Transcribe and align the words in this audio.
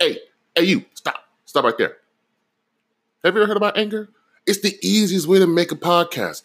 hey, 0.00 0.18
hey, 0.56 0.64
you, 0.64 0.84
stop, 0.94 1.22
stop 1.44 1.64
right 1.64 1.76
there. 1.78 1.98
Have 3.22 3.34
you 3.34 3.42
ever 3.42 3.46
heard 3.46 3.56
about 3.58 3.76
Anchor? 3.76 4.08
It's 4.46 4.60
the 4.60 4.78
easiest 4.82 5.26
way 5.26 5.38
to 5.38 5.46
make 5.46 5.70
a 5.70 5.76
podcast. 5.76 6.42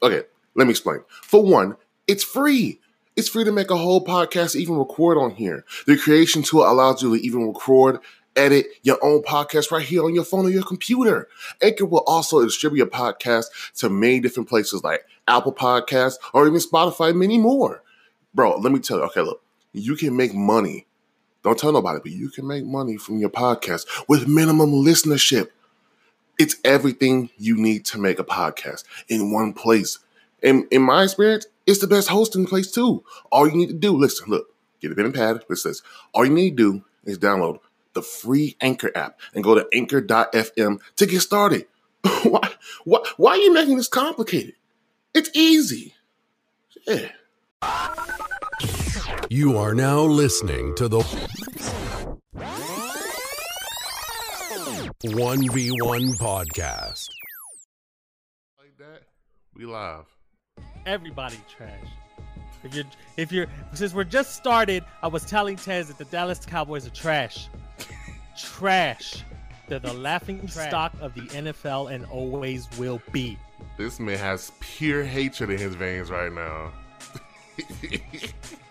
Okay, 0.00 0.22
let 0.54 0.66
me 0.66 0.70
explain. 0.70 1.00
For 1.08 1.42
one, 1.42 1.76
it's 2.06 2.22
free. 2.22 2.80
It's 3.16 3.28
free 3.28 3.44
to 3.44 3.52
make 3.52 3.70
a 3.70 3.76
whole 3.76 4.04
podcast, 4.04 4.56
even 4.56 4.76
record 4.76 5.18
on 5.18 5.32
here. 5.32 5.64
The 5.86 5.96
creation 5.96 6.42
tool 6.42 6.62
allows 6.62 7.02
you 7.02 7.16
to 7.16 7.22
even 7.22 7.46
record, 7.48 7.98
edit 8.36 8.66
your 8.82 8.98
own 9.04 9.22
podcast 9.22 9.70
right 9.72 9.84
here 9.84 10.04
on 10.04 10.14
your 10.14 10.24
phone 10.24 10.46
or 10.46 10.50
your 10.50 10.64
computer. 10.64 11.28
Anchor 11.62 11.86
will 11.86 12.04
also 12.06 12.42
distribute 12.44 12.78
your 12.78 12.86
podcast 12.86 13.46
to 13.76 13.88
many 13.88 14.20
different 14.20 14.48
places 14.48 14.84
like 14.84 15.04
Apple 15.26 15.52
Podcasts 15.52 16.16
or 16.32 16.46
even 16.46 16.60
Spotify, 16.60 17.14
many 17.14 17.38
more. 17.38 17.82
Bro, 18.34 18.58
let 18.58 18.72
me 18.72 18.78
tell 18.78 18.98
you, 18.98 19.04
okay, 19.04 19.20
look, 19.20 19.42
you 19.72 19.96
can 19.96 20.16
make 20.16 20.34
money. 20.34 20.86
Don't 21.44 21.58
tell 21.58 21.72
nobody, 21.72 22.00
but 22.02 22.10
you 22.10 22.30
can 22.30 22.46
make 22.46 22.64
money 22.64 22.96
from 22.96 23.18
your 23.18 23.28
podcast 23.28 23.86
with 24.08 24.26
minimum 24.26 24.72
listenership. 24.72 25.50
It's 26.38 26.56
everything 26.64 27.30
you 27.36 27.56
need 27.56 27.84
to 27.86 27.98
make 27.98 28.18
a 28.18 28.24
podcast 28.24 28.84
in 29.08 29.30
one 29.30 29.52
place. 29.52 29.98
In, 30.42 30.66
in 30.70 30.82
my 30.82 31.04
experience, 31.04 31.46
it's 31.66 31.80
the 31.80 31.86
best 31.86 32.08
hosting 32.08 32.46
place 32.46 32.70
too. 32.70 33.04
All 33.30 33.46
you 33.46 33.54
need 33.54 33.68
to 33.68 33.74
do, 33.74 33.92
listen, 33.92 34.28
look, 34.28 34.48
get 34.80 34.90
a 34.90 34.94
pen 34.94 35.04
and 35.04 35.14
pad. 35.14 35.44
This. 35.48 35.82
All 36.12 36.24
you 36.24 36.32
need 36.32 36.56
to 36.56 36.72
do 36.72 36.84
is 37.04 37.18
download 37.18 37.60
the 37.92 38.02
free 38.02 38.56
Anchor 38.60 38.90
app 38.94 39.20
and 39.34 39.44
go 39.44 39.54
to 39.54 39.68
anchor.fm 39.72 40.80
to 40.96 41.06
get 41.06 41.20
started. 41.20 41.66
why, 42.24 42.50
why, 42.84 43.00
why 43.16 43.32
are 43.32 43.36
you 43.36 43.52
making 43.52 43.76
this 43.76 43.88
complicated? 43.88 44.54
It's 45.14 45.30
easy. 45.34 45.94
Yeah. 46.86 47.10
You 49.34 49.58
are 49.58 49.74
now 49.74 49.98
listening 50.00 50.76
to 50.76 50.86
the 50.86 51.00
1v1 55.02 56.16
podcast. 56.18 57.08
Like 58.56 58.78
that, 58.78 59.02
we 59.56 59.66
live. 59.66 60.04
Everybody 60.86 61.38
trash. 61.48 61.72
If 62.62 62.76
you're, 62.76 62.84
if 63.16 63.32
you're, 63.32 63.48
since 63.72 63.92
we're 63.92 64.04
just 64.04 64.36
started, 64.36 64.84
I 65.02 65.08
was 65.08 65.24
telling 65.24 65.56
Tez 65.56 65.88
that 65.88 65.98
the 65.98 66.04
Dallas 66.04 66.46
Cowboys 66.46 66.86
are 66.86 66.90
trash. 66.90 67.48
trash. 68.38 69.24
They're 69.68 69.80
the 69.80 69.94
laughing 69.94 70.46
Trash. 70.46 70.68
stock 70.68 70.94
of 71.00 71.12
the 71.14 71.22
NFL 71.22 71.92
and 71.92 72.04
always 72.04 72.68
will 72.78 73.02
be. 73.10 73.36
This 73.78 73.98
man 73.98 74.16
has 74.16 74.52
pure 74.60 75.02
hatred 75.02 75.50
in 75.50 75.58
his 75.58 75.74
veins 75.74 76.08
right 76.08 76.32
now. 76.32 76.72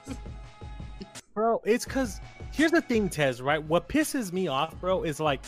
Bro, 1.34 1.62
it's 1.66 1.84
cause 1.84 2.22
here's 2.52 2.72
the 2.72 2.82
thing, 2.82 3.10
Tez, 3.10 3.42
right? 3.42 3.62
What 3.64 3.90
pisses 3.90 4.32
me 4.32 4.48
off, 4.48 4.80
bro, 4.80 5.04
is 5.04 5.20
like 5.20 5.42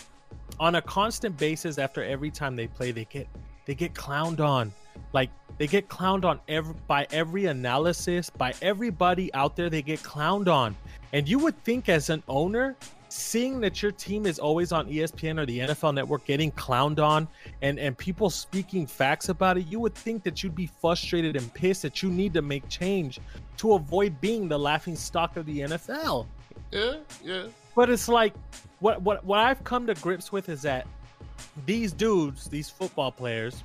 on 0.60 0.76
a 0.76 0.82
constant 0.82 1.38
basis 1.38 1.78
after 1.78 2.04
every 2.04 2.32
time 2.32 2.56
they 2.56 2.68
play, 2.68 2.92
they 2.92 3.06
get 3.06 3.28
they 3.66 3.76
get 3.76 3.94
clowned 3.94 4.40
on. 4.40 4.74
Like 5.14 5.30
they 5.58 5.68
get 5.68 5.88
clowned 5.88 6.26
on 6.26 6.40
every 6.48 6.76
by 6.88 7.06
every 7.12 7.46
analysis, 7.46 8.32
by 8.32 8.56
everybody 8.64 9.32
out 9.36 9.56
there, 9.56 9.70
they 9.70 9.84
get 9.84 10.02
clowned 10.02 10.48
on. 10.48 10.76
And 11.14 11.30
you 11.30 11.38
would 11.40 11.62
think 11.64 11.88
as 11.88 12.10
an 12.10 12.24
owner, 12.28 12.76
seeing 13.16 13.60
that 13.62 13.82
your 13.82 13.92
team 13.92 14.26
is 14.26 14.40
always 14.40 14.72
on 14.72 14.88
ESPN 14.88 15.40
or 15.40 15.46
the 15.46 15.60
NFL 15.60 15.94
network 15.94 16.26
getting 16.26 16.52
clowned 16.52 17.00
on 17.00 17.28
and, 17.62 17.80
and 17.80 17.98
people 17.98 18.30
speaking 18.30 18.86
facts 18.86 19.30
about 19.30 19.58
it, 19.58 19.68
you 19.68 19.80
would 19.80 19.96
think 19.96 20.24
that 20.24 20.44
you'd 20.44 20.56
be 20.56 20.68
frustrated 20.68 21.36
and 21.36 21.54
pissed 21.54 21.82
that 21.84 22.04
you 22.04 22.10
need 22.10 22.34
to 22.34 22.42
make 22.42 22.68
change 22.68 23.20
to 23.58 23.74
avoid 23.74 24.20
being 24.20 24.50
the 24.50 24.60
laughing 24.60 24.96
stock 24.96 25.38
of 25.38 25.46
the 25.46 25.62
NFL. 25.62 26.28
yeah, 26.72 26.96
yeah. 27.24 27.44
But 27.74 27.90
it's 27.90 28.08
like 28.08 28.34
what 28.80 29.02
what 29.02 29.24
what 29.26 29.40
I've 29.40 29.64
come 29.64 29.88
to 29.88 29.94
grips 29.96 30.32
with 30.32 30.50
is 30.50 30.62
that 30.64 30.86
these 31.66 31.92
dudes, 31.92 32.48
these 32.48 32.70
football 32.70 33.12
players, 33.12 33.64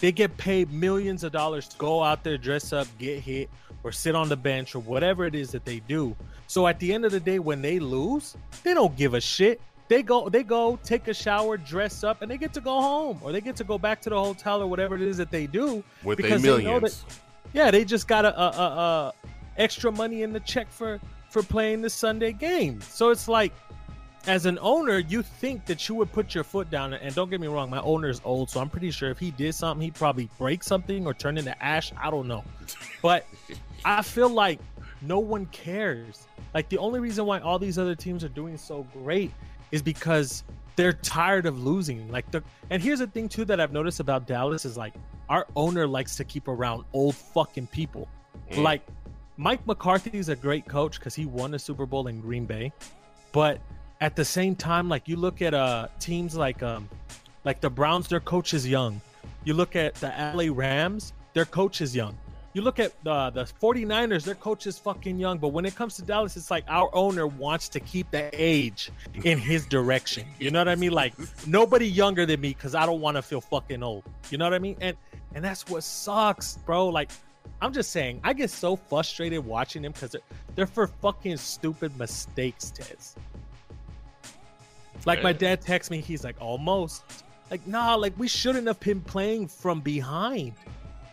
they 0.00 0.12
get 0.12 0.36
paid 0.36 0.72
millions 0.72 1.24
of 1.24 1.32
dollars 1.32 1.68
to 1.68 1.76
go 1.78 2.02
out 2.02 2.22
there, 2.22 2.38
dress 2.38 2.72
up, 2.72 2.86
get 2.98 3.20
hit, 3.20 3.50
or 3.84 3.92
sit 3.92 4.14
on 4.14 4.28
the 4.28 4.36
bench, 4.36 4.74
or 4.74 4.80
whatever 4.80 5.24
it 5.24 5.34
is 5.34 5.50
that 5.50 5.64
they 5.64 5.80
do. 5.80 6.14
So 6.46 6.66
at 6.66 6.78
the 6.78 6.92
end 6.92 7.04
of 7.04 7.12
the 7.12 7.20
day, 7.20 7.38
when 7.38 7.60
they 7.62 7.78
lose, 7.78 8.36
they 8.62 8.74
don't 8.74 8.96
give 8.96 9.14
a 9.14 9.20
shit. 9.20 9.60
They 9.88 10.02
go, 10.02 10.28
they 10.28 10.42
go, 10.42 10.78
take 10.82 11.06
a 11.08 11.14
shower, 11.14 11.56
dress 11.56 12.02
up, 12.02 12.22
and 12.22 12.30
they 12.30 12.38
get 12.38 12.52
to 12.54 12.60
go 12.60 12.80
home, 12.80 13.20
or 13.22 13.30
they 13.32 13.40
get 13.40 13.54
to 13.56 13.64
go 13.64 13.78
back 13.78 14.00
to 14.02 14.10
the 14.10 14.20
hotel 14.20 14.60
or 14.60 14.66
whatever 14.66 14.96
it 14.96 15.02
is 15.02 15.16
that 15.18 15.30
they 15.30 15.46
do. 15.46 15.84
With 16.02 16.16
because 16.16 16.42
they 16.42 16.48
know 16.48 16.56
millions. 16.56 17.02
that- 17.04 17.14
yeah, 17.52 17.70
they 17.70 17.84
just 17.84 18.08
got 18.08 18.24
a, 18.24 18.36
a, 18.38 18.46
a, 18.48 18.62
a 18.66 19.12
extra 19.56 19.92
money 19.92 20.22
in 20.22 20.32
the 20.32 20.40
check 20.40 20.70
for 20.70 21.00
for 21.30 21.42
playing 21.42 21.82
the 21.82 21.90
Sunday 21.90 22.32
game. 22.32 22.80
So 22.80 23.10
it's 23.10 23.28
like, 23.28 23.52
as 24.26 24.44
an 24.46 24.58
owner, 24.60 24.98
you 24.98 25.22
think 25.22 25.66
that 25.66 25.88
you 25.88 25.94
would 25.94 26.10
put 26.12 26.34
your 26.34 26.44
foot 26.44 26.68
down. 26.70 26.92
And 26.94 27.14
don't 27.14 27.30
get 27.30 27.40
me 27.40 27.46
wrong, 27.46 27.70
my 27.70 27.80
owner's 27.82 28.20
old, 28.24 28.50
so 28.50 28.60
I'm 28.60 28.68
pretty 28.68 28.90
sure 28.90 29.10
if 29.10 29.18
he 29.18 29.30
did 29.30 29.54
something, 29.54 29.84
he'd 29.84 29.94
probably 29.94 30.28
break 30.38 30.62
something 30.64 31.06
or 31.06 31.14
turn 31.14 31.38
into 31.38 31.60
ash. 31.62 31.92
I 31.96 32.10
don't 32.10 32.26
know, 32.26 32.42
but 33.02 33.24
I 33.84 34.02
feel 34.02 34.28
like 34.28 34.58
no 35.02 35.18
one 35.18 35.46
cares. 35.46 36.26
Like 36.54 36.68
the 36.68 36.78
only 36.78 37.00
reason 37.00 37.26
why 37.26 37.40
all 37.40 37.58
these 37.58 37.78
other 37.78 37.94
teams 37.94 38.24
are 38.24 38.28
doing 38.28 38.56
so 38.56 38.86
great 38.92 39.32
is 39.72 39.82
because 39.82 40.44
they're 40.76 40.92
tired 40.92 41.46
of 41.46 41.58
losing. 41.62 42.10
Like 42.10 42.30
the 42.30 42.42
and 42.70 42.82
here's 42.82 43.00
the 43.00 43.06
thing 43.06 43.28
too 43.28 43.44
that 43.46 43.60
I've 43.60 43.72
noticed 43.72 44.00
about 44.00 44.26
Dallas 44.26 44.64
is 44.64 44.76
like 44.76 44.94
our 45.28 45.46
owner 45.56 45.86
likes 45.86 46.16
to 46.16 46.24
keep 46.24 46.48
around 46.48 46.84
old 46.92 47.14
fucking 47.14 47.66
people. 47.68 48.08
Mm. 48.52 48.62
Like 48.62 48.82
Mike 49.36 49.66
McCarthy 49.66 50.16
is 50.18 50.28
a 50.28 50.36
great 50.36 50.66
coach 50.66 50.98
because 50.98 51.14
he 51.14 51.26
won 51.26 51.54
a 51.54 51.58
Super 51.58 51.86
Bowl 51.86 52.06
in 52.06 52.20
Green 52.20 52.46
Bay, 52.46 52.72
but 53.32 53.60
at 54.00 54.14
the 54.14 54.24
same 54.24 54.54
time, 54.54 54.88
like 54.88 55.08
you 55.08 55.16
look 55.16 55.42
at 55.42 55.54
uh 55.54 55.88
teams 55.98 56.36
like 56.36 56.62
um 56.62 56.88
like 57.44 57.60
the 57.60 57.70
Browns, 57.70 58.08
their 58.08 58.20
coach 58.20 58.54
is 58.54 58.66
young. 58.66 59.00
You 59.44 59.54
look 59.54 59.76
at 59.76 59.94
the 59.96 60.08
LA 60.34 60.52
Rams, 60.52 61.12
their 61.32 61.44
coach 61.44 61.80
is 61.80 61.94
young. 61.94 62.16
You 62.56 62.62
look 62.62 62.78
at 62.78 62.92
uh, 63.04 63.28
the 63.28 63.44
the 63.44 63.52
49ers, 63.60 64.24
their 64.24 64.34
coach 64.34 64.66
is 64.66 64.78
fucking 64.78 65.18
young. 65.18 65.36
But 65.36 65.48
when 65.48 65.66
it 65.66 65.74
comes 65.74 65.94
to 65.96 66.02
Dallas, 66.02 66.38
it's 66.38 66.50
like 66.50 66.64
our 66.68 66.88
owner 66.94 67.26
wants 67.26 67.68
to 67.68 67.80
keep 67.80 68.10
the 68.10 68.30
age 68.32 68.90
in 69.24 69.36
his 69.36 69.66
direction. 69.66 70.26
You 70.40 70.50
know 70.50 70.60
what 70.60 70.68
I 70.68 70.74
mean? 70.74 70.92
Like 70.92 71.12
nobody 71.46 71.86
younger 71.86 72.24
than 72.24 72.40
me 72.40 72.54
because 72.54 72.74
I 72.74 72.86
don't 72.86 73.02
want 73.02 73.18
to 73.18 73.22
feel 73.22 73.42
fucking 73.42 73.82
old. 73.82 74.04
You 74.30 74.38
know 74.38 74.46
what 74.46 74.54
I 74.54 74.58
mean? 74.58 74.78
And 74.80 74.96
and 75.34 75.44
that's 75.44 75.68
what 75.68 75.84
sucks, 75.84 76.56
bro. 76.64 76.88
Like 76.88 77.10
I'm 77.60 77.74
just 77.74 77.90
saying, 77.90 78.22
I 78.24 78.32
get 78.32 78.48
so 78.48 78.74
frustrated 78.74 79.44
watching 79.44 79.82
them 79.82 79.92
because 79.92 80.12
they're, 80.12 80.22
they're 80.54 80.66
for 80.66 80.86
fucking 80.86 81.36
stupid 81.36 81.94
mistakes, 81.98 82.70
Tez. 82.70 83.16
Like 85.04 85.22
my 85.22 85.34
dad 85.34 85.60
texts 85.60 85.90
me, 85.90 86.00
he's 86.00 86.24
like, 86.24 86.36
almost. 86.40 87.04
Like, 87.50 87.66
nah, 87.66 87.96
like 87.96 88.18
we 88.18 88.28
shouldn't 88.28 88.66
have 88.66 88.80
been 88.80 89.02
playing 89.02 89.46
from 89.48 89.82
behind. 89.82 90.54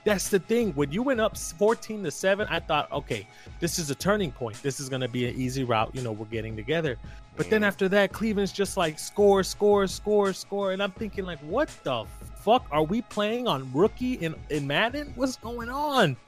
That's 0.06 0.28
the 0.30 0.40
thing. 0.40 0.74
When 0.74 0.92
you 0.92 1.02
went 1.02 1.22
up 1.22 1.38
14 1.38 2.04
to 2.04 2.12
7, 2.12 2.46
I 2.50 2.60
thought, 2.60 2.92
okay, 2.92 3.26
this 3.60 3.80
is 3.80 3.90
a 3.90 3.96
turning 3.96 4.32
point. 4.32 4.62
This 4.62 4.80
is 4.82 4.90
gonna 4.90 5.08
be 5.08 5.28
an 5.30 5.36
easy 5.36 5.64
route. 5.64 5.92
You 5.94 6.02
know, 6.02 6.12
we're 6.12 6.26
getting 6.26 6.56
together. 6.58 6.98
But 7.38 7.50
then 7.50 7.62
Mhm. 7.62 7.68
after 7.68 7.88
that, 7.90 8.12
Cleveland's 8.12 8.52
just 8.52 8.76
like 8.78 9.00
score, 9.00 9.44
score, 9.44 9.88
score, 9.88 10.34
score. 10.34 10.72
And 10.74 10.84
I'm 10.84 10.92
thinking, 10.92 11.26
like, 11.26 11.40
what 11.40 11.70
the 11.84 12.06
fuck? 12.36 12.66
Are 12.70 12.84
we 12.84 13.02
playing 13.02 13.48
on 13.48 13.72
rookie 13.74 14.14
in, 14.16 14.36
in 14.50 14.68
Madden? 14.68 15.14
What's 15.16 15.38
going 15.38 15.70
on? 15.70 16.18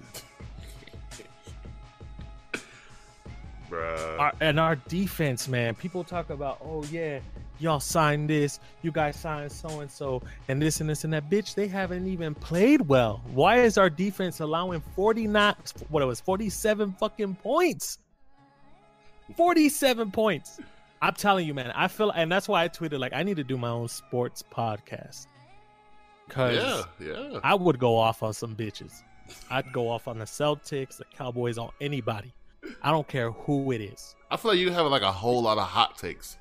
Bruh. 3.70 4.20
our, 4.20 4.34
and 4.42 4.60
our 4.60 4.76
defense, 4.76 5.48
man. 5.48 5.74
People 5.76 6.04
talk 6.04 6.30
about, 6.30 6.60
oh 6.64 6.84
yeah, 6.86 7.20
y'all 7.60 7.80
signed 7.80 8.30
this, 8.30 8.60
you 8.82 8.92
guys 8.92 9.16
signed 9.16 9.52
so 9.52 9.82
and 9.82 9.90
so, 9.90 10.22
and 10.48 10.62
this 10.62 10.82
and 10.82 10.90
this 10.90 11.04
and 11.04 11.14
that. 11.14 11.30
Bitch, 11.30 11.56
they 11.56 11.68
haven't 11.68 12.08
even 12.08 12.36
played 12.36 12.82
well. 12.82 13.22
Why 13.34 13.62
is 13.62 13.78
our 13.78 13.90
defense 13.90 14.40
allowing 14.40 14.82
forty 14.96 15.28
nine? 15.28 15.56
What 15.90 16.04
it 16.04 16.06
was, 16.06 16.20
forty 16.20 16.50
seven 16.50 16.94
fucking 16.94 17.36
points. 17.36 18.00
Forty 19.36 19.70
seven 19.70 20.12
points. 20.12 20.60
I'm 21.02 21.14
telling 21.14 21.46
you, 21.46 21.54
man. 21.54 21.72
I 21.72 21.88
feel, 21.88 22.12
and 22.12 22.32
that's 22.32 22.48
why 22.48 22.64
I 22.64 22.70
tweeted 22.70 23.00
like 23.00 23.14
I 23.14 23.24
need 23.24 23.38
to 23.38 23.44
do 23.44 23.58
my 23.58 23.70
own 23.70 23.88
sports 23.88 24.44
podcast. 24.52 25.28
Cause 26.30 26.56
yeah, 26.56 26.84
yeah. 27.00 27.40
I 27.44 27.54
would 27.54 27.78
go 27.78 27.98
off 27.98 28.24
on 28.24 28.34
some 28.34 28.56
bitches. 28.56 29.04
I'd 29.50 29.72
go 29.72 29.90
off 29.90 30.08
on 30.08 30.20
the 30.20 30.26
Celtics, 30.26 30.98
the 30.98 31.06
Cowboys, 31.06 31.58
on 31.58 31.70
anybody. 31.82 32.34
I 32.82 32.92
don't 32.92 33.08
care 33.08 33.32
who 33.32 33.72
it 33.72 33.82
is. 33.82 34.16
I 34.32 34.38
feel 34.38 34.52
like 34.52 34.60
you 34.60 34.72
have 34.72 34.88
like 34.88 35.04
a 35.04 35.12
whole 35.12 35.44
lot 35.44 35.58
of 35.58 35.68
hot 35.68 35.98
takes. 35.98 36.38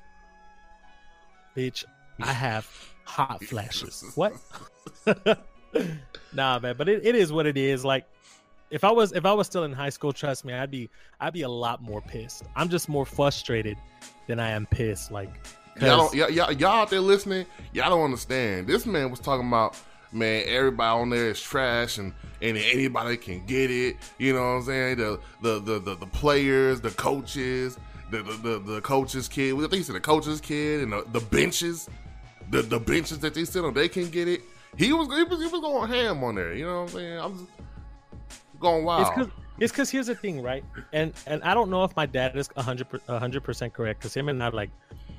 Bitch. 1.55 1.85
I 2.21 2.31
have 2.31 2.67
hot 3.03 3.43
flashes. 3.43 4.03
What? 4.15 4.33
nah, 6.33 6.59
man. 6.59 6.75
But 6.77 6.89
it, 6.89 7.05
it 7.05 7.15
is 7.15 7.31
what 7.31 7.45
it 7.45 7.57
is. 7.57 7.83
Like, 7.83 8.05
if 8.69 8.83
I 8.83 8.91
was 8.91 9.11
if 9.11 9.25
I 9.25 9.33
was 9.33 9.47
still 9.47 9.63
in 9.63 9.73
high 9.73 9.89
school, 9.89 10.13
trust 10.13 10.45
me, 10.45 10.53
I'd 10.53 10.71
be 10.71 10.89
I'd 11.19 11.33
be 11.33 11.43
a 11.43 11.49
lot 11.49 11.81
more 11.81 12.01
pissed. 12.01 12.43
I'm 12.55 12.69
just 12.69 12.89
more 12.89 13.05
frustrated 13.05 13.77
than 14.27 14.39
I 14.39 14.51
am 14.51 14.65
pissed. 14.67 15.11
Like 15.11 15.29
Y'all, 15.81 15.97
don't, 15.97 16.13
y'all, 16.13 16.29
y'all, 16.29 16.51
y'all 16.53 16.71
out 16.71 16.89
there 16.89 17.01
listening, 17.01 17.45
y'all 17.73 17.89
don't 17.89 18.05
understand. 18.05 18.65
This 18.65 18.85
man 18.85 19.11
was 19.11 19.19
talking 19.19 19.45
about, 19.45 19.77
man, 20.13 20.45
everybody 20.47 21.01
on 21.01 21.09
there 21.09 21.29
is 21.29 21.41
trash 21.41 21.97
and, 21.97 22.13
and 22.41 22.57
anybody 22.57 23.17
can 23.17 23.45
get 23.45 23.69
it. 23.69 23.97
You 24.17 24.33
know 24.33 24.39
what 24.39 24.45
I'm 24.45 24.63
saying? 24.63 24.97
The 24.97 25.19
the 25.41 25.59
the 25.59 25.79
the, 25.79 25.95
the 25.95 26.05
players, 26.07 26.79
the 26.79 26.91
coaches, 26.91 27.77
the 28.11 28.23
the, 28.23 28.33
the, 28.33 28.59
the 28.59 28.81
coach's 28.81 29.27
kid. 29.27 29.55
I 29.55 29.59
think 29.59 29.73
he 29.73 29.83
said 29.83 29.95
the 29.95 29.99
coach's 30.01 30.41
kid 30.41 30.81
and 30.81 30.91
the, 30.91 31.05
the 31.11 31.19
benches, 31.19 31.89
the 32.49 32.61
the 32.61 32.79
benches 32.79 33.19
that 33.19 33.33
they 33.33 33.45
sit 33.45 33.63
on, 33.63 33.73
they 33.73 33.87
can 33.87 34.09
get 34.09 34.27
it. 34.27 34.41
He 34.77 34.91
was 34.93 35.07
he 35.07 35.23
was, 35.23 35.39
he 35.39 35.47
was 35.47 35.61
going 35.61 35.89
ham 35.89 36.23
on 36.23 36.35
there. 36.35 36.53
You 36.53 36.65
know 36.65 36.81
what 36.81 36.91
I'm 36.91 36.95
saying? 36.95 37.19
I'm 37.19 37.37
just 37.37 37.51
going 38.59 38.85
wild. 38.85 39.01
It's 39.01 39.09
because 39.09 39.31
it's 39.59 39.71
because 39.71 39.89
here's 39.89 40.07
the 40.07 40.15
thing, 40.15 40.41
right? 40.41 40.63
And 40.93 41.13
and 41.27 41.41
I 41.43 41.53
don't 41.53 41.69
know 41.69 41.83
if 41.83 41.95
my 41.95 42.05
dad 42.05 42.35
is 42.35 42.49
100 42.53 43.43
percent 43.43 43.73
correct 43.73 43.99
because 43.99 44.13
him 44.13 44.29
and 44.29 44.43
I 44.43 44.49
like 44.49 44.69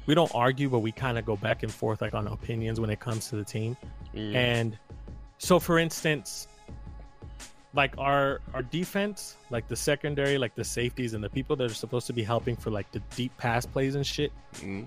we 0.06 0.15
don't 0.15 0.33
argue, 0.35 0.69
but 0.69 0.81
we 0.81 0.93
kind 0.93 1.19
of 1.19 1.27
go 1.27 1.37
back 1.37 1.62
and 1.62 1.73
forth 1.73 2.00
like 2.00 2.15
on 2.15 2.27
opinions 2.29 2.81
when 2.81 2.91
it 2.91 3.00
comes 3.00 3.29
to 3.31 3.37
the 3.37 3.44
team. 3.44 3.77
Mm. 4.15 4.35
And 4.35 4.79
so, 5.38 5.59
for 5.59 5.79
instance, 5.79 6.49
like 7.76 7.94
our 7.99 8.40
our 8.55 8.62
defense, 8.62 9.37
like 9.50 9.69
the 9.69 9.76
secondary, 9.76 10.38
like 10.38 10.55
the 10.55 10.64
safeties 10.64 11.14
and 11.14 11.23
the 11.23 11.28
people 11.31 11.55
that 11.56 11.70
are 11.70 11.75
supposed 11.75 12.06
to 12.08 12.12
be 12.12 12.23
helping 12.23 12.56
for 12.56 12.70
like 12.70 12.90
the 12.93 13.00
deep 13.14 13.37
pass 13.37 13.67
plays 13.67 13.94
and 13.94 14.06
shit, 14.06 14.32
Mm. 14.62 14.87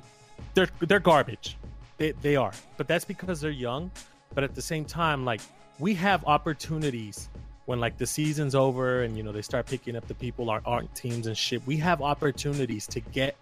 they're 0.55 0.67
they're 0.81 0.99
garbage. 0.99 1.55
They 1.97 2.11
they 2.21 2.35
are, 2.35 2.51
but 2.77 2.87
that's 2.87 3.05
because 3.05 3.39
they're 3.41 3.51
young. 3.51 3.91
But 4.33 4.43
at 4.43 4.55
the 4.55 4.61
same 4.61 4.85
time, 4.85 5.23
like 5.25 5.41
we 5.79 5.93
have 5.95 6.25
opportunities 6.25 7.29
when 7.65 7.79
like 7.79 7.97
the 7.97 8.07
season's 8.07 8.55
over 8.55 9.03
and 9.03 9.15
you 9.15 9.23
know 9.23 9.31
they 9.31 9.41
start 9.43 9.67
picking 9.67 9.95
up 9.95 10.07
the 10.07 10.15
people 10.15 10.49
our 10.49 10.61
aren't 10.65 10.93
teams 10.95 11.27
and 11.27 11.37
shit. 11.37 11.65
We 11.67 11.77
have 11.77 12.01
opportunities 12.01 12.87
to 12.87 12.99
get 12.99 13.35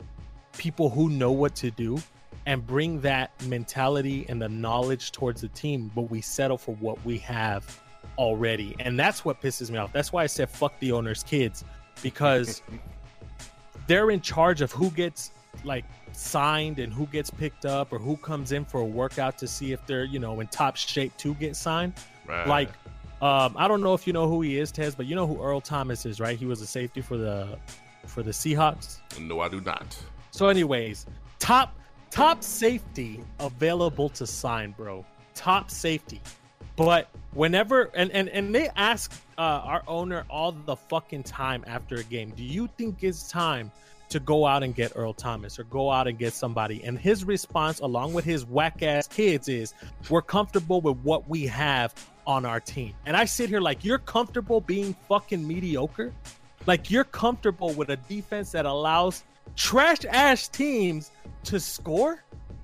people 0.58 0.90
who 0.90 1.10
know 1.10 1.32
what 1.32 1.56
to 1.56 1.72
do 1.72 2.00
and 2.46 2.66
bring 2.66 3.02
that 3.02 3.32
mentality 3.46 4.26
and 4.30 4.42
the 4.42 4.50
knowledge 4.50 5.12
towards 5.12 5.42
the 5.42 5.50
team, 5.50 5.92
but 5.96 6.04
we 6.04 6.22
settle 6.22 6.58
for 6.58 6.76
what 6.76 7.04
we 7.06 7.18
have 7.20 7.82
already. 8.18 8.76
And 8.80 9.00
that's 9.00 9.24
what 9.26 9.42
pisses 9.42 9.70
me 9.70 9.78
off. 9.78 9.92
That's 9.94 10.12
why 10.12 10.24
I 10.24 10.28
said 10.28 10.50
fuck 10.50 10.78
the 10.80 10.92
owner's 10.92 11.24
kids 11.24 11.64
because 12.02 12.62
they're 13.88 14.12
in 14.12 14.22
charge 14.22 14.62
of 14.62 14.72
who 14.72 14.90
gets 14.92 15.32
like 15.64 15.86
signed 16.12 16.80
and 16.80 16.94
who 16.94 17.08
gets 17.08 17.30
picked 17.30 17.66
up 17.66 17.92
or 17.92 18.00
who 18.00 18.18
comes 18.18 18.52
in 18.52 18.66
for 18.66 18.82
a 18.82 18.86
workout 18.86 19.38
to 19.40 19.48
see 19.48 19.72
if 19.72 19.86
they're, 19.86 20.06
you 20.06 20.20
know, 20.20 20.40
in 20.40 20.48
top 20.48 20.76
shape 20.76 21.16
to 21.18 21.34
get 21.36 21.56
signed. 21.56 21.94
Right. 22.28 22.48
Like 22.48 22.70
um 23.22 23.56
I 23.58 23.68
don't 23.68 23.82
know 23.82 23.94
if 23.94 24.06
you 24.06 24.14
know 24.14 24.28
who 24.28 24.42
he 24.42 24.60
is, 24.60 24.72
Tez, 24.72 24.94
but 24.96 25.06
you 25.06 25.16
know 25.16 25.26
who 25.26 25.42
Earl 25.42 25.62
Thomas 25.62 26.06
is, 26.06 26.20
right? 26.20 26.38
He 26.38 26.46
was 26.46 26.62
a 26.62 26.68
safety 26.68 27.02
for 27.02 27.18
the 27.18 27.58
for 28.06 28.24
the 28.24 28.32
Seahawks. 28.32 29.00
no, 29.20 29.42
I 29.42 29.50
do 29.50 29.62
not. 29.62 29.98
So, 30.32 30.48
anyways, 30.48 31.06
top 31.40 31.76
top 32.10 32.44
safety 32.44 33.24
available 33.40 34.10
to 34.10 34.28
sign, 34.28 34.72
bro. 34.72 35.06
Top 35.36 35.70
safety. 35.70 36.22
But 36.76 37.10
whenever 37.38 37.92
and 37.94 38.12
and 38.12 38.28
and 38.30 38.54
they 38.54 38.70
ask 38.76 39.14
uh, 39.38 39.42
our 39.42 39.84
owner 39.88 40.26
all 40.30 40.52
the 40.52 40.76
fucking 40.76 41.24
time 41.24 41.64
after 41.68 41.96
a 41.96 42.04
game, 42.04 42.34
do 42.36 42.44
you 42.44 42.68
think 42.78 43.04
it's 43.04 43.30
time 43.30 43.72
to 44.10 44.20
go 44.20 44.46
out 44.46 44.64
and 44.64 44.74
get 44.74 44.94
Earl 44.96 45.14
Thomas 45.14 45.60
or 45.60 45.64
go 45.66 45.92
out 45.92 46.08
and 46.08 46.18
get 46.18 46.34
somebody? 46.34 46.84
And 46.84 46.98
his 46.98 47.24
response, 47.24 47.80
along 47.80 48.14
with 48.14 48.26
his 48.26 48.46
whack 48.46 48.82
ass 48.82 49.08
kids, 49.08 49.48
is 49.48 49.74
we're 50.10 50.24
comfortable 50.24 50.82
with 50.82 50.98
what 50.98 51.30
we 51.30 51.46
have 51.46 51.94
on 52.26 52.44
our 52.44 52.60
team. 52.60 52.94
And 53.06 53.16
I 53.16 53.26
sit 53.26 53.50
here 53.50 53.62
like 53.62 53.86
you're 53.86 54.00
comfortable 54.00 54.60
being 54.60 54.96
fucking 55.08 55.48
mediocre. 55.48 56.12
Like 56.66 56.90
you're 56.90 57.06
comfortable 57.06 57.72
with 57.74 57.90
a 57.90 57.96
defense 57.96 58.52
that 58.52 58.66
allows 58.66 59.24
trash 59.56 60.04
ass 60.10 60.48
teams 60.48 61.12
to 61.46 61.60
score. 61.60 62.24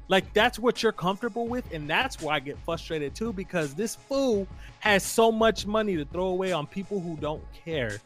Like 0.09 0.33
that's 0.33 0.59
what 0.59 0.83
you're 0.83 0.91
comfortable 0.91 1.47
with, 1.47 1.71
and 1.73 1.89
that's 1.89 2.21
why 2.21 2.35
I 2.35 2.39
get 2.39 2.57
frustrated 2.59 3.15
too 3.15 3.31
because 3.33 3.73
this 3.73 3.95
fool 3.95 4.47
has 4.79 5.03
so 5.03 5.31
much 5.31 5.65
money 5.65 5.95
to 5.95 6.05
throw 6.05 6.25
away 6.25 6.51
on 6.51 6.67
people 6.67 6.99
who 6.99 7.15
don't 7.17 7.43
care 7.53 7.99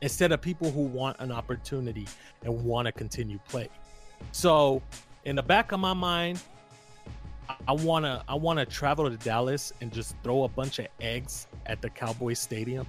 instead 0.00 0.32
of 0.32 0.40
people 0.40 0.70
who 0.70 0.82
want 0.82 1.18
an 1.20 1.32
opportunity 1.32 2.06
and 2.42 2.64
want 2.64 2.86
to 2.86 2.92
continue 2.92 3.38
play. 3.48 3.68
So, 4.32 4.82
in 5.24 5.34
the 5.36 5.42
back 5.42 5.72
of 5.72 5.80
my 5.80 5.92
mind, 5.92 6.40
I- 7.68 7.72
wanna 7.72 8.24
I 8.28 8.34
wanna 8.34 8.64
travel 8.64 9.10
to 9.10 9.16
Dallas 9.16 9.72
and 9.80 9.92
just 9.92 10.14
throw 10.22 10.44
a 10.44 10.48
bunch 10.48 10.78
of 10.78 10.86
eggs 11.00 11.46
at 11.66 11.82
the 11.82 11.90
Cowboys 11.90 12.38
Stadium. 12.38 12.86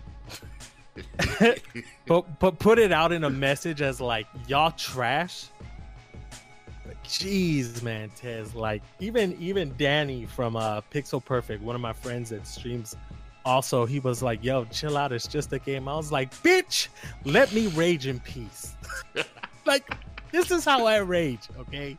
but 2.07 2.39
but 2.39 2.59
put 2.59 2.79
it 2.79 2.91
out 2.91 3.11
in 3.11 3.23
a 3.23 3.29
message 3.29 3.81
as 3.81 3.99
like 3.99 4.27
y'all 4.47 4.71
trash. 4.71 5.47
Jeez, 7.07 7.81
man, 7.83 8.09
Tez. 8.15 8.55
Like 8.55 8.81
even 8.99 9.35
even 9.39 9.73
Danny 9.77 10.25
from 10.25 10.55
uh 10.55 10.81
Pixel 10.91 11.23
Perfect, 11.23 11.61
one 11.63 11.75
of 11.75 11.81
my 11.81 11.93
friends 11.93 12.29
that 12.31 12.45
streams. 12.47 12.95
Also, 13.45 13.85
he 13.85 13.99
was 13.99 14.23
like, 14.23 14.43
"Yo, 14.43 14.65
chill 14.65 14.97
out. 14.97 15.11
It's 15.11 15.27
just 15.27 15.53
a 15.53 15.59
game." 15.59 15.87
I 15.87 15.95
was 15.95 16.11
like, 16.11 16.33
"Bitch, 16.41 16.87
let 17.25 17.53
me 17.53 17.67
rage 17.67 18.07
in 18.07 18.19
peace." 18.21 18.73
like 19.65 19.87
this 20.31 20.49
is 20.49 20.65
how 20.65 20.85
I 20.87 20.97
rage. 20.97 21.47
Okay, 21.59 21.97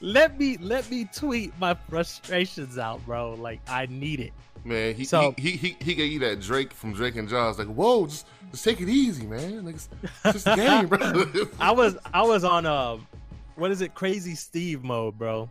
let 0.00 0.38
me 0.38 0.56
let 0.58 0.90
me 0.90 1.04
tweet 1.14 1.52
my 1.58 1.74
frustrations 1.90 2.78
out, 2.78 3.04
bro. 3.04 3.34
Like 3.34 3.60
I 3.68 3.86
need 3.86 4.20
it. 4.20 4.32
Man, 4.64 4.94
he, 4.94 5.04
So- 5.04 5.34
he, 5.36 5.50
he 5.52 5.56
he 5.56 5.76
he 5.80 5.94
gave 5.94 6.12
you 6.12 6.18
that 6.20 6.40
Drake 6.40 6.72
from 6.72 6.92
Drake 6.94 7.16
and 7.16 7.28
Josh. 7.28 7.58
Like, 7.58 7.68
whoa, 7.68 8.06
just 8.06 8.26
just 8.50 8.64
take 8.64 8.80
it 8.80 8.88
easy, 8.88 9.26
man. 9.26 9.64
Like, 9.64 9.74
it's, 9.76 9.88
it's 10.24 10.32
just 10.44 10.46
a 10.46 10.56
game, 10.56 10.86
bro. 10.86 10.98
I 11.60 11.72
was 11.72 11.96
I 12.12 12.22
was 12.22 12.42
on 12.44 12.64
um 12.66 13.06
what 13.60 13.70
is 13.70 13.80
it 13.82 13.94
crazy 13.94 14.34
Steve 14.34 14.82
mode, 14.82 15.18
bro. 15.18 15.48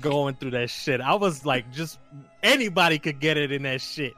Going 0.00 0.34
through 0.34 0.50
that 0.50 0.68
shit. 0.68 1.00
I 1.00 1.14
was 1.14 1.46
like 1.46 1.70
just 1.72 1.98
anybody 2.42 2.98
could 2.98 3.18
get 3.20 3.36
it 3.38 3.50
in 3.52 3.62
that 3.62 3.80
shit. 3.80 4.12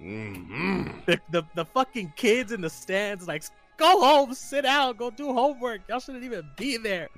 Mhm. 0.00 1.04
The 1.06 1.18
the, 1.30 1.42
the 1.56 1.64
fucking 1.64 2.12
kids 2.14 2.52
in 2.52 2.60
the 2.60 2.70
stands 2.70 3.26
like 3.26 3.42
go 3.78 4.00
home, 4.00 4.32
sit 4.34 4.62
down, 4.62 4.94
go 4.96 5.10
do 5.10 5.32
homework. 5.32 5.80
Y'all 5.88 5.98
shouldn't 5.98 6.22
even 6.22 6.48
be 6.56 6.76
there. 6.76 7.08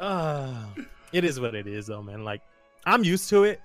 uh, 0.00 0.64
it 1.12 1.24
is 1.24 1.38
what 1.40 1.54
it 1.54 1.66
is 1.66 1.88
though, 1.88 2.02
man. 2.02 2.24
Like 2.24 2.40
I'm 2.86 3.04
used 3.04 3.28
to 3.30 3.44
it. 3.44 3.60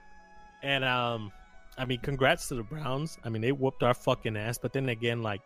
And 0.63 0.83
um 0.83 1.31
I 1.77 1.85
mean 1.85 2.00
congrats 2.00 2.50
to 2.50 2.56
the 2.56 2.63
Browns. 2.63 3.18
I 3.24 3.30
mean 3.30 3.41
they 3.41 3.51
whooped 3.53 3.83
our 3.83 3.94
fucking 3.94 4.35
ass, 4.35 4.57
but 4.57 4.74
then 4.74 4.89
again 4.89 5.21
like 5.21 5.41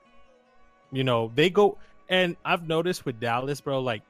you 0.91 1.03
know, 1.03 1.31
they 1.35 1.49
go 1.49 1.77
and 2.09 2.37
I've 2.45 2.67
noticed 2.67 3.05
with 3.05 3.19
Dallas, 3.19 3.61
bro, 3.61 3.81
like 3.81 4.01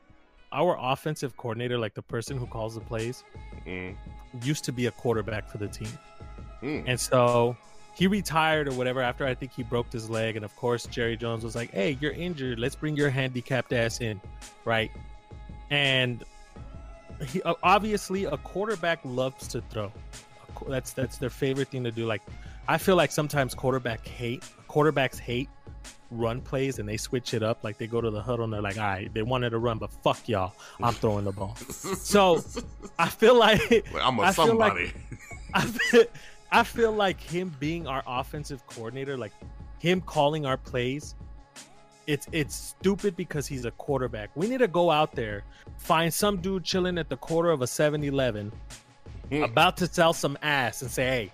our 0.52 0.78
offensive 0.80 1.36
coordinator, 1.38 1.78
like 1.78 1.94
the 1.94 2.02
person 2.02 2.38
who 2.38 2.46
calls 2.48 2.76
the 2.76 2.82
plays, 2.82 3.24
Mm. 3.66 3.96
used 4.44 4.64
to 4.66 4.72
be 4.72 4.86
a 4.86 4.92
quarterback 4.92 5.50
for 5.50 5.58
the 5.58 5.68
team. 5.68 5.90
Mm. 6.62 6.84
And 6.88 7.00
so 7.00 7.56
he 7.96 8.08
retired 8.08 8.68
or 8.68 8.74
whatever 8.74 9.02
after 9.02 9.26
I 9.26 9.34
think 9.36 9.52
he 9.54 9.64
broke 9.64 9.92
his 9.92 10.10
leg. 10.10 10.36
And 10.36 10.46
of 10.46 10.56
course, 10.56 10.86
Jerry 10.86 11.18
Jones 11.18 11.44
was 11.44 11.56
like, 11.56 11.72
hey, 11.72 11.98
you're 12.00 12.12
injured. 12.14 12.60
Let's 12.60 12.76
bring 12.76 12.96
your 12.96 13.10
handicapped 13.10 13.74
ass 13.74 14.02
in. 14.02 14.22
Right. 14.66 14.92
And 15.70 16.24
he, 17.28 17.42
obviously, 17.64 18.26
a 18.26 18.38
quarterback 18.38 19.00
loves 19.04 19.48
to 19.50 19.62
throw. 19.70 19.92
That's 20.68 20.94
that's 20.94 21.18
their 21.18 21.30
favorite 21.30 21.68
thing 21.70 21.84
to 21.84 21.92
do. 21.92 22.06
Like, 22.06 22.22
I 22.68 22.78
feel 22.78 22.96
like 22.96 23.12
sometimes 23.12 23.54
quarterback 23.54 24.08
hate 24.08 24.44
quarterbacks 24.70 25.18
hate 25.18 25.50
run 26.12 26.42
plays 26.42 26.80
and 26.80 26.88
they 26.88 26.98
switch 26.98 27.34
it 27.34 27.44
up. 27.44 27.64
Like 27.64 27.78
they 27.78 27.88
go 27.88 28.00
to 28.02 28.10
the 28.10 28.22
huddle 28.22 28.46
and 28.46 28.54
they're 28.54 28.62
like, 28.62 28.78
all 28.78 28.84
right, 28.86 29.14
they 29.14 29.22
wanted 29.24 29.50
to 29.52 29.58
run, 29.60 29.78
but 29.78 29.92
fuck 30.04 30.28
y'all, 30.30 30.54
I'm 30.82 30.94
throwing 30.94 31.26
the 31.26 31.32
ball. 31.32 31.56
So 31.72 32.42
I 32.98 33.10
feel 33.10 33.36
like 33.36 33.86
I'm 34.02 34.20
a 34.20 34.24
I 34.24 34.32
feel 34.32 34.56
like- 34.56 34.72
somebody. 34.72 34.92
I 35.54 35.62
feel, 35.66 36.04
I 36.52 36.64
feel 36.64 36.92
like 36.92 37.20
him 37.22 37.56
being 37.60 37.88
our 37.88 38.04
offensive 38.08 38.66
coordinator, 38.68 39.18
like 39.18 39.32
him 39.80 40.02
calling 40.02 40.46
our 40.46 40.58
plays, 40.58 41.16
it's 42.06 42.28
it's 42.32 42.56
stupid 42.56 43.16
because 43.18 43.48
he's 43.48 43.66
a 43.66 43.72
quarterback. 43.72 44.30
We 44.36 44.48
need 44.48 44.60
to 44.60 44.68
go 44.68 44.90
out 44.92 45.14
there, 45.14 45.44
find 45.78 46.14
some 46.14 46.38
dude 46.38 46.64
chilling 46.64 46.98
at 46.98 47.10
the 47.10 47.18
corner 47.18 47.50
of 47.50 47.62
a 47.62 47.66
7-Eleven, 47.66 48.52
Hmm. 49.30 49.44
about 49.44 49.76
to 49.78 49.88
sell 49.88 50.14
some 50.14 50.38
ass 50.42 50.82
and 50.82 50.90
say, 50.90 51.04
"Hey, 51.06 51.32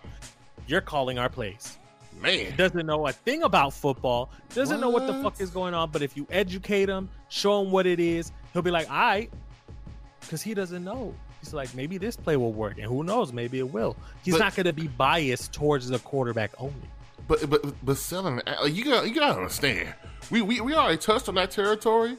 you're 0.65 0.81
calling 0.81 1.19
our 1.19 1.29
plays." 1.29 1.77
Man, 2.23 2.55
Doesn't 2.55 2.85
know 2.85 3.05
a 3.07 3.11
thing 3.11 3.43
about 3.43 3.73
football, 3.73 4.31
doesn't 4.55 4.79
know 4.79 4.89
what 4.89 5.05
the 5.07 5.13
fuck 5.21 5.39
is 5.41 5.49
going 5.49 5.73
on. 5.73 5.91
But 5.91 6.01
if 6.01 6.15
you 6.17 6.25
educate 6.31 6.89
him, 6.89 7.09
show 7.29 7.61
him 7.61 7.69
what 7.71 7.85
it 7.85 7.99
is, 7.99 8.31
he'll 8.53 8.61
be 8.61 8.71
like, 8.71 8.89
"All 8.89 8.95
right," 8.95 9.31
because 10.21 10.41
he 10.41 10.53
doesn't 10.53 10.83
know. 10.83 11.13
He's 11.41 11.53
like, 11.53 11.75
maybe 11.75 11.97
this 11.97 12.15
play 12.15 12.37
will 12.37 12.53
work, 12.53 12.77
and 12.77 12.85
who 12.87 13.03
knows, 13.03 13.33
maybe 13.33 13.59
it 13.59 13.69
will. 13.69 13.97
He's 14.23 14.35
But- 14.35 14.39
not 14.39 14.55
going 14.55 14.65
to 14.67 14.71
be 14.73 14.87
biased 14.87 15.51
towards 15.51 15.89
the 15.89 15.99
quarterback 15.99 16.51
only. 16.57 16.73
but 17.27 17.49
but 17.49 17.61
but 17.85 17.97
selling, 17.97 18.41
uh, 18.47 18.63
you 18.65 18.85
got 18.85 19.07
you 19.07 19.13
gotta 19.13 19.35
understand. 19.35 19.93
We 20.31 20.41
we 20.41 20.61
we 20.61 20.73
already 20.73 20.97
touched 20.97 21.27
on 21.29 21.35
that 21.35 21.51
territory. 21.51 22.15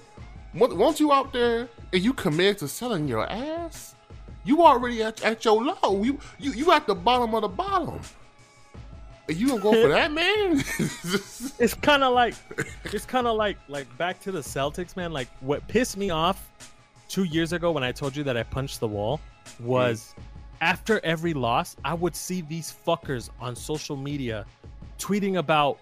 Once 0.54 0.74
once 0.74 1.00
you 1.00 1.12
out 1.12 1.32
there 1.32 1.68
and 1.92 2.02
you 2.02 2.12
commit 2.12 2.58
to 2.58 2.68
selling 2.68 3.08
your 3.08 3.26
ass, 3.30 3.94
you 4.44 4.62
already 4.62 5.02
at, 5.02 5.22
at 5.24 5.44
your 5.44 5.62
low. 5.64 6.02
You 6.04 6.18
you 6.38 6.52
you 6.52 6.70
at 6.72 6.86
the 6.86 6.94
bottom 6.94 7.34
of 7.34 7.42
the 7.42 7.48
bottom. 7.48 8.00
You 9.28 9.48
gonna 9.48 9.60
go 9.60 9.72
for 9.72 9.88
that, 9.88 10.12
man? 10.12 10.62
It's 11.58 11.74
kind 11.74 12.02
of 12.02 12.12
like, 12.12 12.34
it's 12.84 13.06
kind 13.06 13.26
of 13.26 13.36
like, 13.36 13.56
like 13.68 13.86
back 13.96 14.20
to 14.22 14.32
the 14.32 14.40
Celtics, 14.40 14.96
man. 14.96 15.12
Like 15.12 15.28
what 15.40 15.66
pissed 15.68 15.96
me 15.96 16.10
off 16.10 16.50
two 17.08 17.24
years 17.24 17.52
ago 17.52 17.70
when 17.70 17.84
I 17.84 17.92
told 17.92 18.16
you 18.16 18.24
that 18.24 18.36
I 18.36 18.42
punched 18.42 18.80
the 18.80 18.88
wall 18.88 19.20
was 19.60 20.14
mm. 20.16 20.22
after 20.60 21.00
every 21.04 21.32
loss, 21.32 21.76
I 21.84 21.94
would 21.94 22.14
see 22.16 22.42
these 22.42 22.74
fuckers 22.86 23.30
on 23.40 23.54
social 23.56 23.96
media 23.96 24.44
tweeting 24.98 25.38
about 25.38 25.78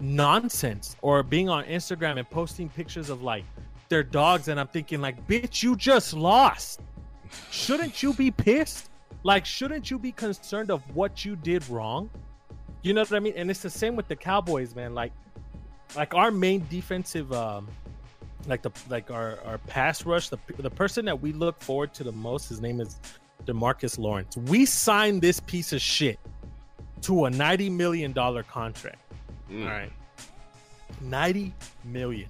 nonsense 0.00 0.96
or 1.02 1.22
being 1.22 1.48
on 1.48 1.64
Instagram 1.64 2.18
and 2.18 2.28
posting 2.28 2.68
pictures 2.68 3.10
of 3.10 3.22
like 3.22 3.44
their 3.88 4.02
dogs, 4.02 4.48
and 4.48 4.58
I'm 4.58 4.68
thinking 4.68 5.00
like, 5.00 5.26
bitch, 5.26 5.62
you 5.62 5.76
just 5.76 6.14
lost. 6.14 6.80
Shouldn't 7.50 8.02
you 8.02 8.14
be 8.14 8.30
pissed? 8.30 8.90
Like, 9.22 9.44
shouldn't 9.44 9.90
you 9.90 9.98
be 9.98 10.12
concerned 10.12 10.70
of 10.70 10.82
what 10.94 11.24
you 11.24 11.36
did 11.36 11.68
wrong? 11.68 12.10
You 12.82 12.92
know 12.92 13.02
what 13.02 13.12
I 13.12 13.20
mean? 13.20 13.34
And 13.36 13.50
it's 13.50 13.62
the 13.62 13.70
same 13.70 13.96
with 13.96 14.08
the 14.08 14.16
Cowboys, 14.16 14.74
man. 14.74 14.94
Like, 14.94 15.12
like 15.94 16.14
our 16.14 16.30
main 16.30 16.66
defensive, 16.68 17.32
um, 17.32 17.68
like 18.46 18.62
the 18.62 18.70
like 18.88 19.10
our 19.10 19.38
our 19.44 19.58
pass 19.58 20.04
rush, 20.04 20.28
the 20.28 20.38
the 20.58 20.70
person 20.70 21.04
that 21.04 21.20
we 21.20 21.32
look 21.32 21.60
forward 21.60 21.94
to 21.94 22.04
the 22.04 22.12
most, 22.12 22.48
his 22.48 22.60
name 22.60 22.80
is 22.80 22.96
Demarcus 23.46 23.98
Lawrence. 23.98 24.36
We 24.36 24.66
signed 24.66 25.22
this 25.22 25.40
piece 25.40 25.72
of 25.72 25.80
shit 25.80 26.18
to 27.02 27.26
a 27.26 27.30
ninety 27.30 27.70
million 27.70 28.12
dollar 28.12 28.42
contract. 28.42 28.98
Mm. 29.50 29.64
All 29.64 29.70
right, 29.70 29.92
ninety 31.00 31.54
million. 31.84 32.28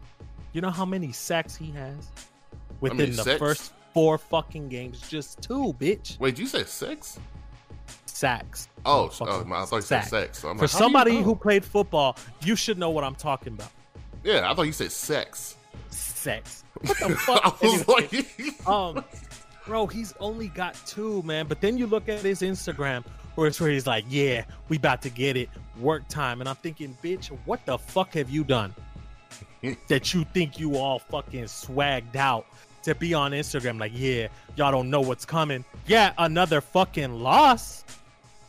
You 0.53 0.61
know 0.61 0.71
how 0.71 0.85
many 0.85 1.13
sacks 1.13 1.57
he 1.57 1.71
has 1.71 2.09
within 2.81 3.17
the 3.17 3.25
first 3.39 3.73
four 3.95 4.19
fucking 4.19 4.69
games? 4.69 5.01
Just 5.09 5.41
two, 5.41 5.75
bitch. 5.79 6.19
Wait, 6.19 6.39
you 6.39 6.47
say 6.47 6.65
six? 6.65 7.19
Sacks. 8.07 8.69
Oh, 8.85 9.11
oh 9.21 9.45
I 9.53 9.65
thought 9.65 9.77
you 9.77 9.83
said 9.83 10.03
sex. 10.03 10.39
So 10.39 10.49
I'm 10.49 10.57
For 10.57 10.65
like, 10.65 10.73
you 10.73 10.79
somebody 10.79 11.17
know? 11.17 11.23
who 11.23 11.37
played 11.37 11.65
football, 11.65 12.17
you 12.43 12.57
should 12.57 12.79
know 12.79 12.91
what 12.91 13.05
I'm 13.05 13.15
talking 13.15 13.55
about. 13.55 13.71
yeah, 14.23 14.51
I 14.51 14.55
thought 14.55 14.63
you 14.63 14.73
said 14.73 14.93
sex. 14.93 15.57
Sex. 15.91 16.65
What 16.83 16.99
the 16.99 17.11
fuck? 17.15 17.63
Anyway. 17.63 17.85
like, 17.87 18.67
um, 18.67 19.05
bro, 19.67 19.87
he's 19.87 20.15
only 20.19 20.49
got 20.49 20.75
two, 20.87 21.23
man. 21.23 21.47
But 21.47 21.61
then 21.61 21.79
you 21.79 21.87
look 21.87 22.09
at 22.09 22.21
his 22.21 22.41
Instagram, 22.43 23.05
where 23.37 23.47
it's 23.47 23.61
where 23.61 23.71
he's 23.71 23.87
like, 23.87 24.05
"Yeah, 24.09 24.45
we 24.69 24.79
about 24.79 25.01
to 25.03 25.11
get 25.11 25.37
it, 25.37 25.49
work 25.79 26.09
time," 26.09 26.41
and 26.41 26.49
I'm 26.49 26.57
thinking, 26.57 26.97
bitch, 27.03 27.27
what 27.45 27.65
the 27.67 27.79
fuck 27.79 28.15
have 28.15 28.31
you 28.31 28.43
done 28.43 28.75
that 29.89 30.13
you 30.13 30.25
think 30.33 30.59
you 30.59 30.77
all 30.77 30.99
fucking 30.99 31.45
swagged 31.45 32.17
out 32.17 32.47
to 32.83 32.95
be 32.95 33.15
on 33.15 33.33
Instagram? 33.33 33.81
Like, 33.81 33.93
yeah, 33.95 34.29
y'all 34.57 34.71
don't 34.73 34.91
know 34.91 35.01
what's 35.01 35.25
coming. 35.25 35.65
Yeah, 35.87 36.13
another 36.19 36.61
fucking 36.61 37.23
loss. 37.23 37.85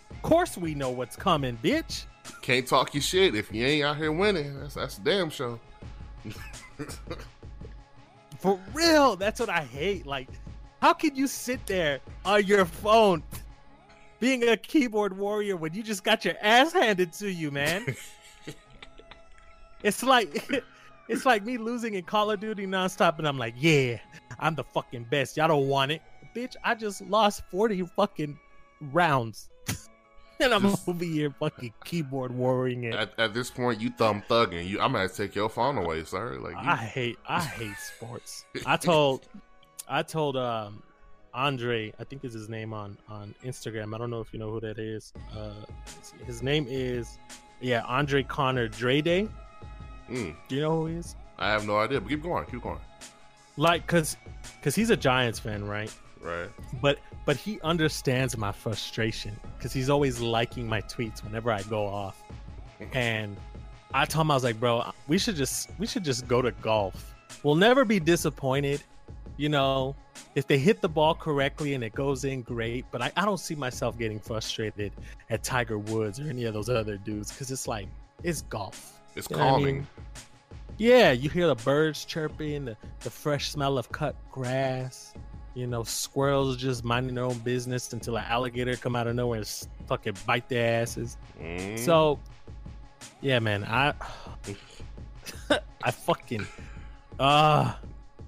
Of 0.09 0.21
course 0.21 0.57
we 0.57 0.75
know 0.75 0.89
what's 0.89 1.15
coming, 1.15 1.57
bitch. 1.63 2.05
can't 2.41 2.67
talk 2.67 2.93
your 2.93 3.01
shit 3.01 3.35
if 3.35 3.53
you 3.53 3.65
ain't 3.65 3.85
out 3.85 3.97
here 3.97 4.11
winning. 4.11 4.59
That's 4.59 4.75
that's 4.75 4.97
a 4.97 5.01
damn 5.01 5.29
show. 5.29 5.59
For 8.39 8.59
real, 8.73 9.15
that's 9.15 9.39
what 9.39 9.49
I 9.49 9.61
hate. 9.61 10.05
Like, 10.05 10.27
how 10.81 10.93
can 10.93 11.15
you 11.15 11.27
sit 11.27 11.65
there 11.65 12.01
on 12.25 12.45
your 12.45 12.65
phone 12.65 13.23
being 14.19 14.47
a 14.49 14.57
keyboard 14.57 15.17
warrior 15.17 15.55
when 15.55 15.73
you 15.73 15.81
just 15.81 16.03
got 16.03 16.25
your 16.25 16.35
ass 16.41 16.73
handed 16.73 17.13
to 17.13 17.31
you, 17.31 17.51
man? 17.51 17.95
it's 19.83 20.03
like 20.03 20.49
it's 21.07 21.25
like 21.25 21.45
me 21.45 21.57
losing 21.57 21.95
in 21.95 22.03
Call 22.03 22.31
of 22.31 22.39
Duty 22.39 22.65
nonstop, 22.65 23.17
and 23.19 23.27
I'm 23.27 23.37
like, 23.37 23.55
yeah, 23.57 23.99
I'm 24.39 24.55
the 24.55 24.63
fucking 24.63 25.05
best. 25.09 25.37
Y'all 25.37 25.47
don't 25.47 25.67
want 25.67 25.91
it, 25.91 26.01
bitch. 26.35 26.55
I 26.63 26.75
just 26.75 27.01
lost 27.01 27.43
40 27.51 27.83
fucking 27.95 28.39
rounds. 28.91 29.49
and 30.39 30.53
I'm 30.53 30.65
over 30.65 31.03
here 31.03 31.33
fucking 31.39 31.73
keyboard 31.83 32.33
warring 32.35 32.85
it. 32.85 32.93
At, 32.93 33.17
at 33.19 33.33
this 33.33 33.49
point, 33.49 33.81
you 33.81 33.89
thumb 33.91 34.23
thugging. 34.29 34.67
You, 34.67 34.79
I'm 34.81 34.93
gonna 34.93 35.09
take 35.09 35.35
your 35.35 35.49
phone 35.49 35.77
away, 35.77 36.03
sir. 36.03 36.37
Like, 36.39 36.53
you, 36.53 36.69
I 36.69 36.75
hate 36.75 37.17
I 37.27 37.41
hate 37.41 37.77
sports. 37.77 38.45
I 38.65 38.77
told 38.77 39.27
I 39.87 40.03
told 40.03 40.37
um 40.37 40.83
Andre, 41.33 41.91
I 41.99 42.03
think 42.03 42.23
is 42.23 42.33
his 42.33 42.49
name 42.49 42.73
on 42.73 42.97
on 43.09 43.33
Instagram. 43.43 43.95
I 43.95 43.97
don't 43.97 44.09
know 44.09 44.21
if 44.21 44.33
you 44.33 44.39
know 44.39 44.51
who 44.51 44.59
that 44.61 44.79
is. 44.79 45.13
Uh 45.35 45.65
his 46.25 46.43
name 46.43 46.65
is 46.69 47.17
yeah, 47.61 47.83
Andre 47.87 48.23
Connor 48.23 48.67
Dre 48.67 49.01
Day. 49.01 49.29
Mm, 50.09 50.35
Do 50.47 50.55
you 50.55 50.61
know 50.61 50.81
who 50.81 50.85
he 50.87 50.95
is? 50.95 51.15
I 51.37 51.49
have 51.49 51.65
no 51.65 51.77
idea. 51.77 51.99
But 51.99 52.09
keep 52.09 52.23
going. 52.23 52.45
Keep 52.45 52.61
going. 52.63 52.79
Like 53.57 53.85
cuz 53.87 54.17
cuz 54.61 54.75
he's 54.75 54.89
a 54.89 54.97
Giants 54.97 55.39
fan, 55.39 55.65
right? 55.65 55.93
Right. 56.21 56.49
But 56.81 56.99
but 57.25 57.37
he 57.37 57.59
understands 57.61 58.37
my 58.37 58.51
frustration 58.51 59.37
cuz 59.59 59.73
he's 59.73 59.89
always 59.89 60.19
liking 60.19 60.67
my 60.67 60.81
tweets 60.81 61.23
whenever 61.23 61.51
I 61.51 61.61
go 61.63 61.85
off. 61.85 62.21
And 62.93 63.37
I 63.93 64.05
told 64.05 64.25
him 64.25 64.31
I 64.31 64.33
was 64.33 64.43
like, 64.43 64.59
bro, 64.59 64.91
we 65.07 65.17
should 65.17 65.35
just 65.35 65.69
we 65.77 65.85
should 65.87 66.03
just 66.03 66.27
go 66.27 66.41
to 66.41 66.51
golf. 66.51 67.13
We'll 67.43 67.55
never 67.55 67.85
be 67.85 67.99
disappointed, 67.99 68.83
you 69.37 69.49
know. 69.49 69.95
If 70.35 70.47
they 70.47 70.57
hit 70.57 70.81
the 70.81 70.89
ball 70.89 71.13
correctly 71.13 71.75
and 71.75 71.83
it 71.83 71.93
goes 71.93 72.23
in, 72.23 72.41
great. 72.41 72.85
But 72.91 73.01
I, 73.01 73.11
I 73.15 73.25
don't 73.25 73.39
see 73.39 73.55
myself 73.55 73.97
getting 73.97 74.19
frustrated 74.19 74.91
at 75.29 75.43
Tiger 75.43 75.77
Woods 75.77 76.19
or 76.19 76.27
any 76.27 76.45
of 76.45 76.53
those 76.53 76.69
other 76.69 76.97
dudes 76.97 77.31
because 77.31 77.51
it's 77.51 77.67
like 77.67 77.87
it's 78.23 78.41
golf. 78.43 78.99
It's 79.15 79.29
You 79.29 79.37
know 79.37 79.43
what 79.43 79.47
I 79.47 79.51
calming. 79.51 79.75
mean? 79.75 79.87
Yeah, 80.77 81.11
you 81.11 81.29
hear 81.29 81.47
the 81.47 81.55
birds 81.55 82.03
chirping, 82.05 82.65
the, 82.65 82.77
the 83.01 83.09
fresh 83.09 83.49
smell 83.51 83.77
of 83.77 83.91
cut 83.91 84.15
grass. 84.31 85.13
You 85.53 85.67
know, 85.67 85.83
squirrels 85.83 86.57
just 86.57 86.83
minding 86.83 87.13
their 87.15 87.25
own 87.25 87.37
business 87.39 87.93
until 87.93 88.17
an 88.17 88.23
alligator 88.27 88.75
come 88.75 88.95
out 88.95 89.05
of 89.05 89.15
nowhere 89.15 89.37
and 89.39 89.67
fucking 89.87 90.15
bite 90.25 90.49
their 90.49 90.81
asses. 90.81 91.17
Mm. 91.39 91.77
So, 91.77 92.19
yeah, 93.21 93.37
man, 93.37 93.63
I, 93.65 93.93
I 95.83 95.91
fucking, 95.91 96.47
uh 97.19 97.73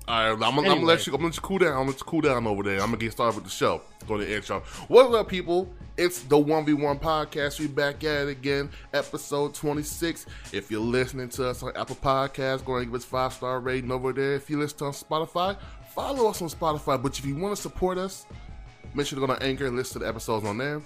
All 0.07 0.15
right, 0.15 0.31
I'm, 0.33 0.39
gonna- 0.39 0.45
I'm 0.49 0.55
gonna 0.55 0.69
Anyway. 0.71 0.85
let 0.85 1.07
you. 1.07 1.13
I'm 1.13 1.17
gonna 1.17 1.27
let 1.29 1.35
you 1.35 1.41
cool 1.41 1.57
down. 1.57 1.87
Let's 1.87 2.03
cool 2.03 2.21
down 2.21 2.45
over 2.45 2.61
there. 2.61 2.75
I'm 2.75 2.87
gonna 2.87 2.97
get 2.97 3.11
started 3.13 3.35
with 3.35 3.45
the 3.45 3.49
show. 3.49 3.81
Go 4.07 4.17
to 4.19 4.23
the 4.25 4.35
intro. 4.35 4.61
What's 4.87 5.13
up, 5.15 5.27
people? 5.27 5.67
It's 5.97 6.19
the 6.19 6.37
One 6.37 6.63
V 6.63 6.73
One 6.73 6.99
podcast. 6.99 7.59
We 7.59 7.65
back 7.67 8.03
at 8.03 8.27
it 8.27 8.29
again, 8.29 8.69
episode 8.93 9.55
26. 9.55 10.27
If 10.51 10.69
you're 10.69 10.79
listening 10.81 11.29
to 11.29 11.49
us 11.49 11.63
on 11.63 11.75
Apple 11.75 11.95
Podcasts, 11.95 12.63
go 12.63 12.73
ahead 12.73 12.83
and 12.83 12.91
give 12.91 12.99
us 13.01 13.05
five 13.05 13.33
star 13.33 13.59
rating 13.59 13.91
over 13.91 14.13
there. 14.13 14.33
If 14.35 14.47
you 14.49 14.59
listen 14.59 14.77
to 14.79 14.85
us 14.87 15.03
on 15.09 15.25
Spotify, 15.25 15.57
follow 15.95 16.29
us 16.29 16.39
on 16.41 16.49
Spotify. 16.49 17.01
But 17.01 17.17
if 17.17 17.25
you 17.25 17.35
want 17.35 17.55
to 17.55 17.61
support 17.61 17.97
us, 17.97 18.27
make 18.93 19.07
sure 19.07 19.19
to 19.19 19.25
go 19.25 19.33
to 19.33 19.41
Anchor 19.41 19.65
and 19.65 19.75
listen 19.75 19.93
to 19.93 19.99
the 19.99 20.07
episodes 20.07 20.45
on 20.45 20.59
there. 20.59 20.83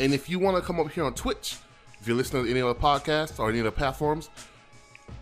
And 0.00 0.12
if 0.12 0.28
you 0.28 0.40
want 0.40 0.56
to 0.56 0.62
come 0.62 0.80
up 0.80 0.90
here 0.90 1.04
on 1.04 1.14
Twitch, 1.14 1.58
if 2.00 2.08
you're 2.08 2.16
listening 2.16 2.44
to 2.44 2.50
any 2.50 2.60
other 2.60 2.74
podcasts 2.78 3.38
or 3.38 3.50
any 3.50 3.60
other 3.60 3.70
platforms, 3.70 4.30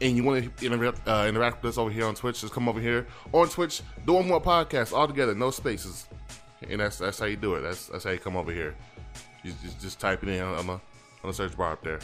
and 0.00 0.16
you 0.16 0.24
want 0.24 0.56
to 0.56 0.66
interact, 0.66 1.06
uh, 1.06 1.26
interact 1.28 1.62
with 1.62 1.70
us 1.70 1.78
over 1.78 1.90
here 1.90 2.04
on 2.06 2.14
Twitch, 2.14 2.40
just 2.40 2.52
come 2.52 2.68
over 2.68 2.80
here 2.80 3.06
on 3.32 3.48
Twitch, 3.48 3.82
do 4.06 4.14
one 4.14 4.28
more 4.28 4.40
podcast 4.40 4.92
all 4.92 5.06
together, 5.06 5.34
no 5.34 5.50
spaces, 5.50 6.08
and 6.68 6.80
that's 6.80 6.98
that's 6.98 7.18
how 7.18 7.26
you 7.26 7.36
do 7.36 7.54
it. 7.54 7.62
That's 7.62 7.86
that's 7.86 8.04
how 8.04 8.10
you 8.10 8.18
come 8.18 8.36
over 8.36 8.52
here. 8.52 8.74
You 9.42 9.52
just, 9.62 9.80
just 9.80 10.00
type 10.00 10.22
it 10.22 10.28
in 10.28 10.42
on 10.42 10.66
the 10.66 10.72
on 10.72 10.80
the 11.24 11.32
search 11.32 11.56
bar 11.56 11.72
up 11.72 11.82
there. 11.82 12.00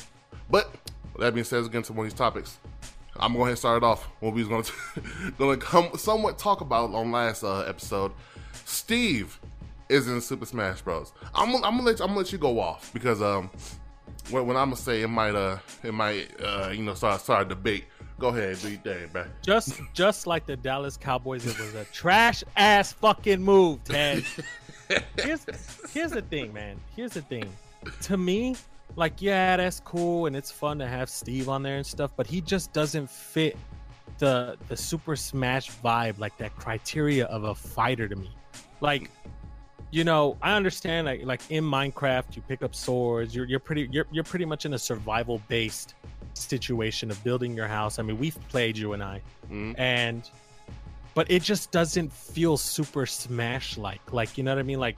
But 0.50 0.74
that 1.18 1.34
being 1.34 1.44
said, 1.44 1.64
get 1.64 1.76
into 1.78 1.92
one 1.92 2.06
of 2.06 2.12
these 2.12 2.18
topics. 2.18 2.58
I'm 3.16 3.34
going 3.34 3.50
to 3.50 3.56
start 3.56 3.82
it 3.82 3.86
off. 3.86 4.04
What 4.20 4.34
we 4.34 4.42
was 4.42 4.48
going 4.48 4.62
to 4.64 5.32
going 5.38 5.58
to 5.58 5.64
come 5.64 5.90
somewhat 5.96 6.38
talk 6.38 6.60
about 6.60 6.94
on 6.94 7.12
last 7.12 7.42
uh, 7.42 7.60
episode. 7.60 8.12
Steve 8.64 9.38
is 9.90 10.08
in 10.08 10.20
Super 10.20 10.46
Smash 10.46 10.80
Bros. 10.80 11.12
I'm 11.34 11.54
I'm 11.56 11.60
gonna 11.60 11.82
let 11.82 11.98
you, 11.98 12.04
I'm 12.04 12.10
gonna 12.10 12.20
let 12.20 12.32
you 12.32 12.38
go 12.38 12.60
off 12.60 12.92
because 12.92 13.20
um 13.20 13.50
when, 14.30 14.46
when 14.46 14.56
I'm 14.56 14.70
gonna 14.70 14.76
say 14.76 15.02
it 15.02 15.08
might 15.08 15.34
uh 15.34 15.58
it 15.82 15.92
might 15.92 16.28
uh 16.42 16.70
you 16.72 16.82
know 16.82 16.94
start 16.94 17.20
start 17.20 17.46
a 17.46 17.48
debate. 17.48 17.84
Go 18.18 18.28
ahead, 18.28 18.58
do 18.60 18.68
your 18.68 18.80
thing, 18.80 19.08
man. 19.14 19.30
just 19.42 19.80
just 19.94 20.26
like 20.26 20.44
the 20.46 20.56
Dallas 20.56 20.96
Cowboys, 20.96 21.46
it 21.46 21.58
was 21.58 21.74
a 21.74 21.84
trash 21.86 22.44
ass 22.56 22.92
fucking 22.92 23.42
move, 23.42 23.82
Ted. 23.84 24.24
here's 25.16 25.46
here's 25.92 26.12
the 26.12 26.22
thing, 26.22 26.52
man. 26.52 26.78
Here's 26.94 27.12
the 27.12 27.22
thing. 27.22 27.50
To 28.02 28.16
me, 28.16 28.56
like, 28.96 29.22
yeah, 29.22 29.56
that's 29.56 29.80
cool 29.80 30.26
and 30.26 30.36
it's 30.36 30.50
fun 30.50 30.78
to 30.78 30.86
have 30.86 31.08
Steve 31.08 31.48
on 31.48 31.62
there 31.62 31.76
and 31.76 31.86
stuff, 31.86 32.12
but 32.16 32.26
he 32.26 32.40
just 32.40 32.72
doesn't 32.72 33.08
fit 33.08 33.56
the 34.18 34.56
the 34.68 34.76
Super 34.76 35.16
Smash 35.16 35.70
vibe, 35.82 36.18
like 36.18 36.36
that 36.38 36.54
criteria 36.56 37.26
of 37.26 37.44
a 37.44 37.54
fighter 37.54 38.08
to 38.08 38.16
me. 38.16 38.30
Like, 38.80 39.10
you 39.90 40.04
know, 40.04 40.36
I 40.40 40.52
understand 40.54 41.06
like 41.06 41.24
like 41.24 41.40
in 41.50 41.64
Minecraft, 41.64 42.36
you 42.36 42.42
pick 42.42 42.62
up 42.62 42.74
swords. 42.74 43.34
You're 43.34 43.46
you're 43.46 43.58
pretty 43.60 43.88
you're 43.90 44.06
you're 44.12 44.24
pretty 44.24 44.44
much 44.44 44.64
in 44.66 44.74
a 44.74 44.78
survival 44.78 45.40
based 45.48 45.94
situation 46.34 47.10
of 47.10 47.22
building 47.24 47.54
your 47.56 47.66
house. 47.68 47.98
I 47.98 48.02
mean, 48.02 48.18
we've 48.18 48.38
played 48.48 48.78
you 48.78 48.92
and 48.92 49.02
I, 49.02 49.20
Mhm. 49.50 49.74
and 49.78 50.28
but 51.14 51.28
it 51.30 51.42
just 51.42 51.72
doesn't 51.72 52.12
feel 52.12 52.56
super 52.56 53.04
Smash 53.04 53.76
like. 53.76 54.12
Like 54.12 54.38
you 54.38 54.44
know 54.44 54.52
what 54.52 54.60
I 54.60 54.62
mean? 54.62 54.78
Like 54.80 54.96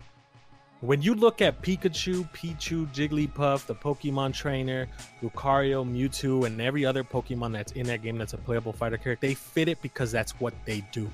when 0.82 1.00
you 1.00 1.14
look 1.14 1.40
at 1.40 1.62
Pikachu, 1.62 2.28
Pichu, 2.32 2.86
Jigglypuff, 2.92 3.66
the 3.66 3.74
Pokemon 3.74 4.34
trainer, 4.34 4.88
Lucario, 5.22 5.86
Mewtwo, 5.88 6.44
and 6.44 6.60
every 6.60 6.84
other 6.84 7.04
Pokemon 7.04 7.52
that's 7.52 7.72
in 7.72 7.86
that 7.86 8.02
game 8.02 8.18
that's 8.18 8.32
a 8.34 8.38
playable 8.38 8.72
fighter 8.72 8.98
character, 8.98 9.26
they 9.26 9.34
fit 9.34 9.68
it 9.68 9.80
because 9.80 10.10
that's 10.12 10.32
what 10.40 10.52
they 10.66 10.80
do. 10.92 11.08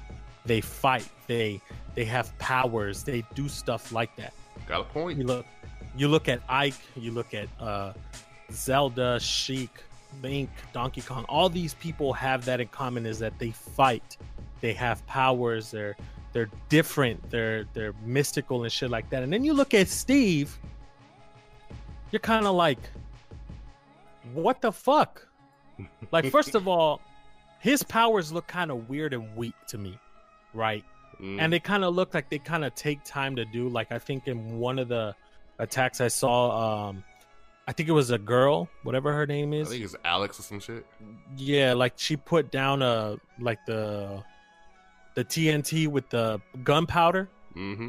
They 0.48 0.60
fight. 0.60 1.08
They 1.28 1.60
they 1.94 2.04
have 2.06 2.36
powers. 2.38 3.04
They 3.04 3.24
do 3.34 3.48
stuff 3.48 3.92
like 3.92 4.14
that. 4.16 4.32
Got 4.66 4.80
a 4.80 4.84
point. 4.84 5.18
You 5.18 5.24
look, 5.24 5.46
you 5.96 6.08
look 6.08 6.28
at 6.28 6.40
Ike. 6.48 6.74
You 6.96 7.12
look 7.12 7.34
at 7.34 7.48
uh, 7.60 7.92
Zelda, 8.50 9.20
Sheik, 9.20 9.70
Link, 10.22 10.50
Donkey 10.72 11.02
Kong. 11.02 11.24
All 11.28 11.48
these 11.48 11.74
people 11.74 12.12
have 12.14 12.44
that 12.46 12.60
in 12.60 12.68
common 12.68 13.06
is 13.06 13.18
that 13.20 13.38
they 13.38 13.50
fight. 13.50 14.16
They 14.60 14.72
have 14.72 15.06
powers. 15.06 15.70
They're 15.70 15.96
they're 16.32 16.50
different. 16.68 17.30
They're 17.30 17.64
they're 17.74 17.94
mystical 18.04 18.64
and 18.64 18.72
shit 18.72 18.90
like 18.90 19.08
that. 19.10 19.22
And 19.22 19.32
then 19.32 19.44
you 19.44 19.52
look 19.52 19.74
at 19.74 19.88
Steve. 19.88 20.58
You're 22.10 22.20
kind 22.20 22.46
of 22.46 22.54
like, 22.54 22.78
what 24.32 24.62
the 24.62 24.72
fuck? 24.72 25.28
Like, 26.10 26.30
first 26.30 26.54
of 26.54 26.66
all, 26.66 27.02
his 27.60 27.82
powers 27.82 28.32
look 28.32 28.46
kind 28.46 28.70
of 28.70 28.88
weird 28.88 29.12
and 29.12 29.36
weak 29.36 29.54
to 29.66 29.76
me, 29.76 29.98
right? 30.58 30.84
Mm. 31.20 31.40
And 31.40 31.52
they 31.52 31.60
kind 31.60 31.84
of 31.84 31.94
look 31.94 32.12
like 32.14 32.28
they 32.28 32.38
kind 32.38 32.64
of 32.64 32.74
take 32.74 33.02
time 33.04 33.36
to 33.36 33.44
do. 33.44 33.68
Like 33.68 33.92
I 33.92 33.98
think 33.98 34.28
in 34.28 34.58
one 34.58 34.78
of 34.78 34.88
the 34.88 35.14
attacks 35.58 36.00
I 36.00 36.08
saw, 36.08 36.88
um, 36.88 37.04
I 37.66 37.72
think 37.72 37.88
it 37.88 37.92
was 37.92 38.10
a 38.10 38.18
girl, 38.18 38.68
whatever 38.82 39.12
her 39.12 39.26
name 39.26 39.52
is. 39.52 39.68
I 39.68 39.70
think 39.72 39.84
it's 39.84 39.96
Alex 40.04 40.38
or 40.38 40.42
some 40.42 40.60
shit. 40.60 40.86
Yeah, 41.36 41.74
like 41.74 41.94
she 41.96 42.16
put 42.16 42.50
down 42.50 42.82
a 42.82 43.16
like 43.38 43.64
the 43.66 44.22
the 45.14 45.24
TNT 45.24 45.88
with 45.88 46.08
the 46.10 46.40
gunpowder. 46.62 47.28
Mm-hmm. 47.56 47.88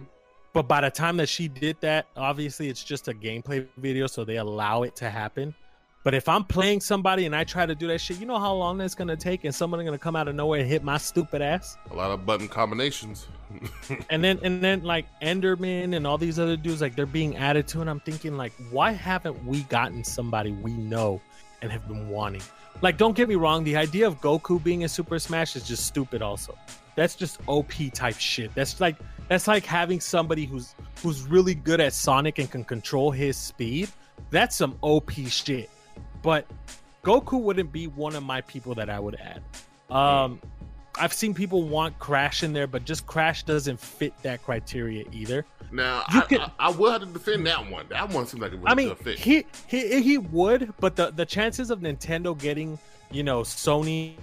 But 0.51 0.67
by 0.67 0.81
the 0.81 0.89
time 0.89 1.17
that 1.17 1.29
she 1.29 1.47
did 1.47 1.77
that, 1.81 2.07
obviously 2.17 2.69
it's 2.69 2.83
just 2.83 3.07
a 3.07 3.13
gameplay 3.13 3.67
video, 3.77 4.07
so 4.07 4.25
they 4.25 4.37
allow 4.37 4.81
it 4.83 4.95
to 4.97 5.09
happen. 5.09 5.53
But 6.03 6.13
if 6.13 6.29
I'm 6.29 6.45
playing 6.45 6.79
somebody 6.79 7.25
and 7.25 7.35
I 7.35 7.43
try 7.43 7.65
to 7.65 7.75
do 7.75 7.87
that 7.87 7.99
shit, 7.99 8.19
you 8.19 8.25
know 8.25 8.39
how 8.39 8.53
long 8.53 8.77
that's 8.77 8.95
gonna 8.95 9.17
take, 9.17 9.43
and 9.43 9.53
someone's 9.53 9.83
gonna 9.83 9.97
come 9.97 10.15
out 10.15 10.29
of 10.29 10.35
nowhere 10.35 10.61
and 10.61 10.69
hit 10.69 10.81
my 10.83 10.97
stupid 10.97 11.41
ass. 11.41 11.77
A 11.91 11.95
lot 11.95 12.11
of 12.11 12.25
button 12.25 12.47
combinations. 12.47 13.27
And 14.11 14.23
then 14.23 14.39
and 14.43 14.63
then 14.63 14.83
like 14.83 15.07
Enderman 15.21 15.95
and 15.95 16.05
all 16.05 16.19
these 16.19 16.37
other 16.37 16.55
dudes, 16.55 16.81
like 16.81 16.95
they're 16.95 17.07
being 17.07 17.35
added 17.35 17.67
to, 17.69 17.81
and 17.81 17.89
I'm 17.89 17.99
thinking 17.99 18.37
like, 18.37 18.53
why 18.69 18.91
haven't 18.91 19.43
we 19.43 19.63
gotten 19.63 20.03
somebody 20.03 20.51
we 20.51 20.71
know 20.73 21.19
and 21.61 21.71
have 21.71 21.87
been 21.87 22.09
wanting? 22.09 22.43
Like, 22.81 22.97
don't 22.97 23.15
get 23.15 23.27
me 23.27 23.35
wrong, 23.35 23.63
the 23.63 23.75
idea 23.75 24.07
of 24.07 24.21
Goku 24.21 24.63
being 24.63 24.83
in 24.83 24.89
Super 24.89 25.17
Smash 25.19 25.55
is 25.55 25.67
just 25.67 25.85
stupid. 25.85 26.21
Also, 26.21 26.55
that's 26.95 27.15
just 27.15 27.39
OP 27.47 27.73
type 27.93 28.17
shit. 28.19 28.53
That's 28.53 28.79
like 28.79 28.95
that's 29.27 29.47
like 29.47 29.65
having 29.65 29.99
somebody 29.99 30.45
who's 30.45 30.75
who's 31.01 31.23
really 31.23 31.55
good 31.55 31.81
at 31.81 31.93
Sonic 31.93 32.39
and 32.39 32.49
can 32.49 32.63
control 32.63 33.11
his 33.11 33.35
speed. 33.35 33.89
That's 34.29 34.55
some 34.55 34.77
OP 34.81 35.11
shit. 35.27 35.69
But 36.21 36.45
Goku 37.03 37.39
wouldn't 37.41 37.71
be 37.71 37.87
one 37.87 38.15
of 38.15 38.23
my 38.23 38.41
people 38.41 38.75
that 38.75 38.89
I 38.89 38.99
would 38.99 39.15
add. 39.15 39.41
Um, 39.95 40.39
I've 40.99 41.13
seen 41.13 41.33
people 41.33 41.63
want 41.63 41.97
Crash 41.99 42.43
in 42.43 42.51
there, 42.53 42.67
but 42.67 42.83
just 42.85 43.05
Crash 43.07 43.43
doesn't 43.43 43.79
fit 43.79 44.13
that 44.23 44.43
criteria 44.43 45.05
either. 45.11 45.45
now, 45.71 46.03
I, 46.07 46.21
can- 46.21 46.41
I, 46.41 46.51
I 46.59 46.69
will 46.71 46.91
have 46.91 47.01
to 47.01 47.07
defend 47.07 47.47
that 47.47 47.69
one. 47.71 47.85
That 47.89 48.09
one 48.09 48.25
seems 48.25 48.41
like 48.41 48.51
a 48.51 48.55
really 48.57 48.67
I 48.67 48.75
mean, 48.75 48.95
fit. 48.95 49.17
he, 49.17 49.45
he 49.67 50.01
he 50.01 50.17
would, 50.17 50.73
but 50.79 50.95
the 50.95 51.11
the 51.11 51.25
chances 51.25 51.69
of 51.69 51.79
Nintendo 51.79 52.37
getting 52.37 52.77
you 53.11 53.23
know 53.23 53.41
Sony 53.41 54.15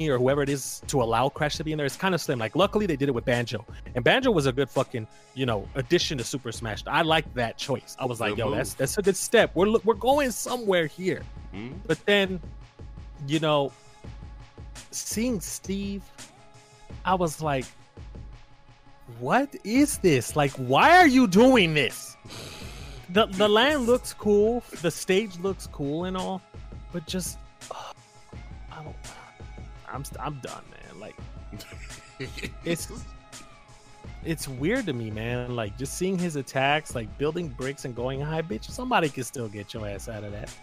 or 0.00 0.18
whoever 0.18 0.42
it 0.42 0.48
is 0.48 0.80
to 0.86 1.02
allow 1.02 1.28
Crash 1.28 1.56
to 1.56 1.64
be 1.64 1.72
in 1.72 1.78
there 1.78 1.86
is 1.86 1.96
kind 1.96 2.14
of 2.14 2.20
slim. 2.20 2.38
Like, 2.38 2.54
luckily 2.54 2.86
they 2.86 2.96
did 2.96 3.08
it 3.08 3.12
with 3.12 3.24
Banjo, 3.24 3.64
and 3.94 4.04
Banjo 4.04 4.30
was 4.30 4.46
a 4.46 4.52
good 4.52 4.70
fucking 4.70 5.06
you 5.34 5.46
know 5.46 5.68
addition 5.74 6.16
to 6.18 6.24
Super 6.24 6.52
Smash. 6.52 6.82
I 6.86 7.02
like 7.02 7.32
that 7.34 7.58
choice. 7.58 7.96
I 7.98 8.04
was 8.04 8.20
like, 8.20 8.30
Good 8.32 8.38
yo, 8.38 8.46
move. 8.48 8.56
that's 8.58 8.74
that's 8.74 8.98
a 8.98 9.02
good 9.02 9.16
step. 9.16 9.50
We're 9.54 9.72
we're 9.84 9.94
going 9.94 10.30
somewhere 10.30 10.86
here. 10.86 11.22
Mhm. 11.54 11.74
But 11.86 11.98
then, 12.06 12.40
you 13.26 13.40
know, 13.40 13.72
seeing 14.90 15.40
Steve, 15.40 16.02
I 17.04 17.14
was 17.14 17.42
like, 17.42 17.64
what 19.18 19.54
is 19.64 19.98
this? 19.98 20.36
Like, 20.36 20.52
why 20.52 20.96
are 20.98 21.06
you 21.06 21.26
doing 21.26 21.74
this? 21.74 22.16
The 23.10 23.26
the 23.26 23.48
land 23.48 23.86
looks 23.86 24.12
cool, 24.12 24.62
the 24.82 24.90
stage 24.90 25.38
looks 25.38 25.66
cool 25.66 26.04
and 26.04 26.16
all, 26.16 26.42
but 26.92 27.06
just 27.06 27.38
ugh, 27.70 27.96
I 28.70 28.82
don't 28.84 28.96
I'm 29.92 30.04
st- 30.04 30.20
I'm 30.20 30.38
done, 30.40 30.62
man. 30.70 31.00
Like 31.00 31.16
it's 32.64 32.88
it's 34.24 34.48
weird 34.48 34.86
to 34.86 34.92
me, 34.92 35.10
man. 35.10 35.54
Like 35.54 35.76
just 35.78 35.96
seeing 35.96 36.18
his 36.18 36.36
attacks, 36.36 36.94
like 36.94 37.16
building 37.18 37.48
bricks 37.48 37.84
and 37.84 37.94
going 37.94 38.20
high, 38.20 38.42
bitch. 38.42 38.70
Somebody 38.70 39.08
can 39.08 39.24
still 39.24 39.48
get 39.48 39.72
your 39.72 39.86
ass 39.86 40.08
out 40.08 40.24
of 40.24 40.32
that. 40.32 40.54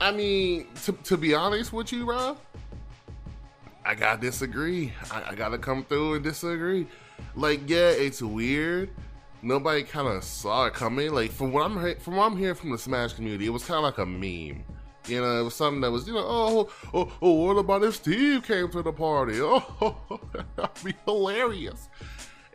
I 0.00 0.10
mean, 0.10 0.66
to, 0.84 0.92
to 0.92 1.16
be 1.16 1.34
honest 1.34 1.72
with 1.72 1.92
you, 1.92 2.04
Rob, 2.04 2.38
I 3.84 3.94
gotta 3.94 4.20
disagree. 4.20 4.92
I, 5.10 5.30
I 5.30 5.34
gotta 5.34 5.58
come 5.58 5.84
through 5.84 6.14
and 6.14 6.24
disagree. 6.24 6.86
Like, 7.36 7.68
yeah, 7.68 7.90
it's 7.90 8.22
weird. 8.22 8.90
Nobody 9.42 9.82
kind 9.82 10.08
of 10.08 10.24
saw 10.24 10.66
it 10.66 10.74
coming. 10.74 11.12
Like, 11.12 11.30
from 11.30 11.52
what 11.52 11.64
I'm 11.64 11.96
from 11.96 12.16
what 12.16 12.24
I'm 12.26 12.36
hearing 12.36 12.54
from 12.54 12.70
the 12.70 12.78
Smash 12.78 13.12
community, 13.12 13.46
it 13.46 13.50
was 13.50 13.64
kind 13.64 13.78
of 13.78 13.84
like 13.84 13.98
a 13.98 14.06
meme. 14.06 14.64
You 15.06 15.20
know, 15.20 15.40
it 15.40 15.42
was 15.42 15.54
something 15.54 15.80
that 15.82 15.90
was, 15.90 16.06
you 16.06 16.14
know, 16.14 16.24
oh, 16.24 16.70
oh, 16.94 17.12
oh, 17.20 17.32
what 17.46 17.58
about 17.58 17.82
if 17.84 17.96
Steve 17.96 18.42
came 18.44 18.70
to 18.70 18.82
the 18.82 18.92
party? 18.92 19.38
Oh, 19.42 20.20
that'd 20.56 20.84
be 20.84 20.94
hilarious. 21.04 21.88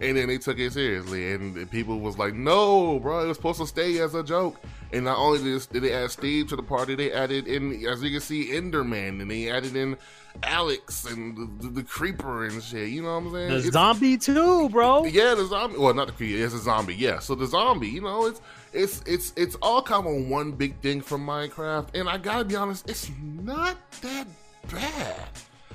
And 0.02 0.16
then 0.16 0.28
they 0.30 0.38
took 0.38 0.58
it 0.60 0.72
seriously, 0.72 1.34
and 1.34 1.70
people 1.70 2.00
was 2.00 2.18
like, 2.18 2.34
"No, 2.34 3.00
bro, 3.00 3.26
it 3.26 3.28
was 3.28 3.36
supposed 3.36 3.60
to 3.60 3.68
stay 3.68 4.00
as 4.00 4.16
a 4.16 4.24
joke." 4.24 4.56
And 4.94 5.04
not 5.04 5.18
only 5.18 5.40
did 5.42 5.84
they 5.84 5.92
add 5.94 6.10
Steve 6.10 6.48
to 6.48 6.56
the 6.56 6.64
party, 6.64 6.96
they 6.96 7.12
added 7.12 7.48
in, 7.48 7.86
as 7.86 8.02
you 8.02 8.10
can 8.12 8.22
see, 8.22 8.48
Enderman, 8.52 9.22
and 9.22 9.30
they 9.30 9.50
added 9.52 9.76
in 9.76 9.98
Alex 10.44 11.04
and 11.04 11.36
the, 11.60 11.68
the, 11.68 11.74
the 11.74 11.84
Creeper 11.84 12.46
and 12.46 12.64
shit. 12.64 12.88
You 12.90 13.02
know 13.02 13.10
what 13.20 13.26
I'm 13.28 13.32
saying? 13.34 13.50
The 13.50 13.58
It's- 13.58 13.74
zombie 13.74 14.18
too, 14.18 14.70
bro. 14.70 15.04
yeah, 15.04 15.36
the 15.36 15.46
zombie. 15.46 15.78
Well, 15.78 15.94
not 15.94 16.08
the 16.08 16.14
creeper. 16.14 16.46
It's 16.46 16.54
a 16.54 16.60
zombie. 16.60 16.96
Yeah. 16.96 17.20
So 17.20 17.36
the 17.36 17.46
zombie. 17.48 17.90
You 17.90 18.02
know, 18.02 18.26
it's 18.28 18.40
it's 18.74 19.02
it's 19.06 19.34
it's 19.36 19.56
all 19.62 19.82
kind 19.82 20.06
of 20.06 20.30
one 20.30 20.52
big 20.52 20.80
thing 20.80 21.02
from 21.02 21.26
Minecraft, 21.26 21.88
and 21.94 22.10
I 22.10 22.18
gotta 22.18 22.46
be 22.46 22.56
honest, 22.56 22.90
it's 22.90 23.10
not 23.20 23.78
that 24.02 24.28
bad. 24.72 25.16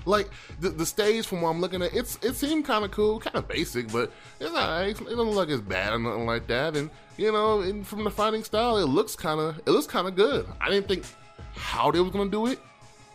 Like 0.07 0.31
the 0.61 0.69
the 0.69 0.85
stage 0.85 1.27
from 1.27 1.41
what 1.41 1.51
I'm 1.51 1.61
looking 1.61 1.83
at, 1.83 1.95
it's 1.95 2.19
it 2.23 2.35
seemed 2.35 2.65
kind 2.65 2.85
of 2.85 2.91
cool, 2.91 3.19
kind 3.21 3.37
of 3.37 3.49
basic, 3.49 3.91
but 3.91 4.13
it's 4.39 4.51
alright. 4.51 4.89
It 4.91 5.05
doesn't 5.05 5.19
look 5.19 5.35
like 5.35 5.49
it's 5.49 5.63
bad 5.63 5.93
or 5.95 5.99
nothing 5.99 6.27
like 6.27 6.47
that. 6.49 6.77
And 6.77 6.91
you 7.17 7.33
know, 7.33 7.61
and 7.61 7.87
from 7.87 8.05
the 8.05 8.11
fighting 8.11 8.45
style, 8.45 8.77
it 8.77 8.87
looks 8.87 9.17
kind 9.17 9.41
of 9.41 9.59
it 9.59 9.71
looks 9.71 9.87
kind 9.87 10.07
of 10.07 10.15
good. 10.15 10.47
I 10.61 10.69
didn't 10.69 10.89
think 10.89 11.05
how 11.55 11.91
they 11.91 12.01
was 12.01 12.11
gonna 12.11 12.31
do 12.31 12.47
it. 12.47 12.59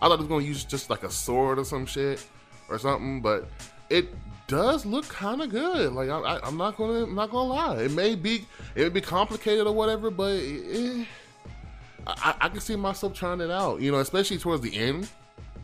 I 0.02 0.08
thought 0.08 0.16
they 0.16 0.24
was 0.24 0.30
gonna 0.30 0.46
use 0.46 0.64
just 0.64 0.90
like 0.90 1.04
a 1.04 1.12
sword 1.12 1.60
or 1.60 1.66
some 1.66 1.86
shit 1.86 2.26
or 2.70 2.80
something, 2.80 3.22
but 3.22 3.50
it 3.90 4.10
does 4.50 4.86
look 4.86 5.08
kind 5.08 5.42
of 5.42 5.50
good. 5.50 5.94
Like 5.94 6.10
I, 6.10 6.40
I'm 6.44 6.58
not 6.58 6.76
gonna, 6.76 7.04
I'm 7.04 7.16
not 7.16 7.32
gonna 7.32 7.48
lie. 7.48 7.84
It 7.84 7.92
may 7.92 8.16
be, 8.16 8.46
it 8.76 8.84
may 8.84 8.90
be 8.90 9.02
complicated 9.02 9.66
or 9.66 9.74
whatever, 9.74 10.10
but 10.10 10.34
it, 10.34 11.08
I, 12.06 12.36
I 12.42 12.50
can 12.50 12.60
see 12.60 12.76
myself 12.76 13.14
trying 13.14 13.40
it 13.40 13.52
out. 13.52 13.80
You 13.80 13.92
know, 13.92 14.00
especially 14.00 14.40
towards 14.40 14.64
the 14.64 14.76
end 14.76 15.08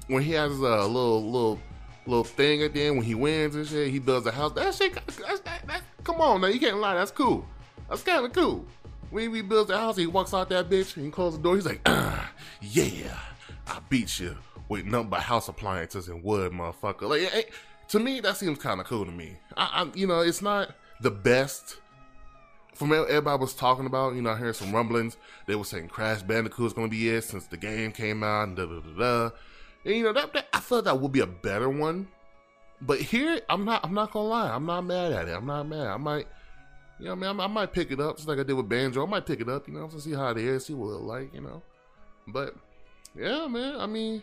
when 0.07 0.21
he 0.21 0.31
has 0.33 0.51
a 0.51 0.55
little, 0.55 1.25
little, 1.25 1.59
little 2.05 2.23
thing 2.23 2.61
at 2.61 2.73
the 2.73 2.83
end 2.83 2.97
when 2.97 3.05
he 3.05 3.15
wins 3.15 3.55
and 3.55 3.67
shit. 3.67 3.89
He 3.89 3.99
builds 3.99 4.27
a 4.27 4.31
house. 4.31 4.53
That 4.53 4.73
shit, 4.73 4.93
that's, 4.93 5.41
that, 5.41 5.67
that, 5.67 5.81
come 6.03 6.21
on 6.21 6.41
now, 6.41 6.47
you 6.47 6.59
can't 6.59 6.77
lie. 6.77 6.93
That's 6.93 7.11
cool. 7.11 7.45
That's 7.89 8.03
kind 8.03 8.23
of 8.23 8.33
cool. 8.33 8.65
When 9.09 9.33
he 9.33 9.41
builds 9.41 9.69
the 9.69 9.77
house, 9.77 9.97
he 9.97 10.07
walks 10.07 10.33
out 10.33 10.49
that 10.49 10.69
bitch 10.69 10.95
and 10.95 11.05
he 11.05 11.11
closes 11.11 11.39
the 11.39 11.43
door. 11.43 11.55
He's 11.55 11.65
like, 11.65 11.81
ah, 11.87 12.31
yeah, 12.61 13.17
I 13.65 13.79
beat 13.89 14.19
you 14.19 14.37
with 14.69 14.85
nothing 14.85 15.09
but 15.09 15.21
house 15.21 15.47
appliances 15.47 16.07
and 16.07 16.23
wood, 16.23 16.51
motherfucker. 16.51 17.09
Like, 17.09 17.33
eh, 17.33 17.43
to 17.89 17.99
me, 17.99 18.19
that 18.21 18.37
seems 18.37 18.59
kind 18.59 18.79
of 18.79 18.87
cool 18.87 19.05
to 19.05 19.11
me. 19.11 19.37
I, 19.57 19.83
I, 19.83 19.91
you 19.95 20.07
know, 20.07 20.21
it's 20.21 20.41
not 20.41 20.71
the 21.01 21.11
best. 21.11 21.77
From 22.73 22.91
everybody 22.91 23.39
was 23.39 23.53
talking 23.53 23.85
about, 23.85 24.15
you 24.15 24.21
know, 24.21 24.31
I 24.31 24.35
heard 24.35 24.55
some 24.55 24.73
rumblings. 24.73 25.15
They 25.47 25.55
were 25.55 25.63
saying 25.63 25.87
Crash 25.87 26.23
Bandicoot 26.23 26.67
is 26.67 26.73
going 26.73 26.87
to 26.87 26.91
be 26.91 27.09
it 27.09 27.23
since 27.23 27.45
the 27.47 27.55
game 27.55 27.93
came 27.93 28.21
out, 28.21 28.49
and 28.49 28.57
da 28.57 28.65
da 28.65 28.79
da 28.79 28.99
da. 28.99 29.35
And 29.85 29.95
you 29.95 30.03
know, 30.03 30.13
that, 30.13 30.33
that 30.33 30.47
I 30.51 30.59
thought 30.59 30.83
that 30.83 30.99
would 30.99 31.11
be 31.11 31.21
a 31.21 31.27
better 31.27 31.69
one. 31.69 32.07
But 32.81 32.99
here, 32.99 33.39
I'm 33.49 33.63
not. 33.63 33.85
I'm 33.85 33.93
not 33.93 34.11
gonna 34.11 34.27
lie. 34.27 34.53
I'm 34.53 34.65
not 34.65 34.81
mad 34.81 35.13
at 35.13 35.29
it. 35.29 35.31
I'm 35.31 35.45
not 35.45 35.67
mad. 35.67 35.87
I 35.87 35.97
might, 35.97 36.27
you 36.99 37.05
know, 37.05 37.13
I 37.13 37.15
mean, 37.15 37.39
I, 37.39 37.43
I 37.45 37.47
might 37.47 37.71
pick 37.71 37.91
it 37.91 38.01
up 38.01 38.17
just 38.17 38.27
like 38.27 38.39
I 38.39 38.43
did 38.43 38.53
with 38.53 38.67
Banjo. 38.67 39.05
I 39.05 39.09
might 39.09 39.25
pick 39.25 39.39
it 39.39 39.47
up, 39.47 39.67
you 39.67 39.73
know, 39.73 39.87
to 39.87 40.01
see 40.01 40.11
how 40.11 40.31
it 40.31 40.37
is, 40.37 40.65
see 40.65 40.73
what 40.73 40.95
it 40.95 41.01
like, 41.01 41.33
you 41.33 41.41
know. 41.41 41.61
But 42.27 42.55
yeah, 43.17 43.47
man. 43.47 43.79
I 43.79 43.85
mean, 43.85 44.21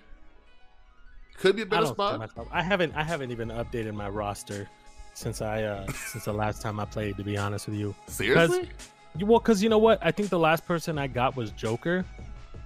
could 1.42 1.56
be 1.56 1.62
a 1.62 1.64
I 1.66 1.68
better 1.68 1.84
don't 1.86 1.94
spot. 1.94 2.18
myself- 2.18 2.48
I 2.52 2.62
haven't 2.62 2.94
I 2.94 3.02
haven't 3.02 3.30
even 3.30 3.48
updated 3.48 3.94
my 3.94 4.08
roster 4.08 4.68
since 5.14 5.42
I 5.42 5.64
uh 5.64 5.86
since 5.92 6.24
the 6.24 6.32
last 6.32 6.62
time 6.62 6.80
I 6.80 6.84
played. 6.86 7.16
To 7.18 7.24
be 7.24 7.36
honest 7.36 7.66
with 7.68 7.76
you, 7.76 7.94
Seriously? 8.06 8.70
You- 9.18 9.26
well, 9.26 9.40
because 9.40 9.62
you 9.62 9.68
know 9.68 9.78
what, 9.78 9.98
I 10.00 10.10
think 10.10 10.30
the 10.30 10.38
last 10.38 10.64
person 10.64 10.98
I 10.98 11.06
got 11.06 11.36
was 11.36 11.50
Joker, 11.52 12.04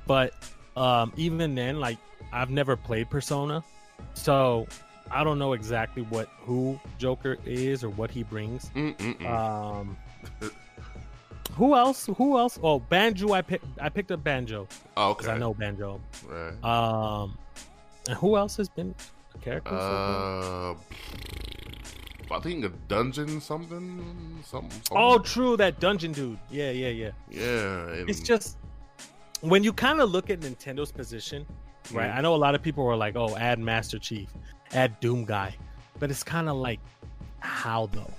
but 0.07 0.33
um 0.77 1.13
even 1.17 1.55
then, 1.55 1.81
like 1.81 1.99
I've 2.33 2.51
never 2.51 2.77
played 2.77 3.11
Persona, 3.11 3.65
so 4.15 4.67
I 5.11 5.25
don't 5.25 5.39
know 5.39 5.53
exactly 5.55 6.03
what 6.03 6.29
who 6.41 6.79
Joker 6.99 7.39
is 7.45 7.83
or 7.83 7.89
what 7.91 8.11
he 8.11 8.23
brings. 8.25 8.71
Mm-mm-mm. 8.75 9.25
Um, 9.27 9.97
who 11.53 11.75
else? 11.75 12.07
Who 12.17 12.37
else? 12.39 12.59
Oh, 12.63 12.81
Banjo. 12.81 13.33
I 13.33 13.41
picked. 13.43 13.65
I 13.81 13.89
picked 13.89 14.11
up 14.11 14.23
Banjo 14.23 14.67
oh, 14.97 15.15
because 15.15 15.27
okay. 15.29 15.37
I 15.37 15.39
know 15.39 15.55
Banjo. 15.55 16.01
Right. 16.29 16.63
Um, 16.65 17.39
and 18.09 18.17
who 18.17 18.37
else 18.37 18.57
has 18.57 18.69
been 18.69 18.95
a 19.35 19.39
character? 19.39 19.75
Uh, 19.75 20.75
I 22.31 22.41
think 22.41 22.65
a 22.65 22.69
dungeon 22.89 23.41
something, 23.41 24.43
something. 24.45 24.71
something. 24.71 24.99
oh, 24.99 25.19
true, 25.19 25.57
that 25.59 25.79
dungeon 25.81 26.13
dude. 26.13 26.39
Yeah, 26.51 26.71
yeah, 26.71 26.89
yeah. 26.89 27.11
yeah. 27.31 27.89
And, 27.93 28.11
It's 28.11 28.21
just 28.21 28.57
when 29.43 29.63
you 29.63 29.73
kind 29.73 30.01
of 30.01 30.11
look 30.11 30.29
at 30.31 30.41
Nintendo's 30.41 30.91
position, 30.91 31.47
right? 31.93 32.11
Mhm. 32.11 32.17
I 32.17 32.21
know 32.23 32.35
a 32.35 32.37
lot 32.37 32.55
of 32.55 32.63
people 32.63 32.85
were 32.85 32.97
like, 32.97 33.15
"Oh, 33.17 33.37
add 33.37 33.59
Master 33.61 33.99
Chief, 33.99 34.29
add 34.73 34.99
Doom 35.01 35.25
Guy," 35.25 35.55
but 36.01 36.11
it's 36.11 36.25
kind 36.25 36.49
of 36.49 36.57
like, 36.57 36.81
how 37.39 37.87
though? 37.93 38.11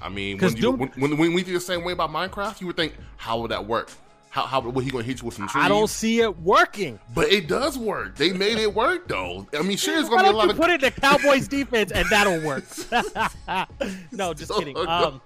I 0.00 0.08
mean, 0.08 0.38
when, 0.38 0.54
you, 0.54 0.62
Doom- 0.62 0.78
when, 0.78 0.88
when 0.90 1.16
when 1.16 1.32
we 1.32 1.42
do 1.42 1.52
the 1.54 1.60
same 1.60 1.82
way 1.82 1.92
about 1.92 2.10
Minecraft, 2.10 2.60
you 2.60 2.66
would 2.68 2.76
think, 2.76 2.94
how 3.16 3.40
would 3.40 3.50
that 3.50 3.66
work? 3.66 3.90
How 4.36 4.44
how 4.44 4.60
what 4.60 4.84
he 4.84 4.90
gonna 4.90 5.02
hit 5.02 5.20
you 5.22 5.24
with 5.24 5.34
some 5.34 5.48
trees? 5.48 5.64
I 5.64 5.68
don't 5.68 5.88
see 5.88 6.20
it 6.20 6.38
working. 6.40 6.98
But 7.14 7.32
it 7.32 7.48
does 7.48 7.78
work. 7.78 8.16
They 8.16 8.34
made 8.34 8.58
it 8.58 8.74
work 8.74 9.08
though. 9.08 9.46
I 9.58 9.62
mean, 9.62 9.78
sure, 9.78 9.98
it's 9.98 10.10
gonna 10.10 10.24
be 10.24 10.28
a 10.28 10.32
lot 10.32 10.50
of 10.50 10.58
put 10.58 10.68
it 10.68 10.74
in 10.84 10.92
the 10.94 11.00
Cowboys 11.00 11.48
defense 11.56 11.90
and 11.90 12.06
that'll 12.10 12.42
work? 12.42 12.64
no, 14.12 14.34
just 14.34 14.52
Oh, 14.52 14.58
kidding. 14.58 14.76
Um, 14.76 15.22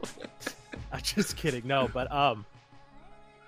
I'm 0.92 1.00
just 1.02 1.36
kidding. 1.36 1.66
No, 1.66 1.90
but 1.92 2.08
um, 2.12 2.46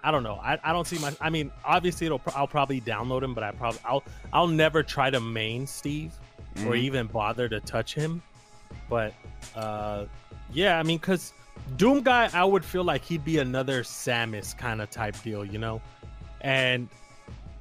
I 0.02 0.10
don't 0.10 0.24
know. 0.24 0.34
I, 0.42 0.58
I 0.64 0.72
don't 0.72 0.84
see 0.84 0.98
my. 0.98 1.14
I 1.20 1.30
mean, 1.30 1.52
obviously, 1.64 2.06
it'll. 2.06 2.20
I'll 2.34 2.48
probably 2.48 2.80
download 2.80 3.22
him, 3.22 3.32
but 3.32 3.44
I 3.44 3.52
probably 3.52 3.78
I'll 3.84 4.02
I'll 4.32 4.48
never 4.48 4.82
try 4.82 5.10
to 5.10 5.20
main 5.20 5.68
Steve 5.68 6.10
or 6.66 6.72
Mhm. 6.72 6.78
even 6.78 7.06
bother 7.06 7.48
to 7.48 7.60
touch 7.60 7.94
him. 7.94 8.20
But 8.90 9.14
uh, 9.54 10.06
yeah, 10.52 10.80
I 10.80 10.82
mean, 10.82 10.98
because 10.98 11.32
Doom 11.76 12.02
guy, 12.02 12.28
I 12.32 12.44
would 12.44 12.64
feel 12.64 12.84
like 12.84 13.02
he'd 13.04 13.24
be 13.24 13.38
another 13.38 13.82
Samus 13.82 14.56
kind 14.56 14.82
of 14.82 14.90
type 14.90 15.20
deal, 15.22 15.44
you 15.44 15.58
know. 15.58 15.80
And 16.40 16.88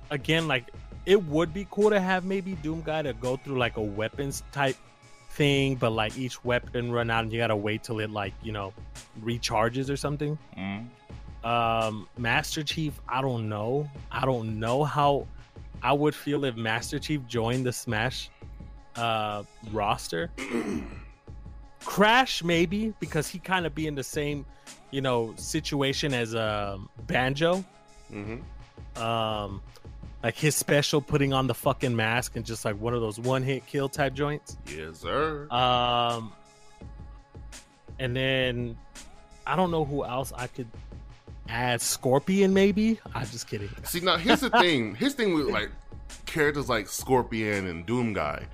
again, 0.09 0.47
like 0.47 0.69
it 1.05 1.23
would 1.25 1.53
be 1.53 1.67
cool 1.71 1.89
to 1.89 1.99
have 1.99 2.25
maybe 2.25 2.53
Doom 2.55 2.81
guy 2.81 3.01
to 3.01 3.13
go 3.13 3.37
through 3.37 3.57
like 3.57 3.77
a 3.77 3.81
weapons 3.81 4.43
type 4.51 4.75
thing, 5.29 5.75
but 5.75 5.91
like 5.91 6.17
each 6.17 6.43
weapon 6.43 6.91
run 6.91 7.09
out 7.09 7.23
and 7.23 7.31
you 7.33 7.39
gotta 7.39 7.55
wait 7.55 7.83
till 7.83 7.99
it 7.99 8.09
like 8.09 8.33
you 8.43 8.51
know 8.51 8.73
recharges 9.23 9.89
or 9.89 9.95
something. 9.97 10.37
Mhm. 10.57 10.87
Um, 11.43 12.07
Master 12.17 12.63
Chief, 12.63 12.99
I 13.09 13.21
don't 13.21 13.49
know. 13.49 13.89
I 14.11 14.25
don't 14.25 14.59
know 14.59 14.83
how 14.83 15.27
I 15.81 15.93
would 15.93 16.13
feel 16.13 16.45
if 16.45 16.55
Master 16.55 16.99
Chief 16.99 17.25
joined 17.27 17.65
the 17.65 17.71
Smash 17.73 18.29
uh 18.95 19.43
roster. 19.71 20.29
Crash 21.85 22.43
maybe 22.43 22.93
because 22.99 23.27
he 23.27 23.39
kind 23.39 23.65
of 23.65 23.73
be 23.75 23.87
in 23.87 23.95
the 23.95 24.03
same, 24.03 24.45
you 24.91 25.01
know, 25.01 25.33
situation 25.37 26.13
as 26.13 26.35
um 26.35 26.89
Banjo. 27.07 27.63
Mhm. 28.11 28.41
Um 28.97 29.61
like 30.23 30.35
his 30.35 30.55
special 30.55 31.01
putting 31.01 31.33
on 31.33 31.47
the 31.47 31.53
fucking 31.55 31.95
mask 31.95 32.35
and 32.35 32.45
just 32.45 32.63
like 32.63 32.79
one 32.79 32.93
of 32.93 33.01
those 33.01 33.19
one 33.19 33.41
hit 33.41 33.65
kill 33.65 33.89
type 33.89 34.13
joints. 34.13 34.55
Yes, 34.67 34.99
sir. 34.99 35.47
Um, 35.49 36.31
and 37.99 38.15
then 38.15 38.77
I 39.47 39.55
don't 39.55 39.71
know 39.71 39.83
who 39.83 40.05
else 40.05 40.31
I 40.35 40.45
could 40.47 40.67
add. 41.49 41.81
Scorpion, 41.81 42.53
maybe. 42.53 42.99
I'm 43.15 43.25
just 43.25 43.47
kidding. 43.49 43.69
See, 43.83 43.99
now 44.01 44.17
here's 44.17 44.41
the 44.41 44.49
thing. 44.61 44.93
Here's 44.93 45.15
the 45.15 45.23
thing 45.23 45.33
with 45.33 45.47
like 45.47 45.71
characters 46.27 46.69
like 46.69 46.87
Scorpion 46.87 47.65
and 47.67 47.83
Doom 47.87 48.13
Guy. 48.13 48.45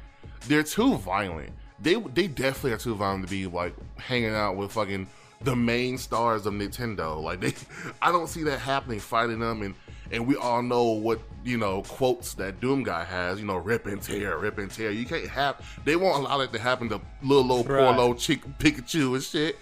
They're 0.48 0.64
too 0.64 0.96
violent. 0.96 1.52
They 1.80 1.96
they 1.96 2.28
definitely 2.28 2.72
are 2.74 2.78
too 2.78 2.96
violent 2.96 3.26
to 3.26 3.30
be 3.30 3.46
like 3.48 3.74
hanging 3.98 4.34
out 4.34 4.56
with 4.56 4.72
fucking 4.72 5.08
the 5.42 5.56
main 5.56 5.98
stars 5.98 6.46
of 6.48 6.54
Nintendo. 6.54 7.22
Like 7.22 7.40
they, 7.42 7.54
I 8.02 8.12
don't 8.12 8.28
see 8.28 8.44
that 8.44 8.60
happening. 8.60 9.00
Fighting 9.00 9.40
them 9.40 9.62
and 9.62 9.76
and 10.10 10.26
we 10.26 10.36
all 10.38 10.62
know 10.64 10.86
what 10.86 11.20
you 11.44 11.58
know 11.58 11.82
quotes 11.84 12.34
that 12.36 12.60
Doom 12.62 12.82
Guy 12.84 13.04
has. 13.04 13.40
You 13.40 13.46
know, 13.46 13.58
rip 13.58 13.86
and 13.86 14.02
tear, 14.02 14.38
rip 14.40 14.58
and 14.58 14.72
tear. 14.72 14.90
You 14.90 15.06
can't 15.06 15.28
have. 15.28 15.64
They 15.86 15.96
won't 15.96 16.24
allow 16.24 16.38
that 16.40 16.52
to 16.54 16.60
happen 16.60 16.90
to 16.90 17.02
little 17.22 17.52
old 17.52 17.68
poor 17.68 17.76
Right. 17.76 17.96
little 17.96 18.16
chick 18.16 18.42
Pikachu 18.58 19.14
and 19.14 19.24
shit 19.24 19.58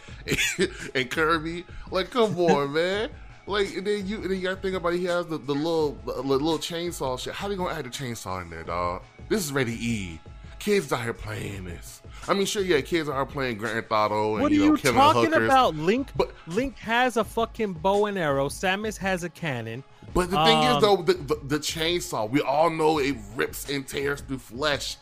and 0.96 1.10
Kirby. 1.10 1.66
Like, 1.92 2.12
come 2.12 2.38
on, 2.40 2.74
man. 2.74 3.10
Like 3.48 3.76
and 3.76 3.86
then 3.86 4.08
you 4.08 4.16
and 4.22 4.26
then 4.26 4.38
you 4.38 4.42
gotta 4.44 4.56
think 4.56 4.76
about 4.76 4.94
it, 4.94 5.00
he 5.00 5.06
has 5.06 5.26
the, 5.28 5.38
the 5.38 5.54
little 5.54 5.98
the, 6.06 6.14
little 6.22 6.58
chainsaw 6.58 7.20
shit. 7.20 7.34
How 7.34 7.48
are 7.48 7.50
they 7.50 7.56
gonna 7.56 7.74
add 7.74 7.86
the 7.86 7.90
chainsaw 7.90 8.42
in 8.42 8.50
there, 8.50 8.64
dog? 8.64 9.04
This 9.30 9.44
is 9.44 9.52
rated 9.52 9.76
E. 9.76 10.20
Kids 10.58 10.92
out 10.92 11.04
here 11.04 11.14
playing 11.14 11.66
this. 11.66 12.02
I 12.28 12.34
mean, 12.34 12.46
sure, 12.46 12.64
yeah, 12.64 12.82
kids 12.82 13.08
are 13.10 13.26
playing 13.26 13.58
Grand 13.58 13.76
Theft 13.76 13.92
Auto 13.92 14.34
and 14.34 14.42
What 14.44 14.52
are 14.52 14.56
you 14.56 14.62
know 14.62 14.72
you 14.72 14.78
killing 14.78 14.98
talking 14.98 15.24
hookers. 15.32 15.46
about? 15.46 15.76
Link, 15.76 16.10
But- 16.16 16.34
Link 16.48 16.78
has 16.80 17.18
a 17.18 17.24
fucking 17.24 17.74
bow 17.74 18.06
and 18.08 18.18
arrow. 18.18 18.50
Samus 18.50 18.98
has 18.98 19.24
a 19.24 19.30
cannon. 19.30 19.84
But 20.14 20.32
the 20.32 20.44
thing 20.46 20.58
is, 20.64 20.76
Um, 20.76 20.82
though, 20.82 20.96
the, 20.98 21.14
the, 21.14 21.36
the 21.44 21.60
chainsaw, 21.60 22.30
we 22.30 22.42
all 22.42 22.70
know 22.70 23.00
it 23.00 23.16
rips 23.36 23.70
and 23.70 23.86
tears 23.88 24.22
through 24.22 24.40
flesh. 24.40 24.98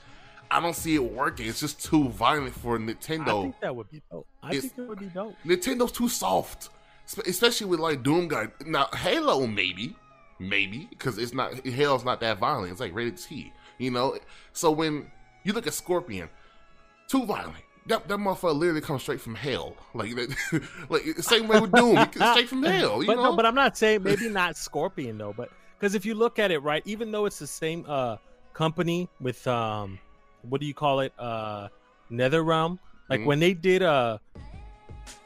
I 0.51 0.59
don't 0.59 0.75
see 0.75 0.95
it 0.95 1.03
working. 1.03 1.47
It's 1.47 1.59
just 1.59 1.83
too 1.83 2.09
violent 2.09 2.53
for 2.55 2.75
I 2.75 2.79
Nintendo. 2.79 3.43
think 3.43 3.55
that 3.61 3.75
would 3.75 3.89
be 3.89 4.01
dope. 4.11 4.27
I 4.41 4.49
It's- 4.49 4.61
think 4.63 4.77
it 4.79 4.89
would 4.89 4.99
be 4.99 5.05
dope. 5.07 5.35
Nintendo's 5.45 5.91
too 5.91 6.09
soft, 6.09 6.69
especially 7.25 7.67
with 7.67 7.79
like 7.79 8.03
Doom 8.03 8.27
Guy. 8.27 8.47
Now 8.65 8.87
Halo, 8.93 9.47
maybe, 9.47 9.95
maybe 10.39 10.87
because 10.89 11.17
it's 11.17 11.33
not 11.33 11.65
Halo's 11.65 12.03
not 12.03 12.19
that 12.21 12.39
violent. 12.39 12.71
It's 12.71 12.81
like 12.81 12.93
rated 12.93 13.17
T, 13.17 13.51
you 13.77 13.91
know. 13.91 14.17
So 14.51 14.71
when 14.71 15.11
you 15.43 15.53
look 15.53 15.65
at 15.67 15.73
Scorpion, 15.73 16.29
too 17.07 17.25
violent. 17.25 17.55
That, 17.87 18.07
that 18.07 18.17
motherfucker 18.17 18.55
literally 18.55 18.79
comes 18.81 19.01
straight 19.01 19.19
from 19.19 19.35
hell. 19.35 19.75
Like, 19.93 20.15
that- 20.15 20.63
like 20.89 21.03
same 21.19 21.47
way 21.49 21.59
with 21.59 21.71
Doom, 21.73 21.97
straight 22.13 22.47
from 22.47 22.63
hell. 22.63 23.01
You 23.01 23.07
but 23.07 23.15
know, 23.17 23.23
no, 23.31 23.35
but 23.35 23.45
I'm 23.45 23.55
not 23.55 23.77
saying 23.77 24.03
maybe 24.09 24.29
not 24.29 24.55
Scorpion 24.55 25.17
though, 25.17 25.33
but 25.35 25.49
because 25.77 25.95
if 25.95 26.05
you 26.05 26.13
look 26.15 26.39
at 26.39 26.49
it 26.51 26.59
right, 26.59 26.81
even 26.85 27.11
though 27.11 27.25
it's 27.25 27.39
the 27.39 27.47
same 27.47 27.83
uh 27.87 28.15
company 28.53 29.09
with 29.19 29.45
um 29.47 29.99
what 30.43 30.61
do 30.61 30.67
you 30.67 30.73
call 30.73 31.01
it 31.01 31.11
uh 31.19 31.67
NetherRealm, 32.11 32.79
like 33.09 33.19
Mhm. 33.21 33.25
when 33.25 33.39
they 33.39 33.53
did 33.53 33.81
uh 33.83 34.17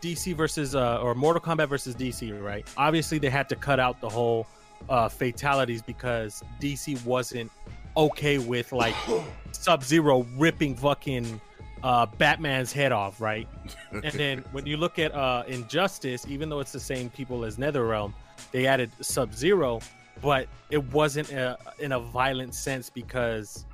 DC 0.02 0.36
versus 0.36 0.76
uh 0.76 1.00
or 1.02 1.14
Mortal 1.14 1.42
Kombat 1.42 1.70
versus 1.70 1.96
DC, 1.96 2.32
right? 2.44 2.68
Obviously 2.78 3.20
they 3.20 3.30
had 3.30 3.48
to 3.50 3.56
cut 3.56 3.80
out 3.80 4.02
the 4.02 4.10
whole 4.10 4.48
uh 4.90 5.10
fatalities 5.10 5.82
because 5.84 6.42
DC 6.60 7.04
wasn't 7.06 7.52
okay 7.96 8.38
with 8.40 8.72
like 8.72 8.96
Sub 9.52 9.84
Zero 9.84 10.26
ripping 10.38 10.76
fucking 10.76 11.40
uh 11.84 12.06
Batman's 12.06 12.72
head 12.72 12.92
off, 12.92 13.22
right? 13.22 13.48
and 13.92 14.14
then 14.14 14.44
when 14.52 14.66
you 14.66 14.78
look 14.78 15.00
at 15.00 15.14
uh 15.14 15.44
Injustice, 15.48 16.26
even 16.28 16.50
though 16.50 16.60
it's 16.60 16.72
the 16.72 16.80
same 16.80 17.10
people 17.10 17.44
as 17.46 17.58
NetherRealm, 17.58 18.14
they 18.52 18.68
added 18.68 18.92
Sub 19.02 19.34
Zero, 19.34 19.82
but 20.22 20.48
it 20.70 20.84
wasn't 20.92 21.32
a, 21.32 21.58
in 21.80 21.94
a 21.94 22.00
violent 22.00 22.54
sense 22.54 22.90
because 22.90 23.66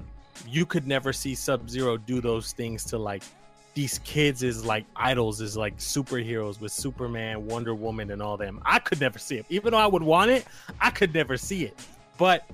you 0.47 0.65
could 0.65 0.87
never 0.87 1.13
see 1.13 1.35
Sub 1.35 1.69
Zero 1.69 1.97
do 1.97 2.21
those 2.21 2.53
things 2.53 2.83
to 2.85 2.97
like 2.97 3.23
these 3.73 3.99
kids 3.99 4.43
is 4.43 4.63
like 4.63 4.85
idols 4.95 5.41
is 5.41 5.57
like 5.57 5.77
superheroes 5.77 6.59
with 6.59 6.71
Superman, 6.71 7.45
Wonder 7.45 7.73
Woman, 7.73 8.11
and 8.11 8.21
all 8.21 8.37
them. 8.37 8.61
I 8.65 8.79
could 8.79 8.99
never 8.99 9.17
see 9.17 9.37
it, 9.37 9.45
even 9.49 9.71
though 9.71 9.79
I 9.79 9.87
would 9.87 10.03
want 10.03 10.31
it. 10.31 10.45
I 10.79 10.91
could 10.91 11.13
never 11.13 11.37
see 11.37 11.65
it, 11.65 11.79
but 12.17 12.47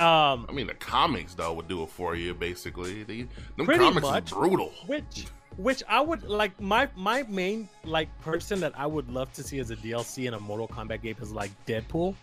um, 0.00 0.46
I 0.48 0.52
mean, 0.52 0.66
the 0.66 0.74
comics 0.74 1.34
though 1.34 1.52
would 1.52 1.68
do 1.68 1.82
it 1.82 1.90
for 1.90 2.14
you. 2.14 2.34
Basically, 2.34 3.02
they, 3.04 3.26
them 3.56 3.66
comics 3.66 4.02
much. 4.02 4.24
is 4.24 4.30
brutal. 4.32 4.72
which 4.86 5.26
which 5.56 5.82
I 5.88 6.00
would 6.00 6.22
like 6.24 6.58
my 6.60 6.88
my 6.96 7.24
main 7.24 7.68
like 7.84 8.08
person 8.20 8.60
that 8.60 8.72
I 8.78 8.86
would 8.86 9.10
love 9.10 9.32
to 9.34 9.42
see 9.42 9.58
as 9.58 9.70
a 9.70 9.76
DLC 9.76 10.26
in 10.26 10.34
a 10.34 10.40
Mortal 10.40 10.68
Kombat 10.68 11.02
game 11.02 11.16
is 11.20 11.32
like 11.32 11.50
Deadpool 11.66 12.14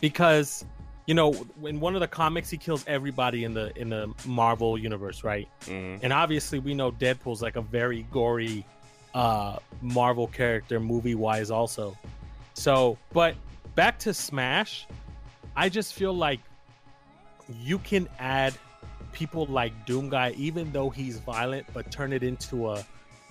because 0.00 0.64
you 1.06 1.14
know 1.14 1.32
in 1.64 1.78
one 1.80 1.94
of 1.94 2.00
the 2.00 2.08
comics 2.08 2.50
he 2.50 2.56
kills 2.56 2.84
everybody 2.86 3.44
in 3.44 3.54
the 3.54 3.76
in 3.78 3.88
the 3.90 4.12
Marvel 4.26 4.76
universe 4.78 5.22
right 5.22 5.48
Mhm. 5.66 6.00
and 6.02 6.12
obviously 6.12 6.58
we 6.58 6.74
know 6.74 6.90
Deadpool's 6.90 7.42
like 7.42 7.56
a 7.56 7.62
very 7.62 8.02
gory 8.10 8.64
uh 9.14 9.58
Marvel 9.80 10.26
character 10.26 10.80
movie 10.80 11.14
wise 11.14 11.50
also 11.50 11.96
so 12.54 12.98
but 13.12 13.36
back 13.74 13.98
to 14.00 14.12
Smash 14.12 14.86
I 15.54 15.68
just 15.68 15.94
feel 15.94 16.12
like 16.12 16.40
you 17.48 17.78
can 17.78 18.08
add 18.18 18.54
people 19.12 19.46
like 19.46 19.72
Doom 19.86 20.08
Guy, 20.10 20.34
even 20.36 20.70
though 20.72 20.90
he's 20.90 21.18
violent, 21.18 21.66
but 21.72 21.90
turn 21.90 22.12
it 22.12 22.22
into 22.22 22.68
a, 22.68 22.84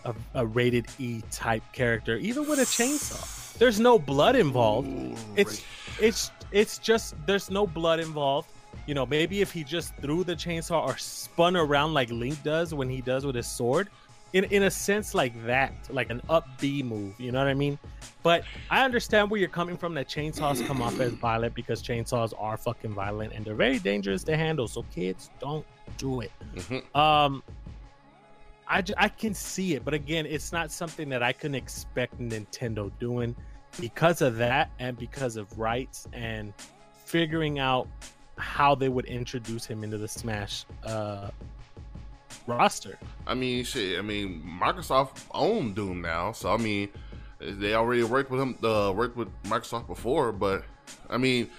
a, 0.03 0.15
a 0.33 0.45
rated 0.45 0.87
E 0.99 1.21
type 1.31 1.63
character, 1.73 2.17
even 2.17 2.47
with 2.47 2.59
a 2.59 2.63
chainsaw. 2.63 3.57
There's 3.57 3.79
no 3.79 3.97
blood 3.99 4.35
involved. 4.35 4.87
Ooh, 4.89 5.15
It's 5.35 5.63
it's 5.99 6.31
it's 6.51 6.77
just 6.77 7.15
there's 7.25 7.49
no 7.49 7.65
blood 7.65 7.99
involved. 7.99 8.49
You 8.87 8.93
know, 8.93 9.05
maybe 9.05 9.41
if 9.41 9.51
he 9.51 9.63
just 9.63 9.95
threw 9.95 10.23
the 10.23 10.35
chainsaw 10.35 10.85
or 10.85 10.97
spun 10.97 11.55
around 11.55 11.93
like 11.93 12.09
Link 12.11 12.41
does 12.43 12.73
when 12.73 12.89
he 12.89 13.01
does 13.01 13.25
with 13.25 13.35
his 13.35 13.47
sword, 13.47 13.89
in 14.35 14.43
in 14.45 14.63
a 14.63 14.69
sense 14.71 15.15
like 15.15 15.33
that, 15.45 15.73
like 15.89 16.09
an 16.09 16.21
up 16.29 16.45
B 16.59 16.83
move. 16.83 17.17
You 17.17 17.31
know 17.31 17.39
what 17.39 17.47
I 17.47 17.53
mean? 17.53 17.79
But 18.21 18.43
I 18.69 18.83
understand 18.83 19.31
where 19.31 19.39
you're 19.39 19.47
coming 19.49 19.77
from. 19.77 19.93
That 19.93 20.09
chainsaws 20.09 20.65
come 20.67 20.81
off 20.81 20.99
as 20.99 21.13
violent 21.13 21.55
because 21.55 21.81
chainsaws 21.81 22.33
are 22.37 22.57
fucking 22.57 22.93
violent 22.93 23.31
and 23.31 23.45
they're 23.45 23.55
very 23.55 23.79
dangerous 23.79 24.25
to 24.25 24.35
handle. 24.35 24.67
So 24.67 24.83
kids, 24.93 25.29
don't 25.39 25.65
do 25.97 26.19
it. 26.19 26.31
Mhm. 26.53 26.95
Um, 26.95 27.43
I, 28.67 28.83
I 28.97 29.07
can 29.07 29.33
see 29.33 29.75
it, 29.75 29.85
but 29.85 29.93
again, 29.93 30.25
it's 30.25 30.51
not 30.51 30.69
something 30.71 31.07
that 31.09 31.23
I 31.23 31.31
can 31.31 31.55
expect 31.55 32.19
Nintendo 32.19 32.91
doing 32.99 33.35
because 33.79 34.21
of 34.21 34.35
that 34.37 34.71
and 34.79 34.97
because 34.97 35.37
of 35.37 35.57
rights 35.57 36.07
and 36.11 36.51
figuring 37.05 37.59
out 37.59 37.87
how 38.37 38.75
they 38.75 38.89
would 38.89 39.05
introduce 39.05 39.65
him 39.65 39.83
into 39.83 39.97
the 39.97 40.07
Smash 40.07 40.65
uh, 40.83 41.29
roster. 42.47 42.97
I 43.25 43.33
mean, 43.33 43.63
shit. 43.63 43.97
I 43.97 44.01
mean, 44.01 44.43
Microsoft 44.61 45.23
owned 45.31 45.75
Doom 45.75 46.01
now, 46.01 46.31
so 46.31 46.51
I 46.53 46.57
mean, 46.57 46.89
they 47.39 47.73
already 47.73 48.03
worked 48.03 48.31
with 48.31 48.41
him. 48.41 48.57
Uh, 48.63 48.91
worked 48.95 49.17
with 49.17 49.29
Microsoft 49.43 49.87
before, 49.87 50.31
but 50.31 50.63
I 51.09 51.17
mean, 51.17 51.49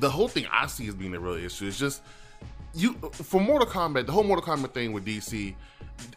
the 0.00 0.10
whole 0.10 0.28
thing 0.28 0.46
I 0.52 0.66
see 0.66 0.88
as 0.88 0.94
being 0.94 1.14
a 1.14 1.20
real 1.20 1.34
issue 1.34 1.66
is 1.66 1.78
just 1.78 2.02
you 2.74 2.94
for 3.12 3.40
Mortal 3.40 3.68
Kombat. 3.68 4.06
The 4.06 4.12
whole 4.12 4.24
Mortal 4.24 4.44
Kombat 4.44 4.72
thing 4.72 4.92
with 4.92 5.04
DC, 5.04 5.54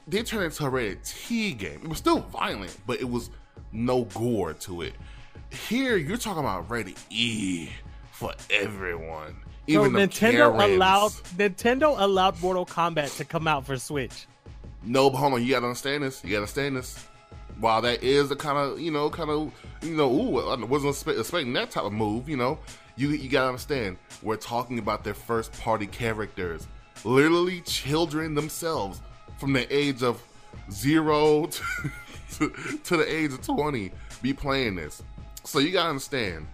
they 0.07 0.23
turned 0.23 0.43
it 0.43 0.45
into 0.47 0.65
a 0.65 0.69
rated 0.69 1.03
T 1.03 1.53
game. 1.53 1.81
It 1.83 1.87
was 1.87 1.97
still 1.97 2.19
violent, 2.19 2.77
but 2.85 2.99
it 2.99 3.09
was 3.09 3.29
no 3.71 4.05
gore 4.05 4.53
to 4.53 4.81
it. 4.81 4.93
Here, 5.51 5.97
you're 5.97 6.17
talking 6.17 6.39
about 6.39 6.69
rated 6.69 6.95
E, 7.09 7.69
for 8.11 8.33
everyone. 8.49 9.35
So 9.67 9.85
Even 9.85 9.93
the 9.93 10.07
Nintendo 10.07 10.53
allowed 10.63 11.11
Nintendo 11.37 11.95
allowed 11.99 12.39
Mortal 12.39 12.65
Kombat 12.65 13.17
to 13.17 13.25
come 13.25 13.47
out 13.47 13.65
for 13.65 13.77
Switch. 13.77 14.27
No, 14.83 15.09
but 15.09 15.17
hold 15.17 15.33
on. 15.33 15.43
You 15.43 15.49
gotta 15.49 15.65
understand 15.65 16.03
this. 16.03 16.23
You 16.23 16.31
gotta 16.31 16.41
understand 16.41 16.77
this. 16.77 17.03
While 17.59 17.81
that 17.81 18.03
is 18.03 18.29
a 18.29 18.35
kind 18.35 18.57
of 18.57 18.79
you 18.79 18.91
know, 18.91 19.09
kind 19.09 19.31
of 19.31 19.51
you 19.81 19.95
know, 19.95 20.11
ooh, 20.11 20.39
I 20.39 20.63
wasn't 20.63 20.95
expecting 21.17 21.53
that 21.53 21.71
type 21.71 21.83
of 21.83 21.93
move. 21.93 22.29
You 22.29 22.37
know, 22.37 22.59
you 22.95 23.09
you 23.09 23.27
gotta 23.27 23.47
understand. 23.47 23.97
We're 24.21 24.35
talking 24.35 24.77
about 24.77 25.03
their 25.03 25.15
first 25.15 25.51
party 25.53 25.87
characters, 25.87 26.67
literally 27.03 27.61
children 27.61 28.35
themselves, 28.35 29.01
from 29.39 29.53
the 29.53 29.75
age 29.75 30.03
of 30.03 30.21
zero 30.71 31.47
to, 31.47 31.63
to, 32.37 32.49
to 32.83 32.97
the 32.97 33.11
age 33.11 33.33
of 33.33 33.41
twenty, 33.41 33.91
be 34.21 34.31
playing 34.31 34.75
this. 34.75 35.01
So 35.43 35.57
you 35.57 35.71
gotta 35.71 35.89
understand. 35.89 36.45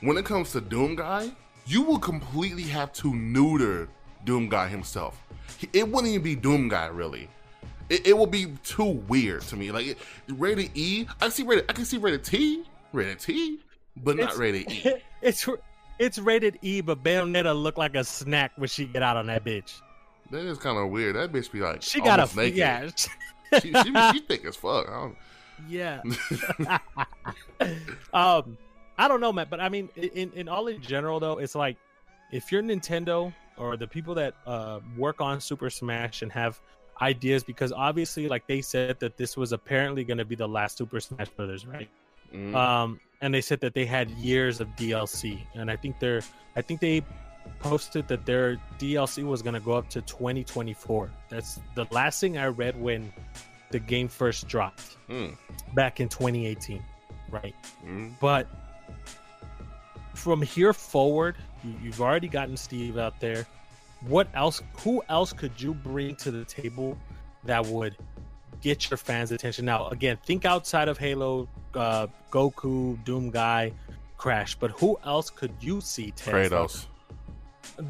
When 0.00 0.16
it 0.16 0.24
comes 0.24 0.52
to 0.52 0.60
Doom 0.60 0.94
Guy, 0.94 1.30
you 1.66 1.82
will 1.82 1.98
completely 1.98 2.62
have 2.64 2.92
to 2.94 3.14
neuter 3.14 3.88
Doom 4.24 4.48
Guy 4.48 4.68
himself. 4.68 5.20
It 5.72 5.88
wouldn't 5.88 6.08
even 6.12 6.22
be 6.22 6.34
Doom 6.34 6.68
Guy 6.68 6.86
really. 6.86 7.28
It, 7.88 8.08
it 8.08 8.18
will 8.18 8.26
be 8.26 8.46
too 8.64 8.84
weird 9.08 9.42
to 9.42 9.56
me. 9.56 9.70
Like 9.70 9.86
it, 9.86 9.98
rated 10.28 10.70
E, 10.74 11.06
I 11.20 11.28
see 11.28 11.42
rated. 11.44 11.66
I 11.68 11.72
can 11.72 11.84
see 11.84 11.98
rated 11.98 12.24
T, 12.24 12.64
rated 12.92 13.20
T, 13.20 13.60
but 13.96 14.16
not 14.16 14.24
It's- 14.24 14.38
rated 14.38 14.70
E. 14.72 14.94
it's 15.22 15.48
it's 15.98 16.18
rated 16.18 16.58
E, 16.62 16.80
but 16.80 17.02
Bayonetta 17.02 17.54
look 17.60 17.78
like 17.78 17.94
a 17.94 18.04
snack 18.04 18.52
when 18.56 18.68
she 18.68 18.84
get 18.86 19.02
out 19.02 19.16
on 19.16 19.26
that 19.28 19.44
bitch. 19.44 19.80
That 20.30 20.44
is 20.44 20.58
kind 20.58 20.76
of 20.76 20.90
weird. 20.90 21.14
That 21.16 21.32
bitch 21.32 21.50
be 21.52 21.60
like 21.60 21.82
She 21.82 22.00
got 22.00 22.18
a 22.18 22.36
naked. 22.36 22.56
yeah, 22.58 22.90
She, 23.60 23.72
she, 23.72 24.12
she 24.12 24.20
thick 24.26 24.44
as 24.44 24.56
fuck. 24.56 24.88
I 24.88 24.92
don't, 24.92 25.16
yeah. 25.68 26.02
um, 28.12 28.58
I 28.98 29.08
don't 29.08 29.20
know, 29.20 29.32
man, 29.32 29.46
but 29.50 29.60
I 29.60 29.68
mean, 29.68 29.88
in 29.96 30.32
in 30.32 30.48
all 30.48 30.66
in 30.68 30.80
general 30.80 31.20
though, 31.20 31.38
it's 31.38 31.54
like 31.54 31.76
if 32.32 32.50
you're 32.50 32.62
Nintendo 32.62 33.32
or 33.56 33.76
the 33.76 33.86
people 33.86 34.14
that 34.14 34.34
uh 34.46 34.80
work 34.96 35.20
on 35.20 35.40
Super 35.40 35.70
Smash 35.70 36.22
and 36.22 36.32
have 36.32 36.60
ideas, 37.02 37.44
because 37.44 37.72
obviously, 37.72 38.26
like 38.28 38.46
they 38.46 38.62
said 38.62 38.98
that 39.00 39.16
this 39.18 39.36
was 39.36 39.52
apparently 39.52 40.02
going 40.04 40.18
to 40.18 40.24
be 40.24 40.34
the 40.34 40.48
last 40.48 40.78
Super 40.78 40.98
Smash 41.00 41.28
Brothers, 41.30 41.66
right? 41.66 41.88
Mm. 42.34 42.54
um 42.56 43.00
and 43.20 43.32
they 43.32 43.40
said 43.40 43.60
that 43.60 43.72
they 43.72 43.86
had 43.86 44.10
years 44.10 44.60
of 44.60 44.66
dlc 44.70 45.38
and 45.54 45.70
i 45.70 45.76
think 45.76 46.00
they're 46.00 46.22
i 46.56 46.60
think 46.60 46.80
they 46.80 47.00
posted 47.60 48.08
that 48.08 48.26
their 48.26 48.56
dlc 48.80 49.24
was 49.24 49.42
going 49.42 49.54
to 49.54 49.60
go 49.60 49.74
up 49.74 49.88
to 49.90 50.00
2024 50.02 51.08
that's 51.28 51.60
the 51.76 51.86
last 51.92 52.20
thing 52.20 52.36
i 52.36 52.46
read 52.46 52.78
when 52.82 53.12
the 53.70 53.78
game 53.78 54.08
first 54.08 54.48
dropped 54.48 54.96
Mm. 55.08 55.36
back 55.72 56.00
in 56.00 56.08
2018 56.08 56.82
right 57.30 57.54
Mm. 57.86 58.10
but 58.20 58.48
from 60.14 60.42
here 60.42 60.72
forward 60.72 61.36
you, 61.64 61.74
you've 61.82 62.00
already 62.00 62.28
gotten 62.28 62.56
steve 62.56 62.98
out 62.98 63.18
there 63.20 63.46
what 64.02 64.28
else 64.34 64.62
who 64.78 65.02
else 65.08 65.32
could 65.32 65.60
you 65.60 65.74
bring 65.74 66.14
to 66.16 66.30
the 66.30 66.44
table 66.44 66.96
that 67.44 67.64
would 67.66 67.96
get 68.60 68.90
your 68.90 68.96
fans 68.96 69.32
attention 69.32 69.64
now 69.64 69.88
again 69.88 70.18
think 70.24 70.44
outside 70.44 70.88
of 70.88 70.98
halo 70.98 71.48
uh, 71.74 72.06
goku 72.30 73.02
doom 73.04 73.30
guy 73.30 73.72
crash 74.16 74.54
but 74.54 74.70
who 74.72 74.98
else 75.04 75.30
could 75.30 75.52
you 75.60 75.80
see 75.80 76.10
Ted 76.12 76.50
Kratos. 76.50 76.86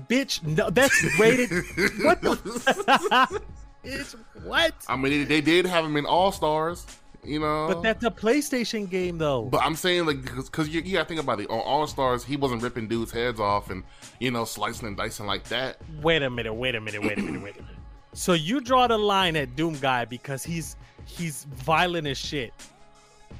bitch 0.08 0.42
no 0.42 0.68
that's 0.70 1.04
rated 1.18 1.50
what 2.02 2.20
the 2.20 3.42
it's 3.86 4.16
what 4.42 4.74
I 4.88 4.96
mean, 4.96 5.12
they, 5.12 5.24
they 5.24 5.40
did 5.40 5.66
have 5.66 5.84
him 5.84 5.96
in 5.96 6.06
All 6.06 6.32
Stars. 6.32 6.86
You 7.26 7.40
know, 7.40 7.66
but 7.68 7.82
that's 7.82 8.04
a 8.04 8.10
playstation 8.10 8.88
game 8.88 9.18
though 9.18 9.42
But 9.42 9.62
I'm 9.62 9.74
saying 9.74 10.06
like 10.06 10.22
because 10.22 10.68
you, 10.68 10.80
you 10.80 10.92
gotta 10.92 11.08
think 11.08 11.20
about 11.20 11.40
it. 11.40 11.50
On 11.50 11.58
All 11.58 11.86
Stars, 11.86 12.24
he 12.24 12.36
wasn't 12.36 12.62
ripping 12.62 12.86
dudes' 12.86 13.10
heads 13.10 13.40
off 13.40 13.70
and 13.70 13.82
you 14.20 14.30
know 14.30 14.44
slicing 14.44 14.86
and 14.86 14.96
dicing 14.96 15.26
like 15.26 15.44
that. 15.44 15.78
Wait 16.02 16.22
a 16.22 16.30
minute, 16.30 16.54
wait 16.54 16.74
a 16.74 16.80
minute, 16.80 17.02
wait 17.02 17.18
a 17.18 17.22
minute, 17.22 17.42
wait 17.42 17.56
a 17.56 17.62
minute. 17.62 17.76
So 18.12 18.32
you 18.32 18.60
draw 18.60 18.86
the 18.86 18.96
line 18.96 19.36
at 19.36 19.56
Doom 19.56 19.74
Guy 19.78 20.04
because 20.04 20.44
he's 20.44 20.76
he's 21.04 21.44
violent 21.44 22.06
as 22.06 22.16
shit. 22.18 22.52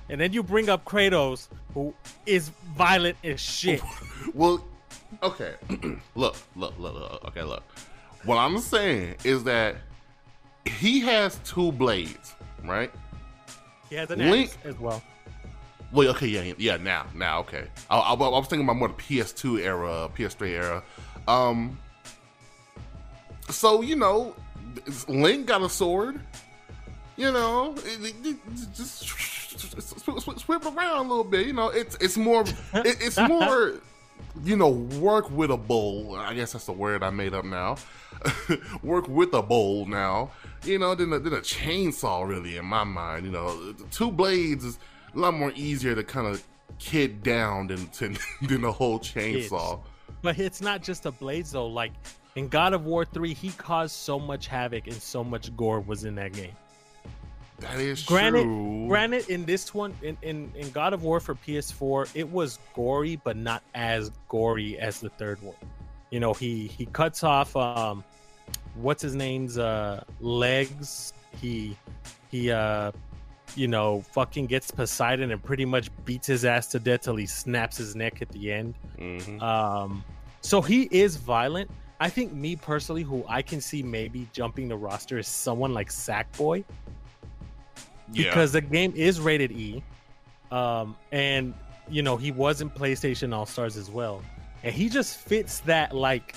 And 0.09 0.20
then 0.20 0.33
you 0.33 0.42
bring 0.42 0.68
up 0.68 0.85
Kratos, 0.85 1.49
who 1.75 1.94
is 2.27 2.51
violent 2.77 3.16
as 3.25 3.40
shit. 3.40 3.81
Well, 4.35 4.62
okay, 5.22 5.55
look, 6.14 6.37
look, 6.57 6.77
look, 6.79 6.94
look. 6.94 7.25
Okay, 7.29 7.42
look. 7.42 7.62
What 8.25 8.37
I'm 8.37 8.59
saying 8.59 9.14
is 9.25 9.44
that 9.44 9.77
he 10.66 11.01
has 11.01 11.38
two 11.44 11.72
blades, 11.72 12.35
right? 12.64 12.90
He 13.90 13.94
has 13.96 14.11
an 14.11 14.18
Link- 14.18 14.51
axe 14.51 14.59
as 14.64 14.79
well. 14.79 15.03
Well, 15.92 16.09
okay, 16.11 16.27
yeah, 16.27 16.53
yeah. 16.59 16.77
Now, 16.79 17.07
now, 17.14 17.40
okay. 17.40 17.66
I, 17.88 17.99
I, 17.99 18.12
I 18.14 18.14
was 18.14 18.49
thinking 18.49 18.66
about 18.66 18.77
more 18.77 18.88
the 18.88 18.94
PS2 18.94 19.61
era, 19.61 20.11
PS3 20.16 20.49
era. 20.49 20.83
Um, 21.29 21.79
so 23.51 23.81
you 23.83 23.96
know, 23.96 24.35
Link 25.09 25.46
got 25.46 25.62
a 25.62 25.68
sword. 25.68 26.20
You 27.16 27.33
know, 27.33 27.75
it, 27.79 28.05
it- 28.05 28.27
it- 28.27 28.37
just 28.77 29.07
sw- 29.07 29.59
sw- 29.59 30.40
swip 30.40 30.66
around 30.66 30.99
a 30.99 31.09
little 31.09 31.25
bit. 31.25 31.46
You 31.46 31.53
know, 31.53 31.68
it's 31.68 31.96
it's 32.01 32.16
more 32.16 32.42
it, 32.42 32.96
it's 33.01 33.18
more 33.18 33.75
you 34.44 34.57
know 34.57 34.68
work 34.68 35.31
with 35.31 35.51
a 35.51 35.57
bowl. 35.57 36.16
I 36.16 36.35
guess 36.35 36.53
that's 36.53 36.66
the 36.66 36.72
word 36.72 37.03
I 37.03 37.11
made 37.11 37.33
up 37.33 37.44
now. 37.44 37.77
work 38.83 39.09
with 39.09 39.33
a 39.35 39.42
bowl 39.42 39.87
now. 39.87 40.31
You 40.64 40.79
know, 40.79 40.95
than 40.95 41.12
a, 41.12 41.19
than 41.19 41.33
a 41.35 41.40
chainsaw 41.40 42.27
really 42.27 42.57
in 42.57 42.64
my 42.64 42.85
mind. 42.85 43.27
You 43.27 43.33
know, 43.33 43.75
two 43.90 44.11
blades 44.11 44.64
is 44.64 44.79
a 45.14 45.19
lot 45.19 45.35
more 45.35 45.53
easier 45.55 45.95
to 45.95 46.03
kind 46.03 46.27
of 46.27 46.42
kid 46.79 47.23
down 47.23 47.69
than 47.69 47.88
than, 47.99 48.19
than 48.42 48.64
a 48.64 48.73
whole 48.73 48.99
chainsaw. 48.99 49.81
But 50.23 50.38
it's 50.38 50.61
not 50.61 50.83
just 50.83 51.05
the 51.05 51.12
blades 51.12 51.53
though. 51.53 51.66
Like 51.66 51.92
in 52.35 52.49
God 52.49 52.75
of 52.75 52.85
War 52.85 53.05
3, 53.05 53.33
he 53.33 53.51
caused 53.51 53.95
so 53.95 54.19
much 54.19 54.47
havoc 54.47 54.87
and 54.87 54.97
so 54.97 55.23
much 55.25 55.55
gore 55.57 55.81
was 55.81 56.05
in 56.05 56.14
that 56.16 56.33
game. 56.33 56.53
That 57.61 57.81
is 57.81 58.03
Granted, 58.03 58.42
true. 58.42 58.87
granted, 58.87 59.31
in 59.31 59.47
this 59.47 59.73
one, 59.73 59.95
in, 60.03 60.19
in 60.21 60.53
in 60.55 60.71
God 60.73 60.92
of 60.92 61.03
War 61.03 61.21
for 61.21 61.35
PS4, 61.35 62.11
it 62.14 62.31
was 62.31 62.59
gory, 62.75 63.16
but 63.16 63.37
not 63.37 63.62
as 63.75 64.11
gory 64.29 64.79
as 64.79 65.01
the 65.01 65.09
third 65.09 65.40
one. 65.42 65.57
You 66.11 66.21
know, 66.21 66.35
he 66.35 66.66
he 66.66 66.85
cuts 66.87 67.25
off 67.25 67.57
um, 67.57 68.05
what's 68.77 69.03
his 69.03 69.15
name's 69.15 69.59
uh 69.59 70.03
legs. 70.21 71.12
He 71.41 71.77
he 72.31 72.51
uh, 72.51 72.93
you 73.55 73.69
know, 73.69 74.03
fucking 74.12 74.47
gets 74.47 74.71
Poseidon 74.71 75.31
and 75.31 75.43
pretty 75.43 75.65
much 75.65 75.91
beats 76.05 76.27
his 76.27 76.45
ass 76.45 76.67
to 76.69 76.79
death 76.79 77.03
till 77.03 77.17
he 77.17 77.27
snaps 77.27 77.77
his 77.77 77.95
neck 77.97 78.21
at 78.21 78.29
the 78.31 78.53
end. 78.53 78.75
Mhm. 78.99 79.41
Um, 79.41 80.05
so 80.41 80.61
he 80.61 80.89
is 80.91 81.17
violent. 81.17 81.71
I 82.01 82.11
think 82.11 82.33
me 82.33 82.57
personally, 82.57 83.03
who 83.03 83.25
I 83.29 83.41
can 83.43 83.61
see 83.61 83.83
maybe 83.83 84.29
jumping 84.33 84.69
the 84.69 84.77
roster 84.77 85.19
is 85.19 85.27
someone 85.29 85.73
like 85.73 85.89
Sackboy 85.89 86.65
Yeah. 88.12 88.25
because 88.25 88.53
the 88.53 88.61
game 88.61 88.93
is 88.95 89.21
rated 89.21 89.53
E. 89.53 89.83
Um, 90.51 90.97
and 91.12 91.55
you 91.89 92.03
know, 92.03 92.17
he 92.17 92.33
was 92.33 92.61
in 92.61 92.69
PlayStation 92.69 93.33
All 93.35 93.47
Stars 93.47 93.77
as 93.77 93.89
well. 93.91 94.21
And 94.65 94.75
he 94.75 94.89
just 94.89 95.19
fits 95.19 95.61
that 95.61 95.95
like, 95.95 96.35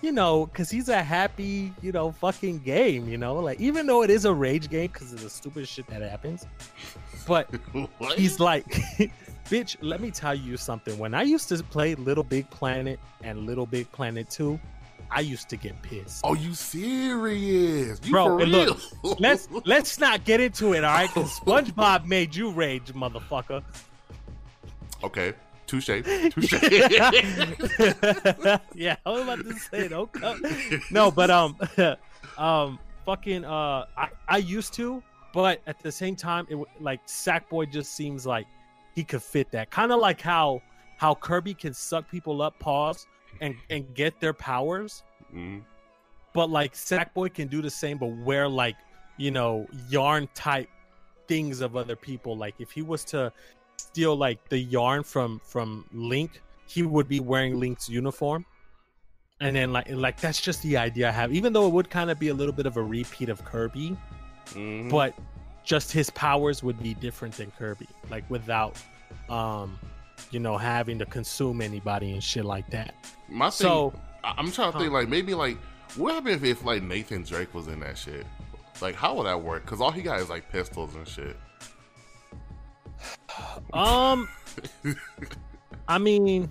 you 0.00 0.12
know, 0.12 0.46
because 0.46 0.70
he's 0.70 0.88
a 0.88 1.02
happy, 1.02 1.72
you 1.82 1.92
know, 1.92 2.12
fucking 2.12 2.60
game, 2.60 3.08
you 3.08 3.18
know, 3.18 3.34
like 3.34 3.60
even 3.60 3.86
though 3.86 4.02
it 4.02 4.10
is 4.10 4.24
a 4.24 4.32
rage 4.32 4.68
game 4.70 4.90
because 4.92 5.12
of 5.12 5.22
the 5.22 5.30
stupid 5.30 5.66
shit 5.66 5.86
that 5.88 6.02
happens. 6.02 6.46
But 7.26 7.50
he's 8.16 8.38
like, 8.38 8.66
bitch, 9.50 9.76
let 9.80 10.00
me 10.00 10.10
tell 10.10 10.34
you 10.34 10.56
something. 10.56 10.98
When 10.98 11.14
I 11.14 11.22
used 11.22 11.48
to 11.48 11.62
play 11.62 11.94
LittleBigPlanet 11.96 12.98
and 13.22 13.48
LittleBigPlanet 13.48 14.32
2, 14.32 14.58
I 15.10 15.20
used 15.20 15.48
to 15.48 15.56
get 15.56 15.80
pissed. 15.82 16.24
Are 16.24 16.36
you 16.36 16.54
serious? 16.54 18.00
You 18.04 18.12
Bro, 18.12 18.24
for 18.24 18.36
real? 18.36 18.48
look, 18.48 18.80
let's 19.20 19.48
let's 19.64 19.98
not 19.98 20.24
get 20.24 20.40
into 20.40 20.74
it, 20.74 20.84
all 20.84 20.92
right? 20.92 21.08
Because 21.12 21.38
SpongeBob 21.40 22.04
made 22.06 22.36
you 22.36 22.50
rage, 22.50 22.92
motherfucker. 22.92 23.62
okay. 25.02 25.32
Touche. 25.68 26.02
Touche. 26.32 26.52
yeah, 28.74 28.96
I 29.06 29.10
was 29.10 29.22
about 29.22 29.38
to 29.44 29.52
say 29.54 29.88
don't. 29.88 30.10
No, 30.90 31.10
but 31.10 31.30
um, 31.30 31.56
um, 32.38 32.78
fucking 33.04 33.44
uh, 33.44 33.86
I 33.96 34.08
I 34.28 34.36
used 34.38 34.72
to, 34.74 35.02
but 35.32 35.60
at 35.66 35.80
the 35.82 35.92
same 35.92 36.16
time, 36.16 36.46
it 36.48 36.52
w- 36.54 36.66
like 36.80 37.06
Sackboy 37.06 37.70
just 37.70 37.94
seems 37.94 38.26
like 38.26 38.46
he 38.94 39.04
could 39.04 39.22
fit 39.22 39.50
that. 39.52 39.70
Kind 39.70 39.92
of 39.92 40.00
like 40.00 40.20
how 40.20 40.62
how 40.96 41.14
Kirby 41.14 41.54
can 41.54 41.74
suck 41.74 42.10
people 42.10 42.42
up, 42.42 42.58
pause, 42.58 43.06
and 43.40 43.54
and 43.70 43.92
get 43.94 44.18
their 44.20 44.32
powers, 44.32 45.02
Mhm. 45.34 45.62
but 46.32 46.50
like 46.50 46.74
Sackboy 46.74 47.34
can 47.34 47.48
do 47.48 47.62
the 47.62 47.70
same, 47.70 47.98
but 47.98 48.10
wear 48.24 48.48
like 48.48 48.76
you 49.18 49.30
know 49.30 49.66
yarn 49.88 50.28
type 50.34 50.68
things 51.28 51.60
of 51.60 51.76
other 51.76 51.94
people. 51.94 52.36
Like 52.36 52.54
if 52.58 52.70
he 52.70 52.82
was 52.82 53.04
to 53.06 53.32
steal 53.78 54.16
like 54.16 54.48
the 54.48 54.58
yarn 54.58 55.02
from 55.02 55.40
from 55.44 55.84
Link, 55.92 56.40
he 56.66 56.82
would 56.82 57.08
be 57.08 57.20
wearing 57.20 57.58
Link's 57.58 57.88
uniform. 57.88 58.44
And 59.40 59.54
then 59.54 59.72
like 59.72 59.88
like 59.90 60.20
that's 60.20 60.40
just 60.40 60.62
the 60.62 60.76
idea 60.76 61.08
I 61.08 61.12
have. 61.12 61.32
Even 61.32 61.52
though 61.52 61.66
it 61.66 61.72
would 61.72 61.88
kind 61.90 62.10
of 62.10 62.18
be 62.18 62.28
a 62.28 62.34
little 62.34 62.52
bit 62.52 62.66
of 62.66 62.76
a 62.76 62.82
repeat 62.82 63.28
of 63.28 63.44
Kirby, 63.44 63.96
Mhm. 64.50 64.90
but 64.90 65.14
just 65.64 65.92
his 65.92 66.10
powers 66.10 66.62
would 66.62 66.82
be 66.82 66.94
different 66.94 67.34
than 67.36 67.50
Kirby. 67.52 67.86
Like 68.10 68.28
without 68.30 68.76
um 69.28 69.78
you 70.32 70.40
know, 70.40 70.58
having 70.58 70.98
to 70.98 71.06
consume 71.06 71.60
anybody 71.62 72.12
and 72.12 72.22
shit 72.22 72.44
like 72.44 72.68
that. 72.70 72.94
My 73.28 73.50
thing, 73.50 73.66
So- 73.68 73.92
I'm 74.24 74.50
trying 74.50 74.72
to 74.72 74.78
think 74.78 74.92
like 74.92 75.08
maybe 75.08 75.32
like 75.34 75.56
what 75.96 76.14
happened 76.14 76.34
if, 76.34 76.44
if 76.44 76.64
like 76.64 76.82
Nathan 76.82 77.22
Drake 77.22 77.54
was 77.54 77.68
in 77.68 77.80
that 77.80 77.96
shit? 77.96 78.26
Like 78.80 78.96
how 78.96 79.14
would 79.14 79.26
that 79.26 79.40
work? 79.40 79.64
Because 79.64 79.80
all 79.80 79.92
he 79.92 80.02
got 80.02 80.18
is 80.20 80.28
like 80.28 80.50
pistols 80.50 80.96
and 80.96 81.06
shit. 81.06 81.36
Um, 83.72 84.28
I 85.88 85.98
mean, 85.98 86.50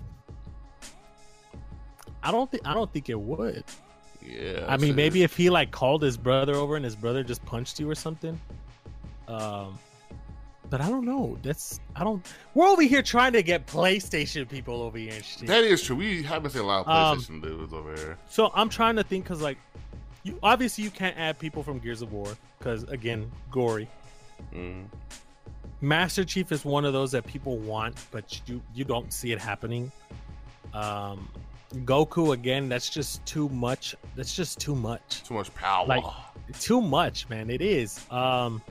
I 2.22 2.30
don't 2.32 2.50
think 2.50 2.66
I 2.66 2.74
don't 2.74 2.92
think 2.92 3.08
it 3.08 3.18
would. 3.18 3.64
Yeah. 4.22 4.64
I 4.68 4.76
mean, 4.76 4.94
maybe 4.94 5.22
if 5.22 5.36
he 5.36 5.50
like 5.50 5.70
called 5.70 6.02
his 6.02 6.16
brother 6.16 6.54
over 6.54 6.76
and 6.76 6.84
his 6.84 6.96
brother 6.96 7.22
just 7.22 7.44
punched 7.46 7.80
you 7.80 7.88
or 7.90 7.94
something. 7.94 8.38
Um, 9.26 9.78
but 10.70 10.80
I 10.80 10.88
don't 10.88 11.04
know. 11.06 11.38
That's 11.42 11.80
I 11.96 12.04
don't. 12.04 12.24
We're 12.54 12.66
over 12.66 12.82
here 12.82 13.02
trying 13.02 13.32
to 13.32 13.42
get 13.42 13.66
PlayStation 13.66 14.48
people 14.48 14.82
over 14.82 14.98
here 14.98 15.14
and 15.14 15.24
shit. 15.24 15.46
that 15.48 15.64
is 15.64 15.82
true. 15.82 15.96
We 15.96 16.22
haven't 16.22 16.50
seen 16.50 16.62
a 16.62 16.66
lot 16.66 16.86
of 16.86 16.88
Um, 16.88 17.18
PlayStation 17.18 17.42
dudes 17.42 17.72
over 17.72 17.94
here. 17.94 18.18
So 18.28 18.50
I'm 18.54 18.68
trying 18.68 18.96
to 18.96 19.02
think 19.02 19.24
because 19.24 19.40
like, 19.40 19.58
you 20.24 20.38
obviously 20.42 20.84
you 20.84 20.90
can't 20.90 21.16
add 21.16 21.38
people 21.38 21.62
from 21.62 21.78
Gears 21.78 22.02
of 22.02 22.12
War 22.12 22.36
because 22.58 22.82
again, 22.84 23.30
gory. 23.50 23.88
Mm. 24.54 24.84
Master 25.80 26.24
Chief 26.24 26.50
is 26.52 26.64
one 26.64 26.84
of 26.84 26.92
those 26.92 27.12
that 27.12 27.24
people 27.26 27.56
want, 27.58 27.94
but 28.10 28.40
you 28.48 28.60
you 28.74 28.84
don't 28.84 29.12
see 29.12 29.32
it 29.32 29.38
happening. 29.40 29.92
Um, 30.74 31.28
Goku 31.84 32.32
again, 32.32 32.68
that's 32.68 32.88
just 32.88 33.24
too 33.26 33.48
much. 33.50 33.94
That's 34.16 34.34
just 34.34 34.58
too 34.58 34.74
much. 34.74 35.22
Too 35.24 35.34
much 35.34 35.54
power. 35.54 35.86
Like- 35.86 36.04
Too 36.60 36.80
much, 36.80 37.28
man. 37.28 37.50
It 37.50 37.60
is. 37.60 38.04
Um, 38.10 38.62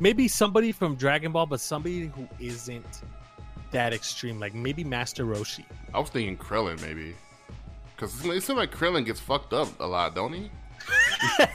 maybe 0.00 0.26
somebody 0.26 0.72
from 0.72 0.94
Dragon 0.96 1.30
Ball, 1.32 1.44
but 1.46 1.60
somebody 1.60 2.06
who 2.06 2.26
isn't 2.40 3.02
that 3.72 3.92
extreme. 3.92 4.40
Like 4.40 4.54
maybe 4.54 4.82
Master 4.82 5.24
Roshi. 5.26 5.64
I 5.92 6.00
was 6.00 6.08
thinking 6.08 6.36
Krillin 6.38 6.80
maybe. 6.80 7.14
Because 7.94 8.14
it 8.24 8.42
seems 8.42 8.56
like 8.58 8.74
Krillin 8.74 9.04
gets 9.04 9.20
fucked 9.20 9.52
up 9.52 9.68
a 9.80 9.86
lot, 9.86 10.14
don't 10.14 10.32
he? 10.32 10.50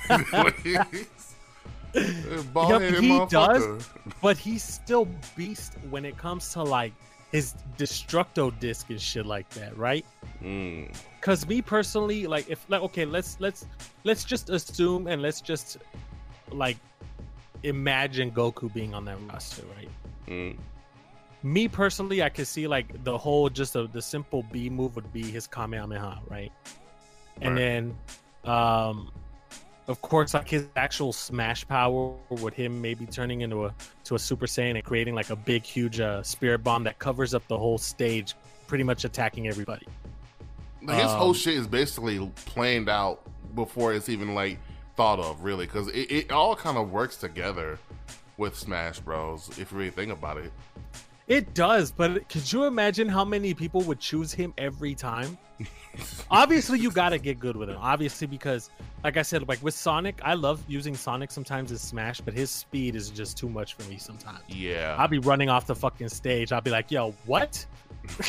Bald-headed 2.53 3.03
he 3.03 3.19
does. 3.29 3.89
but 4.21 4.37
he's 4.37 4.63
still 4.63 5.07
beast 5.35 5.73
when 5.89 6.05
it 6.05 6.17
comes 6.17 6.51
to 6.53 6.63
like 6.63 6.93
his 7.31 7.55
destructo 7.77 8.57
disc 8.59 8.89
and 8.89 9.01
shit 9.01 9.25
like 9.25 9.49
that, 9.51 9.77
right? 9.77 10.05
Mm. 10.41 10.93
Cause 11.21 11.47
me 11.47 11.61
personally, 11.61 12.27
like 12.27 12.49
if 12.49 12.65
like 12.69 12.81
okay, 12.83 13.05
let's 13.05 13.37
let's 13.39 13.65
let's 14.03 14.23
just 14.23 14.49
assume 14.49 15.07
and 15.07 15.21
let's 15.21 15.41
just 15.41 15.77
like 16.51 16.77
imagine 17.63 18.31
Goku 18.31 18.71
being 18.73 18.93
on 18.93 19.05
that 19.05 19.17
roster, 19.29 19.63
right? 19.75 19.89
Mm. 20.27 20.57
Me 21.43 21.67
personally, 21.67 22.23
I 22.23 22.29
could 22.29 22.47
see 22.47 22.67
like 22.67 23.03
the 23.03 23.17
whole 23.17 23.49
just 23.49 23.75
a, 23.75 23.87
the 23.87 24.01
simple 24.01 24.43
B 24.51 24.69
move 24.69 24.95
would 24.95 25.11
be 25.11 25.23
his 25.23 25.47
Kamehameha, 25.47 26.21
right? 26.29 26.51
And 27.41 27.55
Right. 27.55 27.59
then 27.59 27.97
um 28.45 29.11
of 29.87 30.01
course 30.01 30.33
like 30.33 30.49
his 30.49 30.67
actual 30.75 31.13
smash 31.13 31.67
power 31.67 32.13
with 32.29 32.53
him 32.53 32.81
maybe 32.81 33.05
turning 33.05 33.41
into 33.41 33.65
a 33.65 33.73
to 34.03 34.15
a 34.15 34.19
super 34.19 34.45
saiyan 34.45 34.75
and 34.75 34.83
creating 34.83 35.15
like 35.15 35.29
a 35.29 35.35
big 35.35 35.63
huge 35.63 35.99
uh, 35.99 36.21
spirit 36.23 36.63
bomb 36.63 36.83
that 36.83 36.99
covers 36.99 37.33
up 37.33 37.47
the 37.47 37.57
whole 37.57 37.77
stage 37.77 38.35
pretty 38.67 38.83
much 38.83 39.05
attacking 39.05 39.47
everybody 39.47 39.87
Like, 40.83 41.01
his 41.01 41.11
whole 41.11 41.29
Um, 41.29 41.33
shit 41.33 41.55
is 41.55 41.67
basically 41.67 42.31
planned 42.45 42.89
out 42.89 43.21
before 43.55 43.93
it's 43.93 44.09
even 44.09 44.35
like 44.35 44.59
thought 44.95 45.19
of, 45.19 45.43
really, 45.43 45.65
because 45.65 45.87
it, 45.89 46.11
it 46.11 46.31
all 46.31 46.55
kind 46.55 46.77
of 46.77 46.91
works 46.91 47.17
together 47.17 47.79
with 48.37 48.57
Smash 48.57 48.99
Bros. 48.99 49.49
If 49.57 49.71
you 49.71 49.77
really 49.77 49.91
think 49.91 50.11
about 50.11 50.37
it. 50.37 50.51
It 51.27 51.53
does, 51.53 51.91
but 51.91 52.29
could 52.29 52.51
you 52.51 52.63
imagine 52.63 53.09
how 53.09 53.25
many 53.25 53.53
people 53.53 53.81
would 53.81 53.99
choose 53.99 54.31
him 54.31 54.53
every 54.57 54.95
time? 54.95 55.37
Obviously, 56.31 56.79
you 56.79 56.89
got 56.89 57.09
to 57.09 57.17
get 57.17 57.37
good 57.39 57.57
with 57.57 57.69
him. 57.69 57.77
Obviously, 57.79 58.27
because 58.27 58.69
like 59.03 59.17
I 59.17 59.23
said, 59.23 59.47
like 59.47 59.61
with 59.61 59.73
Sonic, 59.73 60.19
I 60.23 60.35
love 60.35 60.63
using 60.67 60.95
Sonic 60.95 61.31
sometimes 61.31 61.71
as 61.71 61.81
Smash, 61.81 62.21
but 62.21 62.33
his 62.33 62.49
speed 62.49 62.95
is 62.95 63.09
just 63.09 63.37
too 63.37 63.49
much 63.49 63.73
for 63.73 63.83
me 63.89 63.97
sometimes. 63.97 64.39
Yeah, 64.47 64.95
I'll 64.97 65.07
be 65.09 65.19
running 65.19 65.49
off 65.49 65.67
the 65.67 65.75
fucking 65.75 66.09
stage. 66.09 66.51
I'll 66.51 66.61
be 66.61 66.71
like, 66.71 66.91
"Yo, 66.91 67.11
what?" 67.25 67.65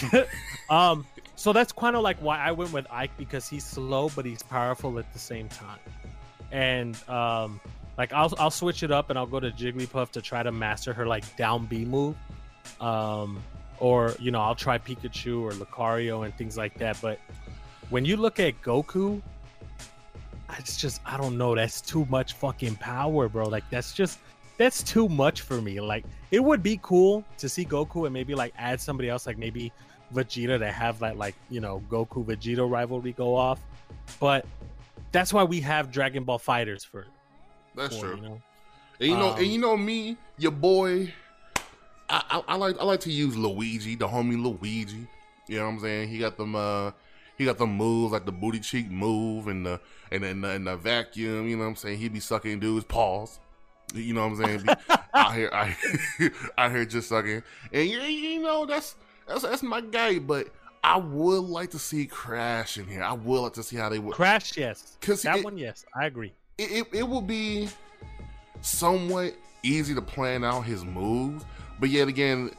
um, 0.71 1.07
so 1.37 1.53
that's 1.53 1.71
kind 1.71 1.95
of 1.95 2.03
like 2.03 2.17
why 2.19 2.39
I 2.39 2.51
went 2.51 2.73
with 2.73 2.87
Ike 2.91 3.17
because 3.17 3.49
he's 3.49 3.65
slow 3.65 4.09
but 4.17 4.25
he's 4.25 4.43
powerful 4.43 4.99
at 4.99 5.13
the 5.13 5.19
same 5.21 5.49
time. 5.49 5.79
And 6.51 6.97
um, 7.09 7.61
like 7.97 8.13
I'll 8.13 8.33
I'll 8.39 8.51
switch 8.51 8.83
it 8.83 8.91
up 8.91 9.11
and 9.11 9.19
I'll 9.19 9.27
go 9.27 9.39
to 9.39 9.51
Jigglypuff 9.51 10.11
to 10.13 10.23
try 10.23 10.43
to 10.43 10.51
master 10.51 10.93
her 10.93 11.07
like 11.07 11.37
down 11.37 11.67
B 11.67 11.85
move. 11.85 12.17
Um, 12.81 13.43
or 13.81 14.15
you 14.19 14.31
know 14.31 14.41
I'll 14.41 14.55
try 14.55 14.79
Pikachu 14.79 15.41
or 15.41 15.53
Lucario 15.53 16.25
and 16.25 16.37
things 16.37 16.57
like 16.57 16.75
that. 16.79 16.99
But 17.01 17.21
when 17.91 18.05
you 18.05 18.17
look 18.17 18.41
at 18.41 18.61
Goku, 18.63 19.23
it's 20.59 20.77
just 20.77 21.01
I 21.05 21.17
don't 21.17 21.39
know. 21.39 21.55
That's 21.55 21.81
too 21.81 22.07
much 22.07 22.35
fucking 22.35 22.77
power, 22.77 23.29
bro. 23.29 23.49
Like 23.49 23.69
that's 23.71 23.93
just 23.93 24.19
that's 24.57 24.83
too 24.83 25.09
much 25.09 25.43
for 25.43 25.61
me. 25.61 25.81
Like 25.81 26.05
it 26.31 26.43
would 26.43 26.63
be 26.63 26.79
cool 26.83 27.25
to 27.39 27.49
see 27.49 27.65
Goku 27.65 28.05
and 28.05 28.13
maybe 28.13 28.35
like 28.35 28.53
add 28.59 28.81
somebody 28.81 29.09
else, 29.09 29.27
like 29.27 29.39
maybe 29.39 29.73
Vegeta 30.15 30.59
to 30.59 30.71
have 30.71 30.99
that 31.01 31.17
like 31.17 31.35
you 31.51 31.61
know 31.61 31.83
Goku 31.89 32.25
Vegeta 32.25 32.69
rivalry 32.69 33.13
go 33.13 33.35
off. 33.35 33.61
But 34.21 34.47
that's 35.13 35.33
why 35.33 35.45
we 35.45 35.61
have 35.61 35.91
Dragon 35.91 36.25
Ball 36.25 36.39
FighterZ 36.39 36.87
for. 36.87 37.07
that's 37.75 37.97
for, 37.97 38.07
true. 38.07 38.17
You 38.17 38.23
know? 38.23 38.43
And 39.01 39.09
you 39.11 39.17
know, 39.17 39.31
Um, 39.31 39.39
and 39.39 39.47
you 39.47 39.59
know 39.59 39.77
me, 39.77 40.17
your 40.37 40.53
boy. 40.53 41.13
I, 42.11 42.23
I, 42.31 42.43
I 42.49 42.57
like 42.57 42.79
I 42.79 42.85
like 42.85 43.01
to 43.01 43.13
use 43.13 43.37
Luigi, 43.37 43.95
the 43.95 44.09
homie 44.09 44.43
Luigi. 44.43 45.07
You 45.47 45.59
know 45.59 45.65
what 45.67 45.73
I'm 45.75 45.81
saying? 45.81 46.09
He 46.09 46.19
got 46.19 46.37
them 46.37 46.55
uh 46.55 46.93
he 47.37 47.45
got 47.45 47.59
them 47.59 47.77
moves 47.77 48.13
like 48.13 48.25
the 48.27 48.33
booty 48.33 48.61
cheek 48.61 48.91
move 48.91 49.49
and 49.49 49.65
the 49.65 49.81
and 50.11 50.23
then 50.23 50.41
the, 50.41 50.49
and 50.51 50.67
the 50.67 50.77
vacuum. 50.77 51.49
You 51.49 51.57
know 51.57 51.65
what 51.65 51.71
I'm 51.71 51.77
saying? 51.77 51.99
He'd 51.99 52.13
be 52.13 52.21
sucking 52.21 52.61
dudes' 52.61 52.85
paws. 52.85 53.39
You 53.95 54.13
know 54.15 54.27
what 54.29 54.39
I'm 54.41 54.45
saying? 54.45 54.63
Be 54.67 54.95
out 55.15 55.35
here, 55.35 55.51
I 55.53 55.77
out 56.59 56.71
here 56.73 56.85
just 56.85 57.09
sucking. 57.09 57.43
And 57.73 57.89
you, 57.89 58.01
you 58.01 58.43
know 58.43 58.67
that's 58.67 58.97
that's 59.27 59.43
that's 59.43 59.63
my 59.63 59.81
guy. 59.81 60.19
But 60.19 60.49
I 60.85 60.97
would 60.97 61.45
like 61.45 61.71
to 61.71 61.79
see 61.79 62.07
Crash 62.07 62.77
in 62.79 62.87
here. 62.87 63.03
I 63.03 63.13
would 63.13 63.41
like 63.41 63.53
to 63.55 63.63
see 63.63 63.77
how 63.77 63.89
they 63.89 63.99
would. 63.99 64.15
Crash, 64.15 64.57
yes. 64.57 64.97
'Cause 65.01 65.23
that 65.23 65.39
it- 65.39 65.45
one, 65.45 65.57
yes, 65.59 65.85
I 65.95 66.07
agree. 66.07 66.33
it, 66.59 66.71
it, 66.71 66.87
it 66.99 67.03
will 67.09 67.23
be 67.23 67.69
somewhat 68.61 69.35
easy 69.63 69.95
to 69.95 70.03
plan 70.03 70.45
out 70.45 70.63
his 70.63 70.85
moves, 70.85 71.45
but 71.81 71.91
yet 71.91 72.09
again, 72.09 72.51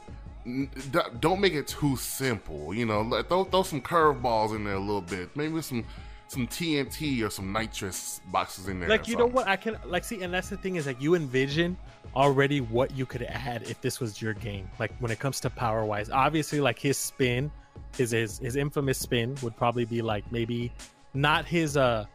don't 1.20 1.40
make 1.40 1.54
it 1.54 1.68
too 1.68 1.96
simple. 1.96 2.74
You 2.74 2.86
know, 2.86 3.22
throw 3.22 3.44
throw 3.44 3.62
some 3.62 3.80
curveballs 3.80 4.54
in 4.54 4.64
there 4.64 4.74
a 4.74 4.80
little 4.80 5.02
bit, 5.02 5.34
maybe 5.36 5.60
some 5.62 5.84
some 6.30 6.46
TNT 6.46 7.26
or 7.26 7.30
some 7.30 7.52
nitrous 7.52 8.20
boxes 8.30 8.68
in 8.68 8.78
there. 8.78 8.88
Like 8.88 9.08
you 9.08 9.16
know 9.16 9.26
what 9.26 9.48
I 9.48 9.56
can 9.56 9.76
like 9.84 10.04
see, 10.04 10.22
and 10.22 10.32
that's 10.32 10.48
the 10.48 10.56
thing 10.56 10.76
is 10.76 10.86
like 10.86 11.00
you 11.00 11.14
envision 11.14 11.76
already 12.14 12.60
what 12.60 12.96
you 12.96 13.04
could 13.04 13.22
add 13.22 13.62
if 13.64 13.80
this 13.80 14.00
was 14.00 14.22
your 14.22 14.34
game. 14.34 14.70
Like 14.78 14.92
when 15.00 15.10
it 15.10 15.18
comes 15.18 15.40
to 15.40 15.50
power 15.50 15.84
wise, 15.84 16.08
obviously 16.08 16.60
like 16.60 16.78
his 16.78 16.96
spin, 16.96 17.50
his 17.96 18.12
his 18.12 18.38
his 18.38 18.56
infamous 18.56 18.98
spin 18.98 19.36
would 19.42 19.56
probably 19.56 19.84
be 19.84 20.02
like 20.02 20.30
maybe 20.30 20.72
not 21.14 21.44
his 21.46 21.76
uh 21.76 22.06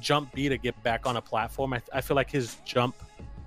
jump 0.00 0.32
B 0.34 0.48
to 0.48 0.58
get 0.58 0.80
back 0.82 1.06
on 1.06 1.16
a 1.16 1.22
platform. 1.22 1.72
I, 1.72 1.82
I 1.92 2.00
feel 2.00 2.16
like 2.16 2.30
his 2.30 2.56
jump 2.64 2.96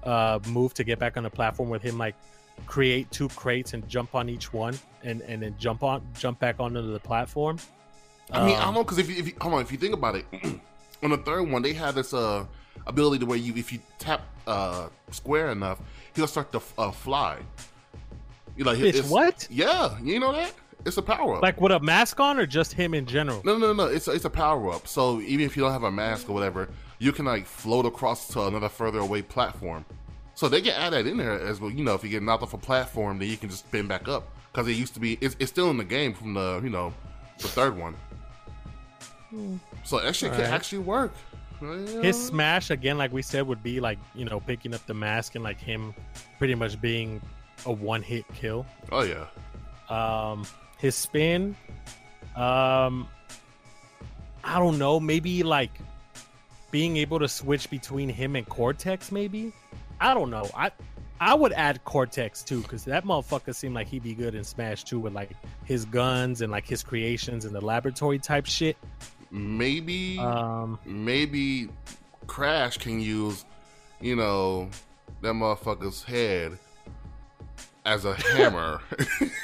uh 0.04 0.40
move 0.48 0.74
to 0.76 0.84
get 0.84 1.00
back 1.00 1.18
on 1.18 1.26
a 1.26 1.30
platform 1.30 1.70
with 1.70 1.82
him 1.82 1.98
like 1.98 2.16
create 2.66 3.10
two 3.12 3.30
crates 3.30 3.74
and 3.74 3.88
jump 3.90 4.16
on 4.16 4.30
each 4.30 4.54
one 4.54 4.78
and 5.04 5.22
and 5.22 5.42
then 5.44 5.56
jump 5.60 5.84
on 5.84 6.02
jump 6.18 6.40
back 6.40 6.60
onto 6.60 6.82
the 6.92 7.00
platform. 7.00 7.58
I 8.32 8.46
mean, 8.46 8.56
I 8.56 8.60
don't 8.60 8.68
Um, 8.70 8.74
know 8.76 8.84
because 8.84 8.98
if 9.00 9.10
you, 9.10 9.16
if 9.18 9.28
you 9.28 9.34
hold 9.42 9.56
on, 9.56 9.62
if 9.62 9.72
you 9.72 9.78
think 9.78 9.94
about 9.94 10.16
it, 10.16 10.26
on 11.04 11.10
the 11.12 11.18
third 11.18 11.44
one 11.52 11.62
they 11.62 11.74
had 11.74 11.96
this 11.96 12.14
uh 12.14 12.46
ability 12.88 13.20
to 13.20 13.26
where 13.26 13.38
you 13.38 13.54
if 13.56 13.72
you 13.74 13.80
tap 14.00 14.22
uh 14.48 14.88
square 15.12 15.52
enough, 15.52 15.80
he'll 16.16 16.28
start 16.28 16.52
to 16.52 16.62
uh, 16.78 16.92
fly. 16.92 17.40
You 18.56 18.64
like 18.66 18.78
Bitch, 18.78 18.90
it's- 18.90 19.10
what? 19.10 19.48
Yeah, 19.50 19.98
you 20.02 20.20
know 20.20 20.32
that 20.32 20.54
it's 20.86 20.98
a 20.98 21.02
power 21.02 21.36
up. 21.38 21.42
Like 21.42 21.60
with 21.62 21.72
a 21.72 21.80
mask 21.80 22.20
on 22.20 22.38
or 22.38 22.46
just 22.46 22.74
him 22.74 22.94
in 22.94 23.06
general? 23.06 23.42
No, 23.46 23.58
no, 23.58 23.72
no. 23.74 23.86
It's 23.86 24.08
a, 24.08 24.12
it's 24.12 24.26
a 24.26 24.30
power 24.30 24.72
up. 24.72 24.86
So 24.88 25.22
even 25.22 25.46
if 25.46 25.56
you 25.56 25.64
don't 25.64 25.72
have 25.72 25.84
a 25.84 25.92
mask 25.92 26.30
or 26.30 26.34
whatever, 26.34 26.70
you 27.00 27.12
can 27.14 27.26
like 27.26 27.46
float 27.46 27.86
across 27.86 28.28
to 28.30 28.44
another 28.44 28.68
further 28.70 29.00
away 29.00 29.22
platform. 29.22 29.86
So 30.36 30.50
they 30.50 30.62
can 30.62 30.74
add 30.74 30.94
that 30.94 31.06
in 31.06 31.18
there 31.18 31.40
as 31.40 31.60
well. 31.60 31.70
You 31.70 31.84
know, 31.84 31.94
if 31.94 32.04
you 32.04 32.10
get 32.10 32.24
knocked 32.24 32.44
off 32.44 32.54
a 32.54 32.58
platform, 32.58 33.20
then 33.20 33.30
you 33.30 33.38
can 33.38 33.50
just 33.50 33.66
spin 33.68 33.88
back 33.88 34.08
up 34.08 34.28
because 34.52 34.68
it 34.68 34.74
used 34.74 34.94
to 34.96 35.00
be. 35.00 35.18
It's, 35.22 35.36
it's 35.40 35.52
still 35.52 35.70
in 35.70 35.78
the 35.78 35.84
game 35.84 36.14
from 36.14 36.34
the 36.34 36.60
you 36.64 36.70
know 36.70 36.94
the 37.40 37.48
third 37.48 37.78
one. 37.78 37.96
So 39.84 40.00
that 40.00 40.16
shit 40.16 40.32
can 40.32 40.42
Alright. 40.42 40.54
actually 40.54 40.80
work. 40.80 41.14
His 42.02 42.28
smash 42.28 42.72
again, 42.72 42.98
like 42.98 43.14
we 43.14 43.22
said, 43.22 43.48
would 43.48 43.64
be 43.64 43.80
like 43.80 43.98
you 44.16 44.26
know 44.26 44.40
picking 44.40 44.74
up 44.74 44.86
the 44.86 44.94
mask 44.94 45.36
and 45.36 45.44
like 45.44 45.60
him 45.60 45.94
pretty 46.38 46.56
much 46.56 46.82
being 46.82 47.22
a 47.66 47.72
one 47.72 48.02
hit 48.04 48.26
kill. 48.34 48.66
Oh 48.92 49.04
yeah. 49.04 49.28
Um, 49.90 50.46
his 50.78 50.96
spin, 50.96 51.56
um, 52.36 53.08
I 54.44 54.60
don't 54.60 54.78
know, 54.78 55.00
maybe 55.00 55.44
like 55.44 55.72
being 56.72 56.98
able 56.98 57.20
to 57.20 57.28
switch 57.28 57.70
between 57.70 58.10
him 58.10 58.36
and 58.36 58.48
Cortex, 58.48 59.12
maybe. 59.12 59.54
I 60.04 60.14
don't 60.14 60.30
know. 60.30 60.50
I 60.56 60.70
I 61.20 61.34
would 61.34 61.54
add 61.54 61.84
Cortex 61.86 62.44
too, 62.44 62.62
because 62.62 62.84
that 62.86 63.06
motherfucker 63.06 63.56
seemed 63.56 63.74
like 63.74 63.88
he'd 63.88 64.04
be 64.04 64.14
good 64.14 64.36
in 64.36 64.44
Smash 64.44 64.84
2 64.84 65.00
with 65.00 65.14
like 65.14 65.32
his 65.64 65.86
guns 65.86 66.42
and 66.42 66.52
like 66.52 66.68
his 66.68 66.84
creations 66.84 67.46
and 67.46 67.56
the 67.56 67.62
laboratory 67.62 68.20
type 68.20 68.46
shit. 68.46 68.76
Maybe, 69.32 70.20
Um, 70.20 70.78
maybe 70.86 71.70
Crash 72.28 72.78
can 72.78 73.00
use, 73.00 73.46
you 74.02 74.18
know, 74.18 74.70
that 75.22 75.34
motherfucker's 75.34 76.04
head 76.04 76.60
as 77.86 78.04
a 78.04 78.14
hammer. 78.16 78.82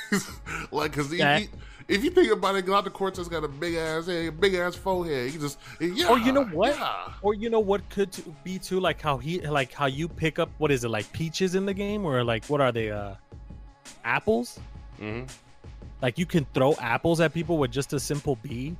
like, 0.72 0.92
cause 0.92 1.10
he, 1.10 1.18
you, 1.18 1.48
if 1.90 2.04
you 2.04 2.12
think 2.12 2.32
about 2.32 2.56
it, 2.56 2.66
Galactic 2.66 2.94
Cortex 2.94 3.28
got 3.28 3.44
a 3.44 3.48
big 3.48 3.76
ass 3.76 4.06
head, 4.06 4.40
big 4.40 4.54
ass 4.54 4.76
forehead. 4.76 5.34
You 5.34 5.40
just, 5.40 5.58
yeah. 5.82 6.08
Or 6.10 6.20
you 6.20 6.32
know 6.32 6.46
what? 6.46 6.76
Yeah. 6.78 7.14
or 7.22 7.34
you 7.34 7.50
know 7.50 7.60
what 7.60 7.88
could 7.90 8.16
be 8.44 8.60
too 8.60 8.80
like 8.80 9.02
how 9.02 9.18
he 9.18 9.42
like 9.42 9.74
how 9.74 9.88
you 9.88 10.08
pick 10.08 10.40
up 10.40 10.50
what 10.60 10.72
is 10.72 10.84
it 10.84 10.90
like 10.90 11.12
peaches 11.12 11.56
in 11.56 11.66
the 11.66 11.74
game 11.74 12.06
or 12.06 12.24
like 12.24 12.46
what 12.46 12.62
are 12.62 12.72
they 12.72 12.92
uh 12.92 13.16
apples? 14.06 14.60
hmm 14.98 15.24
Like 16.02 16.18
you 16.18 16.26
can 16.26 16.46
throw 16.54 16.76
apples 16.76 17.20
at 17.20 17.34
people 17.34 17.58
with 17.58 17.72
just 17.72 17.92
a 17.94 18.00
simple 18.00 18.38
B. 18.38 18.76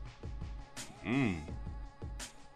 Mm. 1.06 1.40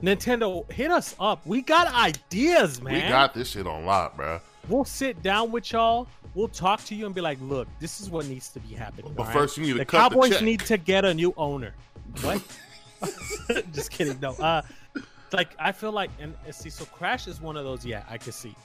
Nintendo, 0.02 0.70
hit 0.72 0.92
us 0.92 1.16
up. 1.20 1.46
We 1.46 1.62
got 1.62 1.88
ideas, 1.94 2.82
man. 2.82 2.94
We 2.94 3.10
got 3.10 3.34
this 3.34 3.50
shit 3.52 3.66
on 3.66 3.86
lock, 3.86 4.18
bro. 4.18 4.40
We'll 4.68 4.86
sit 4.86 5.22
down 5.24 5.52
with 5.52 5.72
y'all. 5.72 6.08
We'll 6.36 6.48
talk 6.48 6.84
to 6.86 6.96
you 6.96 7.06
and 7.06 7.14
be 7.14 7.22
like, 7.22 7.38
look, 7.42 7.68
this 7.80 8.02
is 8.02 8.10
what 8.10 8.26
needs 8.26 8.50
to 8.50 8.60
be 8.60 8.74
happening. 8.74 9.14
But 9.16 9.28
right? 9.28 9.34
first, 9.34 9.58
you 9.58 9.64
need 9.64 9.74
to 9.74 9.78
the 9.80 9.86
the 9.86 9.86
Cowboys 9.86 10.32
check. 10.32 10.42
need 10.42 10.60
to 10.62 10.78
get 10.78 11.06
a 11.06 11.14
new 11.14 11.34
owner. 11.38 11.74
What? 12.22 12.42
Just 13.74 13.92
kidding. 13.92 14.20
No. 14.20 14.32
Uh, 14.34 14.62
like 15.32 15.56
I 15.60 15.72
feel 15.72 15.92
like, 15.92 16.10
and 16.20 16.34
see, 16.52 16.70
so 16.70 16.86
Crash 16.86 17.28
is 17.28 17.42
one 17.42 17.58
of 17.58 17.66
those. 17.66 17.86
Yeah, 17.86 18.04
I 18.10 18.18
can 18.18 18.32
see. 18.32 18.56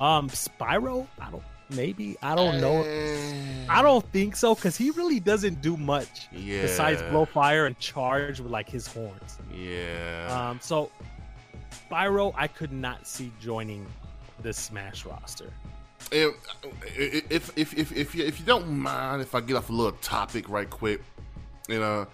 Um, 0.00 0.28
Spyro, 0.30 1.06
I 1.20 1.30
don't. 1.30 1.42
Maybe 1.70 2.16
I 2.22 2.34
don't 2.34 2.60
know. 2.62 2.82
Eh, 2.82 3.66
I 3.68 3.82
don't 3.82 4.04
think 4.10 4.36
so 4.36 4.54
because 4.54 4.76
he 4.76 4.90
really 4.90 5.20
doesn't 5.20 5.60
do 5.60 5.76
much 5.76 6.28
Yeah. 6.32 6.62
besides 6.62 7.02
blow 7.10 7.26
fire 7.26 7.66
and 7.66 7.78
charge 7.78 8.40
with 8.40 8.50
like 8.50 8.68
his 8.70 8.86
horns. 8.86 9.38
Yeah. 9.54 10.48
Um, 10.50 10.60
so 10.62 10.90
Spyro, 11.90 12.32
I 12.36 12.46
could 12.46 12.72
not 12.72 13.06
see 13.06 13.30
joining 13.38 13.86
the 14.40 14.52
Smash 14.52 15.04
roster. 15.04 15.52
If, 16.10 17.30
if 17.30 17.58
if 17.58 17.78
if 17.78 17.96
if 17.96 18.14
you, 18.14 18.24
if 18.24 18.40
you 18.40 18.46
don't 18.46 18.68
mind, 18.68 19.22
if 19.22 19.34
I 19.34 19.40
get 19.40 19.56
off 19.56 19.70
a 19.70 19.72
little 19.72 19.92
topic 19.92 20.48
right 20.48 20.68
quick, 20.68 21.02
you 21.68 21.78
know, 21.78 22.06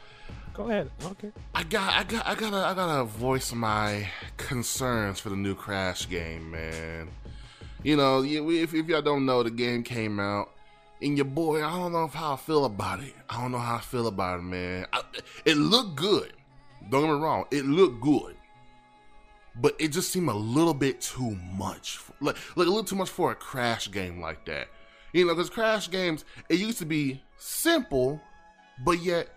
Go 0.55 0.71
ahead. 0.71 0.89
Okay. 1.05 1.33
I 1.53 1.65
got 1.65 1.93
I 1.93 2.05
got 2.05 2.27
I 2.29 2.35
gotta 2.37 2.57
I 2.59 2.75
gotta 2.75 3.05
voice 3.05 3.53
my 3.53 4.09
concerns 4.37 5.19
for 5.19 5.31
the 5.31 5.37
new 5.37 5.57
Crash 5.57 6.09
game, 6.09 6.53
man. 6.53 7.09
You 7.83 7.97
know, 7.97 8.23
if, 8.23 8.73
if 8.73 8.87
y'all 8.87 9.03
don't 9.03 9.27
know, 9.27 9.43
the 9.43 9.51
game 9.51 9.83
came 9.83 10.21
out, 10.21 10.53
and 11.03 11.19
your 11.19 11.27
boy, 11.27 11.63
I 11.63 11.71
don't 11.71 11.93
know 11.93 12.07
how 12.07 12.35
I 12.35 12.37
feel 12.37 12.65
about 12.65 13.01
it. 13.01 13.15
I 13.29 13.43
don't 13.43 13.51
know 13.51 13.59
how 13.59 13.77
I 13.77 13.81
feel 13.81 14.07
about 14.07 14.39
it, 14.39 14.43
man. 14.43 14.87
I, 14.93 15.03
it 15.45 15.57
looked 15.57 15.97
good. 15.97 16.33
Don't 16.89 17.03
get 17.03 17.15
me 17.15 17.21
wrong, 17.21 17.47
it 17.51 17.67
looked 17.67 18.01
good, 18.01 18.37
but 19.61 19.75
it 19.81 19.89
just 19.89 20.13
seemed 20.13 20.29
a 20.29 20.35
little 20.35 20.75
bit 20.75 21.01
too 21.01 21.37
much, 21.57 21.99
like 22.21 22.37
like 22.57 22.67
a 22.67 22.71
little 22.71 22.85
too 22.85 22.97
much 22.97 23.11
for 23.11 23.33
a 23.33 23.35
Crash 23.35 23.91
game 23.91 24.21
like 24.21 24.45
that. 24.47 24.69
You 25.13 25.27
know, 25.27 25.35
because 25.35 25.51
Crash 25.51 25.91
games, 25.91 26.25
it 26.49 26.59
used 26.59 26.79
to 26.79 26.87
be 26.87 27.23
simple, 27.37 28.21
but 28.85 29.03
yet 29.03 29.29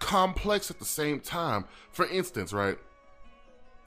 complex 0.00 0.70
at 0.70 0.78
the 0.78 0.84
same 0.84 1.20
time. 1.20 1.64
For 1.92 2.06
instance, 2.06 2.52
right, 2.52 2.76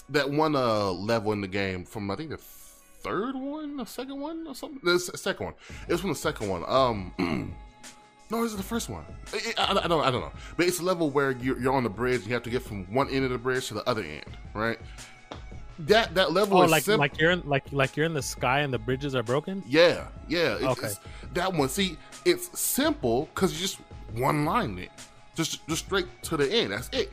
that 0.09 0.29
one 0.29 0.55
uh 0.55 0.91
level 0.91 1.31
in 1.33 1.41
the 1.41 1.47
game 1.47 1.85
from 1.85 2.09
I 2.09 2.15
think 2.15 2.31
the 2.31 2.37
third 2.37 3.35
one, 3.35 3.77
the 3.77 3.85
second 3.85 4.19
one, 4.19 4.45
or 4.47 4.55
something. 4.55 4.79
The 4.83 4.99
second 4.99 5.45
one. 5.45 5.55
It 5.87 5.91
was 5.91 6.01
from 6.01 6.11
the 6.11 6.15
second 6.15 6.49
one. 6.49 6.63
Um. 6.67 7.55
No, 8.31 8.45
is 8.45 8.55
the 8.55 8.63
first 8.63 8.87
one. 8.87 9.03
I, 9.33 9.53
I, 9.57 9.71
I 9.83 9.87
don't, 9.89 10.05
I 10.05 10.09
don't 10.09 10.21
know, 10.21 10.31
but 10.55 10.65
it's 10.65 10.79
a 10.79 10.83
level 10.83 11.09
where 11.09 11.31
you're, 11.31 11.59
you're 11.59 11.73
on 11.73 11.83
the 11.83 11.89
bridge. 11.89 12.25
You 12.25 12.33
have 12.33 12.43
to 12.43 12.49
get 12.49 12.61
from 12.61 12.85
one 12.85 13.09
end 13.09 13.25
of 13.25 13.31
the 13.31 13.37
bridge 13.37 13.67
to 13.67 13.73
the 13.73 13.87
other 13.89 14.03
end, 14.03 14.37
right? 14.53 14.79
That 15.87 16.15
that 16.15 16.31
level 16.31 16.59
Oh, 16.59 16.63
is 16.63 16.71
like 16.71 16.83
simple. 16.83 16.99
like 16.99 17.19
you're 17.19 17.31
in 17.31 17.41
like 17.45 17.63
like 17.71 17.95
you're 17.97 18.05
in 18.05 18.13
the 18.13 18.21
sky 18.21 18.59
and 18.61 18.73
the 18.73 18.77
bridges 18.79 19.15
are 19.15 19.23
broken. 19.23 19.63
Yeah, 19.67 20.07
yeah. 20.27 20.55
It's, 20.55 20.63
Okay. 20.63 20.87
it's- 20.87 20.99
that 21.33 21.53
one. 21.53 21.69
See, 21.69 21.97
it's 22.25 22.59
simple 22.59 23.29
because 23.33 23.53
you 23.53 23.59
just 23.59 23.79
one 24.13 24.45
line 24.45 24.77
it, 24.79 24.89
just 25.35 25.65
just 25.67 25.85
straight 25.85 26.07
to 26.23 26.37
the 26.37 26.51
end. 26.51 26.71
That's 26.73 26.89
it. 26.89 27.11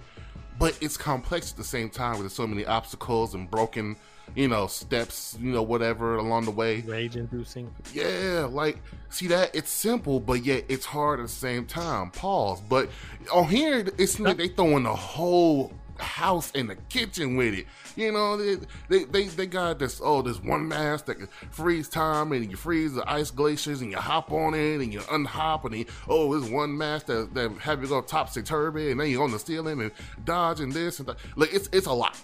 But 0.58 0.76
it's 0.80 0.96
complex 0.96 1.52
at 1.52 1.56
the 1.56 1.64
same 1.64 1.88
time 1.88 2.18
with 2.22 2.32
so 2.32 2.44
many 2.46 2.66
obstacles 2.66 3.32
and 3.34 3.48
broken, 3.48 3.94
you 4.34 4.48
know, 4.48 4.66
steps, 4.66 5.36
you 5.40 5.52
know, 5.52 5.62
whatever 5.62 6.16
along 6.16 6.46
the 6.46 6.50
way. 6.50 6.80
Rage 6.80 7.14
inducing. 7.14 7.72
Yeah, 7.94 8.48
like 8.50 8.78
see 9.08 9.28
that 9.28 9.54
it's 9.54 9.70
simple, 9.70 10.18
but 10.18 10.44
yet 10.44 10.64
it's 10.68 10.84
hard 10.84 11.20
at 11.20 11.26
the 11.26 11.32
same 11.32 11.64
time. 11.64 12.10
Pause. 12.10 12.60
But 12.68 12.90
on 13.32 13.44
here, 13.46 13.86
it's 13.98 14.18
like 14.18 14.36
they 14.36 14.48
throwing 14.48 14.82
the 14.82 14.94
whole 14.96 15.72
house 16.02 16.52
and 16.54 16.70
the 16.70 16.76
kitchen 16.88 17.36
with 17.36 17.54
it. 17.54 17.66
You 17.96 18.12
know, 18.12 18.36
they 18.36 18.56
they 18.88 19.04
they, 19.04 19.24
they 19.24 19.46
got 19.46 19.78
this. 19.78 20.00
Oh, 20.02 20.22
this 20.22 20.42
one 20.42 20.68
mask 20.68 21.06
that 21.06 21.16
can 21.16 21.28
freeze 21.50 21.88
time, 21.88 22.32
and 22.32 22.50
you 22.50 22.56
freeze 22.56 22.94
the 22.94 23.10
ice 23.10 23.30
glaciers, 23.30 23.80
and 23.80 23.90
you 23.90 23.98
hop 23.98 24.32
on 24.32 24.54
it, 24.54 24.80
and 24.80 24.92
you 24.92 25.00
unhop, 25.10 25.64
and 25.64 25.74
then, 25.74 25.86
oh, 26.08 26.38
this 26.38 26.50
one 26.50 26.76
mask 26.76 27.06
that 27.06 27.34
that 27.34 27.50
have 27.58 27.82
you 27.82 27.88
go 27.88 28.00
topsy 28.00 28.42
turvy, 28.42 28.90
and 28.90 29.00
then 29.00 29.10
you're 29.10 29.22
on 29.22 29.30
the 29.30 29.38
ceiling 29.38 29.80
and 29.80 29.92
dodging 30.24 30.70
this 30.70 30.98
and 30.98 31.08
that. 31.08 31.16
Like 31.36 31.52
it's 31.52 31.68
it's 31.72 31.86
a 31.86 31.92
lot. 31.92 32.18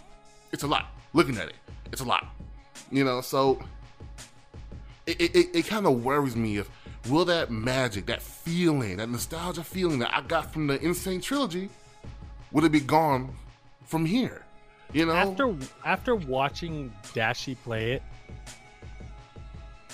It's 0.53 0.63
a 0.63 0.69
lot. 0.69 0.87
Looking 1.13 1.37
at 1.39 1.49
it, 1.49 1.55
it's 1.93 2.01
a 2.01 2.05
lot. 2.05 2.27
You 2.91 3.05
know, 3.05 3.21
so 3.21 3.61
it, 5.07 5.21
it, 5.21 5.37
it, 5.37 5.47
it 5.55 5.67
kind 5.67 5.87
of 5.87 6.05
worries 6.05 6.37
me 6.37 6.59
if 6.59 6.71
will 7.11 7.25
that 7.27 7.51
magic, 7.51 8.07
that 8.07 8.23
feeling, 8.23 8.97
that 8.97 9.09
nostalgia 9.09 9.63
feeling 9.63 9.99
that 9.99 10.17
I 10.17 10.23
got 10.23 10.53
from 10.53 10.67
the 10.67 10.81
N. 10.81 10.95
Sane 10.95 11.21
trilogy, 11.21 11.69
would 12.53 12.65
it 12.65 12.73
be 12.73 12.81
gone 12.81 13.35
from 13.85 14.05
here? 14.05 14.45
You 14.93 15.07
know, 15.07 15.13
After 15.13 15.55
after 15.85 16.15
watching 16.15 16.93
Dashie 17.15 17.57
play 17.65 17.93
it, 17.93 18.03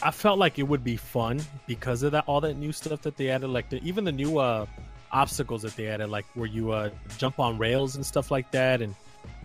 I 0.03 0.11
felt 0.11 0.39
like 0.39 0.59
it 0.59 0.65
would 0.65 0.85
be 0.85 0.97
fun 0.97 1.41
because 1.67 2.03
of 2.03 2.13
that 2.13 2.25
all 2.27 2.41
that 2.43 2.57
new 2.57 2.73
stuff 2.73 3.03
that 3.03 3.17
they 3.17 3.31
added, 3.31 3.49
like 3.49 3.69
the, 3.69 3.83
even 3.83 4.05
the 4.05 4.13
new 4.13 4.39
uh 4.39 4.67
obstacles 5.13 5.63
that 5.63 5.75
they 5.77 5.89
added, 5.89 6.09
like 6.09 6.27
where 6.35 6.47
you 6.47 6.73
uh 6.73 6.91
jump 7.19 7.39
on 7.39 7.59
rails 7.59 7.97
and 7.97 8.05
stuff 8.05 8.31
like 8.31 8.51
that, 8.51 8.83
and 8.83 8.95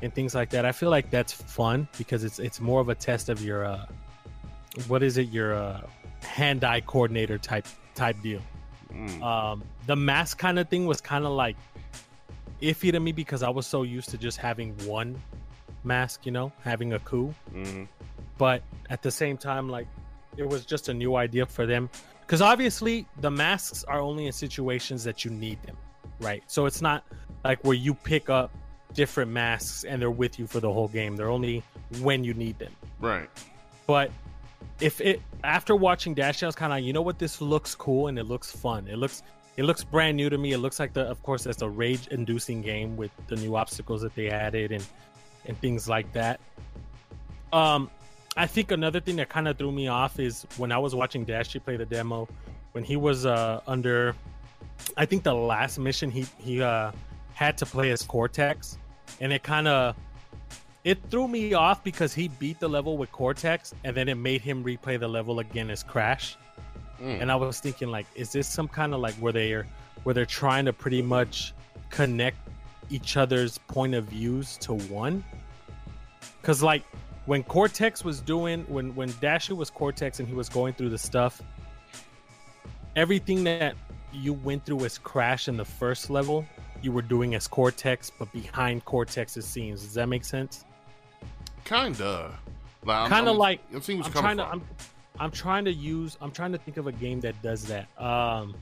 and 0.01 0.13
things 0.13 0.35
like 0.35 0.49
that. 0.49 0.65
I 0.65 0.71
feel 0.71 0.89
like 0.89 1.09
that's 1.09 1.31
fun 1.33 1.87
because 1.97 2.23
it's 2.23 2.39
it's 2.39 2.59
more 2.59 2.81
of 2.81 2.89
a 2.89 2.95
test 2.95 3.29
of 3.29 3.41
your 3.41 3.65
uh 3.65 3.85
what 4.87 5.03
is 5.03 5.17
it 5.17 5.29
your 5.29 5.53
uh 5.53 5.81
hand-eye 6.21 6.81
coordinator 6.81 7.37
type 7.37 7.65
type 7.93 8.17
deal. 8.21 8.41
Mm, 8.91 9.21
um 9.21 9.63
the 9.87 9.95
mask 9.95 10.37
kind 10.37 10.59
of 10.59 10.67
thing 10.69 10.85
was 10.85 10.99
kind 11.01 11.25
of 11.25 11.31
like 11.31 11.55
iffy 12.61 12.91
to 12.91 12.99
me 12.99 13.11
because 13.11 13.43
i 13.43 13.49
was 13.49 13.67
so 13.67 13.83
used 13.83 14.09
to 14.09 14.17
just 14.17 14.37
having 14.37 14.75
one 14.85 15.19
mask 15.83 16.25
you 16.25 16.31
know 16.31 16.51
having 16.63 16.93
Aku 16.93 17.33
mhm. 17.53 17.87
but 18.37 18.63
at 18.89 19.01
the 19.01 19.11
same 19.11 19.37
time 19.37 19.69
like 19.69 19.87
it 20.37 20.47
was 20.47 20.65
just 20.65 20.89
a 20.89 20.93
new 20.93 21.15
idea 21.15 21.45
for 21.45 21.65
them 21.65 21.89
because 22.21 22.41
obviously 22.41 23.05
the 23.21 23.29
masks 23.29 23.83
are 23.85 23.99
only 23.99 24.25
in 24.25 24.31
situations 24.31 25.03
that 25.03 25.23
you 25.23 25.31
need 25.31 25.61
them 25.63 25.77
right 26.19 26.43
so 26.47 26.65
it's 26.65 26.81
not 26.81 27.03
like 27.43 27.63
where 27.63 27.75
you 27.75 27.93
pick 27.93 28.29
up 28.29 28.51
different 28.93 29.29
masks 29.29 29.83
and 29.83 30.01
they're 30.01 30.09
with 30.09 30.39
you 30.39 30.47
for 30.47 30.59
the 30.59 30.71
whole 30.71 30.87
game 30.87 31.15
they're 31.15 31.29
only 31.29 31.61
when 32.01 32.23
you 32.23 32.33
need 32.33 32.57
them 32.57 32.71
right. 32.99 33.29
but 33.85 34.09
if 34.79 34.99
it 35.01 35.21
after 35.43 35.75
watching 35.75 36.13
Dash, 36.13 36.43
I 36.43 36.45
was 36.45 36.55
kind 36.55 36.73
of 36.73 36.79
you 36.79 36.93
know 36.93 37.01
what 37.01 37.19
this 37.19 37.41
looks 37.41 37.75
cool 37.75 38.07
and 38.07 38.19
it 38.19 38.25
looks 38.25 38.51
fun. 38.51 38.87
It 38.87 38.97
looks 38.97 39.23
it 39.57 39.63
looks 39.63 39.83
brand 39.83 40.17
new 40.17 40.29
to 40.29 40.37
me. 40.37 40.51
It 40.51 40.57
looks 40.57 40.79
like 40.79 40.93
the 40.93 41.01
of 41.01 41.21
course 41.23 41.43
that's 41.43 41.61
a 41.61 41.69
rage 41.69 42.07
inducing 42.07 42.61
game 42.61 42.97
with 42.97 43.11
the 43.27 43.35
new 43.35 43.55
obstacles 43.55 44.01
that 44.01 44.15
they 44.15 44.29
added 44.29 44.71
and 44.71 44.85
and 45.45 45.59
things 45.59 45.87
like 45.87 46.11
that. 46.13 46.39
Um, 47.53 47.89
I 48.35 48.47
think 48.47 48.71
another 48.71 48.99
thing 48.99 49.15
that 49.17 49.29
kind 49.29 49.47
of 49.47 49.57
threw 49.57 49.71
me 49.71 49.87
off 49.87 50.19
is 50.19 50.45
when 50.57 50.71
I 50.71 50.77
was 50.77 50.93
watching 50.93 51.25
Dashie 51.25 51.63
play 51.63 51.77
the 51.77 51.85
demo 51.85 52.27
when 52.73 52.83
he 52.83 52.97
was 52.97 53.25
uh 53.25 53.61
under 53.67 54.15
I 54.97 55.05
think 55.05 55.23
the 55.23 55.33
last 55.33 55.79
mission 55.79 56.11
he 56.11 56.25
he 56.37 56.61
uh 56.61 56.91
had 57.33 57.57
to 57.59 57.65
play 57.65 57.91
as 57.91 58.01
Cortex 58.01 58.77
and 59.21 59.31
it 59.31 59.43
kind 59.43 59.67
of 59.67 59.95
it 60.83 60.99
threw 61.09 61.27
me 61.27 61.53
off 61.53 61.83
because 61.83 62.13
he 62.13 62.27
beat 62.27 62.59
the 62.59 62.67
level 62.67 62.97
with 62.97 63.11
Cortex 63.11 63.73
and 63.83 63.95
then 63.95 64.09
it 64.09 64.15
made 64.15 64.41
him 64.41 64.63
replay 64.63 64.99
the 64.99 65.07
level 65.07 65.39
again 65.39 65.69
as 65.69 65.81
Crash. 65.81 66.37
Mm. 67.01 67.21
And 67.21 67.31
I 67.31 67.35
was 67.35 67.59
thinking 67.59 67.89
like, 67.89 68.05
is 68.15 68.31
this 68.31 68.47
some 68.47 68.67
kind 68.67 68.93
of 68.93 68.99
like 68.99 69.15
where 69.15 69.33
they're 69.33 69.67
where 70.03 70.13
they're 70.13 70.25
trying 70.25 70.65
to 70.65 70.73
pretty 70.73 71.01
much 71.01 71.53
connect 71.89 72.37
each 72.89 73.17
other's 73.17 73.57
point 73.57 73.95
of 73.95 74.05
views 74.05 74.57
to 74.57 74.73
one? 74.73 75.23
Cause 76.41 76.61
like 76.61 76.83
when 77.25 77.43
Cortex 77.43 78.03
was 78.03 78.21
doing 78.21 78.63
when 78.67 78.93
when 78.95 79.13
Dasher 79.19 79.55
was 79.55 79.69
Cortex 79.69 80.19
and 80.19 80.27
he 80.27 80.35
was 80.35 80.49
going 80.49 80.73
through 80.73 80.89
the 80.89 80.97
stuff, 80.97 81.41
everything 82.95 83.43
that 83.43 83.75
you 84.13 84.33
went 84.33 84.65
through 84.65 84.85
as 84.85 84.97
Crash 84.97 85.47
in 85.47 85.57
the 85.57 85.65
first 85.65 86.09
level, 86.09 86.45
you 86.81 86.91
were 86.91 87.01
doing 87.01 87.35
as 87.35 87.47
Cortex, 87.47 88.11
but 88.17 88.31
behind 88.31 88.85
Cortex's 88.85 89.45
scenes. 89.45 89.81
Does 89.81 89.95
that 89.95 90.07
make 90.07 90.23
sense? 90.23 90.65
Kinda. 91.65 92.31
Like, 92.85 93.09
kind 93.09 93.27
of 93.27 93.35
like 93.37 93.59
I'm 93.71 93.81
I'm 94.03 94.11
trying 94.11 94.37
to. 94.37 94.45
I'm, 94.45 94.61
I'm 95.19 95.31
trying 95.31 95.65
to 95.65 95.73
use. 95.73 96.17
I'm 96.21 96.31
trying 96.31 96.51
to 96.51 96.57
think 96.57 96.77
of 96.77 96.87
a 96.87 96.91
game 96.91 97.19
that 97.21 97.41
does 97.41 97.63
that. 97.65 97.87
Um, 97.97 98.55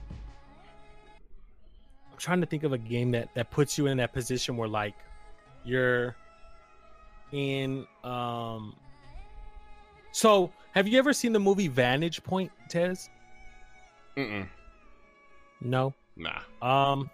I'm 2.11 2.17
trying 2.17 2.41
to 2.41 2.47
think 2.47 2.63
of 2.63 2.73
a 2.73 2.77
game 2.77 3.11
that 3.11 3.29
that 3.33 3.49
puts 3.51 3.77
you 3.77 3.87
in 3.87 3.97
that 3.97 4.13
position 4.13 4.57
where 4.57 4.67
like 4.67 4.93
you're 5.63 6.15
in. 7.31 7.87
Um, 8.03 8.75
so 10.11 10.51
have 10.73 10.87
you 10.87 10.99
ever 10.99 11.13
seen 11.13 11.33
the 11.33 11.39
movie 11.39 11.67
Vantage 11.67 12.23
Point, 12.23 12.51
Tez? 12.69 13.09
Mm-mm. 14.15 14.47
No. 15.61 15.93
Nah. 16.15 16.39
Um. 16.61 17.09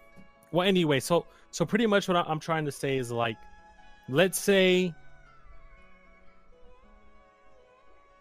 Well, 0.52 0.66
anyway, 0.66 1.00
so 1.00 1.24
so 1.50 1.64
pretty 1.64 1.86
much 1.86 2.08
what 2.08 2.16
I'm 2.16 2.40
trying 2.40 2.64
to 2.66 2.72
say 2.72 2.98
is 2.98 3.10
like, 3.10 3.36
let's 4.08 4.38
say, 4.38 4.94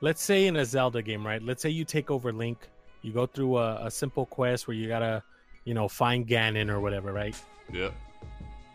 let's 0.02 0.22
say 0.22 0.48
in 0.48 0.56
a 0.58 0.66
Zelda 0.66 1.02
game, 1.02 1.26
right? 1.26 1.42
Let's 1.42 1.62
say 1.62 1.70
you 1.70 1.86
take 1.86 2.12
over 2.12 2.32
Link, 2.32 2.68
you 3.02 3.12
go 3.12 3.26
through 3.26 3.58
a, 3.58 3.86
a 3.86 3.92
simple 3.92 4.26
quest 4.26 4.68
where 4.68 4.76
you 4.76 4.88
gotta, 4.88 5.24
you 5.66 5.74
know, 5.74 5.88
find 5.88 6.28
Ganon 6.28 6.70
or 6.70 6.80
whatever, 6.80 7.14
right? 7.14 7.36
Yep. 7.72 7.94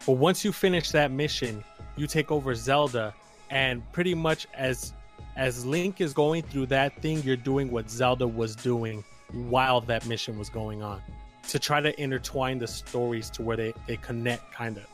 But 0.06 0.12
once 0.12 0.44
you 0.44 0.52
finish 0.52 0.90
that 0.90 1.10
mission, 1.10 1.64
you 1.96 2.06
take 2.06 2.30
over 2.30 2.54
Zelda, 2.54 3.14
and 3.50 3.82
pretty 3.92 4.14
much 4.14 4.46
as 4.54 4.92
as 5.36 5.66
Link 5.66 6.00
is 6.00 6.12
going 6.12 6.42
through 6.42 6.66
that 6.66 7.00
thing, 7.02 7.22
you're 7.22 7.36
doing 7.36 7.70
what 7.70 7.90
Zelda 7.90 8.26
was 8.26 8.54
doing 8.54 9.02
while 9.32 9.80
that 9.80 10.06
mission 10.06 10.38
was 10.38 10.48
going 10.48 10.82
on 10.82 11.02
to 11.48 11.58
try 11.58 11.80
to 11.80 12.00
intertwine 12.00 12.58
the 12.58 12.66
stories 12.66 13.28
to 13.30 13.42
where 13.42 13.56
they, 13.56 13.74
they 13.86 13.96
connect 13.96 14.52
kind 14.52 14.76
of. 14.76 14.86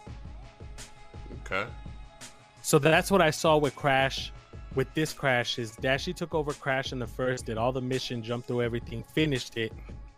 Okay. 1.45 1.69
So 2.63 2.79
that's 2.79 3.11
what 3.11 3.21
I 3.21 3.31
saw 3.31 3.57
with 3.59 3.77
Crash. 3.77 4.33
With 4.75 4.93
this 4.95 5.13
Crash, 5.13 5.59
is 5.59 5.73
Dashie 5.73 6.15
took 6.15 6.35
over 6.35 6.53
Crash 6.53 6.93
in 6.93 7.01
the 7.01 7.07
first, 7.07 7.47
did 7.47 7.59
all 7.59 7.73
the 7.73 7.81
mission, 7.81 8.23
jumped 8.23 8.47
through 8.47 8.63
everything, 8.63 9.03
finished 9.03 9.57
it, 9.57 9.73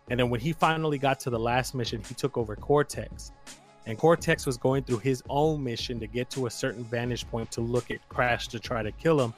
and 0.09 0.19
then 0.19 0.29
when 0.29 0.39
he 0.39 0.53
finally 0.53 0.97
got 0.97 1.19
to 1.21 1.29
the 1.29 1.39
last 1.39 1.73
mission, 1.73 2.01
he 2.07 2.13
took 2.13 2.37
over 2.37 2.55
Cortex. 2.55 3.31
And 3.85 3.97
Cortex 3.97 4.45
was 4.45 4.57
going 4.57 4.83
through 4.83 4.99
his 4.99 5.23
own 5.29 5.63
mission 5.63 5.99
to 5.99 6.07
get 6.07 6.29
to 6.31 6.45
a 6.45 6.49
certain 6.49 6.83
vantage 6.83 7.27
point 7.29 7.51
to 7.51 7.61
look 7.61 7.91
at 7.91 8.07
Crash 8.09 8.47
to 8.49 8.59
try 8.59 8.83
to 8.83 8.91
kill 8.91 9.19
him. 9.19 9.33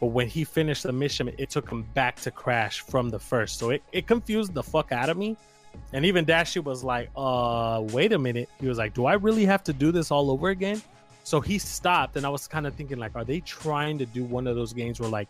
But 0.00 0.08
when 0.08 0.28
he 0.28 0.44
finished 0.44 0.82
the 0.82 0.92
mission, 0.92 1.30
it 1.38 1.48
took 1.48 1.70
him 1.70 1.82
back 1.94 2.16
to 2.20 2.30
Crash 2.30 2.80
from 2.80 3.08
the 3.08 3.18
first. 3.18 3.58
So 3.58 3.70
it, 3.70 3.82
it 3.92 4.06
confused 4.06 4.52
the 4.52 4.62
fuck 4.62 4.92
out 4.92 5.08
of 5.08 5.16
me. 5.16 5.36
And 5.92 6.04
even 6.04 6.26
Dashie 6.26 6.62
was 6.62 6.82
like, 6.84 7.10
uh, 7.16 7.82
wait 7.92 8.12
a 8.12 8.18
minute. 8.18 8.48
He 8.60 8.68
was 8.68 8.78
like, 8.78 8.94
do 8.94 9.06
I 9.06 9.14
really 9.14 9.44
have 9.44 9.62
to 9.64 9.72
do 9.72 9.92
this 9.92 10.10
all 10.10 10.30
over 10.30 10.48
again? 10.48 10.82
So 11.26 11.40
he 11.40 11.58
stopped, 11.58 12.16
and 12.16 12.24
I 12.24 12.28
was 12.28 12.46
kind 12.46 12.68
of 12.68 12.76
thinking, 12.76 12.98
like, 12.98 13.16
are 13.16 13.24
they 13.24 13.40
trying 13.40 13.98
to 13.98 14.06
do 14.06 14.22
one 14.22 14.46
of 14.46 14.54
those 14.54 14.72
games 14.72 15.00
where 15.00 15.10
like 15.10 15.26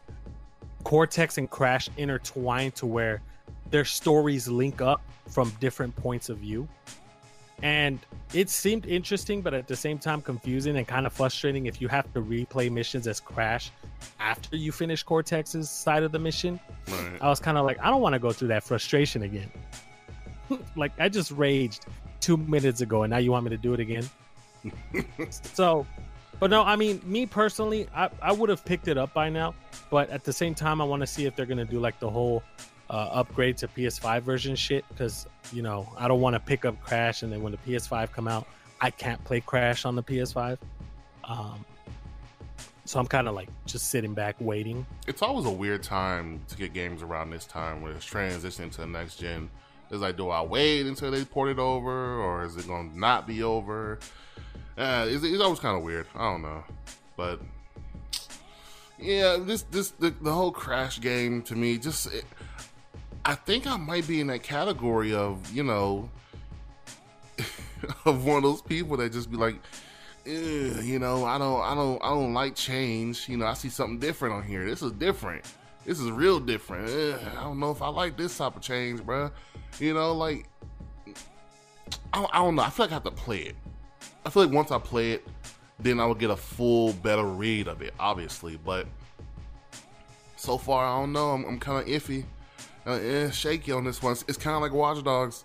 Cortex 0.84 1.38
and 1.38 1.48
Crash 1.48 1.88
intertwine 1.96 2.70
to 2.72 2.84
where 2.84 3.22
their 3.70 3.86
stories 3.86 4.46
link 4.46 4.82
up 4.82 5.00
from 5.26 5.50
different 5.58 5.96
points 5.96 6.28
of 6.28 6.36
view? 6.36 6.68
And 7.62 7.98
it 8.34 8.50
seemed 8.50 8.84
interesting, 8.84 9.40
but 9.40 9.54
at 9.54 9.66
the 9.66 9.74
same 9.74 9.98
time 9.98 10.20
confusing 10.20 10.76
and 10.76 10.86
kind 10.86 11.06
of 11.06 11.14
frustrating 11.14 11.64
if 11.64 11.80
you 11.80 11.88
have 11.88 12.12
to 12.12 12.20
replay 12.20 12.70
missions 12.70 13.06
as 13.06 13.18
Crash 13.18 13.70
after 14.20 14.54
you 14.54 14.72
finish 14.72 15.02
Cortex's 15.02 15.70
side 15.70 16.02
of 16.02 16.12
the 16.12 16.18
mission. 16.18 16.60
Right. 16.88 17.16
I 17.22 17.30
was 17.30 17.40
kind 17.40 17.56
of 17.56 17.64
like, 17.64 17.78
I 17.80 17.88
don't 17.88 18.02
want 18.02 18.12
to 18.12 18.18
go 18.18 18.32
through 18.32 18.48
that 18.48 18.64
frustration 18.64 19.22
again. 19.22 19.50
like 20.76 20.92
I 20.98 21.08
just 21.08 21.30
raged 21.30 21.86
two 22.20 22.36
minutes 22.36 22.82
ago, 22.82 23.04
and 23.04 23.10
now 23.10 23.16
you 23.16 23.30
want 23.30 23.44
me 23.44 23.50
to 23.50 23.56
do 23.56 23.72
it 23.72 23.80
again. 23.80 24.06
So, 25.30 25.86
but 26.38 26.50
no, 26.50 26.62
I 26.62 26.76
mean, 26.76 27.00
me 27.04 27.26
personally, 27.26 27.88
I, 27.94 28.10
I 28.20 28.32
would 28.32 28.48
have 28.48 28.64
picked 28.64 28.88
it 28.88 28.98
up 28.98 29.12
by 29.14 29.28
now. 29.28 29.54
But 29.90 30.10
at 30.10 30.24
the 30.24 30.32
same 30.32 30.54
time, 30.54 30.80
I 30.80 30.84
want 30.84 31.00
to 31.00 31.06
see 31.06 31.26
if 31.26 31.36
they're 31.36 31.46
gonna 31.46 31.64
do 31.64 31.80
like 31.80 31.98
the 32.00 32.10
whole 32.10 32.42
uh, 32.90 33.08
upgrade 33.12 33.56
to 33.58 33.68
PS5 33.68 34.22
version 34.22 34.56
shit 34.56 34.84
because 34.88 35.26
you 35.52 35.62
know 35.62 35.92
I 35.98 36.08
don't 36.08 36.20
want 36.20 36.34
to 36.34 36.40
pick 36.40 36.64
up 36.64 36.80
Crash 36.82 37.22
and 37.22 37.32
then 37.32 37.42
when 37.42 37.52
the 37.52 37.58
PS5 37.58 38.12
come 38.12 38.28
out, 38.28 38.46
I 38.80 38.90
can't 38.90 39.22
play 39.24 39.40
Crash 39.40 39.84
on 39.84 39.96
the 39.96 40.02
PS5. 40.02 40.58
Um, 41.24 41.64
so 42.84 43.00
I'm 43.00 43.06
kind 43.06 43.26
of 43.26 43.34
like 43.34 43.48
just 43.66 43.90
sitting 43.90 44.14
back 44.14 44.36
waiting. 44.38 44.86
It's 45.08 45.22
always 45.22 45.44
a 45.44 45.50
weird 45.50 45.82
time 45.82 46.40
to 46.48 46.56
get 46.56 46.72
games 46.72 47.02
around 47.02 47.30
this 47.30 47.44
time 47.44 47.82
where 47.82 47.92
it's 47.92 48.06
transitioning 48.08 48.70
to 48.72 48.82
the 48.82 48.86
next 48.86 49.16
gen. 49.16 49.50
It's 49.90 50.00
like, 50.00 50.16
do 50.16 50.30
I 50.30 50.42
wait 50.42 50.86
until 50.86 51.10
they 51.10 51.24
port 51.24 51.48
it 51.48 51.58
over, 51.58 52.20
or 52.20 52.44
is 52.44 52.56
it 52.56 52.66
going 52.66 52.90
to 52.90 52.98
not 52.98 53.26
be 53.26 53.42
over? 53.42 53.98
Uh, 54.76 55.06
it's, 55.08 55.24
it's 55.24 55.42
always 55.42 55.60
kind 55.60 55.76
of 55.76 55.82
weird. 55.82 56.06
I 56.14 56.32
don't 56.32 56.42
know, 56.42 56.64
but 57.16 57.40
yeah, 58.98 59.38
this 59.40 59.62
this 59.62 59.90
the, 59.90 60.10
the 60.10 60.32
whole 60.32 60.52
Crash 60.52 61.00
game 61.00 61.42
to 61.42 61.54
me 61.54 61.78
just. 61.78 62.12
It, 62.12 62.24
I 63.24 63.34
think 63.34 63.66
I 63.66 63.76
might 63.76 64.06
be 64.06 64.20
in 64.20 64.28
that 64.28 64.44
category 64.44 65.12
of 65.12 65.50
you 65.52 65.64
know 65.64 66.10
of 68.04 68.24
one 68.24 68.38
of 68.38 68.42
those 68.42 68.62
people 68.62 68.96
that 68.98 69.12
just 69.12 69.30
be 69.30 69.36
like, 69.36 69.56
you 70.24 70.98
know, 70.98 71.24
I 71.24 71.38
don't, 71.38 71.60
I 71.60 71.74
don't, 71.74 72.02
I 72.02 72.08
don't 72.10 72.34
like 72.34 72.54
change. 72.54 73.28
You 73.28 73.36
know, 73.36 73.46
I 73.46 73.54
see 73.54 73.68
something 73.68 73.98
different 73.98 74.34
on 74.34 74.42
here. 74.42 74.64
This 74.64 74.82
is 74.82 74.92
different. 74.92 75.44
This 75.84 76.00
is 76.00 76.10
real 76.10 76.40
different. 76.40 76.88
Ugh, 76.88 77.20
I 77.38 77.44
don't 77.44 77.60
know 77.60 77.70
if 77.70 77.80
I 77.80 77.88
like 77.88 78.16
this 78.16 78.36
type 78.36 78.56
of 78.56 78.62
change, 78.62 79.00
bruh. 79.00 79.30
You 79.78 79.94
know, 79.94 80.12
like 80.12 80.48
I 82.12 82.26
I 82.32 82.38
don't 82.38 82.56
know. 82.56 82.62
I 82.62 82.70
feel 82.70 82.84
like 82.84 82.92
I 82.92 82.94
have 82.94 83.04
to 83.04 83.10
play 83.10 83.38
it. 83.38 83.56
I 84.26 84.30
feel 84.30 84.42
like 84.44 84.52
once 84.52 84.72
I 84.72 84.78
play 84.78 85.12
it, 85.12 85.26
then 85.78 86.00
I 86.00 86.04
will 86.04 86.16
get 86.16 86.30
a 86.30 86.36
full, 86.36 86.92
better 86.94 87.24
read 87.24 87.68
of 87.68 87.80
it. 87.80 87.94
Obviously, 88.00 88.56
but 88.56 88.88
so 90.34 90.58
far 90.58 90.84
I 90.84 91.00
don't 91.00 91.12
know. 91.12 91.30
I'm, 91.30 91.44
I'm 91.44 91.60
kind 91.60 91.80
of 91.80 91.86
iffy, 91.86 92.24
uh, 92.86 92.94
eh, 92.94 93.30
shaky 93.30 93.70
on 93.70 93.84
this 93.84 94.02
one. 94.02 94.12
It's, 94.12 94.24
it's 94.26 94.36
kind 94.36 94.56
of 94.56 94.62
like 94.62 94.72
Watch 94.72 95.02
Dogs. 95.04 95.44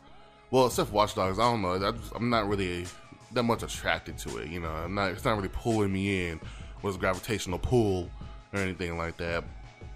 Well, 0.49 0.65
except 0.65 0.89
for 0.89 0.95
Watch 0.95 1.13
Dogs, 1.13 1.37
I 1.37 1.43
don't 1.43 1.61
know. 1.61 1.73
I 1.75 1.91
just- 1.91 2.11
I'm 2.15 2.31
not 2.31 2.49
really 2.49 2.87
that 3.33 3.43
much 3.43 3.61
attracted 3.61 4.17
to 4.19 4.39
it. 4.39 4.49
You 4.49 4.59
know, 4.61 4.71
I'm 4.71 4.95
not. 4.95 5.11
It's 5.11 5.23
not 5.25 5.37
really 5.37 5.49
pulling 5.49 5.93
me 5.93 6.29
in 6.29 6.41
with 6.81 6.99
gravitational 6.99 7.59
pull 7.59 8.09
or 8.51 8.59
anything 8.59 8.97
like 8.97 9.17
that. 9.17 9.43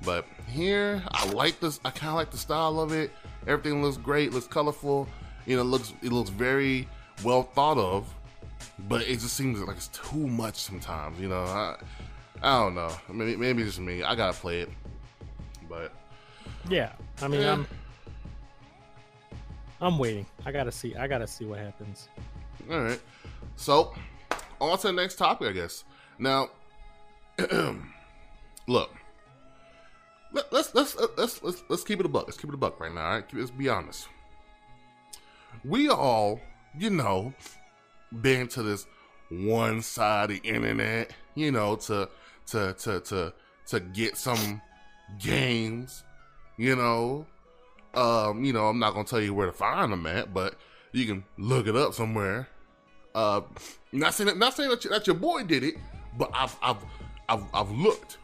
But 0.04 0.26
here, 0.48 1.02
I 1.10 1.28
like 1.32 1.60
this. 1.60 1.80
I 1.84 1.90
kind 1.90 2.10
of 2.12 2.16
like 2.16 2.30
the 2.30 2.38
style 2.38 2.80
of 2.80 2.92
it. 2.92 3.12
Everything 3.48 3.82
looks 3.82 3.98
great. 3.98 4.32
Looks 4.32 4.48
colorful. 4.48 5.08
You 5.48 5.58
know, 5.58 5.64
looks 5.64 5.92
it 6.04 6.12
looks 6.12 6.30
very 6.30 6.88
well 7.24 7.44
thought 7.44 7.80
of. 7.80 8.08
But 8.78 9.04
it 9.04 9.20
just 9.20 9.36
seems 9.36 9.60
like 9.62 9.78
it's 9.78 9.88
too 9.88 10.28
much 10.28 10.56
sometimes. 10.56 11.20
You 11.20 11.30
know, 11.30 11.44
I, 11.44 11.78
I 12.42 12.60
don't 12.60 12.76
know. 12.76 12.92
Maybe 13.12 13.36
maybe 13.36 13.62
it's 13.64 13.72
just 13.72 13.82
me. 13.82 14.04
I 14.04 14.16
gotta 14.16 14.38
play 14.38 14.62
it. 14.62 14.70
But 15.70 15.94
Yeah, 16.70 16.92
I 17.22 17.28
mean, 17.28 17.42
Yeah. 17.42 17.54
I'm 17.54 17.68
I'm 19.82 19.98
waiting. 19.98 20.26
I 20.46 20.52
gotta 20.52 20.72
see. 20.72 20.96
I 20.96 21.08
gotta 21.08 21.28
see 21.28 21.46
what 21.46 21.60
happens. 21.60 22.10
All 22.70 22.82
right. 22.82 23.00
So, 23.56 23.94
on 24.60 24.78
to 24.80 24.88
the 24.88 24.94
next 24.94 25.16
topic, 25.16 25.50
I 25.50 25.52
guess. 25.52 25.84
Now, 26.18 26.50
look. 28.68 28.92
Let, 30.32 30.52
let's, 30.52 30.76
let's 30.76 30.98
let's 31.18 31.44
let's 31.44 31.64
let's 31.70 31.84
keep 31.84 32.00
it 32.00 32.06
a 32.06 32.10
buck. 32.10 32.26
Let's 32.28 32.38
keep 32.38 32.50
it 32.50 32.54
a 32.54 32.58
buck 32.58 32.80
right 32.80 32.94
now. 32.94 33.06
All 33.06 33.16
right, 33.16 33.34
let's 33.34 33.52
be 33.52 33.70
honest. 33.70 34.08
We 35.64 35.90
all, 35.90 36.42
you 36.78 36.90
know, 36.90 37.34
been 38.22 38.48
to 38.50 38.64
this 38.64 38.86
one 39.30 39.82
side 39.82 40.32
of 40.32 40.42
the 40.42 40.48
internet, 40.48 41.12
you 41.36 41.52
know, 41.52 41.76
to 41.78 42.10
to 42.48 42.74
to 42.80 43.00
to 43.02 43.34
to 43.68 43.80
get 43.80 44.18
some 44.18 44.62
games, 45.20 46.04
you 46.58 46.76
know. 46.76 47.26
Um, 47.94 48.44
you 48.44 48.52
know, 48.52 48.68
I'm 48.68 48.80
not 48.80 48.94
gonna 48.94 49.06
tell 49.06 49.22
you 49.22 49.34
where 49.34 49.48
to 49.48 49.54
find 49.54 49.92
them 49.92 50.06
at, 50.06 50.34
but 50.34 50.56
you 50.92 51.06
can 51.06 51.24
look 51.38 51.68
it 51.68 51.76
up 51.76 51.94
somewhere. 51.94 52.48
Uh, 53.14 53.42
not 53.94 54.14
saying 54.14 54.28
that, 54.28 54.38
not 54.38 54.54
saying 54.54 54.70
that, 54.70 54.84
you- 54.84 54.90
that 54.90 55.08
your 55.08 55.16
boy 55.16 55.44
did 55.44 55.64
it, 55.64 55.76
but 56.18 56.30
I've 56.34 56.56
I've 56.62 56.78
I've, 57.30 57.44
I've 57.54 57.72
looked. 57.72 58.18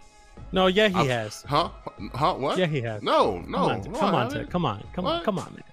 No, 0.52 0.68
yeah, 0.68 0.90
he 0.90 0.96
I've- 0.96 1.08
has. 1.10 1.44
Huh? 1.48 1.70
Huh? 2.14 2.34
What? 2.34 2.58
Yeah, 2.58 2.66
he 2.66 2.82
has. 2.82 3.02
No, 3.02 3.40
no, 3.48 3.58
Come 3.58 3.66
on, 3.66 3.84
no, 3.88 3.94
come 3.96 4.16
on, 4.16 4.48
come 4.48 4.66
on, 4.66 4.84
come 4.94 5.06
on, 5.06 5.24
come 5.24 5.40
on, 5.40 5.54
man. 5.54 5.64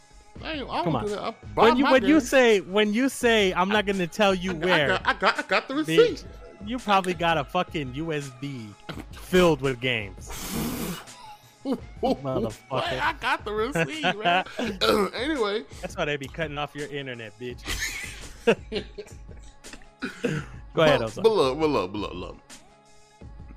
I 0.44 0.62
I 0.62 0.84
Come 0.84 0.96
on. 0.96 1.04
do 1.04 1.10
that. 1.10 1.20
I 1.20 1.30
When 1.54 1.76
you 1.76 1.84
when 1.86 2.04
you 2.04 2.20
say 2.20 2.60
when 2.60 2.92
you 2.92 3.08
say 3.08 3.52
I'm 3.54 3.68
not 3.68 3.86
gonna 3.86 4.06
tell 4.06 4.34
you 4.34 4.52
I 4.52 4.54
where, 4.54 4.84
I 4.84 4.88
got, 4.88 5.06
I 5.06 5.14
got, 5.14 5.38
I 5.38 5.42
got 5.42 5.68
the 5.68 5.74
receipt. 5.74 6.24
you 6.64 6.78
probably 6.78 7.14
got 7.14 7.38
a 7.38 7.44
fucking 7.44 7.92
USB 7.94 8.66
filled 9.12 9.60
with 9.60 9.80
games. 9.80 10.30
Motherfucker. 12.02 12.82
Hey, 12.82 12.98
I 12.98 13.12
got 13.20 13.44
the 13.44 13.52
receipt, 13.52 14.16
man. 14.16 14.44
anyway, 15.14 15.64
That's 15.82 15.96
why 15.96 16.04
they 16.06 16.16
be 16.16 16.28
cutting 16.28 16.56
off 16.56 16.74
your 16.74 16.88
internet, 16.88 17.38
bitch. 17.38 17.62
Go 20.74 20.82
ahead, 20.82 21.00
but, 21.00 21.02
Ozone. 21.02 21.22
but 21.24 21.32
look, 21.32 21.58
but 21.60 21.68
look, 21.68 21.92
but 21.92 21.98
look, 21.98 22.14
look. 22.14 22.36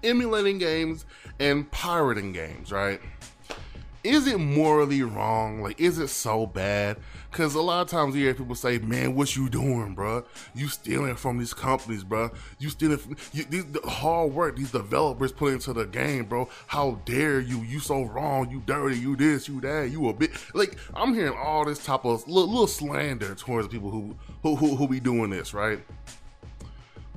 Emulating 0.04 0.58
games 0.58 1.06
and 1.40 1.70
pirating 1.72 2.34
games, 2.34 2.72
right? 2.72 3.00
Is 4.04 4.28
it 4.28 4.40
morally 4.40 5.04
wrong? 5.04 5.62
Like, 5.62 5.80
is 5.80 6.00
it 6.00 6.08
so 6.08 6.48
bad? 6.48 6.98
Because 7.30 7.56
a 7.56 7.62
lot 7.62 7.82
of 7.82 7.88
times 7.88 8.16
you 8.16 8.24
hear 8.24 8.34
people 8.34 8.56
say, 8.56 8.78
"Man, 8.80 9.16
what 9.16 9.36
you 9.36 9.50
doing, 9.50 9.96
bruh? 9.96 10.26
You 10.54 10.68
stealing 10.68 11.16
from 11.16 11.38
these 11.38 11.54
companies, 11.54 12.04
bruh? 12.04 12.34
You 12.60 12.70
stealing 12.70 12.98
from 12.98 13.16
you, 13.32 13.46
these, 13.46 13.66
the 13.66 13.82
hard 13.82 14.34
work 14.34 14.58
these 14.58 14.72
developers 14.72 15.32
put 15.32 15.54
into 15.54 15.74
the 15.74 15.86
game, 15.86 16.26
bro? 16.26 16.50
How 16.68 17.00
dare 17.06 17.40
you? 17.40 17.62
You 17.62 17.80
so 17.80 18.04
wrong. 18.04 18.50
You 18.50 18.62
dirty. 18.66 18.98
You 18.98 19.16
this. 19.16 19.48
You 19.48 19.62
that. 19.62 19.92
You 19.92 20.10
a 20.10 20.14
bit 20.14 20.32
like 20.54 20.78
I'm 20.94 21.14
hearing 21.14 21.38
all 21.38 21.66
this 21.66 21.84
type 21.84 22.06
of 22.06 22.28
little, 22.28 22.50
little 22.50 22.68
slander 22.68 23.36
towards 23.36 23.68
the 23.68 23.72
people 23.72 23.92
who 23.92 24.16
who 24.42 24.56
who, 24.56 24.76
who 24.76 24.88
be 24.88 25.00
doing 25.00 25.30
this, 25.30 25.54
right? 25.54 25.80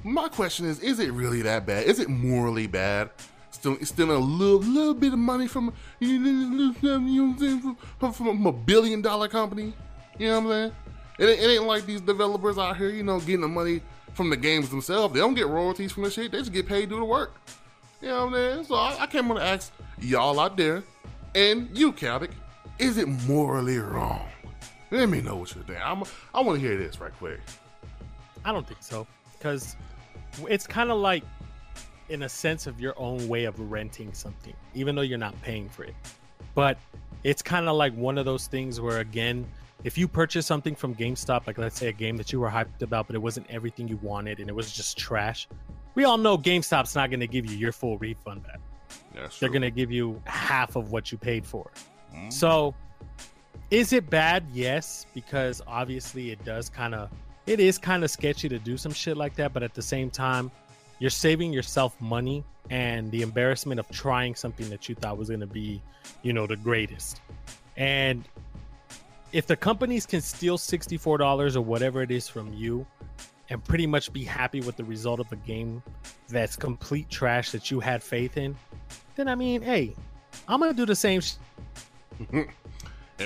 My 0.05 0.29
question 0.29 0.67
is: 0.67 0.81
Is 0.81 1.01
it 1.01 1.13
really 1.13 1.43
that 1.43 1.67
bad? 1.67 1.87
Is 1.87 1.99
it 1.99 2.09
morally 2.09 2.67
bad? 2.67 3.11
Still, 3.55 3.79
stealing 3.85 4.17
a 4.17 4.19
little, 4.19 4.59
little 4.59 4.95
bit 4.95 5.13
of 5.13 5.19
money 5.21 5.47
from 5.47 5.73
you 6.01 6.19
know 6.19 6.75
what 6.81 6.91
I'm 6.91 7.39
saying, 7.39 7.77
from, 8.13 8.47
a 8.47 8.53
billion 8.53 9.01
dollar 9.01 9.29
company. 9.29 9.73
You 10.19 10.27
know 10.29 10.41
what 10.41 10.47
I'm 10.47 10.51
saying? 10.51 10.73
It, 11.21 11.25
ain't- 11.33 11.41
it 11.41 11.55
ain't 11.55 11.65
like 11.65 11.87
these 11.87 12.01
developers 12.01 12.59
out 12.59 12.77
here, 12.77 12.89
you 12.91 13.05
know, 13.05 13.21
getting 13.21 13.43
the 13.43 13.49
money 13.49 13.81
from 14.15 14.29
the 14.29 14.37
games 14.37 14.71
themselves. 14.71 15.15
They 15.15 15.21
don't 15.21 15.35
get 15.35 15.47
royalties 15.47 15.93
from 15.93 16.03
the 16.03 16.11
shit. 16.11 16.33
They 16.33 16.39
just 16.39 16.53
get 16.53 16.67
paid 16.67 16.83
to 16.83 16.87
do 16.89 16.97
the 16.99 17.05
work. 17.05 17.41
You 18.03 18.09
know 18.09 18.27
what 18.27 18.35
I'm 18.35 18.55
saying? 18.57 18.65
So 18.65 18.75
I, 18.75 18.97
I 19.03 19.07
came 19.07 19.31
on 19.31 19.37
to 19.37 19.43
ask 19.43 19.73
y'all 20.01 20.41
out 20.41 20.57
there, 20.57 20.83
and 21.37 21.69
you, 21.79 21.93
Kavik, 21.93 22.31
is 22.81 22.99
it 22.99 23.07
morally 23.07 23.79
wrong? 23.79 24.29
Let 24.91 25.09
me 25.09 25.21
know 25.21 25.37
what 25.37 25.55
you 25.55 25.63
think. 25.63 25.79
I'm, 25.81 26.03
I 26.35 26.41
want 26.41 26.61
to 26.61 26.67
hear 26.67 26.77
this 26.77 27.01
right 27.01 27.13
quick. 27.19 27.39
I 28.45 28.51
don't 28.53 28.67
think 28.67 28.83
so 28.83 29.07
because 29.39 29.77
it's 30.51 30.67
kind 30.67 30.91
of 30.91 30.99
like 30.99 31.23
in 32.09 32.23
a 32.23 32.29
sense 32.29 32.67
of 32.67 32.81
your 32.81 32.95
own 32.99 33.27
way 33.29 33.45
of 33.45 33.59
renting 33.71 34.13
something, 34.13 34.55
even 34.75 34.95
though 34.95 35.03
you're 35.03 35.19
not 35.19 35.41
paying 35.43 35.69
for 35.69 35.85
it. 35.85 35.95
But 36.55 36.79
it's 37.23 37.43
kind 37.43 37.69
of 37.69 37.77
like 37.77 37.95
one 37.95 38.19
of 38.19 38.25
those 38.25 38.47
things 38.47 38.81
where, 38.81 39.01
again, 39.01 39.47
if 39.83 39.99
you 39.99 40.07
purchase 40.09 40.47
something 40.47 40.75
from 40.75 40.95
GameStop, 40.95 41.47
like 41.47 41.59
let's 41.59 41.79
say 41.79 41.89
a 41.89 41.93
game 41.93 42.17
that 42.17 42.33
you 42.33 42.41
were 42.41 42.51
hyped 42.51 42.83
about, 42.83 43.07
but 43.07 43.17
it 43.17 43.23
wasn't 43.23 43.47
everything 43.51 43.89
you 43.89 43.99
wanted 43.99 44.41
and 44.41 44.49
it 44.49 44.55
was 44.55 44.73
just 44.73 44.97
trash, 44.97 45.49
we 45.95 46.05
all 46.05 46.19
know 46.19 46.37
GameStop's 46.39 46.95
not 46.95 47.11
going 47.11 47.21
to 47.21 47.27
give 47.27 47.47
you 47.47 47.57
your 47.57 47.73
full 47.73 47.99
refund 47.99 48.43
back. 48.45 48.61
That's 49.15 49.39
They're 49.39 49.49
going 49.49 49.63
to 49.63 49.71
give 49.71 49.91
you 49.91 50.21
half 50.25 50.77
of 50.77 50.91
what 50.91 51.13
you 51.13 51.19
paid 51.19 51.47
for. 51.47 51.71
Mhm. 52.15 52.33
So, 52.33 52.75
is 53.71 53.93
it 53.93 54.09
bad? 54.11 54.45
Yes, 54.53 55.07
because 55.15 55.63
obviously 55.67 56.31
it 56.31 56.45
does 56.45 56.69
kind 56.69 56.95
of 56.95 57.11
it 57.47 57.61
is 57.61 57.77
kind 57.77 58.03
of 58.05 58.11
sketchy 58.11 58.49
to 58.49 58.59
do 58.59 58.77
some 58.77 58.93
shit 58.93 59.17
like 59.17 59.37
that, 59.37 59.53
but 59.53 59.63
at 59.63 59.75
the 59.75 59.83
same 59.83 60.11
time, 60.11 60.51
you're 61.05 61.11
saving 61.11 61.53
yourself 61.53 62.01
money 62.01 62.43
and 62.71 63.11
the 63.11 63.21
embarrassment 63.21 63.79
of 63.79 63.87
trying 63.91 64.35
something 64.35 64.71
that 64.71 64.89
you 64.89 64.95
thought 64.95 65.19
was 65.19 65.29
going 65.29 65.39
to 65.39 65.47
be, 65.47 65.83
you 66.23 66.33
know, 66.33 66.47
the 66.47 66.57
greatest. 66.57 67.21
And 67.77 68.25
if 69.31 69.47
the 69.47 69.55
companies 69.55 70.07
can 70.07 70.23
steal 70.23 70.57
$64 70.57 71.57
or 71.57 71.61
whatever 71.61 72.01
it 72.01 72.11
is 72.11 72.27
from 72.27 72.55
you 72.55 72.87
and 73.51 73.63
pretty 73.63 73.87
much 73.87 74.15
be 74.15 74.25
happy 74.25 74.63
with 74.63 74.79
the 74.79 74.85
result 74.85 75.21
of 75.21 75.31
a 75.31 75.37
game 75.37 75.83
that's 76.31 76.57
complete 76.57 77.11
trash 77.11 77.51
that 77.51 77.71
you 77.71 77.81
had 77.81 78.03
faith 78.03 78.39
in, 78.39 78.57
then 79.17 79.29
I 79.29 79.35
mean, 79.35 79.61
hey, 79.61 79.95
I'm 80.49 80.59
going 80.59 80.73
to 80.73 80.77
do 80.77 80.87
the 80.87 80.97
same 80.97 81.21
sh- 81.21 81.35
and 82.33 82.49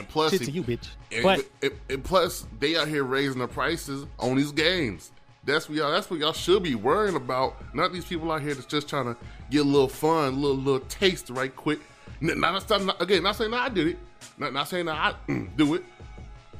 plus, 0.09 0.33
shit 0.33 0.43
to 0.43 0.51
you, 0.51 0.65
bitch. 0.65 0.89
And, 1.13 1.23
But 1.23 1.47
and- 1.63 1.73
and 1.89 2.03
plus, 2.03 2.45
they 2.59 2.77
out 2.77 2.89
here 2.89 3.05
raising 3.05 3.39
the 3.39 3.47
prices 3.47 4.05
on 4.19 4.35
these 4.35 4.51
games. 4.51 5.13
That's 5.49 5.69
what 5.69 5.79
y'all. 5.79 5.91
That's 5.91 6.11
what 6.11 6.21
y'all 6.21 6.33
should 6.33 6.63
be 6.63 6.75
worrying 6.75 7.17
about. 7.17 7.57
Not 7.75 7.93
these 7.93 8.05
people 8.05 8.31
out 8.31 8.43
here 8.43 8.55
that's 8.55 8.67
just 8.67 8.89
trying 8.89 9.07
to 9.07 9.17
get 9.51 9.63
a 9.63 9.65
little 9.65 9.89
fun, 9.89 10.35
a 10.35 10.37
little 10.37 10.57
little 10.57 10.87
taste 10.89 11.31
right 11.31 11.55
quick. 11.55 11.81
Not, 12.21 12.37
not, 12.39 12.83
not- 12.85 13.03
again, 13.03 13.23
not 13.23 13.37
saying 13.37 13.51
that 13.53 13.61
I 13.63 13.69
did 13.69 13.89
it. 13.89 13.99
Not, 14.37 14.53
not 14.53 14.69
saying 14.69 14.87
that 14.87 14.97
I 14.97 15.33
mm, 15.33 15.49
do 15.57 15.75
it. 15.75 15.85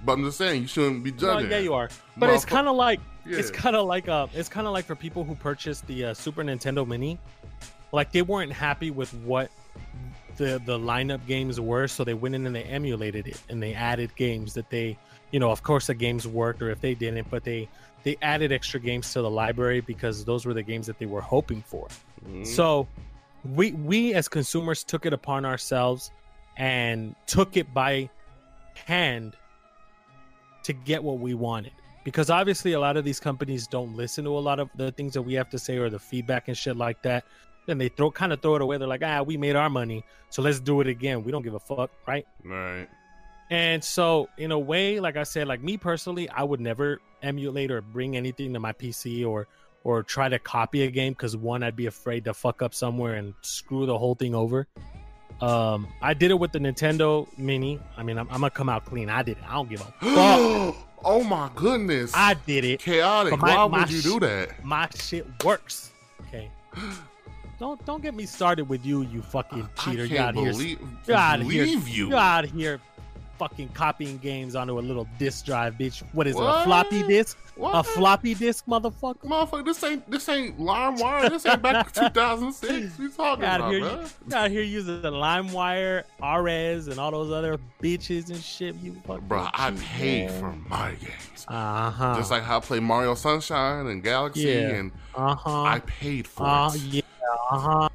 But 0.05 0.13
I'm 0.13 0.25
just 0.25 0.39
saying 0.39 0.63
you 0.63 0.69
shouldn't 0.69 1.03
be 1.03 1.11
No, 1.11 1.19
judging. 1.19 1.51
yeah, 1.51 1.59
you 1.59 1.75
are. 1.75 1.91
But 2.17 2.31
it's 2.31 2.45
kind 2.45 2.69
of 2.69 2.77
like 2.77 3.01
it's 3.27 3.51
kind 3.51 3.77
of 3.77 3.87
like 3.87 4.09
uh, 4.09 4.27
it's 4.33 4.49
kind 4.49 4.67
of 4.67 4.73
like 4.73 4.87
for 4.87 4.95
people 4.95 5.25
who 5.25 5.35
purchased 5.35 5.87
the 5.87 6.07
uh, 6.07 6.15
Super 6.15 6.43
Nintendo 6.43 6.87
Mini, 6.87 7.19
like 7.93 8.13
they 8.13 8.23
weren't 8.23 8.53
happy 8.53 8.91
with 8.91 9.13
what 9.15 9.51
the 10.37 10.63
the 10.65 10.79
lineup 10.79 11.27
games 11.27 11.61
were, 11.61 11.89
so 11.89 12.05
they 12.05 12.15
went 12.15 12.35
in 12.35 12.47
and 12.47 12.55
they 12.55 12.63
emulated 12.63 13.27
it 13.27 13.43
and 13.49 13.63
they 13.63 13.75
added 13.75 14.15
games 14.15 14.55
that 14.55 14.71
they, 14.71 14.97
you 15.33 15.41
know, 15.41 15.51
of 15.51 15.63
course 15.63 15.89
the 15.89 15.95
games 15.95 16.27
worked, 16.27 16.63
or 16.63 16.71
if 16.71 16.81
they 16.81 16.95
didn't, 16.95 17.29
but 17.29 17.45
they 17.45 17.69
they 18.09 18.17
added 18.23 18.53
extra 18.53 18.81
games 18.81 19.13
to 19.13 19.21
the 19.21 19.29
library 19.29 19.83
because 19.83 20.25
those 20.25 20.47
were 20.47 20.55
the 20.55 20.63
games 20.63 20.87
that 20.87 20.99
they 20.99 21.05
were 21.05 21.21
hoping 21.21 21.61
for. 21.61 21.89
Mhm. 22.27 22.47
So 22.47 22.89
we 23.45 23.73
we 23.73 24.15
as 24.15 24.29
consumers 24.29 24.83
took 24.83 25.05
it 25.05 25.13
upon 25.13 25.45
ourselves 25.45 26.11
and 26.57 27.15
took 27.27 27.59
it 27.59 27.75
by 27.75 28.09
hand 28.87 29.37
to 30.63 30.73
get 30.73 31.05
what 31.05 31.19
we 31.19 31.35
wanted. 31.35 31.73
Because 32.03 32.31
obviously 32.31 32.73
a 32.73 32.81
lot 32.81 32.97
of 32.97 33.05
these 33.05 33.21
companies 33.21 33.67
don't 33.67 33.95
listen 33.95 34.25
to 34.25 34.31
a 34.31 34.41
lot 34.41 34.59
of 34.59 34.71
the 34.75 34.91
things 34.93 35.13
that 35.13 35.21
we 35.21 35.35
have 35.35 35.51
to 35.51 35.59
say 35.59 35.77
or 35.77 35.91
the 35.91 35.99
feedback 35.99 36.49
and 36.49 36.57
shit 36.57 36.79
like 36.79 37.03
that. 37.03 37.27
Then 37.67 37.77
they 37.77 37.91
throw 37.91 38.11
kind 38.11 38.33
of 38.33 38.41
throw 38.41 38.57
it 38.57 38.63
away. 38.63 38.79
They're 38.79 38.89
like, 38.89 39.05
ah, 39.05 39.21
we 39.21 39.37
made 39.37 39.55
our 39.55 39.69
money, 39.69 40.03
so 40.31 40.41
let's 40.41 40.61
do 40.61 40.81
it 40.81 40.87
again. 40.87 41.25
We 41.25 41.31
don't 41.31 41.43
give 41.43 41.53
a 41.53 41.61
fuck, 41.61 41.91
right? 42.07 42.27
right. 42.43 42.89
And 43.51 43.83
so, 43.83 44.29
in 44.37 44.53
a 44.53 44.59
way, 44.59 45.01
like 45.01 45.17
I 45.17 45.23
said, 45.23 45.49
like 45.49 45.63
me 45.63 45.77
personally, 45.79 46.29
I 46.29 46.45
would 46.45 46.61
never 46.61 47.01
emulate 47.23 47.71
or 47.71 47.81
bring 47.81 48.17
anything 48.17 48.53
to 48.55 48.61
my 48.61 48.73
PC 48.73 49.27
or 49.27 49.47
or 49.85 50.03
try 50.03 50.29
to 50.29 50.39
copy 50.39 50.83
a 50.83 50.91
game 50.91 51.13
because 51.13 51.37
one, 51.37 51.63
I'd 51.63 51.77
be 51.77 51.87
afraid 51.87 52.25
to 52.27 52.35
fuck 52.35 52.61
up 52.63 52.75
somewhere 52.75 53.15
and 53.15 53.33
screw 53.41 53.87
the 53.87 53.97
whole 53.97 54.15
thing 54.15 54.35
over. 54.35 54.67
Um, 55.41 55.87
I 56.03 56.15
did 56.15 56.31
it 56.33 56.39
with 56.39 56.53
the 56.53 56.59
Nintendo 56.59 57.27
Mini. 57.39 57.81
I 57.97 58.03
mean, 58.03 58.19
I'm, 58.19 58.27
I'm 58.29 58.41
gonna 58.41 58.51
come 58.51 58.69
out 58.69 58.85
clean. 58.85 59.09
I 59.09 59.23
did 59.23 59.39
it. 59.39 59.45
I 59.49 59.55
don't 59.55 59.71
give 59.71 59.81
a 59.81 59.85
fuck. 60.01 60.77
oh 61.05 61.23
my 61.25 61.49
goodness. 61.55 62.13
I 62.15 62.35
did 62.35 62.65
it. 62.65 62.81
Chaotic. 62.81 63.39
My- 63.39 63.55
Why 63.57 63.69
my 63.69 63.81
would 63.83 63.91
you 63.91 64.01
sh- 64.01 64.05
do 64.05 64.21
that? 64.21 64.63
My 64.65 64.89
shit 64.95 65.27
works. 65.45 65.93
Okay. 66.23 66.51
Don't 67.59 67.85
don't 67.87 68.03
get 68.03 68.15
me 68.15 68.27
started 68.27 68.69
with 68.69 68.85
you, 68.85 69.03
you 69.03 69.23
fucking 69.23 69.69
cheater. 69.79 70.03
I 70.03 70.05
You 70.05 70.09
can't 70.09 70.21
out 70.21 70.35
here 70.35 70.53
believe, 70.53 70.81
You're 71.07 71.17
out 71.17 71.41
here. 71.43 71.65
you. 71.65 72.09
You're 72.09 72.17
out 72.19 72.45
here 72.45 72.81
fucking 73.39 73.69
copying 73.71 74.19
games 74.19 74.55
onto 74.57 74.79
a 74.79 74.81
little 74.81 75.07
disk 75.19 75.45
drive, 75.45 75.75
bitch. 75.75 76.03
What 76.13 76.27
is 76.27 76.35
it? 76.37 76.43
A 76.43 76.65
floppy 76.65 77.03
disk? 77.05 77.39
What? 77.57 77.75
A 77.75 77.83
floppy 77.83 78.35
disk, 78.35 78.67
motherfucker? 78.67 79.25
Motherfucker, 79.25 79.65
this 79.65 79.83
ain't 79.83 80.09
this 80.11 80.29
ain't 80.29 80.59
LimeWire. 80.59 81.31
This 81.31 81.47
ain't 81.47 81.63
back 81.63 81.93
to 81.93 82.01
2006. 82.09 82.99
We 82.99 83.09
talking 83.11 83.45
out 83.45 83.61
about, 83.61 83.73
here, 83.73 83.81
man? 83.83 84.07
you're 84.29 84.39
out 84.39 84.51
here 84.51 84.63
using 84.63 85.03
the 85.03 85.11
LimeWire, 85.11 86.05
Ares, 86.21 86.89
and 86.89 86.99
all 87.01 87.11
those 87.11 87.33
other 87.33 87.59
bitches 87.83 88.29
and 88.31 88.39
shit. 88.41 88.75
You 88.77 88.95
fucking 89.07 89.27
Bro, 89.27 89.49
I 89.55 89.71
paid 89.73 90.29
man. 90.31 90.41
for 90.41 90.69
my 90.69 90.91
games. 90.93 91.47
Uh 91.49 91.91
huh. 91.91 92.15
Just 92.17 92.31
like 92.31 92.43
how 92.43 92.59
I 92.59 92.61
play 92.61 92.81
Mario 92.81 93.15
Sunshine 93.15 93.87
and 93.87 94.03
Galaxy, 94.03 94.43
Yeah. 94.43 94.69
and 94.75 94.93
uh 95.15 95.35
huh. 95.35 95.63
I 95.63 95.81
paid 95.81 96.27
for 96.29 96.45
Uh 96.47 96.71
it. 96.75 96.81
yeah. 96.81 97.03
Uh 97.51 97.59
huh. 97.59 97.89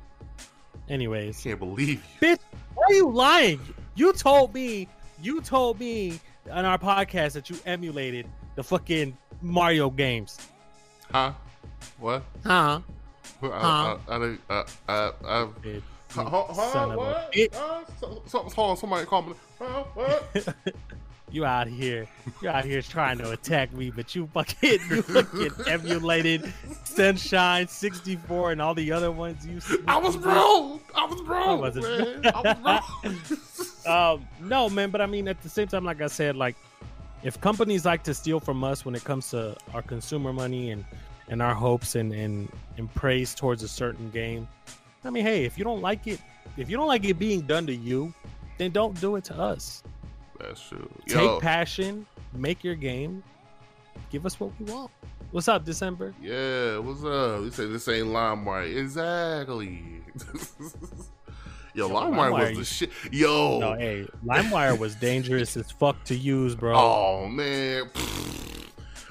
Anyways, 0.90 1.40
I 1.40 1.50
Can't 1.50 1.60
believe 1.60 1.90
you. 2.22 2.28
bitch, 2.36 2.40
why 2.76 2.84
are 2.90 2.94
you 2.94 3.10
lying? 3.10 3.60
You 3.96 4.12
told 4.14 4.54
me, 4.54 4.88
you 5.24 5.42
told 5.42 5.80
me 5.80 6.20
on 6.52 6.66
our 6.66 6.78
podcast 6.78 7.34
that 7.34 7.50
you 7.50 7.58
emulated 7.66 8.28
the 8.56 8.64
fucking 8.64 9.18
Mario 9.42 9.90
games. 9.90 10.38
Huh? 11.12 11.34
What? 12.00 12.24
Huh? 12.46 12.82
Uh, 13.42 13.48
uh, 13.48 13.50
I, 13.50 13.60
Huh? 13.60 13.98
I, 14.08 14.16
I, 14.16 14.18
I, 14.18 14.36
I, 14.50 14.64
I, 14.88 15.12
I, 15.26 15.48
Bitch, 15.64 15.82
Huh, 16.12 16.22
you 16.22 16.28
huh, 16.28 16.44
huh, 16.50 16.74
son 16.74 16.92
of 16.92 16.96
a 16.96 16.98
what? 16.98 17.32
bitch. 17.34 17.56
Huh? 17.56 17.84
So, 18.00 18.22
so, 18.28 18.40
hold 18.44 18.72
on, 18.72 18.78
somebody 18.78 19.06
call 19.06 19.22
me. 19.24 19.34
Huh, 19.58 19.84
what? 19.96 20.48
You 21.34 21.46
out 21.46 21.68
here, 21.68 22.06
you 22.44 22.50
out 22.50 22.64
here 22.64 22.84
trying 22.84 23.18
to 23.18 23.32
attack 23.32 23.74
me, 23.74 23.90
but 23.90 24.14
you 24.14 24.28
fucking, 24.36 24.80
you 24.88 25.02
fucking 25.02 25.52
emulated 25.68 26.54
Sunshine 26.84 27.68
64 27.68 28.52
and 28.52 28.62
all 28.62 28.76
the 28.76 28.92
other 28.92 29.10
ones 29.10 29.44
you. 29.44 29.60
I 29.88 29.98
was 29.98 30.16
broke. 30.16 30.84
I 30.94 31.06
was 31.08 31.20
I 31.22 31.24
broke, 31.24 31.76
man. 31.76 32.32
I 32.36 32.56
was 32.62 33.22
broke. 33.84 33.88
um, 33.88 34.28
no, 34.42 34.70
man, 34.70 34.92
but 34.92 35.02
I 35.02 35.08
mean, 35.08 35.28
at 35.28 35.42
the 35.42 35.50
same 35.50 35.68
time, 35.68 35.84
like 35.84 36.04
I 36.04 36.08
said, 36.08 36.36
like 36.36 36.56
if 37.24 37.42
companies 37.42 37.84
like 37.84 38.04
to 38.04 38.14
steal 38.14 38.40
from 38.40 38.64
us 38.64 38.86
when 38.86 38.94
it 38.94 39.04
comes 39.04 39.32
to 39.32 39.58
our 39.74 39.82
consumer 39.82 40.34
money 40.34 40.70
and 40.70 40.86
and 41.30 41.42
our 41.42 41.56
hopes 41.56 41.96
and 41.96 42.14
and 42.14 42.48
and 42.78 42.94
praise 42.94 43.34
towards 43.34 43.64
a 43.64 43.68
certain 43.68 44.12
game, 44.12 44.48
I 45.04 45.10
mean, 45.10 45.26
hey, 45.26 45.46
if 45.46 45.58
you 45.58 45.64
don't 45.64 45.82
like 45.82 46.06
it, 46.06 46.22
if 46.58 46.70
you 46.70 46.78
don't 46.78 46.88
like 46.88 47.06
it 47.06 47.18
being 47.18 47.42
done 47.42 47.66
to 47.66 47.74
you, 47.74 48.14
then 48.60 48.70
don't 48.70 49.02
do 49.02 49.16
it 49.16 49.24
to 49.26 49.36
us. 49.36 49.82
That's 50.44 50.62
true. 50.62 50.90
Take 51.08 51.40
passion, 51.40 52.06
make 52.34 52.64
your 52.64 52.76
game, 52.76 53.24
give 54.12 54.26
us 54.26 54.40
what 54.40 54.52
we 54.60 54.72
want. 54.72 54.92
What's 55.32 55.48
up, 55.48 55.66
December? 55.66 56.14
yeah, 56.22 56.78
what's 56.78 57.04
up? 57.04 57.42
You 57.42 57.52
say 57.52 57.66
this 57.68 57.88
ain't 57.88 58.08
LimeWire. 58.08 58.76
Exactly. 58.78 59.82
Yo, 61.76 61.88
Yo, 61.88 61.90
LimeWire 61.90 62.50
was 62.50 62.58
the 62.58 62.66
shit. 62.66 62.92
Yo. 63.12 63.60
No, 63.60 63.74
hey, 63.74 64.08
LimeWire 64.24 64.78
was 64.78 64.94
dangerous 64.96 65.58
as 65.58 65.72
fuck 65.72 66.04
to 66.04 66.16
use, 66.16 66.54
bro. 66.54 66.76
Oh 66.76 67.28
man. 67.28 67.90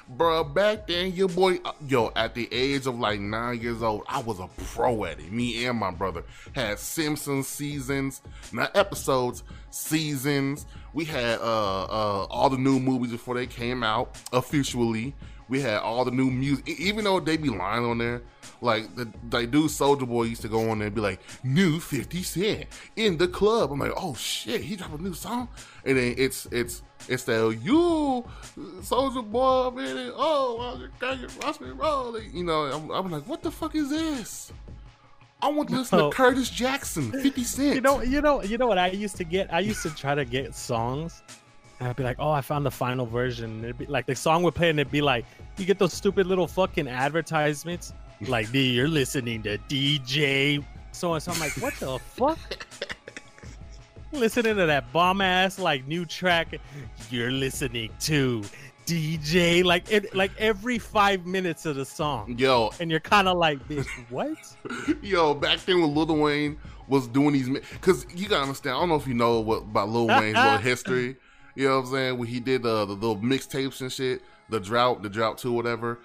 Bro, 0.07 0.43
back 0.45 0.87
then, 0.87 1.11
your 1.13 1.27
boy, 1.27 1.59
uh, 1.65 1.71
yo, 1.87 2.11
at 2.15 2.35
the 2.35 2.47
age 2.53 2.85
of 2.85 2.99
like 2.99 3.19
nine 3.19 3.59
years 3.59 3.81
old, 3.81 4.03
I 4.07 4.21
was 4.21 4.39
a 4.39 4.47
pro 4.65 5.05
at 5.05 5.19
it. 5.19 5.31
Me 5.31 5.65
and 5.65 5.77
my 5.77 5.89
brother 5.89 6.23
had 6.53 6.77
Simpsons 6.77 7.47
seasons, 7.47 8.21
not 8.51 8.77
episodes, 8.77 9.43
seasons. 9.73 10.65
We 10.93 11.05
had 11.05 11.39
uh, 11.39 11.83
uh, 11.83 12.27
all 12.29 12.49
the 12.49 12.57
new 12.57 12.79
movies 12.79 13.11
before 13.11 13.35
they 13.35 13.47
came 13.47 13.83
out 13.83 14.17
officially. 14.31 15.15
We 15.49 15.61
had 15.61 15.79
all 15.79 16.05
the 16.05 16.11
new 16.11 16.31
music, 16.31 16.67
even 16.79 17.03
though 17.03 17.19
they 17.19 17.37
be 17.37 17.49
lying 17.49 17.83
on 17.85 17.97
there. 17.97 18.21
Like 18.61 18.95
the 18.95 19.05
dude 19.45 19.69
Soulja 19.69 20.07
Boy 20.07 20.23
used 20.23 20.41
to 20.43 20.47
go 20.47 20.69
on 20.69 20.79
there 20.79 20.87
and 20.87 20.95
be 20.95 21.01
like, 21.01 21.19
"New 21.43 21.81
Fifty 21.81 22.23
Cent 22.23 22.67
in 22.95 23.17
the 23.17 23.27
club." 23.27 23.71
I'm 23.71 23.79
like, 23.79 23.91
"Oh 23.97 24.13
shit, 24.15 24.61
he 24.61 24.77
dropped 24.77 24.99
a 24.99 25.03
new 25.03 25.13
song," 25.13 25.49
and 25.85 25.97
then 25.97 26.15
it's 26.17 26.45
it's 26.45 26.81
it's 27.09 27.25
that 27.25 27.59
you 27.61 28.23
Soulja 28.81 29.29
Boy, 29.29 29.71
man. 29.71 30.11
Oh, 30.15 30.79
watch 31.41 31.59
me 31.59 31.69
roll. 31.71 32.17
You 32.21 32.45
know, 32.45 32.63
I'm, 32.63 32.89
I'm 32.89 33.11
like, 33.11 33.27
what 33.27 33.43
the 33.43 33.51
fuck 33.51 33.75
is 33.75 33.89
this? 33.89 34.53
I 35.43 35.49
want 35.49 35.69
to 35.69 35.75
listen 35.75 35.97
No. 35.99 36.09
to 36.09 36.15
Curtis 36.15 36.49
Jackson, 36.49 37.11
Fifty 37.11 37.43
Cent. 37.43 37.75
You 37.75 37.81
know, 37.81 38.01
you 38.01 38.21
know, 38.21 38.41
you 38.41 38.57
know 38.57 38.67
what 38.67 38.77
I 38.77 38.87
used 38.87 39.17
to 39.17 39.23
get? 39.25 39.53
I 39.53 39.59
used 39.59 39.81
to 39.83 39.89
try 39.93 40.15
to 40.15 40.23
get 40.23 40.55
songs, 40.55 41.21
and 41.79 41.89
I'd 41.89 41.95
be 41.97 42.03
like, 42.03 42.15
"Oh, 42.19 42.31
I 42.31 42.39
found 42.41 42.65
the 42.65 42.71
final 42.71 43.05
version." 43.05 43.51
And 43.51 43.63
it'd 43.65 43.77
be 43.77 43.85
like 43.87 44.05
the 44.05 44.15
song 44.15 44.41
would 44.43 44.55
play, 44.55 44.69
and 44.69 44.79
it'd 44.79 44.91
be 44.91 45.01
like, 45.01 45.25
you 45.57 45.65
get 45.65 45.79
those 45.79 45.93
stupid 45.93 46.27
little 46.27 46.47
fucking 46.47 46.87
advertisements, 46.87 47.93
like, 48.21 48.51
"D, 48.53 48.71
you're 48.71 48.87
listening 48.87 49.43
to 49.43 49.57
DJ." 49.67 50.63
So 50.93 51.13
and 51.13 51.21
so, 51.21 51.31
I'm 51.33 51.39
like, 51.39 51.51
"What 51.57 51.73
the 51.75 51.99
fuck?" 51.99 52.39
listening 54.13 54.55
to 54.55 54.65
that 54.67 54.91
bomb 54.93 55.21
ass 55.21 55.57
like 55.59 55.87
new 55.87 56.05
track. 56.05 56.55
You're 57.09 57.31
listening 57.31 57.89
to 58.01 58.43
DJ, 58.85 59.63
like 59.63 59.91
it, 59.91 60.13
like 60.15 60.31
every 60.37 60.77
five 60.77 61.25
minutes 61.25 61.65
of 61.65 61.75
the 61.75 61.85
song, 61.85 62.35
Yo, 62.37 62.71
and 62.79 62.89
you're 62.91 62.99
kind 62.99 63.27
of 63.27 63.37
like, 63.37 63.65
"Bitch, 63.67 63.87
what?" 64.09 64.37
Yo, 65.01 65.33
back 65.33 65.63
then 65.65 65.81
when 65.81 65.93
Lil 65.93 66.15
Wayne 66.17 66.57
was 66.87 67.07
doing 67.07 67.33
these, 67.33 67.49
because 67.49 68.05
you 68.13 68.27
gotta 68.27 68.43
understand. 68.43 68.75
I 68.75 68.79
don't 68.79 68.89
know 68.89 68.95
if 68.95 69.07
you 69.07 69.13
know 69.13 69.39
what 69.39 69.63
about 69.63 69.89
Lil 69.89 70.07
Wayne's 70.07 70.35
little 70.35 70.57
history. 70.59 71.17
You 71.55 71.67
know 71.67 71.77
what 71.77 71.85
I'm 71.85 71.91
saying? 71.91 72.17
When 72.17 72.27
he 72.27 72.39
did 72.39 72.65
uh, 72.65 72.85
the 72.85 72.93
little 72.93 73.17
mixtapes 73.17 73.81
and 73.81 73.91
shit, 73.91 74.21
the 74.49 74.59
drought, 74.59 75.03
the 75.03 75.09
drought 75.09 75.37
two, 75.37 75.51
whatever. 75.51 75.99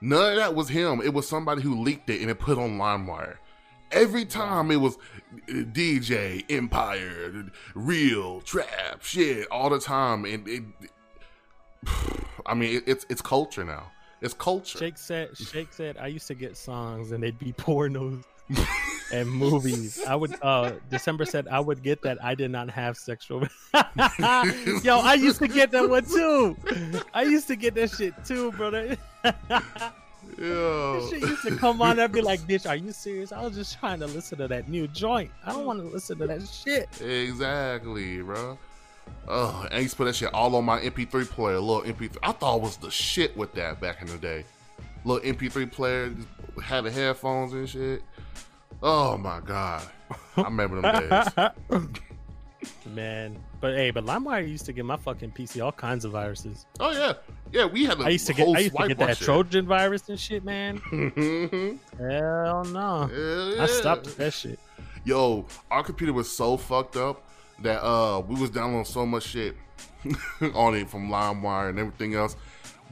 None 0.00 0.32
of 0.32 0.36
that 0.36 0.54
was 0.54 0.68
him. 0.68 1.00
It 1.00 1.14
was 1.14 1.28
somebody 1.28 1.62
who 1.62 1.80
leaked 1.80 2.10
it 2.10 2.20
and 2.20 2.30
it 2.30 2.40
put 2.40 2.58
on 2.58 2.76
LimeWire. 2.76 3.36
Every 3.92 4.24
time 4.24 4.70
it 4.70 4.76
was 4.76 4.96
uh, 4.96 5.52
DJ, 5.52 6.44
Empire, 6.50 7.50
real 7.74 8.40
trap 8.40 9.02
shit 9.02 9.46
all 9.50 9.70
the 9.70 9.78
time, 9.78 10.24
and 10.24 10.48
it. 10.48 10.62
I 12.46 12.54
mean, 12.54 12.76
it, 12.76 12.84
it's 12.86 13.06
it's 13.08 13.22
culture 13.22 13.64
now. 13.64 13.90
It's 14.22 14.34
culture. 14.34 14.78
Shake 14.78 14.96
said, 14.96 15.36
Shake 15.36 15.72
said, 15.72 15.96
I 15.98 16.06
used 16.06 16.28
to 16.28 16.34
get 16.34 16.56
songs 16.56 17.12
and 17.12 17.22
they'd 17.22 17.38
be 17.38 17.52
pornos 17.58 18.24
and 19.12 19.30
movies. 19.30 20.00
I 20.06 20.14
would, 20.14 20.34
uh, 20.42 20.72
December 20.90 21.24
said, 21.24 21.48
I 21.48 21.58
would 21.58 21.82
get 21.82 22.02
that. 22.02 22.22
I 22.22 22.34
did 22.34 22.50
not 22.50 22.70
have 22.70 22.96
sexual. 22.96 23.40
Yo, 23.74 24.98
I 24.98 25.16
used 25.18 25.38
to 25.40 25.48
get 25.48 25.70
that 25.72 25.88
one 25.88 26.04
too. 26.04 26.56
I 27.12 27.22
used 27.22 27.48
to 27.48 27.56
get 27.56 27.74
that 27.74 27.90
shit 27.90 28.14
too, 28.24 28.52
brother. 28.52 28.96
Yo. 30.38 31.00
That 31.00 31.10
shit 31.10 31.20
used 31.20 31.42
to 31.42 31.56
come 31.56 31.82
on. 31.82 31.98
I'd 31.98 32.12
be 32.12 32.20
like, 32.20 32.40
bitch, 32.40 32.68
are 32.68 32.76
you 32.76 32.92
serious? 32.92 33.32
I 33.32 33.42
was 33.42 33.54
just 33.56 33.78
trying 33.78 34.00
to 34.00 34.06
listen 34.06 34.38
to 34.38 34.48
that 34.48 34.68
new 34.68 34.86
joint. 34.88 35.30
I 35.44 35.52
don't 35.52 35.66
want 35.66 35.80
to 35.80 35.86
listen 35.86 36.18
to 36.18 36.26
that 36.26 36.46
shit. 36.46 36.88
Exactly, 37.00 38.22
bro. 38.22 38.58
Oh, 39.28 39.62
and 39.64 39.74
I 39.74 39.78
used 39.78 39.92
to 39.92 39.96
put 39.98 40.04
that 40.06 40.16
shit 40.16 40.32
all 40.34 40.54
on 40.56 40.64
my 40.64 40.80
MP3 40.80 41.28
player, 41.28 41.58
little 41.60 41.82
MP3. 41.82 42.16
I 42.22 42.32
thought 42.32 42.56
it 42.56 42.62
was 42.62 42.76
the 42.76 42.90
shit 42.90 43.36
with 43.36 43.52
that 43.54 43.80
back 43.80 44.02
in 44.02 44.08
the 44.08 44.18
day. 44.18 44.44
Little 45.04 45.32
MP3 45.32 45.70
player, 45.70 46.12
had 46.62 46.84
the 46.84 46.90
headphones 46.90 47.52
and 47.52 47.68
shit. 47.68 48.02
Oh 48.82 49.16
my 49.16 49.40
god, 49.40 49.86
I 50.36 50.42
remember 50.42 50.80
them 50.80 51.08
days. 51.08 51.88
Man, 52.86 53.38
but 53.60 53.74
hey, 53.74 53.90
but 53.90 54.04
LimeWire 54.04 54.48
used 54.48 54.66
to 54.66 54.72
give 54.72 54.86
my 54.86 54.96
fucking 54.96 55.32
PC 55.32 55.64
all 55.64 55.72
kinds 55.72 56.04
of 56.04 56.12
viruses. 56.12 56.66
Oh 56.78 56.92
yeah, 56.92 57.14
yeah. 57.52 57.64
We 57.64 57.84
had 57.84 57.98
the 57.98 58.04
I 58.04 58.10
used 58.10 58.26
to 58.28 58.34
get, 58.34 58.48
I 58.48 58.60
used 58.60 58.76
to 58.76 58.88
get 58.88 58.98
that 58.98 59.16
shit. 59.16 59.24
Trojan 59.24 59.66
virus 59.66 60.08
and 60.08 60.18
shit, 60.18 60.44
man. 60.44 60.76
Hell 61.98 62.64
no. 62.64 63.06
Hell 63.06 63.60
I 63.60 63.66
stopped 63.66 64.16
that 64.16 64.32
shit. 64.32 64.60
Yo, 65.04 65.44
our 65.70 65.82
computer 65.82 66.12
was 66.12 66.34
so 66.34 66.56
fucked 66.56 66.96
up 66.96 67.24
that 67.62 67.82
uh 67.84 68.20
we 68.20 68.40
was 68.40 68.50
downloading 68.50 68.84
so 68.84 69.06
much 69.06 69.24
shit 69.24 69.56
on 70.54 70.74
it 70.74 70.88
from 70.88 71.08
LimeWire 71.08 71.70
and 71.70 71.78
everything 71.78 72.14
else. 72.14 72.36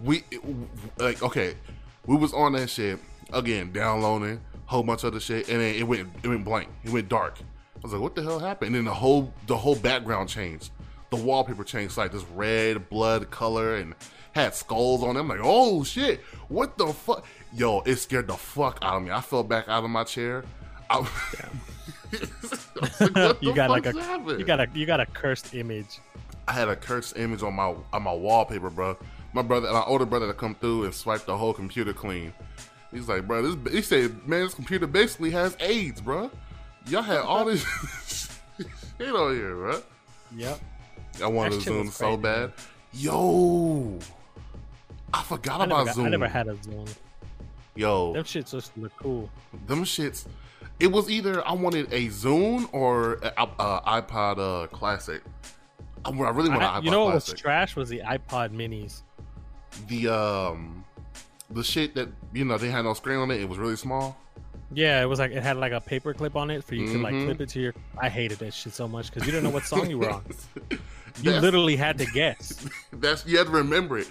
We 0.02 0.24
like 0.98 1.22
okay, 1.22 1.54
we 2.06 2.16
was 2.16 2.32
on 2.32 2.52
that 2.52 2.70
shit 2.70 2.98
again, 3.32 3.72
downloading 3.72 4.40
whole 4.70 4.84
bunch 4.84 5.02
of 5.02 5.08
other 5.08 5.18
shit, 5.18 5.48
and 5.48 5.60
then 5.60 5.74
it 5.74 5.82
went 5.82 6.08
it 6.22 6.28
went 6.28 6.44
blank, 6.44 6.68
it 6.84 6.90
went 6.90 7.08
dark. 7.08 7.38
I 7.40 7.80
was 7.82 7.92
like, 7.92 8.00
what 8.00 8.14
the 8.14 8.22
hell 8.22 8.38
happened? 8.38 8.68
And 8.68 8.76
then 8.76 8.84
the 8.84 8.94
whole 8.94 9.34
the 9.48 9.56
whole 9.56 9.74
background 9.74 10.28
changed, 10.28 10.70
the 11.10 11.16
wallpaper 11.16 11.64
changed 11.64 11.96
like 11.96 12.12
this 12.12 12.22
red 12.36 12.88
blood 12.88 13.30
color 13.30 13.74
and 13.74 13.96
had 14.32 14.54
skulls 14.54 15.02
on 15.02 15.16
it. 15.16 15.20
I'm 15.20 15.28
like, 15.28 15.40
oh 15.42 15.82
shit, 15.82 16.20
what 16.48 16.78
the 16.78 16.86
fuck? 16.86 17.26
Yo, 17.52 17.80
it 17.80 17.96
scared 17.96 18.28
the 18.28 18.34
fuck 18.34 18.78
out 18.80 18.98
of 18.98 19.02
me. 19.02 19.10
I 19.10 19.20
fell 19.20 19.42
back 19.42 19.68
out 19.68 19.82
of 19.82 19.90
my 19.90 20.04
chair. 20.04 20.44
I, 20.88 20.98
like, 23.14 23.42
You 23.42 23.54
got 23.54 23.70
like 23.70 23.86
a 23.86 23.92
happening? 24.00 24.38
you 24.40 24.44
got 24.44 24.60
a 24.60 24.68
you 24.74 24.86
got 24.86 25.00
a 25.00 25.06
cursed 25.06 25.54
image. 25.54 25.98
I 26.48 26.52
had 26.52 26.68
a 26.68 26.76
cursed 26.76 27.16
image 27.16 27.42
on 27.42 27.54
my 27.54 27.74
on 27.92 28.02
my 28.02 28.12
wallpaper, 28.12 28.70
bro. 28.70 28.96
My 29.32 29.42
brother, 29.42 29.72
my 29.72 29.82
older 29.84 30.06
brother, 30.06 30.26
to 30.26 30.34
come 30.34 30.54
through 30.56 30.84
and 30.84 30.94
swipe 30.94 31.24
the 31.24 31.36
whole 31.36 31.52
computer 31.54 31.92
clean. 31.92 32.32
He's 32.92 33.08
like, 33.08 33.26
bro, 33.28 33.42
this. 33.54 33.72
He 33.72 33.82
said, 33.82 34.26
man, 34.26 34.42
this 34.44 34.54
computer 34.54 34.86
basically 34.88 35.30
has 35.30 35.56
AIDS, 35.60 36.00
bro. 36.00 36.30
Y'all 36.88 37.02
had 37.02 37.18
all 37.20 37.44
this 37.44 37.64
shit 38.98 39.14
on 39.14 39.34
here, 39.36 39.54
bro. 39.54 39.82
Yep. 40.36 40.60
I 41.22 41.26
wanted 41.28 41.52
That 41.52 41.58
to 41.58 41.64
zoom 41.64 41.90
so 41.90 42.04
crazy, 42.06 42.22
bad. 42.22 42.40
man. 42.40 42.52
Yo, 42.92 43.98
I 45.14 45.22
forgot 45.22 45.60
I 45.60 45.64
about 45.66 45.86
got, 45.86 45.94
Zoom. 45.94 46.06
I 46.06 46.08
never 46.08 46.28
had 46.28 46.48
a 46.48 46.60
Zoom. 46.62 46.86
Yo, 47.76 48.12
Them 48.12 48.24
shits 48.24 48.50
just 48.50 48.76
look 48.76 48.92
cool. 48.96 49.30
them 49.68 49.84
shits. 49.84 50.26
It 50.80 50.90
was 50.90 51.10
either 51.10 51.46
I 51.46 51.52
wanted 51.52 51.92
a 51.92 52.08
Zoom 52.08 52.68
or 52.72 53.14
a, 53.22 53.32
a 53.58 54.02
iPod 54.02 54.38
uh, 54.38 54.66
Classic. 54.68 55.22
I, 56.04 56.10
I 56.10 56.30
really 56.30 56.48
want 56.48 56.62
I- 56.62 56.76
an 56.78 56.82
iPod 56.82 56.84
you 56.84 56.90
know 56.90 57.04
what 57.04 57.14
was 57.14 57.32
trash 57.34 57.76
was 57.76 57.88
the 57.90 58.00
iPod 58.00 58.50
Minis. 58.54 59.02
the 59.88 60.08
um 60.08 60.84
the 61.50 61.62
shit 61.62 61.94
that 61.96 62.08
you 62.32 62.44
know 62.44 62.56
they 62.58 62.70
had 62.70 62.82
no 62.82 62.94
screen 62.94 63.18
on 63.18 63.30
it. 63.30 63.40
It 63.40 63.48
was 63.48 63.58
really 63.58 63.76
small. 63.76 64.16
Yeah, 64.72 65.02
it 65.02 65.06
was 65.06 65.18
like 65.18 65.32
it 65.32 65.42
had 65.42 65.56
like 65.56 65.72
a 65.72 65.80
paper 65.80 66.14
clip 66.14 66.36
on 66.36 66.48
it 66.50 66.62
for 66.64 66.76
you 66.76 66.86
to 66.92 66.98
like 67.02 67.12
clip 67.12 67.40
it 67.40 67.48
to 67.50 67.60
your. 67.60 67.74
I 67.98 68.08
hated 68.08 68.38
that 68.38 68.54
shit 68.54 68.72
so 68.72 68.86
much 68.88 69.10
because 69.12 69.26
you 69.26 69.32
didn't 69.32 69.44
know 69.44 69.50
what 69.50 69.64
song 69.64 69.90
you 69.90 69.98
were 69.98 70.10
on. 70.10 70.24
You 71.16 71.24
That's- 71.24 71.42
literally 71.42 71.74
had 71.74 71.98
to 71.98 72.06
guess. 72.06 72.66
That's 72.92 73.26
you 73.26 73.36
had 73.36 73.48
to 73.48 73.52
remember 73.52 73.98
it. 73.98 74.08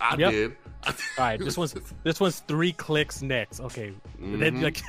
I 0.00 0.16
Yep. 0.16 0.30
did. 0.32 0.56
All 0.86 0.92
right, 1.18 1.38
this 1.38 1.56
one's 1.56 1.76
this 2.02 2.18
one's 2.18 2.40
three 2.40 2.72
clicks 2.72 3.22
next. 3.22 3.60
Okay, 3.60 3.92
And 4.18 4.42
then, 4.42 4.60
like, 4.60 4.82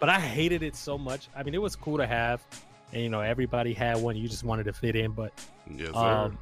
but 0.00 0.08
I 0.08 0.18
hated 0.20 0.62
it 0.62 0.76
so 0.76 0.96
much. 0.98 1.28
I 1.36 1.42
mean, 1.42 1.54
it 1.54 1.62
was 1.62 1.76
cool 1.76 1.96
to 1.98 2.06
have, 2.06 2.44
and 2.92 3.02
you 3.02 3.08
know, 3.08 3.20
everybody 3.20 3.72
had 3.72 3.96
one. 3.98 4.16
You 4.16 4.28
just 4.28 4.44
wanted 4.44 4.64
to 4.64 4.72
fit 4.72 4.96
in, 4.96 5.12
but 5.12 5.32
yes, 5.70 5.94
um, 5.94 6.38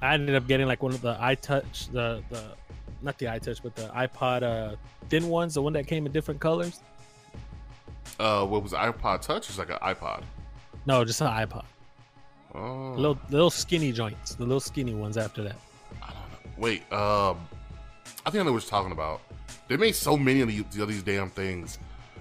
I 0.00 0.14
ended 0.14 0.34
up 0.34 0.46
getting 0.46 0.66
like 0.66 0.82
one 0.82 0.92
of 0.92 1.00
the 1.02 1.14
iTouch, 1.14 1.90
the 1.92 2.22
the 2.30 2.42
not 3.02 3.18
the 3.18 3.26
iTouch, 3.26 3.62
but 3.62 3.74
the 3.74 3.88
iPod 3.88 4.42
uh 4.42 4.76
thin 5.08 5.28
ones, 5.28 5.54
the 5.54 5.62
one 5.62 5.72
that 5.74 5.86
came 5.86 6.06
in 6.06 6.12
different 6.12 6.40
colors. 6.40 6.80
uh, 8.20 8.44
what 8.46 8.62
was 8.62 8.72
iPod 8.72 9.20
Touch? 9.22 9.48
It's 9.48 9.58
like 9.58 9.70
an 9.70 9.78
iPod. 9.82 10.22
No, 10.86 11.04
just 11.04 11.20
an 11.20 11.28
iPod. 11.28 11.64
Oh, 12.54 12.92
Little 12.96 13.18
little 13.30 13.50
skinny 13.50 13.92
joints, 13.92 14.34
the 14.34 14.44
little 14.44 14.60
skinny 14.60 14.94
ones 14.94 15.16
after 15.16 15.42
that. 15.44 15.56
I 16.02 16.06
don't 16.06 16.16
know. 16.16 16.50
Wait, 16.58 16.80
um, 16.92 17.38
I 18.26 18.30
think 18.30 18.42
I 18.42 18.42
know 18.44 18.52
what 18.52 18.62
you're 18.62 18.70
talking 18.70 18.92
about. 18.92 19.20
They 19.68 19.76
made 19.76 19.94
so 19.94 20.16
many 20.16 20.40
of 20.42 20.48
these, 20.48 20.78
of 20.78 20.88
these 20.88 21.02
damn 21.02 21.30
things. 21.30 21.78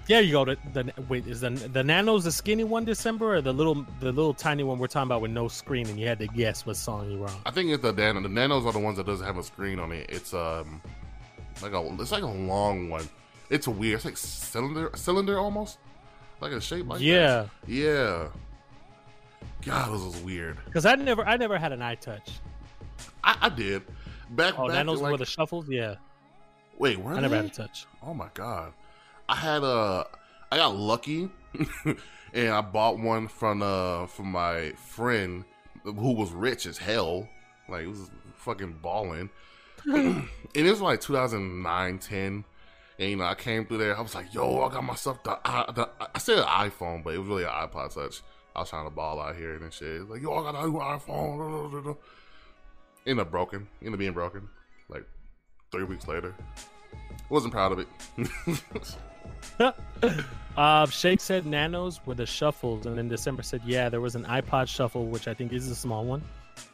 Yeah, 0.08 0.20
you 0.20 0.32
go 0.32 0.44
to 0.46 0.58
the 0.74 0.92
wait. 1.08 1.28
Is 1.28 1.42
the 1.42 1.52
the 1.52 1.84
Nano's 1.84 2.24
the 2.26 2.32
skinny 2.32 2.64
one 2.64 2.84
December 2.86 3.36
or 3.36 3.42
the 3.42 3.54
little 3.54 3.86
the 4.00 4.12
little 4.12 4.34
tiny 4.34 4.64
one 4.64 4.78
we're 4.80 4.88
talking 4.88 5.08
about 5.08 5.22
with 5.22 5.32
no 5.32 5.48
screen 5.48 5.88
and 5.88 6.00
you 6.00 6.08
had 6.08 6.20
to 6.20 6.28
guess 6.28 6.66
what 6.66 6.76
song 6.76 7.10
you 7.10 7.20
were 7.20 7.28
on? 7.28 7.38
I 7.46 7.52
think 7.52 7.70
it's 7.70 7.82
the 7.84 7.94
Nano. 7.94 8.22
The 8.22 8.28
Nanos 8.30 8.66
are 8.66 8.74
the 8.74 8.80
ones 8.80 8.98
that 8.98 9.06
doesn't 9.06 9.26
have 9.26 9.38
a 9.38 9.44
screen 9.44 9.80
on 9.80 9.92
it. 9.92 10.08
It's 10.10 10.34
um, 10.34 10.82
like 11.62 11.72
a 11.74 11.96
it's 12.02 12.12
like 12.12 12.24
a 12.24 12.28
long 12.28 12.90
one. 12.90 13.08
It's 13.50 13.68
weird. 13.68 13.96
It's 13.98 14.06
like 14.06 14.18
cylinder 14.18 14.90
cylinder 14.96 15.38
almost, 15.40 15.78
like 16.42 16.52
a 16.52 16.60
shape 16.62 16.88
like 16.88 17.00
that. 17.00 17.06
yeah, 17.06 17.46
Yeah. 17.68 18.28
God, 19.64 19.94
this 19.94 20.02
was 20.02 20.18
weird. 20.24 20.58
because 20.66 20.86
I 20.86 20.96
never 20.96 21.24
I 21.26 21.38
never 21.38 21.58
had 21.58 21.72
an 21.72 21.80
iTouch. 21.82 22.30
I, 23.24 23.38
I 23.42 23.50
did. 23.50 23.84
Back, 24.32 24.58
Oh, 24.58 24.68
back 24.68 24.78
Nanos 24.78 25.00
like, 25.02 25.12
were 25.12 25.18
the 25.18 25.26
shuffles. 25.26 25.70
Yeah, 25.70 25.96
wait, 26.80 26.98
were 26.98 27.14
I 27.14 27.20
never 27.20 27.30
they? 27.36 27.44
had 27.44 27.46
a 27.46 27.50
touch. 27.50 27.86
Oh 28.02 28.14
my 28.14 28.28
god. 28.34 28.74
I 29.32 29.36
had 29.36 29.64
a 29.64 30.06
I 30.52 30.58
got 30.58 30.76
lucky 30.76 31.30
and 32.34 32.50
I 32.50 32.60
bought 32.60 33.00
one 33.00 33.30
from 33.30 33.62
uh 33.62 34.08
from 34.08 34.30
my 34.30 34.72
friend 34.72 35.46
who 35.86 36.12
was 36.12 36.32
rich 36.32 36.66
as 36.66 36.78
hell. 36.78 37.30
Like 37.70 37.84
it 37.84 37.88
was 37.88 38.12
fucking 38.36 38.80
balling. 38.82 39.30
and 39.86 40.28
it 40.54 40.70
was 40.70 40.82
like 40.82 41.00
2009, 41.00 41.98
10. 41.98 42.44
And 43.00 43.10
you 43.10 43.16
know, 43.16 43.24
I 43.24 43.36
came 43.36 43.66
through 43.66 43.78
there. 43.78 43.98
I 43.98 44.02
was 44.02 44.14
like, 44.14 44.34
"Yo, 44.34 44.60
I 44.64 44.70
got 44.70 44.84
myself 44.84 45.24
the, 45.24 45.40
I, 45.46 45.72
the 45.72 45.90
I 46.14 46.20
said 46.20 46.40
an 46.40 46.44
iPhone, 46.44 47.02
but 47.02 47.14
it 47.14 47.20
was 47.20 47.28
really 47.30 47.44
an 47.44 47.50
iPod 47.50 47.94
Touch. 47.94 48.22
I 48.54 48.60
was 48.60 48.70
trying 48.70 48.86
to 48.86 48.92
ball 48.92 49.22
out 49.22 49.38
here 49.38 49.56
and 49.56 49.74
shit. 49.74 50.10
Like, 50.10 50.22
yo, 50.22 50.36
I 50.36 50.52
got 50.52 50.62
a 50.62 50.68
new 50.68 50.78
iPhone. 50.78 51.96
Ended 53.08 53.26
up 53.26 53.32
broken. 53.32 53.70
Ended 53.82 53.94
up 53.94 54.00
being 54.00 54.12
broken. 54.12 54.50
Like 54.90 55.06
three 55.72 55.86
weeks 55.86 56.06
later. 56.06 56.36
Wasn't 57.30 57.54
proud 57.54 57.72
of 57.72 57.80
it. 57.80 58.98
uh, 60.58 60.86
Shake 60.88 61.22
said 61.22 61.46
nanos 61.46 62.06
were 62.06 62.16
the 62.16 62.26
shuffles, 62.26 62.86
and 62.86 62.98
then 62.98 63.08
December 63.08 63.44
said, 63.44 63.62
yeah, 63.66 63.90
there 63.90 64.02
was 64.02 64.16
an 64.16 64.26
iPod 64.26 64.68
shuffle, 64.68 65.06
which 65.06 65.28
I 65.28 65.34
think 65.34 65.54
is 65.54 65.70
a 65.70 65.76
small 65.76 66.06
one. 66.06 66.22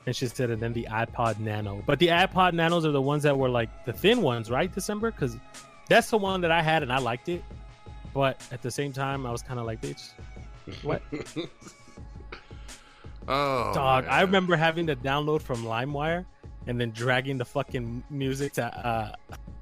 And 0.06 0.16
she 0.16 0.28
said, 0.28 0.50
and 0.50 0.62
then 0.62 0.74
the 0.74 0.88
iPod 0.90 1.40
Nano. 1.40 1.84
But 1.86 2.00
the 2.00 2.08
iPod 2.08 2.54
Nanos 2.54 2.86
are 2.86 2.92
the 2.92 3.02
ones 3.02 3.24
that 3.24 3.38
were 3.38 3.50
like 3.50 3.86
the 3.86 3.94
thin 3.94 4.22
ones, 4.22 4.50
right, 4.50 4.74
December? 4.74 5.12
Because 5.12 5.38
that's 5.90 6.10
the 6.10 6.18
one 6.18 6.42
that 6.42 6.52
I 6.52 6.62
had 6.62 6.84
and 6.84 6.92
I 6.92 7.00
liked 7.00 7.30
it. 7.30 7.44
But 8.14 8.42
at 8.52 8.62
the 8.62 8.72
same 8.72 8.94
time, 8.94 9.26
I 9.26 9.32
was 9.32 9.42
kind 9.42 9.60
of 9.60 9.66
like, 9.66 9.82
bitch, 9.82 10.12
what? 10.82 11.02
oh, 13.28 13.74
Dog, 13.74 14.06
man. 14.06 14.14
I 14.14 14.22
remember 14.22 14.56
having 14.56 14.88
to 14.88 14.96
download 14.96 15.42
from 15.42 15.64
LimeWire 15.64 16.26
and 16.68 16.80
then 16.80 16.92
dragging 16.92 17.38
the 17.38 17.46
fucking 17.46 18.04
music 18.10 18.54
to 18.54 18.66
uh, 18.66 19.14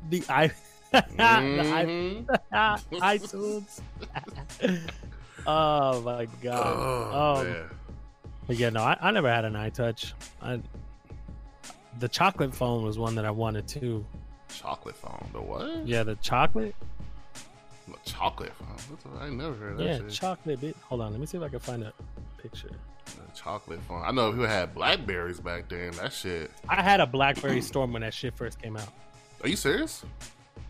the 0.09 0.23
i 0.27 0.51
the 0.95 1.23
i 1.23 1.85
Mhm. 1.85 2.81
iTunes. 2.93 3.81
oh 5.47 6.01
my 6.01 6.25
god. 6.41 7.11
Oh, 7.13 7.35
um, 7.41 7.47
man. 7.51 7.65
But 8.47 8.57
yeah, 8.57 8.69
no, 8.69 8.81
I, 8.81 8.97
I 9.01 9.11
never 9.11 9.29
had 9.29 9.45
an 9.45 9.53
iTouch. 9.53 10.13
I, 10.41 10.59
the 11.99 12.07
chocolate 12.07 12.53
phone 12.53 12.83
was 12.83 12.97
one 12.99 13.15
that 13.15 13.25
I 13.25 13.31
wanted 13.31 13.67
too. 13.67 14.05
Chocolate 14.49 14.95
phone. 14.95 15.29
The 15.33 15.41
what? 15.41 15.87
Yeah, 15.87 16.03
the 16.03 16.15
chocolate. 16.17 16.75
The 17.87 17.97
chocolate 18.09 18.53
phone. 18.53 18.67
What's 18.89 19.03
the- 19.03 19.09
I 19.19 19.29
never 19.29 19.53
heard 19.55 19.71
of 19.73 19.77
that 19.79 19.83
Yeah, 19.85 19.97
shit. 19.97 20.09
chocolate 20.11 20.61
bit. 20.61 20.75
Hold 20.83 21.01
on, 21.01 21.11
let 21.11 21.19
me 21.19 21.25
see 21.25 21.37
if 21.37 21.43
I 21.43 21.49
can 21.49 21.59
find 21.59 21.83
a 21.83 21.93
picture. 22.41 22.69
The 23.05 23.39
chocolate 23.39 23.79
phone. 23.87 24.01
I 24.03 24.11
know 24.11 24.31
people 24.31 24.47
had 24.47 24.73
Blackberries 24.73 25.39
back 25.39 25.69
then. 25.69 25.91
That 25.91 26.11
shit. 26.13 26.51
I 26.69 26.81
had 26.81 26.99
a 26.99 27.05
BlackBerry 27.07 27.61
Storm 27.61 27.93
when 27.93 28.01
that 28.01 28.13
shit 28.13 28.35
first 28.35 28.61
came 28.61 28.75
out. 28.77 28.89
Are 29.43 29.49
you 29.49 29.55
serious? 29.55 30.03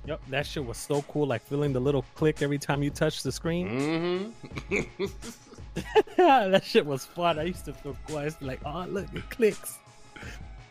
Yep, 0.07 0.21
that 0.29 0.45
shit 0.45 0.65
was 0.65 0.77
so 0.77 1.01
cool. 1.03 1.25
Like 1.27 1.41
feeling 1.43 1.73
the 1.73 1.79
little 1.79 2.03
click 2.15 2.41
every 2.41 2.57
time 2.59 2.83
you 2.83 2.89
touch 2.89 3.23
the 3.23 3.31
screen. 3.31 4.31
Mm-hmm. 4.69 5.05
that 6.17 6.63
shit 6.63 6.85
was 6.85 7.05
fun. 7.05 7.39
I 7.39 7.43
used 7.43 7.65
to 7.65 7.73
feel 7.73 7.95
cool. 8.07 8.17
I 8.19 8.25
used 8.25 8.37
to 8.39 8.45
be 8.45 8.47
like, 8.47 8.61
oh 8.65 8.85
look, 8.87 9.05
it 9.13 9.29
clicks. 9.29 9.77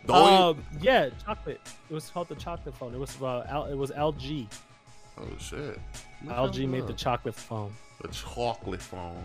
the 0.07 0.13
only- 0.13 0.33
Um, 0.61 0.65
yeah, 0.81 1.11
chocolate. 1.25 1.61
It 1.91 1.95
was 1.95 2.09
called 2.11 2.29
the 2.29 2.35
chocolate 2.37 2.75
phone. 2.77 2.95
It 2.95 2.99
was 2.99 3.21
uh, 3.21 3.45
L, 3.49 3.65
it 3.67 3.75
was 3.77 3.91
LG. 3.91 4.47
oh 5.19 5.23
shit. 5.39 5.79
LG 6.27 6.69
made 6.69 6.87
the 6.87 6.93
chocolate 6.95 7.35
phone. 7.35 7.73
the 8.01 8.09
chocolate 8.09 8.81
phone. 8.83 9.23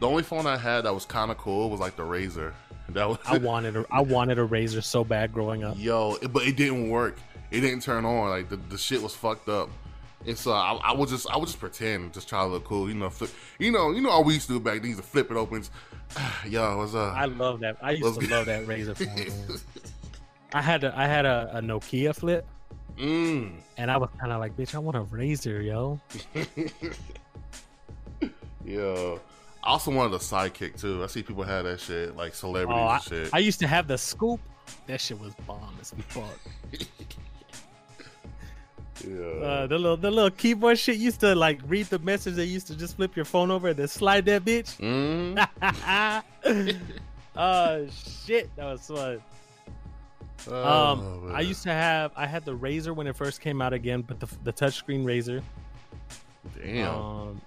The 0.00 0.06
only 0.08 0.22
phone 0.22 0.46
I 0.46 0.56
had 0.56 0.82
that 0.82 0.94
was 0.94 1.04
kind 1.04 1.30
of 1.30 1.36
cool 1.36 1.68
was 1.68 1.78
like 1.80 1.96
the 1.96 2.02
Razr. 2.04 2.52
That 2.90 3.06
was 3.08 3.18
I 3.26 3.36
wanted 3.38 3.76
a, 3.76 3.84
I 3.90 4.00
wanted 4.00 4.38
a 4.38 4.46
Razr 4.48 4.82
so 4.82 5.04
bad 5.04 5.32
growing 5.32 5.62
up. 5.62 5.76
yo, 5.78 6.16
it- 6.22 6.32
but 6.32 6.44
it 6.44 6.56
didn't 6.56 6.88
work. 6.88 7.16
It 7.50 7.60
didn't 7.60 7.82
turn 7.82 8.04
on. 8.04 8.30
Like 8.30 8.48
the, 8.48 8.56
the 8.56 8.78
shit 8.78 9.02
was 9.02 9.14
fucked 9.14 9.48
up. 9.48 9.70
And 10.26 10.36
so 10.36 10.52
I, 10.52 10.78
I 10.84 10.92
would 10.92 11.08
just 11.08 11.28
I 11.30 11.36
would 11.38 11.46
just 11.46 11.58
pretend, 11.58 12.12
just 12.12 12.28
try 12.28 12.42
to 12.42 12.46
look 12.46 12.64
cool. 12.64 12.88
You 12.88 12.94
know, 12.94 13.08
flip, 13.10 13.30
you 13.58 13.72
know, 13.72 13.90
you 13.90 14.02
know 14.02 14.10
how 14.10 14.22
we 14.22 14.34
used 14.34 14.48
to 14.48 14.54
do 14.54 14.60
back 14.60 14.82
then. 14.82 14.94
To 14.96 15.02
flip 15.02 15.30
it 15.30 15.36
opens. 15.36 15.70
yo, 16.46 16.76
what's 16.78 16.94
up? 16.94 17.14
I 17.14 17.24
love 17.24 17.60
that. 17.60 17.78
I 17.80 17.92
used 17.92 18.04
Let's 18.04 18.18
to 18.18 18.26
go. 18.26 18.36
love 18.36 18.46
that 18.46 18.66
Razr 18.66 18.96
phone. 19.48 19.60
I 20.52 20.60
had 20.60 20.84
a 20.84 20.92
I 20.96 21.06
had 21.06 21.24
a, 21.24 21.50
a 21.54 21.60
Nokia 21.62 22.14
flip, 22.14 22.46
mm. 22.98 23.52
and 23.78 23.90
I 23.90 23.96
was 23.96 24.10
kind 24.18 24.32
of 24.32 24.40
like, 24.40 24.56
bitch, 24.56 24.74
I 24.74 24.78
want 24.78 24.96
a 24.96 25.02
Razr, 25.02 25.64
yo. 25.64 26.00
Yo, 28.64 29.18
I 29.64 29.68
also 29.68 29.90
wanted 29.90 30.14
a 30.14 30.18
sidekick 30.18 30.78
too. 30.80 31.02
I 31.02 31.06
see 31.06 31.22
people 31.22 31.42
have 31.44 31.64
that 31.64 31.80
shit, 31.80 32.14
like 32.14 32.34
celebrities 32.34 32.78
Oh, 32.78 32.86
I, 32.86 32.94
and 32.96 33.02
shit. 33.04 33.30
I 33.32 33.38
used 33.38 33.58
to 33.60 33.66
have 33.66 33.88
the 33.88 33.96
scoop. 33.96 34.40
That 34.86 35.00
shit 35.00 35.18
was 35.18 35.34
bomb 35.46 35.74
as 35.80 35.92
fuck. 36.08 36.38
yeah. 39.06 39.16
Uh, 39.46 39.66
the 39.66 39.78
little 39.78 39.96
the 39.96 40.10
little 40.10 40.30
keyboard 40.30 40.78
shit 40.78 40.96
used 40.96 41.20
to 41.20 41.34
like 41.34 41.60
read 41.66 41.86
the 41.86 41.98
message. 42.00 42.34
They 42.34 42.44
used 42.44 42.66
to 42.68 42.76
just 42.76 42.96
flip 42.96 43.16
your 43.16 43.24
phone 43.24 43.50
over 43.50 43.68
and 43.68 43.76
then 43.76 43.88
slide 43.88 44.24
that 44.26 44.44
bitch. 44.44 44.76
mm. 44.78 45.36
oh 47.36 47.86
shit, 48.26 48.54
that 48.56 48.64
was 48.64 48.86
fun. 48.86 49.22
Oh, 50.48 50.92
Um, 50.92 51.32
I 51.34 51.40
used 51.40 51.62
to 51.64 51.72
have 51.72 52.12
I 52.16 52.26
had 52.26 52.44
the 52.44 52.56
Razr 52.56 52.94
when 52.94 53.06
it 53.06 53.14
first 53.16 53.40
came 53.40 53.60
out 53.60 53.72
again, 53.72 54.02
but 54.02 54.20
the 54.20 54.28
the 54.44 54.52
touchscreen 54.52 55.04
Razr. 55.04 55.42
damn. 56.58 56.94
Um, 56.94 57.40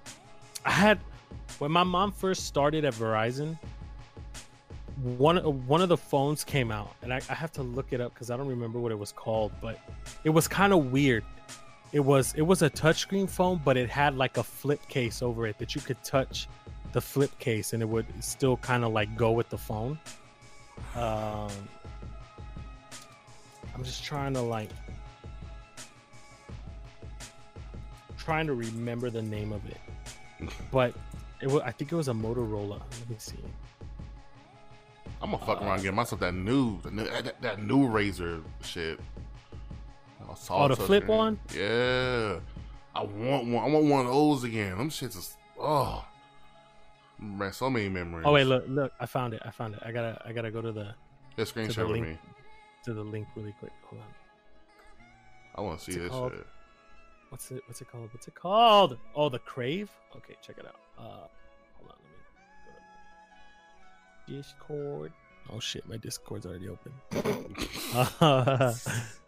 I 0.66 0.72
had 0.72 1.00
when 1.60 1.72
my 1.72 1.84
mom 1.84 2.12
first 2.12 2.46
started 2.46 2.86
at 2.86 2.94
Verizon. 2.94 3.58
One 5.02 5.38
one 5.68 5.82
of 5.82 5.90
the 5.90 5.98
phones 5.98 6.44
came 6.44 6.72
out, 6.72 6.94
and 7.02 7.12
I, 7.12 7.20
I 7.28 7.34
have 7.34 7.52
to 7.54 7.64
look 7.64 7.94
it 7.94 8.00
up 8.00 8.14
because 8.14 8.30
I 8.30 8.38
don't 8.38 8.48
remember 8.48 8.80
what 8.80 8.92
it 8.92 8.98
was 9.00 9.12
called, 9.12 9.52
but 9.60 9.80
it 10.24 10.30
was 10.30 10.48
kind 10.48 10.72
of 10.72 10.92
weird. 10.92 11.26
It 11.94 12.00
was 12.00 12.34
it 12.34 12.42
was 12.42 12.64
a 12.64 12.72
touchscreen 12.72 13.30
phone, 13.30 13.62
but 13.64 13.78
it 13.78 13.88
had 13.88 14.18
like 14.18 14.38
a 14.38 14.44
flip 14.44 14.86
case 14.90 15.22
over 15.22 15.46
it 15.46 15.60
that 15.60 15.76
you 15.76 15.82
could 15.82 16.04
touch 16.04 16.48
the 16.92 17.00
flip 17.00 17.38
case, 17.38 17.74
and 17.74 17.84
it 17.84 17.86
would 17.86 18.08
still 18.20 18.58
kind 18.58 18.84
of 18.84 18.92
like 18.92 19.16
go 19.16 19.32
with 19.32 19.50
the 19.50 19.60
phone. 19.60 20.00
Um, 20.96 21.52
I'm 23.76 23.84
just 23.84 24.04
trying 24.04 24.34
to 24.34 24.42
like 24.42 24.70
trying 28.18 28.48
to 28.48 28.56
remember 28.56 29.12
the 29.12 29.22
name 29.22 29.52
of 29.52 29.64
it, 29.68 30.50
but 30.72 30.96
it 31.42 31.48
was, 31.48 31.62
I 31.62 31.72
think 31.72 31.92
it 31.92 31.96
was 31.96 32.08
a 32.08 32.14
Motorola. 32.14 32.80
Let 32.80 33.10
me 33.10 33.16
see. 33.20 33.38
I'm 35.22 35.30
gonna 35.30 35.46
fuck 35.46 35.62
around 35.62 35.76
and 35.76 35.84
get 35.84 35.94
myself 35.94 36.22
that 36.22 36.34
new, 36.34 36.82
the 36.82 36.90
new 36.90 37.04
that, 37.04 37.40
that 37.42 37.64
new 37.64 37.88
Razr 37.88 38.44
shit. 38.64 39.00
Oh, 40.50 40.68
the 40.68 40.76
flip 40.76 41.08
one? 41.08 41.40
Yeah, 41.56 42.40
I 42.96 43.04
want 43.04 43.48
one. 43.48 43.64
I 43.64 43.68
want 43.68 43.86
one 43.86 44.06
of 44.06 44.12
those 44.12 44.44
again. 44.44 44.78
Them 44.78 44.90
shits 44.90 45.18
is 45.18 45.38
oh 45.60 46.06
man, 47.20 47.52
so 47.54 47.70
many 47.70 47.90
memories. 47.90 48.26
Oh 48.28 48.34
wait, 48.34 48.46
look, 48.46 48.66
look! 48.68 48.92
I 49.00 49.06
found 49.06 49.34
it. 49.34 49.42
I 49.46 49.52
found 49.52 49.76
it. 49.76 49.82
I 49.84 49.92
gotta, 49.92 50.22
I 50.26 50.34
gotta 50.34 50.52
go 50.52 50.62
to 50.62 50.72
the 50.72 50.94
yeah, 51.38 51.46
screen 51.46 51.70
share 51.70 51.86
the 51.86 51.92
with 51.92 52.02
link. 52.02 52.14
me. 52.14 52.20
to 52.86 52.94
the 52.94 53.04
link 53.04 53.28
really 53.36 53.54
quick. 53.60 53.72
Hold 53.90 54.02
on. 54.02 54.08
I 55.56 55.62
want 55.62 55.80
to 55.80 55.92
see 55.92 56.00
this 56.00 56.10
called? 56.10 56.34
shit. 56.34 56.48
What's 57.30 57.52
it? 57.52 57.64
What's 57.68 57.82
it 57.82 57.92
called? 57.92 58.10
What's 58.14 58.28
it 58.28 58.36
called? 58.36 58.98
Oh, 59.16 59.30
the 59.30 59.40
Crave. 59.40 59.90
Okay, 60.16 60.36
check 60.42 60.58
it 60.58 60.66
out. 60.66 60.76
Uh, 60.98 61.28
hold 61.78 61.90
on. 61.90 61.96
Let 62.04 62.12
me 62.12 62.18
go 64.28 64.34
to 64.34 64.38
Discord. 64.38 65.12
Oh 65.52 65.60
shit, 65.60 65.88
my 65.88 65.98
Discord's 65.98 66.46
already 66.46 66.70
open. 66.70 66.94
Uh, 67.94 68.74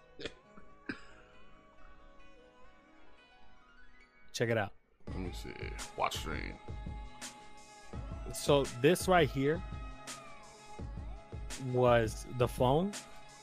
check 4.36 4.50
it 4.50 4.58
out. 4.58 4.74
Let 5.08 5.20
me 5.20 5.32
see. 5.34 5.50
Watch 5.98 6.18
stream. 6.18 6.54
So 8.34 8.66
this 8.82 9.08
right 9.08 9.30
here 9.30 9.62
was 11.72 12.26
the 12.38 12.48
phone, 12.48 12.92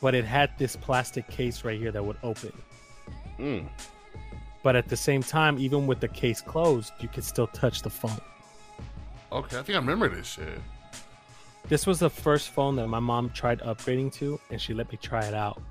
but 0.02 0.14
it 0.14 0.24
had 0.24 0.50
this 0.58 0.76
plastic 0.76 1.26
case 1.28 1.64
right 1.64 1.78
here 1.78 1.90
that 1.90 2.04
would 2.04 2.18
open. 2.22 2.52
Mm. 3.38 3.68
But 4.62 4.76
at 4.76 4.88
the 4.88 4.96
same 4.96 5.22
time, 5.22 5.58
even 5.58 5.86
with 5.86 6.00
the 6.00 6.08
case 6.08 6.40
closed, 6.40 6.92
you 7.00 7.08
could 7.08 7.24
still 7.24 7.46
touch 7.48 7.82
the 7.82 7.90
phone. 7.90 8.20
Okay, 9.32 9.58
I 9.58 9.62
think 9.62 9.76
I 9.76 9.80
remember 9.80 10.08
this 10.08 10.26
shit. 10.26 10.60
This 11.68 11.86
was 11.86 11.98
the 12.00 12.10
first 12.10 12.50
phone 12.50 12.76
that 12.76 12.86
my 12.88 13.00
mom 13.00 13.30
tried 13.30 13.60
upgrading 13.60 14.12
to, 14.14 14.38
and 14.50 14.60
she 14.60 14.74
let 14.74 14.92
me 14.92 14.98
try 15.00 15.24
it 15.24 15.32
out. 15.32 15.62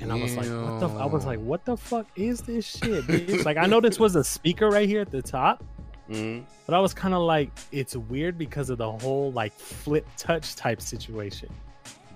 And 0.00 0.12
I 0.12 0.16
was 0.16 0.36
like, 0.36 0.46
"What 0.46 0.80
the?" 0.80 0.88
f- 0.88 0.96
I 0.96 1.06
was 1.06 1.24
like, 1.26 1.38
"What 1.40 1.64
the 1.64 1.76
fuck 1.76 2.06
is 2.16 2.40
this 2.42 2.64
shit?" 2.66 3.04
bitch?" 3.04 3.44
like, 3.44 3.56
I 3.56 3.66
know 3.66 3.80
this 3.80 3.98
was 3.98 4.16
a 4.16 4.24
speaker 4.24 4.68
right 4.68 4.88
here 4.88 5.00
at 5.00 5.10
the 5.10 5.22
top, 5.22 5.64
Mm. 6.10 6.44
but 6.66 6.74
I 6.74 6.80
was 6.80 6.92
kind 6.92 7.14
of 7.14 7.22
like, 7.22 7.50
"It's 7.72 7.94
weird 7.96 8.36
because 8.38 8.68
of 8.70 8.78
the 8.78 8.90
whole 8.90 9.30
like 9.32 9.52
flip 9.52 10.06
touch 10.16 10.56
type 10.56 10.80
situation." 10.82 11.48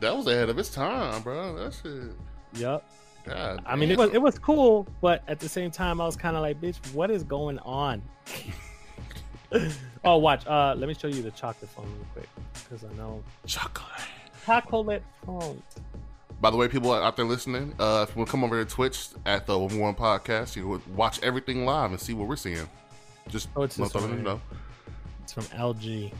That 0.00 0.16
was 0.16 0.26
ahead 0.26 0.48
of 0.48 0.58
its 0.58 0.70
time, 0.70 1.22
bro. 1.22 1.54
That 1.56 1.74
shit. 1.82 2.12
Yep. 2.60 2.84
God. 3.26 3.62
I 3.64 3.74
mean, 3.76 3.90
it 3.90 3.96
was 3.96 4.12
it 4.12 4.20
was 4.20 4.38
cool, 4.38 4.86
but 5.00 5.22
at 5.28 5.40
the 5.40 5.48
same 5.48 5.70
time, 5.70 6.00
I 6.00 6.04
was 6.06 6.16
kind 6.16 6.36
of 6.36 6.42
like, 6.42 6.60
"Bitch, 6.60 6.76
what 6.92 7.10
is 7.10 7.22
going 7.22 7.58
on?" 7.60 8.02
oh, 10.04 10.16
watch. 10.18 10.46
Uh, 10.46 10.74
let 10.76 10.88
me 10.88 10.94
show 10.94 11.06
you 11.08 11.22
the 11.22 11.30
chocolate 11.30 11.70
phone 11.70 11.86
real 11.86 12.06
quick 12.12 12.28
because 12.52 12.84
I 12.84 12.92
know 12.96 13.22
chocolate. 13.46 13.86
chocolate 14.44 15.02
phone. 15.24 15.62
By 16.40 16.50
the 16.50 16.56
way, 16.56 16.68
people 16.68 16.92
out 16.92 17.16
there 17.16 17.24
listening, 17.24 17.74
uh, 17.78 18.04
if 18.08 18.14
you 18.14 18.18
want 18.18 18.28
to 18.28 18.30
come 18.30 18.44
over 18.44 18.62
to 18.62 18.70
Twitch 18.70 19.08
at 19.24 19.46
the 19.46 19.58
One 19.58 19.78
One 19.78 19.94
Podcast, 19.94 20.56
you 20.56 20.68
would 20.68 20.86
watch 20.94 21.18
everything 21.22 21.64
live 21.64 21.90
and 21.90 21.98
see 22.00 22.12
what 22.12 22.28
we're 22.28 22.36
seeing. 22.36 22.68
Just 23.28 23.48
Oh, 23.56 23.62
it's 23.62 23.78
want 23.78 23.92
this 23.92 24.02
one 24.02 24.12
you 24.18 24.22
know. 24.22 24.40
It's 25.22 25.32
from 25.32 25.44
LG. 25.44 26.12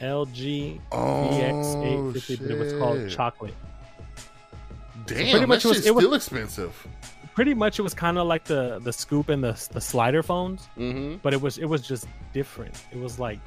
LG 0.00 0.80
Oh, 0.92 1.28
VX850, 1.32 2.38
but 2.42 2.50
it 2.50 2.58
was 2.58 2.72
called 2.74 3.10
chocolate. 3.10 3.54
Damn, 5.06 5.30
pretty 5.30 5.46
much 5.46 5.64
it 5.64 5.68
was- 5.68 5.86
it 5.86 5.94
was- 5.94 6.04
still 6.04 6.14
expensive. 6.14 6.86
Pretty 7.34 7.54
much, 7.54 7.78
it 7.78 7.82
was 7.82 7.92
kind 7.92 8.16
of 8.18 8.26
like 8.26 8.44
the 8.44 8.78
the 8.82 8.92
scoop 8.92 9.28
and 9.28 9.44
the 9.44 9.52
the 9.72 9.80
slider 9.80 10.22
phones, 10.22 10.68
Mm-hmm. 10.78 11.16
but 11.22 11.34
it 11.34 11.40
was 11.40 11.58
it 11.58 11.66
was 11.66 11.82
just 11.82 12.06
different. 12.32 12.74
It 12.92 12.98
was 12.98 13.18
like, 13.18 13.38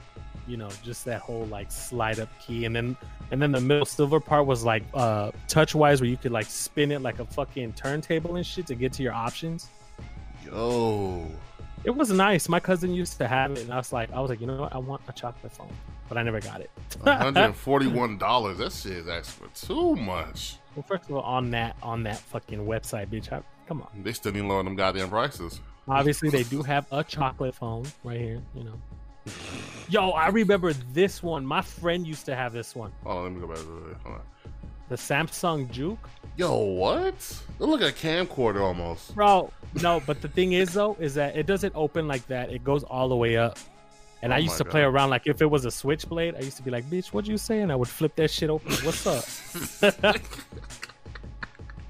you 0.49 0.57
know, 0.57 0.69
just 0.83 1.05
that 1.05 1.21
whole 1.21 1.45
like 1.45 1.71
slide 1.71 2.19
up 2.19 2.29
key, 2.39 2.65
and 2.65 2.75
then 2.75 2.97
and 3.31 3.41
then 3.41 3.51
the 3.51 3.61
middle 3.61 3.85
silver 3.85 4.19
part 4.19 4.45
was 4.45 4.65
like 4.65 4.83
uh 4.93 5.31
touch 5.47 5.75
wise, 5.75 6.01
where 6.01 6.09
you 6.09 6.17
could 6.17 6.31
like 6.31 6.47
spin 6.47 6.91
it 6.91 7.01
like 7.01 7.19
a 7.19 7.25
fucking 7.25 7.73
turntable 7.73 8.35
and 8.35 8.45
shit 8.45 8.65
to 8.67 8.75
get 8.75 8.91
to 8.93 9.03
your 9.03 9.13
options. 9.13 9.67
Yo, 10.45 11.25
It 11.83 11.91
was 11.91 12.11
nice. 12.11 12.49
My 12.49 12.59
cousin 12.59 12.93
used 12.93 13.17
to 13.17 13.27
have 13.27 13.51
it, 13.51 13.59
and 13.59 13.71
I 13.71 13.77
was 13.77 13.93
like, 13.93 14.11
I 14.11 14.19
was 14.19 14.29
like, 14.29 14.41
you 14.41 14.47
know 14.47 14.61
what, 14.61 14.73
I 14.73 14.77
want 14.79 15.01
a 15.07 15.13
chocolate 15.13 15.51
phone, 15.51 15.71
but 16.07 16.17
I 16.17 16.23
never 16.23 16.39
got 16.39 16.61
it. 16.61 16.71
one 17.01 17.17
hundred 17.17 17.41
and 17.41 17.55
forty-one 17.55 18.17
dollars. 18.17 18.57
That 18.57 18.71
shit 18.71 18.93
is 18.93 19.07
asking 19.07 19.47
for 19.47 19.65
too 19.67 19.95
much. 19.95 20.57
Well, 20.75 20.83
first 20.87 21.09
of 21.09 21.15
all, 21.15 21.21
on 21.21 21.51
that 21.51 21.75
on 21.83 22.03
that 22.03 22.17
fucking 22.19 22.65
website, 22.65 23.07
bitch, 23.07 23.31
I, 23.31 23.41
come 23.67 23.81
on. 23.81 23.89
They 24.03 24.13
still 24.13 24.31
need 24.31 24.41
lower 24.41 24.63
them 24.63 24.75
goddamn 24.75 25.09
prices. 25.09 25.61
Obviously, 25.87 26.29
they 26.29 26.43
do 26.43 26.61
have 26.61 26.85
a 26.91 27.03
chocolate 27.03 27.55
phone 27.55 27.85
right 28.03 28.19
here. 28.19 28.41
You 28.55 28.63
know. 28.63 28.81
Yo, 29.89 30.09
I 30.11 30.27
remember 30.27 30.73
this 30.73 31.23
one. 31.23 31.45
My 31.45 31.61
friend 31.61 32.05
used 32.05 32.25
to 32.25 32.35
have 32.35 32.53
this 32.53 32.75
one, 32.75 32.91
on, 33.05 33.23
let 33.23 33.31
me 33.33 33.39
go 33.41 33.47
back. 33.47 33.57
Hold 34.03 34.15
on. 34.15 34.21
the 34.89 34.95
Samsung 34.95 35.69
Juke. 35.71 36.07
Yo, 36.37 36.55
what? 36.55 37.13
It 37.59 37.63
look 37.63 37.81
like 37.81 37.91
a 37.91 37.97
camcorder 38.07 38.61
almost. 38.61 39.15
Bro, 39.15 39.51
no, 39.81 40.01
but 40.05 40.21
the 40.21 40.27
thing 40.27 40.53
is 40.53 40.73
though, 40.73 40.95
is 40.99 41.15
that 41.15 41.35
it 41.35 41.47
doesn't 41.47 41.73
open 41.75 42.07
like 42.07 42.25
that. 42.27 42.51
It 42.51 42.63
goes 42.63 42.83
all 42.83 43.09
the 43.09 43.15
way 43.15 43.35
up. 43.37 43.57
And 44.21 44.31
Oh 44.33 44.35
I 44.35 44.39
used 44.39 44.57
to 44.57 44.65
play 44.65 44.81
around 44.81 45.09
like 45.09 45.27
if 45.27 45.41
it 45.41 45.45
was 45.45 45.65
a 45.65 45.71
switchblade, 45.71 46.35
I 46.35 46.39
used 46.41 46.57
to 46.57 46.63
be 46.63 46.71
like, 46.71 46.83
"Bitch, 46.89 47.13
what 47.13 47.25
you 47.25 47.37
saying?" 47.37 47.71
I 47.71 47.75
would 47.75 47.87
flip 47.87 48.15
that 48.17 48.29
shit 48.29 48.49
open. 48.49 48.73
What's 48.83 49.07
up? 49.07 49.25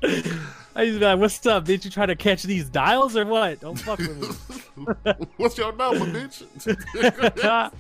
I 0.80 0.84
used 0.84 0.96
to 0.96 1.00
be 1.02 1.06
like, 1.08 1.20
"What's 1.20 1.46
up, 1.46 1.66
bitch? 1.66 1.84
You 1.84 1.92
trying 1.92 2.08
to 2.08 2.16
catch 2.16 2.44
these 2.44 2.70
dials 2.70 3.18
or 3.18 3.26
what? 3.26 3.60
Don't 3.60 3.76
fuck 3.76 4.00
with 4.00 4.18
me." 4.78 5.14
What's 5.36 5.58
your 5.58 5.74
number, 5.74 6.06
bitch? 6.06 6.46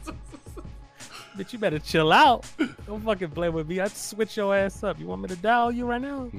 Bitch, 1.37 1.53
you 1.53 1.59
better 1.59 1.79
chill 1.79 2.11
out. 2.11 2.45
Don't 2.85 3.01
fucking 3.01 3.29
play 3.29 3.47
with 3.47 3.69
me. 3.69 3.79
I'd 3.79 3.95
switch 3.95 4.35
your 4.35 4.53
ass 4.53 4.83
up. 4.83 4.99
You 4.99 5.07
want 5.07 5.21
me 5.21 5.29
to 5.29 5.37
dial 5.37 5.71
you 5.71 5.85
right 5.85 6.01
now? 6.01 6.29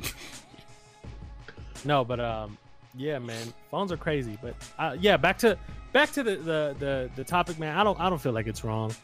no, 1.86 2.04
but 2.04 2.20
um, 2.20 2.58
yeah, 2.94 3.18
man, 3.18 3.54
phones 3.70 3.90
are 3.92 3.96
crazy. 3.96 4.36
But 4.42 4.54
uh, 4.78 4.98
yeah, 5.00 5.16
back 5.16 5.38
to 5.38 5.56
back 5.94 6.12
to 6.12 6.22
the, 6.22 6.36
the 6.36 6.76
the 6.78 7.10
the 7.16 7.24
topic, 7.24 7.58
man. 7.58 7.78
I 7.78 7.82
don't 7.82 7.98
I 7.98 8.10
don't 8.10 8.20
feel 8.20 8.32
like 8.32 8.46
it's 8.46 8.62
wrong. 8.62 8.94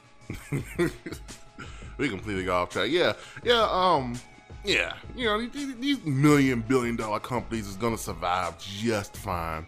we 1.96 2.11
completely 2.11 2.44
got 2.44 2.64
off 2.64 2.68
track. 2.68 2.90
Yeah, 2.90 3.14
yeah, 3.42 3.66
um, 3.70 4.20
yeah. 4.66 4.94
You 5.14 5.26
know, 5.26 5.46
these, 5.46 6.04
million 6.04 6.60
billion 6.60 6.96
dollar 6.96 7.20
companies 7.20 7.66
is 7.66 7.76
gonna 7.76 7.98
survive 7.98 8.58
just 8.58 9.16
fine. 9.16 9.66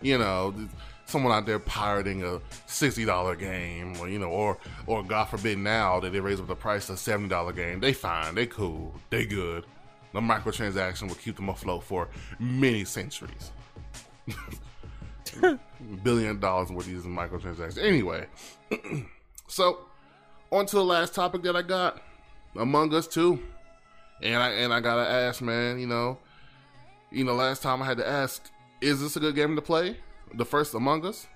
You 0.00 0.18
know, 0.18 0.54
someone 1.06 1.32
out 1.32 1.46
there 1.46 1.58
pirating 1.58 2.22
a 2.22 2.40
sixty 2.66 3.04
dollar 3.04 3.34
game, 3.34 3.96
or 3.98 4.08
you 4.08 4.18
know, 4.18 4.30
or 4.30 4.58
or 4.86 5.02
God 5.02 5.24
forbid 5.24 5.58
now 5.58 6.00
that 6.00 6.12
they 6.12 6.20
raise 6.20 6.40
up 6.40 6.46
the 6.46 6.56
price 6.56 6.86
to 6.86 6.94
a 6.94 6.96
seventy 6.96 7.28
dollar 7.28 7.52
game, 7.52 7.80
they 7.80 7.92
fine, 7.92 8.34
they 8.34 8.46
cool, 8.46 8.94
they 9.10 9.24
good. 9.26 9.64
The 10.12 10.20
microtransaction 10.20 11.08
will 11.08 11.16
keep 11.16 11.36
them 11.36 11.48
afloat 11.48 11.82
for 11.82 12.08
many 12.38 12.84
centuries. 12.84 13.50
Billion 16.02 16.40
dollars 16.40 16.70
worth 16.70 16.86
of 16.86 16.92
these 16.92 17.02
microtransactions. 17.02 17.82
Anyway, 17.82 18.26
so 19.48 19.80
on 20.50 20.66
to 20.66 20.76
the 20.76 20.84
last 20.84 21.14
topic 21.14 21.42
that 21.42 21.56
I 21.56 21.62
got, 21.62 22.00
Among 22.56 22.94
Us 22.94 23.06
Two, 23.06 23.42
and 24.22 24.42
I 24.42 24.50
and 24.50 24.72
I 24.72 24.80
gotta 24.80 25.08
ask, 25.08 25.42
man, 25.42 25.78
you 25.78 25.86
know, 25.86 26.18
you 27.10 27.24
know, 27.24 27.34
last 27.34 27.62
time 27.62 27.82
I 27.82 27.86
had 27.86 27.98
to 27.98 28.08
ask, 28.08 28.50
is 28.80 29.00
this 29.00 29.16
a 29.16 29.20
good 29.20 29.34
game 29.34 29.56
to 29.56 29.62
play? 29.62 29.96
The 30.34 30.44
first 30.44 30.74
Among 30.74 31.06
Us, 31.06 31.26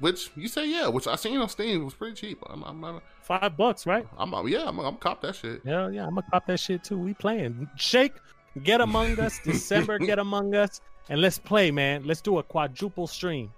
which 0.00 0.30
you 0.36 0.48
say 0.48 0.68
yeah, 0.68 0.88
which 0.88 1.06
I 1.06 1.16
seen 1.16 1.38
on 1.38 1.48
Steam 1.48 1.80
it 1.80 1.84
was 1.84 1.94
pretty 1.94 2.14
cheap. 2.14 2.42
I'm, 2.48 2.62
I'm, 2.64 2.84
I'm, 2.84 3.00
Five 3.22 3.56
bucks, 3.56 3.86
right? 3.86 4.06
I'm, 4.16 4.32
yeah, 4.48 4.64
I'm, 4.66 4.78
I'm 4.78 4.96
cop 4.96 5.20
that 5.22 5.34
shit. 5.34 5.62
Hell 5.64 5.92
yeah, 5.92 6.06
I'm 6.06 6.14
gonna 6.14 6.26
cop 6.30 6.46
that 6.46 6.60
shit 6.60 6.84
too. 6.84 6.98
We 6.98 7.14
playing. 7.14 7.68
Shake, 7.76 8.14
get 8.62 8.80
among 8.80 9.18
us. 9.20 9.38
December, 9.44 9.98
get 9.98 10.18
among 10.18 10.54
us, 10.54 10.80
and 11.08 11.20
let's 11.20 11.38
play, 11.38 11.70
man. 11.70 12.04
Let's 12.06 12.20
do 12.20 12.38
a 12.38 12.42
quadruple 12.42 13.06
stream. 13.06 13.52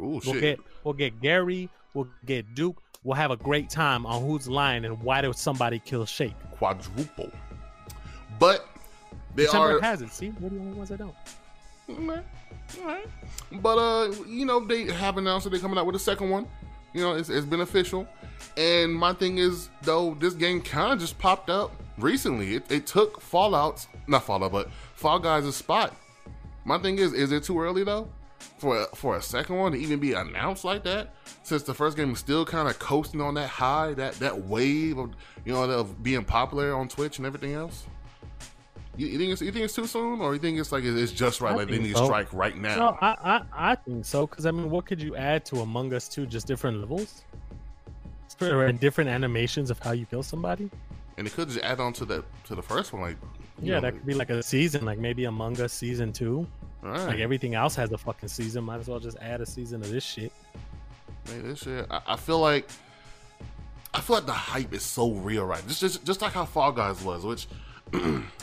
Ooh 0.00 0.04
We'll 0.04 0.20
shit. 0.20 0.40
get 0.40 0.60
we'll 0.84 0.94
get 0.94 1.20
Gary, 1.20 1.68
we'll 1.94 2.08
get 2.26 2.54
Duke. 2.54 2.80
We'll 3.02 3.16
have 3.16 3.30
a 3.30 3.36
great 3.36 3.70
time 3.70 4.04
on 4.04 4.22
who's 4.22 4.46
lying 4.48 4.84
and 4.84 5.00
why 5.02 5.22
did 5.22 5.34
somebody 5.34 5.78
kill 5.78 6.04
Shake. 6.04 6.34
Quadruple, 6.52 7.30
but 8.40 8.66
they 9.36 9.44
December 9.44 9.76
are 9.76 9.80
has 9.80 10.02
it. 10.02 10.10
See, 10.10 10.32
we're 10.40 10.48
the 10.48 10.58
only 10.58 10.72
ones 10.72 10.88
that 10.88 10.98
don't. 10.98 11.14
Alright, 11.88 12.24
alright. 12.80 13.06
But 13.52 13.78
uh, 13.78 14.12
you 14.26 14.44
know, 14.46 14.58
they 14.64 14.86
have 14.86 15.16
announced 15.16 15.44
that 15.44 15.50
they're 15.50 15.60
coming 15.60 15.78
out 15.78 15.86
with 15.86 15.94
a 15.94 16.00
second 16.00 16.30
one. 16.30 16.48
You 16.92 17.02
know, 17.02 17.14
it's, 17.14 17.28
it's 17.28 17.46
been 17.46 17.60
official. 17.60 18.08
And 18.56 18.92
my 18.92 19.12
thing 19.12 19.38
is, 19.38 19.68
though, 19.82 20.14
this 20.14 20.34
game 20.34 20.60
kind 20.60 20.92
of 20.92 20.98
just 20.98 21.16
popped 21.18 21.48
up 21.48 21.70
recently. 21.98 22.56
It, 22.56 22.70
it 22.70 22.86
took 22.86 23.20
Fallout's 23.20 23.86
not 24.08 24.24
Fallout, 24.24 24.50
but 24.50 24.70
Fall 24.94 25.20
Guys' 25.20 25.54
spot. 25.54 25.94
My 26.64 26.78
thing 26.78 26.98
is, 26.98 27.12
is 27.12 27.32
it 27.32 27.44
too 27.44 27.60
early 27.60 27.84
though 27.84 28.08
for 28.58 28.82
a, 28.82 28.86
for 28.94 29.16
a 29.16 29.22
second 29.22 29.56
one 29.56 29.72
to 29.72 29.78
even 29.78 29.98
be 29.98 30.12
announced 30.12 30.64
like 30.64 30.84
that? 30.84 31.14
Since 31.42 31.62
the 31.62 31.74
first 31.74 31.96
game 31.96 32.12
is 32.12 32.18
still 32.18 32.44
kind 32.44 32.68
of 32.68 32.78
coasting 32.78 33.20
on 33.20 33.34
that 33.34 33.48
high, 33.48 33.94
that 33.94 34.14
that 34.14 34.42
wave 34.42 34.98
of 34.98 35.10
you 35.44 35.52
know 35.52 35.62
of 35.62 36.02
being 36.02 36.24
popular 36.24 36.74
on 36.74 36.88
Twitch 36.88 37.18
and 37.18 37.26
everything 37.26 37.54
else. 37.54 37.86
You, 38.96 39.06
you 39.06 39.18
think 39.18 39.32
it's 39.32 39.40
you 39.42 39.52
think 39.52 39.64
it's 39.64 39.74
too 39.74 39.86
soon, 39.86 40.20
or 40.20 40.34
you 40.34 40.40
think 40.40 40.58
it's 40.58 40.72
like 40.72 40.84
it's 40.84 41.12
just 41.12 41.40
right? 41.40 41.52
I 41.52 41.56
like 41.56 41.68
they 41.68 41.78
need 41.78 41.94
so. 41.94 42.00
to 42.00 42.06
strike 42.06 42.32
right 42.32 42.56
now. 42.56 42.76
No, 42.76 42.98
I, 43.00 43.16
I 43.22 43.70
I 43.72 43.74
think 43.76 44.04
so 44.04 44.26
because 44.26 44.46
I 44.46 44.50
mean, 44.50 44.68
what 44.70 44.84
could 44.86 45.00
you 45.00 45.16
add 45.16 45.44
to 45.46 45.60
Among 45.60 45.94
Us 45.94 46.08
Two? 46.08 46.26
Just 46.26 46.46
different 46.46 46.80
levels, 46.80 47.22
or 48.40 48.64
and 48.66 48.80
different 48.80 49.08
animations 49.10 49.70
of 49.70 49.78
how 49.78 49.92
you 49.92 50.06
kill 50.06 50.22
somebody. 50.22 50.70
and 51.16 51.26
it 51.26 51.32
could 51.32 51.48
just 51.48 51.60
add 51.60 51.80
on 51.80 51.92
to 51.94 52.04
the 52.04 52.24
to 52.44 52.54
the 52.54 52.62
first 52.62 52.92
one, 52.92 53.02
like 53.02 53.16
Yeah, 53.62 53.74
know, 53.74 53.80
that 53.82 53.92
could 53.92 54.06
be 54.06 54.14
like 54.14 54.30
a 54.30 54.42
season, 54.42 54.84
like 54.84 54.98
maybe 54.98 55.24
Among 55.24 55.60
Us 55.60 55.72
season 55.72 56.12
two. 56.12 56.46
right. 56.82 57.06
Like 57.06 57.18
everything 57.20 57.54
else 57.54 57.74
has 57.76 57.92
a 57.92 57.98
fucking 57.98 58.28
season. 58.28 58.64
Might 58.64 58.80
as 58.80 58.88
well 58.88 58.98
just 59.00 59.18
add 59.20 59.40
a 59.40 59.46
season 59.46 59.82
of 59.82 59.90
this 59.90 60.04
shit. 60.04 60.32
Man, 61.28 61.42
this 61.46 61.60
shit, 61.60 61.86
I, 61.90 62.00
I 62.08 62.16
feel 62.16 62.40
like 62.40 62.68
I 63.94 64.00
feel 64.00 64.16
like 64.16 64.26
the 64.26 64.32
hype 64.32 64.72
is 64.72 64.82
so 64.82 65.12
real, 65.12 65.44
right? 65.44 65.64
Just 65.68 65.80
just 65.80 66.04
just 66.04 66.22
like 66.22 66.32
how 66.32 66.44
Fall 66.44 66.72
Guys 66.72 67.02
was, 67.02 67.24
which 67.24 67.46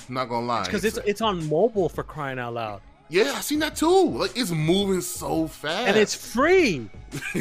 not 0.10 0.30
gonna 0.30 0.46
lie, 0.46 0.66
Because 0.66 0.86
it's 0.86 0.98
it's 1.06 1.22
on 1.22 1.48
mobile 1.48 1.90
for 1.90 2.04
crying 2.04 2.40
out 2.40 2.54
loud, 2.54 2.82
yeah, 3.10 3.34
I 3.36 3.42
seen 3.42 3.60
that 3.60 3.76
too. 3.76 4.10
Like 4.10 4.36
it's 4.36 4.52
moving 4.52 5.02
so 5.02 5.48
fast, 5.48 5.88
and 5.88 5.98
it's 5.98 6.14
free. 6.14 6.90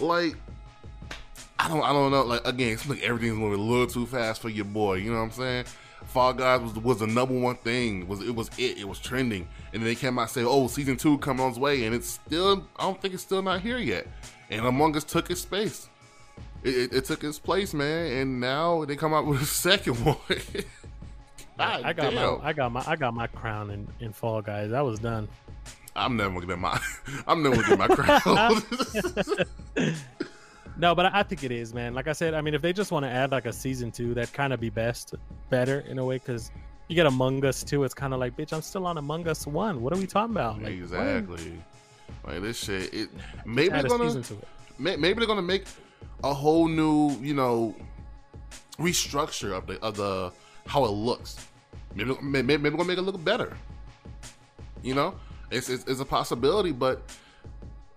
like 0.00 0.36
I 1.58 1.68
don't 1.68 1.82
I 1.82 1.92
don't 1.92 2.10
know. 2.10 2.22
Like 2.24 2.46
again, 2.46 2.72
it's 2.72 2.88
like 2.88 3.02
everything's 3.02 3.36
moving 3.36 3.60
a 3.60 3.62
little 3.62 3.86
too 3.86 4.06
fast 4.06 4.40
for 4.40 4.48
your 4.48 4.64
boy. 4.64 4.94
You 4.94 5.10
know 5.10 5.18
what 5.18 5.24
I'm 5.24 5.30
saying? 5.32 5.64
Fall 6.06 6.32
Guys 6.32 6.60
was 6.60 6.74
was 6.74 6.98
the 7.00 7.06
number 7.06 7.34
one 7.38 7.56
thing. 7.56 8.02
It 8.02 8.08
was 8.08 8.20
it 8.20 8.34
was 8.34 8.48
it? 8.58 8.78
It 8.78 8.88
was 8.88 8.98
trending, 8.98 9.48
and 9.72 9.82
then 9.82 9.84
they 9.84 9.94
came 9.94 10.18
out 10.18 10.22
and 10.22 10.30
say, 10.30 10.44
"Oh, 10.44 10.68
season 10.68 10.96
two 10.96 11.18
coming 11.18 11.42
on 11.44 11.50
its 11.50 11.58
way," 11.58 11.84
and 11.84 11.94
it's 11.94 12.08
still 12.08 12.66
I 12.76 12.84
don't 12.84 13.00
think 13.00 13.14
it's 13.14 13.22
still 13.22 13.42
not 13.42 13.60
here 13.60 13.78
yet. 13.78 14.06
And 14.50 14.64
Among 14.66 14.96
Us 14.96 15.04
took 15.04 15.30
its 15.30 15.40
space. 15.40 15.88
It, 16.64 16.74
it, 16.74 16.94
it 16.94 17.04
took 17.04 17.22
its 17.22 17.38
place, 17.38 17.74
man, 17.74 18.12
and 18.12 18.40
now 18.40 18.84
they 18.84 18.96
come 18.96 19.14
out 19.14 19.26
with 19.26 19.42
a 19.42 19.44
second 19.46 19.94
one. 20.04 20.16
I 21.58 21.92
got 21.92 22.12
damn. 22.12 22.14
my 22.14 22.46
I 22.48 22.52
got 22.52 22.72
my 22.72 22.82
I 22.86 22.96
got 22.96 23.14
my 23.14 23.26
crown 23.28 23.70
in, 23.70 23.86
in 24.00 24.12
Fall 24.12 24.42
Guys. 24.42 24.72
I 24.72 24.82
was 24.82 24.98
done. 24.98 25.28
I'm 25.94 26.16
never 26.16 26.34
gonna 26.34 26.46
get 26.46 26.58
my 26.58 26.80
I'm 27.26 27.42
never 27.42 27.56
gonna 27.62 27.76
get 27.76 27.78
my 27.78 27.88
crown. 27.88 28.62
No, 30.76 30.92
but 30.92 31.06
I, 31.06 31.20
I 31.20 31.22
think 31.22 31.44
it 31.44 31.52
is, 31.52 31.72
man. 31.72 31.94
Like 31.94 32.08
I 32.08 32.12
said, 32.12 32.34
I 32.34 32.40
mean, 32.40 32.52
if 32.52 32.60
they 32.60 32.72
just 32.72 32.90
want 32.90 33.04
to 33.04 33.08
add 33.08 33.30
like 33.30 33.46
a 33.46 33.52
season 33.52 33.92
two, 33.92 34.12
that 34.14 34.32
kind 34.32 34.52
of 34.52 34.58
be 34.58 34.70
best, 34.70 35.14
better 35.48 35.80
in 35.80 36.00
a 36.00 36.04
way, 36.04 36.16
because 36.18 36.50
you 36.88 36.96
get 36.96 37.06
Among 37.06 37.44
Us 37.44 37.62
two. 37.62 37.84
It's 37.84 37.94
kind 37.94 38.12
of 38.12 38.18
like, 38.18 38.36
bitch, 38.36 38.52
I'm 38.52 38.60
still 38.60 38.86
on 38.86 38.98
Among 38.98 39.28
Us 39.28 39.46
one. 39.46 39.82
What 39.82 39.92
are 39.92 39.98
we 39.98 40.06
talking 40.06 40.34
about? 40.34 40.60
Like, 40.60 40.72
exactly. 40.72 41.62
Like 42.26 42.42
this 42.42 42.58
shit. 42.58 42.92
It 42.92 43.08
maybe 43.44 43.68
they're 43.68 43.82
gonna 43.84 44.10
to 44.20 44.34
it. 44.34 44.48
may- 44.78 44.96
maybe 44.96 45.20
they're 45.20 45.28
gonna 45.28 45.42
make 45.42 45.66
a 46.24 46.32
whole 46.32 46.66
new, 46.66 47.10
you 47.20 47.34
know, 47.34 47.74
restructure 48.78 49.56
of 49.56 49.66
the 49.66 49.80
of 49.80 49.96
the 49.96 50.32
how 50.66 50.84
it 50.84 50.90
looks. 50.90 51.36
Maybe 51.94 52.16
maybe, 52.22 52.56
maybe 52.56 52.70
we're 52.70 52.78
gonna 52.78 52.88
make 52.88 52.98
it 52.98 53.02
look 53.02 53.22
better. 53.22 53.56
You 54.82 54.94
know, 54.94 55.14
it's 55.50 55.68
it's, 55.68 55.84
it's 55.84 56.00
a 56.00 56.04
possibility, 56.04 56.72
but 56.72 57.02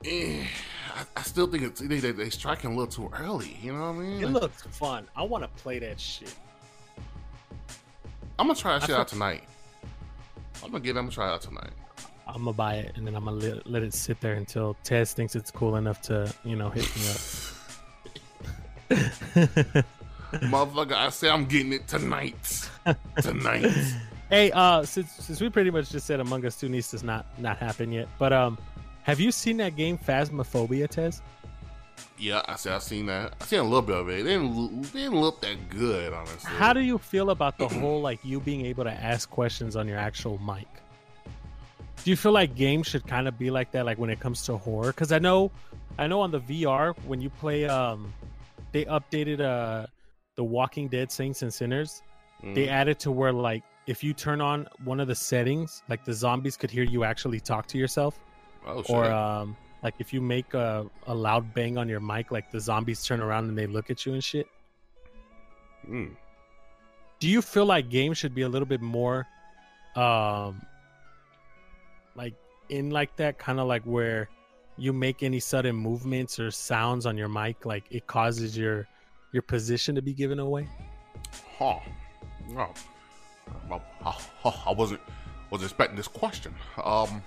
eh, 0.06 0.44
I, 0.96 1.06
I 1.16 1.22
still 1.24 1.48
think 1.48 1.64
it's 1.64 1.80
they, 1.80 2.00
they, 2.00 2.12
they 2.12 2.30
striking 2.30 2.72
a 2.72 2.76
little 2.76 2.88
too 2.88 3.10
early. 3.18 3.58
You 3.62 3.74
know 3.74 3.92
what 3.92 3.96
I 3.96 4.00
mean? 4.00 4.22
It 4.24 4.30
Like, 4.30 4.44
looks 4.44 4.62
fun. 4.64 5.08
I 5.16 5.24
want 5.24 5.44
to 5.44 5.62
play 5.62 5.80
that 5.80 6.00
shit. 6.00 6.36
I'm 8.38 8.48
gonna 8.48 8.60
try 8.60 8.74
that 8.74 8.84
I 8.84 8.88
shit 8.88 8.96
out 8.96 9.08
tonight. 9.08 9.46
I'm 10.64 10.72
gonna 10.72 10.84
get. 10.84 10.92
I'm 10.92 11.06
gonna 11.06 11.12
try 11.12 11.30
it 11.30 11.34
out 11.34 11.42
tonight. 11.42 11.72
I'm 12.28 12.44
gonna 12.44 12.52
buy 12.54 12.76
it 12.76 12.92
and 12.98 13.08
then 13.08 13.16
I'm 13.16 13.24
gonna 13.24 13.38
let, 13.38 13.68
let 13.68 13.84
it 13.84 13.94
sit 13.94 14.20
there 14.20 14.34
until 14.34 14.76
Tez 14.84 15.14
thinks 15.14 15.34
it's 15.34 15.50
cool 15.50 15.78
enough 15.78 16.02
to, 16.04 16.32
you 16.44 16.58
know, 16.58 16.70
hit 16.70 16.84
me 16.98 17.10
up. 17.10 17.18
Motherfucker, 18.90 20.94
I 20.94 21.10
say 21.10 21.30
I'm 21.30 21.46
getting 21.46 21.74
it 21.74 21.88
tonight. 21.88 22.70
Tonight. 23.22 23.72
Hey, 24.30 24.52
uh, 24.52 24.84
since 24.84 25.10
since 25.14 25.40
we 25.40 25.50
pretty 25.50 25.72
much 25.72 25.90
just 25.90 26.06
said 26.06 26.20
Among 26.20 26.46
Us 26.46 26.60
Two 26.60 26.68
needs 26.68 26.92
to 26.92 27.06
not 27.06 27.26
not 27.40 27.58
happen 27.60 27.94
yet, 27.94 28.10
but 28.20 28.34
um, 28.34 28.58
have 29.04 29.22
you 29.22 29.32
seen 29.32 29.56
that 29.58 29.78
game 29.78 29.98
Phasmophobia, 29.98 30.90
Tez? 30.90 31.22
Yeah, 32.18 32.42
I 32.46 32.56
said 32.56 32.74
I've 32.74 32.84
seen 32.84 33.06
that. 33.06 33.36
I 33.40 33.46
seen 33.46 33.60
a 33.60 33.64
little 33.64 33.82
bit 33.82 33.96
of 33.96 34.10
it. 34.10 34.20
It 34.20 34.24
didn't, 34.24 34.86
it 34.86 34.92
didn't 34.92 35.22
look 35.22 35.40
that 35.42 35.70
good, 35.70 36.12
honestly. 36.12 36.52
How 36.52 36.74
do 36.74 36.82
you 36.82 36.98
feel 36.98 37.30
about 37.30 37.58
the 37.58 37.70
whole 37.70 38.02
like 38.02 38.20
you 38.24 38.42
being 38.42 38.66
able 38.66 38.84
to 38.84 38.92
ask 38.92 39.30
questions 39.30 39.78
on 39.78 39.88
your 39.88 39.98
actual 39.98 40.38
mic? 40.40 40.68
Do 42.04 42.12
you 42.12 42.18
feel 42.18 42.34
like 42.34 42.54
games 42.54 42.88
should 42.88 43.08
kind 43.08 43.30
of 43.30 43.40
be 43.40 43.50
like 43.50 43.72
that, 43.72 43.86
like 43.86 43.98
when 43.98 44.10
it 44.10 44.20
comes 44.20 44.44
to 44.48 44.58
horror? 44.58 44.88
Because 44.88 45.14
I 45.14 45.20
know, 45.20 45.52
I 45.98 46.08
know 46.08 46.20
on 46.20 46.32
the 46.32 46.42
VR 46.42 46.98
when 47.06 47.22
you 47.22 47.30
play, 47.30 47.66
um, 47.66 48.14
they 48.78 48.86
updated 48.86 49.42
uh 49.42 49.88
the 50.36 50.44
Walking 50.44 50.88
Dead 50.88 51.12
Saints 51.12 51.42
and 51.42 51.52
Sinners. 51.52 52.04
Mm. 52.44 52.54
They 52.54 52.70
added 52.70 53.00
to 53.00 53.12
where 53.12 53.34
like 53.34 53.64
if 53.88 54.04
you 54.04 54.14
turn 54.14 54.40
on 54.40 54.68
one 54.84 55.00
of 55.00 55.08
the 55.08 55.16
settings, 55.16 55.82
like 55.90 56.06
the 56.06 56.14
zombies 56.14 56.56
could 56.58 56.70
hear 56.70 56.84
you 56.84 57.04
actually 57.04 57.40
talk 57.40 57.66
to 57.68 57.78
yourself, 57.78 58.20
oh, 58.68 58.84
or 58.90 59.06
um, 59.06 59.56
like 59.82 59.96
if 59.98 60.14
you 60.14 60.22
make 60.22 60.54
a, 60.54 60.86
a 61.08 61.16
loud 61.16 61.54
bang 61.56 61.78
on 61.78 61.90
your 61.90 62.00
mic, 62.00 62.32
like 62.32 62.52
the 62.52 62.60
zombies 62.60 63.04
turn 63.04 63.22
around 63.22 63.50
and 63.50 63.58
they 63.58 63.66
look 63.66 63.90
at 63.90 64.06
you 64.06 64.14
and 64.14 64.24
shit. 64.24 64.48
Mm. 65.90 66.18
do 67.20 67.30
you 67.30 67.42
feel 67.42 67.66
like 67.66 67.90
games 67.90 68.18
should 68.18 68.36
be 68.36 68.42
a 68.42 68.50
little 68.50 68.68
bit 68.68 68.82
more 68.82 69.26
um 69.96 70.62
like 72.14 72.34
in 72.68 72.90
like 72.90 73.16
that 73.16 73.38
kind 73.38 73.58
of 73.58 73.68
like 73.68 73.84
where 73.84 74.28
you 74.78 74.94
make 74.94 75.24
any 75.24 75.40
sudden 75.40 75.76
movements 75.76 76.40
or 76.40 76.52
sounds 76.52 77.06
on 77.06 77.18
your 77.18 77.30
mic 77.30 77.66
like 77.66 77.86
it 77.90 78.08
causes 78.08 78.58
your 78.58 78.88
your 79.32 79.42
position 79.42 79.96
to 79.96 80.02
be 80.02 80.14
given 80.14 80.40
away 80.40 80.68
Huh. 81.58 81.80
Oh. 82.56 82.74
Well, 83.70 83.82
I, 84.06 84.16
I 84.68 84.72
wasn't 84.74 85.02
was 85.50 85.64
expecting 85.64 85.96
this 85.96 86.08
question. 86.08 86.54
Um, 86.84 87.24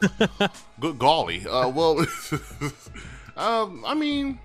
good 0.80 0.98
golly. 0.98 1.46
Uh, 1.46 1.68
well, 1.68 1.98
um, 3.36 3.84
I 3.86 3.94
mean, 3.94 4.38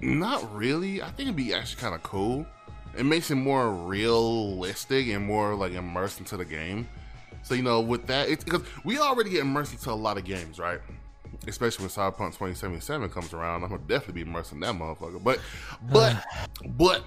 not 0.00 0.54
really. 0.54 1.02
I 1.02 1.06
think 1.06 1.28
it'd 1.28 1.36
be 1.36 1.54
actually 1.54 1.80
kind 1.80 1.94
of 1.94 2.02
cool. 2.02 2.46
It 2.96 3.04
makes 3.04 3.30
it 3.30 3.36
more 3.36 3.70
realistic 3.70 5.08
and 5.08 5.26
more 5.26 5.54
like 5.54 5.72
immersed 5.72 6.20
into 6.20 6.36
the 6.36 6.44
game. 6.44 6.88
So 7.44 7.54
you 7.54 7.62
know, 7.62 7.80
with 7.80 8.06
that, 8.06 8.28
it's 8.28 8.42
because 8.42 8.62
we 8.84 8.98
already 8.98 9.30
get 9.30 9.40
immersed 9.40 9.72
into 9.72 9.90
a 9.90 9.92
lot 9.92 10.16
of 10.16 10.24
games, 10.24 10.58
right? 10.58 10.80
Especially 11.46 11.82
when 11.82 11.90
Cyberpunk 11.90 12.32
2077 12.32 13.10
comes 13.10 13.34
around, 13.34 13.62
I'm 13.62 13.70
gonna 13.70 13.82
definitely 13.86 14.24
be 14.24 14.28
immersed 14.28 14.52
in 14.52 14.60
that 14.60 14.74
motherfucker. 14.74 15.22
But, 15.22 15.40
but, 15.92 16.24
but 16.70 17.04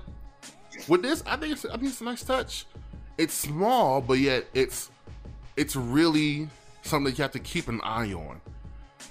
with 0.88 1.02
this, 1.02 1.24
I 1.26 1.38
think 1.38 1.54
it's 1.54 1.66
I 1.66 1.72
think 1.72 1.86
it's 1.86 2.02
a 2.02 2.06
nice 2.06 2.24
touch. 2.24 2.66
It's 3.18 3.34
small, 3.34 4.00
but 4.00 4.20
yet 4.20 4.46
it's 4.54 4.92
it's 5.56 5.76
really 5.76 6.48
something 6.84 7.06
that 7.12 7.18
you 7.18 7.24
have 7.24 7.32
to 7.32 7.40
keep 7.40 7.68
an 7.68 7.82
eye 7.84 8.14
on. 8.14 8.40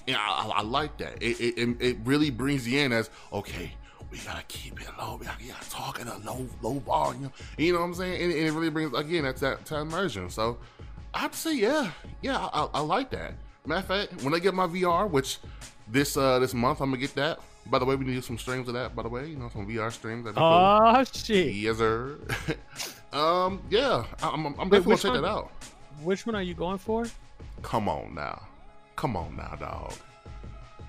And 0.07 0.15
I, 0.15 0.19
I, 0.19 0.47
I 0.55 0.61
like 0.61 0.97
that. 0.99 1.21
It, 1.21 1.41
it 1.41 1.57
it 1.57 1.81
it 1.81 1.97
really 2.05 2.29
brings 2.29 2.65
you 2.65 2.79
in 2.79 2.93
as 2.93 3.09
okay. 3.33 3.73
We 4.09 4.19
gotta 4.19 4.43
keep 4.47 4.79
it 4.79 4.87
low. 4.97 5.17
We 5.17 5.25
gotta, 5.25 5.37
we 5.43 5.49
gotta 5.49 5.69
talk 5.69 5.99
at 5.99 6.07
a 6.07 6.17
low 6.19 6.47
low 6.61 6.79
volume. 6.79 7.33
You 7.57 7.73
know 7.73 7.79
what 7.79 7.85
I'm 7.87 7.93
saying? 7.95 8.21
And, 8.21 8.31
and 8.31 8.47
it 8.47 8.51
really 8.53 8.69
brings 8.69 8.97
again 8.97 9.23
that's 9.23 9.41
that 9.41 9.65
to 9.65 9.79
immersion. 9.79 10.29
So 10.29 10.57
I'd 11.19 11.33
say 11.33 11.55
yeah, 11.55 11.89
yeah. 12.21 12.37
I, 12.37 12.69
I, 12.75 12.79
like 12.81 13.09
that. 13.09 13.33
Matter 13.65 13.79
of 13.79 13.85
fact, 13.85 14.23
when 14.23 14.35
I 14.35 14.39
get 14.39 14.53
my 14.53 14.67
VR, 14.67 15.09
which 15.09 15.39
this 15.87 16.15
uh 16.15 16.37
this 16.37 16.53
month 16.53 16.79
I'm 16.79 16.91
gonna 16.91 17.01
get 17.01 17.15
that. 17.15 17.39
By 17.65 17.79
the 17.79 17.85
way, 17.85 17.95
we 17.95 18.05
need 18.05 18.23
some 18.23 18.37
streams 18.37 18.67
of 18.67 18.75
that. 18.75 18.95
By 18.95 19.01
the 19.01 19.09
way, 19.09 19.27
you 19.27 19.35
know 19.35 19.49
some 19.49 19.67
VR 19.67 19.91
streams. 19.91 20.25
Be 20.25 20.33
cool. 20.33 20.43
oh 20.43 21.03
shit 21.11 21.55
Yes, 21.55 21.77
sir. 21.79 22.19
um, 23.13 23.61
yeah, 23.69 24.05
I'm, 24.21 24.45
I'm 24.45 24.69
Wait, 24.69 24.79
definitely 24.79 24.79
gonna 24.83 24.97
check 24.97 25.11
one? 25.11 25.21
that 25.23 25.27
out. 25.27 25.51
which 26.03 26.25
one 26.27 26.35
are 26.35 26.43
you 26.43 26.53
going 26.53 26.77
for 26.77 27.07
Come 27.63 27.89
on 27.89 28.13
now, 28.13 28.43
come 28.95 29.17
on 29.17 29.35
now, 29.35 29.55
dog. 29.59 29.93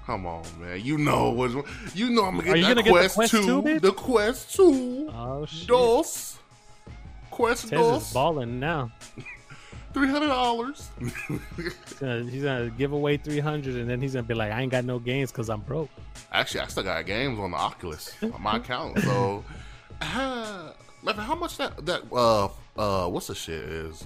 Come 0.04 0.26
on, 0.26 0.44
man. 0.60 0.80
You 0.82 0.98
know 0.98 1.30
what? 1.30 1.52
You 1.94 2.10
know 2.10 2.24
I'm 2.26 2.36
gonna 2.36 2.44
get 2.44 2.52
Are 2.52 2.56
you 2.56 2.74
that 2.74 2.74
gonna 2.74 2.82
get 2.82 2.92
the 2.92 2.98
Quest, 2.98 3.14
Quest 3.14 3.30
2, 3.32 3.46
2, 3.46 3.62
bitch? 3.62 3.80
the 3.80 3.92
Quest 3.92 4.54
Two, 4.54 5.10
oh 5.10 5.46
shit 5.46 5.68
dos, 5.68 6.38
Quest 7.30 7.68
Tez 7.70 8.02
is 8.02 8.12
balling 8.12 8.60
now 8.60 8.92
three 9.92 10.08
hundred 10.08 10.28
dollars. 10.28 10.90
he's 11.28 12.42
gonna, 12.42 12.70
give 12.76 12.92
away 12.92 13.16
300 13.16 13.74
and 13.74 13.88
then 13.88 14.00
he's 14.00 14.12
gonna 14.14 14.22
be 14.22 14.34
like 14.34 14.52
i 14.52 14.60
ain't 14.60 14.70
got 14.70 14.84
no 14.84 14.98
games 14.98 15.32
because 15.32 15.48
i'm 15.50 15.60
broke 15.62 15.90
Actually, 16.30 16.60
I 16.60 16.66
still 16.66 16.82
got 16.82 17.06
games 17.06 17.38
on 17.38 17.52
the 17.52 17.56
Oculus 17.56 18.14
on 18.22 18.42
my 18.42 18.56
account. 18.56 18.98
So, 19.00 19.44
uh, 20.00 20.72
how 21.04 21.34
much 21.34 21.56
that 21.56 21.84
that 21.86 22.02
uh 22.12 22.48
uh 22.76 23.08
what's 23.08 23.28
the 23.28 23.34
shit 23.34 23.62
is? 23.62 24.04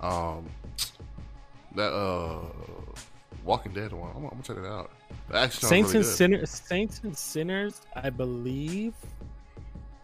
Um, 0.00 0.48
that 1.74 1.92
uh 1.92 2.38
Walking 3.44 3.72
Dead 3.72 3.92
one. 3.92 4.10
I'm, 4.10 4.24
I'm 4.24 4.30
gonna 4.30 4.42
check 4.42 4.58
it 4.58 4.64
out. 4.64 4.90
Actually 5.34 5.68
saints 5.68 5.88
really 5.88 6.06
and 6.06 6.06
sinners 6.06 6.50
saints 6.50 7.00
and 7.02 7.18
sinners 7.18 7.80
i 7.96 8.08
believe 8.08 8.94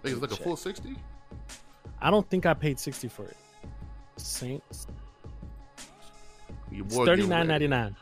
I 0.00 0.02
think 0.02 0.14
it's 0.14 0.20
like 0.20 0.32
a 0.32 0.42
full 0.42 0.56
sixty. 0.56 0.96
I 2.00 2.10
don't 2.10 2.28
think 2.28 2.44
I 2.44 2.54
paid 2.54 2.80
sixty 2.80 3.06
for 3.06 3.26
it. 3.26 3.36
Saints. 4.16 4.88
Your 6.72 6.86
It's 6.86 6.96
boy 6.96 7.06
thirty 7.06 7.26
nine 7.26 7.46
ninety 7.46 7.68
nine. 7.68 7.94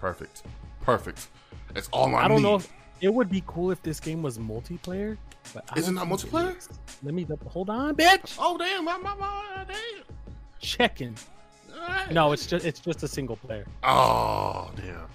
Perfect, 0.00 0.42
perfect. 0.80 1.28
That's 1.74 1.88
all 1.92 2.14
I, 2.14 2.24
I 2.24 2.28
don't 2.28 2.38
need. 2.38 2.42
know 2.44 2.56
if 2.56 2.68
it 3.00 3.12
would 3.12 3.28
be 3.30 3.42
cool 3.46 3.70
if 3.70 3.82
this 3.82 3.98
game 4.00 4.22
was 4.22 4.38
multiplayer, 4.38 5.16
but 5.54 5.64
I 5.70 5.78
Is 5.78 5.88
it 5.88 5.92
not 5.92 6.06
multiplayer? 6.06 6.56
is. 6.56 6.68
Let 7.02 7.14
me 7.14 7.26
hold 7.48 7.70
on, 7.70 7.96
bitch. 7.96 8.36
Oh 8.38 8.56
damn! 8.58 8.84
My, 8.84 8.96
my, 8.98 9.14
my, 9.16 9.64
damn. 9.66 9.76
Checking. 10.60 11.16
Alright. 11.74 12.12
No, 12.12 12.32
it's 12.32 12.46
just 12.46 12.64
it's 12.64 12.80
just 12.80 13.02
a 13.02 13.08
single 13.08 13.36
player. 13.36 13.66
Oh 13.82 14.70
damn. 14.76 15.06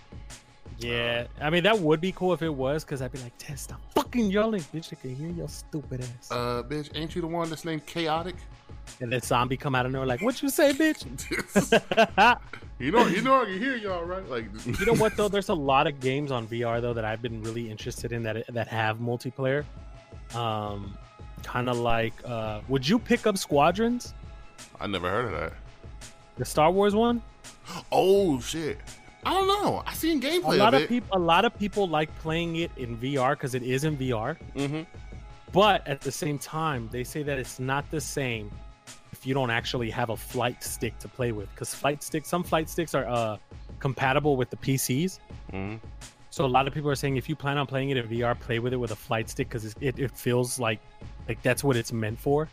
Yeah, 0.80 1.26
I 1.42 1.50
mean 1.50 1.64
that 1.64 1.80
would 1.80 2.02
be 2.02 2.12
cool 2.12 2.34
if 2.34 2.42
it 2.42 2.54
was, 2.54 2.84
because 2.84 3.02
I'd 3.02 3.12
be 3.12 3.20
like, 3.20 3.36
Tez, 3.38 3.62
stop 3.62 3.82
fucking 3.96 4.30
yelling, 4.30 4.62
bitch. 4.74 4.92
I 4.94 4.96
can 4.96 5.16
hear 5.16 5.30
your 5.30 5.50
stupid 5.50 6.02
ass. 6.02 6.30
Uh, 6.32 6.62
bitch, 6.68 6.90
ain't 6.94 7.16
you 7.16 7.22
the 7.22 7.28
one 7.28 7.50
that's 7.50 7.66
named 7.66 7.86
Chaotic? 7.88 8.36
And 9.02 9.12
then 9.12 9.22
zombie 9.22 9.58
come 9.58 9.76
out 9.76 9.86
of 9.86 9.92
nowhere 9.92 10.08
like, 10.08 10.22
what 10.22 10.42
you 10.42 10.50
say, 10.50 10.74
bitch? 10.74 11.06
you 12.80 12.92
know, 12.92 13.06
you 13.08 13.22
know, 13.22 13.42
I 13.42 13.46
can 13.46 13.60
hear 13.60 13.76
y'all, 13.76 14.04
right? 14.04 14.28
Like, 14.30 14.46
you 14.80 14.86
know 14.86 14.94
what 14.94 15.16
though? 15.16 15.28
There's 15.28 15.50
a 15.50 15.54
lot 15.54 15.88
of 15.88 16.00
games 16.00 16.32
on 16.32 16.48
VR 16.48 16.82
though 16.82 16.94
that 16.94 17.06
I've 17.06 17.22
been 17.22 17.42
really 17.44 17.70
interested 17.70 18.12
in 18.12 18.24
that 18.24 18.46
that 18.54 18.68
have 18.68 18.98
multiplayer. 18.98 19.64
Um, 20.36 20.98
kind 21.44 21.70
of 21.70 21.78
like, 21.78 22.14
uh, 22.26 22.62
would 22.68 22.88
you 22.88 23.00
pick 23.00 23.26
up 23.26 23.38
Squadrons, 23.38 24.14
I 24.80 24.88
never 24.88 25.10
heard 25.10 25.26
of 25.26 25.32
that. 25.32 25.54
the 26.38 26.46
Star 26.46 26.72
Wars 26.72 26.96
one? 26.96 27.22
Oh 27.92 28.40
shit! 28.40 28.78
I 29.26 29.34
don't 29.34 29.48
know. 29.48 29.84
I 29.86 29.94
seen 29.94 30.18
A 30.18 30.22
gameplay 30.22 30.58
lot 30.58 30.74
of 30.74 30.84
of 30.84 30.90
people, 30.90 31.18
a 31.18 31.20
lot 31.20 31.46
of 31.46 31.58
people 31.58 31.88
like 31.88 32.16
playing 32.20 32.58
it 32.58 32.72
in 32.78 32.98
VR 32.98 33.32
because 33.32 33.56
it 33.56 33.64
is 33.64 33.84
in 33.84 33.98
VR. 33.98 34.38
mm-hmm. 34.56 34.82
But 35.52 35.88
at 35.88 36.02
the 36.02 36.12
same 36.12 36.38
time, 36.38 36.90
they 36.92 37.04
say 37.04 37.24
that 37.24 37.40
it's 37.40 37.60
not 37.60 37.90
the 37.90 38.02
same 38.02 38.52
if 39.18 39.26
you 39.26 39.34
don't 39.34 39.50
actually 39.50 39.90
have 39.90 40.10
a 40.10 40.18
flight 40.18 40.64
stick 40.64 40.98
to 41.00 41.08
play 41.08 41.32
with. 41.32 41.50
Because 41.54 41.74
flight 41.74 42.04
sticks, 42.04 42.30
some 42.30 42.44
flight 42.44 42.70
sticks 42.70 42.94
are 42.94 43.08
uh, 43.08 43.38
compatible 43.80 44.38
with 44.38 44.50
the 44.50 44.58
PCs. 44.58 45.20
Mm-hmm. 45.52 45.78
So 46.30 46.46
a 46.46 46.48
lot 46.48 46.68
of 46.68 46.74
people 46.74 46.90
are 46.92 46.96
saying 46.96 47.18
if 47.18 47.28
you 47.28 47.36
plan 47.36 47.58
on 47.58 47.66
playing 47.66 47.90
it 47.90 47.98
in 47.98 48.08
VR, 48.08 48.40
play 48.40 48.60
with 48.60 48.74
it 48.74 48.78
with 48.78 48.92
a 48.92 48.96
flight 48.96 49.28
stick 49.30 49.50
because 49.50 49.74
it, 49.82 49.98
it 49.98 50.12
feels 50.12 50.60
like 50.60 50.80
like 51.28 51.42
that's 51.42 51.64
what 51.64 51.76
it's 51.76 51.92
meant 51.92 52.20
for. 52.20 52.48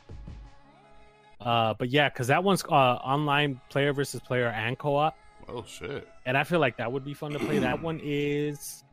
Uh, 1.40 1.74
but 1.74 1.90
yeah, 1.90 2.08
because 2.08 2.28
that 2.28 2.42
one's 2.42 2.64
uh, 2.64 2.74
online 3.04 3.60
player 3.68 3.92
versus 3.92 4.20
player 4.20 4.46
and 4.48 4.78
co-op, 4.78 5.14
Oh 5.48 5.62
shit! 5.66 6.08
and 6.24 6.38
I 6.38 6.44
feel 6.44 6.60
like 6.60 6.78
that 6.78 6.90
would 6.90 7.04
be 7.04 7.12
fun 7.12 7.32
to 7.32 7.38
play. 7.38 7.58
that 7.58 7.82
one 7.82 8.00
is 8.02 8.84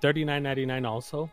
thirty 0.00 0.24
nine 0.24 0.42
ninety 0.44 0.64
nine 0.64 0.86
also. 0.86 1.30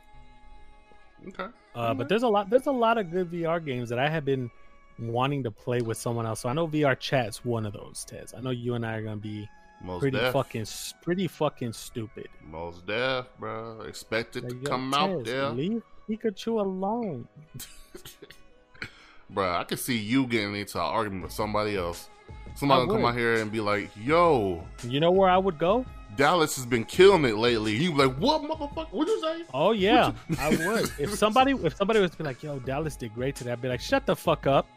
Okay. 1.26 1.48
Uh, 1.76 1.94
but 1.94 2.10
there's 2.10 2.24
a 2.24 2.28
lot 2.28 2.50
there's 2.50 2.68
a 2.68 2.72
lot 2.72 2.98
of 2.98 3.10
good 3.12 3.32
VR 3.32 3.64
games 3.64 3.88
that 3.88 4.00
I 4.00 4.10
have 4.10 4.26
been 4.26 4.52
wanting 5.00 5.44
to 5.44 5.52
play 5.52 5.82
with 5.82 5.98
someone 5.98 6.26
else. 6.26 6.42
So 6.42 6.50
I 6.50 6.54
know 6.54 6.68
VR 6.68 6.98
Chat's 7.00 7.44
one 7.46 7.66
of 7.66 7.74
those. 7.74 8.06
Tez, 8.06 8.34
I 8.38 8.42
know 8.42 8.50
you 8.52 8.74
and 8.76 8.86
I 8.86 8.96
are 8.96 9.02
gonna 9.02 9.16
be 9.18 9.48
Most 9.82 10.02
pretty 10.02 10.18
deaf. 10.18 10.34
fucking 10.34 10.66
pretty 11.02 11.28
fucking 11.28 11.74
stupid. 11.74 12.28
Most 12.50 12.86
deaf, 12.86 13.28
bro. 13.40 13.82
Expected 13.82 14.44
Like, 14.44 14.52
to 14.54 14.58
yo, 14.60 14.64
come 14.70 14.94
out 14.94 15.24
Tez, 15.24 15.34
there, 15.34 15.50
Leave 15.50 15.84
Pikachu 16.10 16.60
alone. 16.60 17.28
bro. 19.30 19.56
I 19.56 19.64
could 19.64 19.80
see 19.80 19.98
you 19.98 20.26
getting 20.28 20.56
into 20.56 20.78
an 20.78 20.84
argument 20.84 21.24
with 21.24 21.34
somebody 21.34 21.76
else. 21.78 22.10
Somebody 22.56 22.88
come 22.88 23.06
out 23.06 23.16
here 23.16 23.36
and 23.36 23.52
be 23.52 23.62
like, 23.62 23.90
"Yo, 24.04 24.64
You 24.84 25.00
know 25.00 25.12
where 25.12 25.30
I 25.30 25.38
would 25.38 25.58
go? 25.58 25.86
Dallas 26.20 26.56
has 26.58 26.66
been 26.66 26.84
killing 26.86 27.26
it 27.26 27.38
lately." 27.38 27.76
You 27.76 27.96
like, 27.96 28.16
"What, 28.18 28.44
motherfucker? 28.44 28.90
What'd 28.92 29.08
you 29.12 29.22
say?" 29.22 29.44
Oh 29.54 29.72
yeah, 29.72 30.12
I 30.38 30.50
would. 30.66 30.92
If 31.00 31.16
somebody 31.16 31.54
if 31.54 31.76
somebody 31.76 32.00
was 32.00 32.12
to 32.12 32.18
be 32.18 32.24
like, 32.26 32.44
"Yo, 32.44 32.60
Dallas 32.60 32.96
did 32.96 33.16
great 33.16 33.36
today," 33.36 33.52
I'd 33.54 33.62
be 33.62 33.70
like, 33.70 33.82
"Shut 33.82 34.06
the 34.06 34.16
fuck 34.16 34.46
up." 34.46 34.68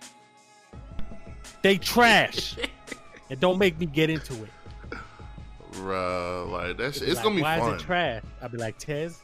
They 1.62 1.76
trash, 1.78 2.56
and 3.30 3.38
don't 3.38 3.58
make 3.58 3.78
me 3.78 3.86
get 3.86 4.08
into 4.10 4.34
it. 4.44 4.50
Bro, 5.72 6.48
like 6.52 6.76
that. 6.76 6.78
They'd 6.78 6.94
Shit, 6.94 7.08
it's 7.08 7.16
like, 7.16 7.24
gonna 7.24 7.36
be 7.36 7.42
Why 7.42 7.58
fun. 7.58 7.74
is 7.74 7.82
it 7.82 7.84
trash? 7.84 8.22
I'd 8.42 8.52
be 8.52 8.58
like, 8.58 8.78
Tez, 8.78 9.20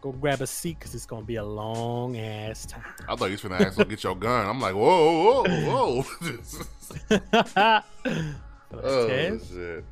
go 0.00 0.12
grab 0.12 0.40
a 0.40 0.46
seat 0.46 0.78
because 0.78 0.94
it's 0.94 1.06
gonna 1.06 1.24
be 1.24 1.36
a 1.36 1.44
long 1.44 2.16
ass 2.16 2.66
time. 2.66 2.82
I 3.08 3.14
thought 3.14 3.26
you 3.26 3.32
was 3.32 3.42
finna 3.42 3.60
ask 3.60 3.76
to 3.78 3.84
get 3.84 4.02
your 4.02 4.16
gun. 4.16 4.48
I'm 4.48 4.60
like, 4.60 4.74
whoa, 4.74 5.44
whoa, 5.44 6.02
whoa. 6.02 6.04
oh 8.82 9.08
Tez, 9.08 9.48
shit. 9.48 9.84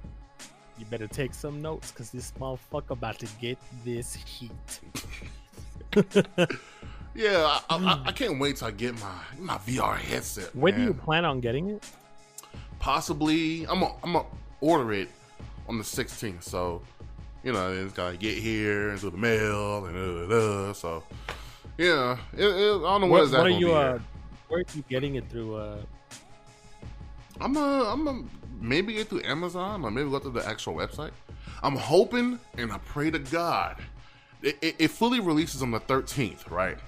You 0.81 0.87
better 0.87 1.07
take 1.07 1.35
some 1.35 1.61
notes 1.63 1.93
because 1.93 2.11
this 2.11 2.33
motherfucker 2.41 2.91
about 2.91 3.19
to 3.21 3.27
get 3.41 3.59
this 3.85 4.15
heat. 4.15 4.81
Yeah, 7.15 7.59
I, 7.69 7.77
I, 7.77 8.03
I- 8.07 8.13
can't 8.13 8.39
wait 8.39 8.57
till 8.57 8.69
I 8.69 8.71
get 8.71 8.95
my 9.01 9.19
my 9.39 9.59
VR 9.59 9.97
headset. 9.97 10.55
When 10.55 10.77
do 10.77 10.83
you 10.83 10.95
plan 10.95 11.25
on 11.25 11.41
getting 11.41 11.71
it? 11.71 11.85
Possibly, 12.79 13.65
I'm 13.67 13.81
gonna 13.81 13.95
I'm 14.05 14.13
gonna 14.13 14.27
order 14.61 14.93
it 14.93 15.09
on 15.69 15.77
the 15.77 15.85
16th. 15.85 16.45
So, 16.45 16.83
you 17.43 17.53
know, 17.53 17.73
it's 17.73 17.93
gotta 17.93 18.17
get 18.17 18.39
here 18.39 18.91
and 18.91 18.99
through 19.01 19.11
the 19.11 19.19
mail 19.19 19.87
and 19.87 20.33
uh, 20.33 20.35
uh, 20.37 20.73
so. 20.73 21.03
Yeah, 21.77 22.17
it, 22.33 22.45
it, 22.45 22.47
I 22.47 22.79
don't 22.79 22.83
know 22.83 23.07
What, 23.07 23.09
what 23.09 23.23
is 23.23 23.31
that 23.33 23.39
what 23.39 23.47
are 23.47 23.51
you? 23.51 23.73
Uh, 23.73 23.99
where 24.49 24.61
are 24.61 24.65
you 24.75 24.85
getting 24.89 25.17
it 25.17 25.29
through? 25.31 25.57
Uh, 25.57 25.77
I'm 27.41 27.57
a, 27.57 27.85
I'm 27.93 28.07
a, 28.09 28.23
maybe 28.61 28.95
get 28.95 29.09
through 29.09 29.23
Amazon 29.25 29.85
or 29.85 29.91
maybe 29.91 30.11
go 30.11 30.19
to 30.19 30.31
the 30.31 30.47
actual 30.47 30.75
website. 30.75 31.13
I'm 31.63 31.77
hoping 31.77 32.39
and 32.57 32.73
I 32.73 32.79
pray 32.79 33.11
to 33.11 33.19
God. 33.19 33.77
It, 34.43 34.59
it, 34.63 34.77
it 34.79 34.89
fully 34.89 35.21
releases 35.21 35.63
on 35.63 35.71
the 35.71 35.81
13th, 35.81 36.51
right? 36.51 36.79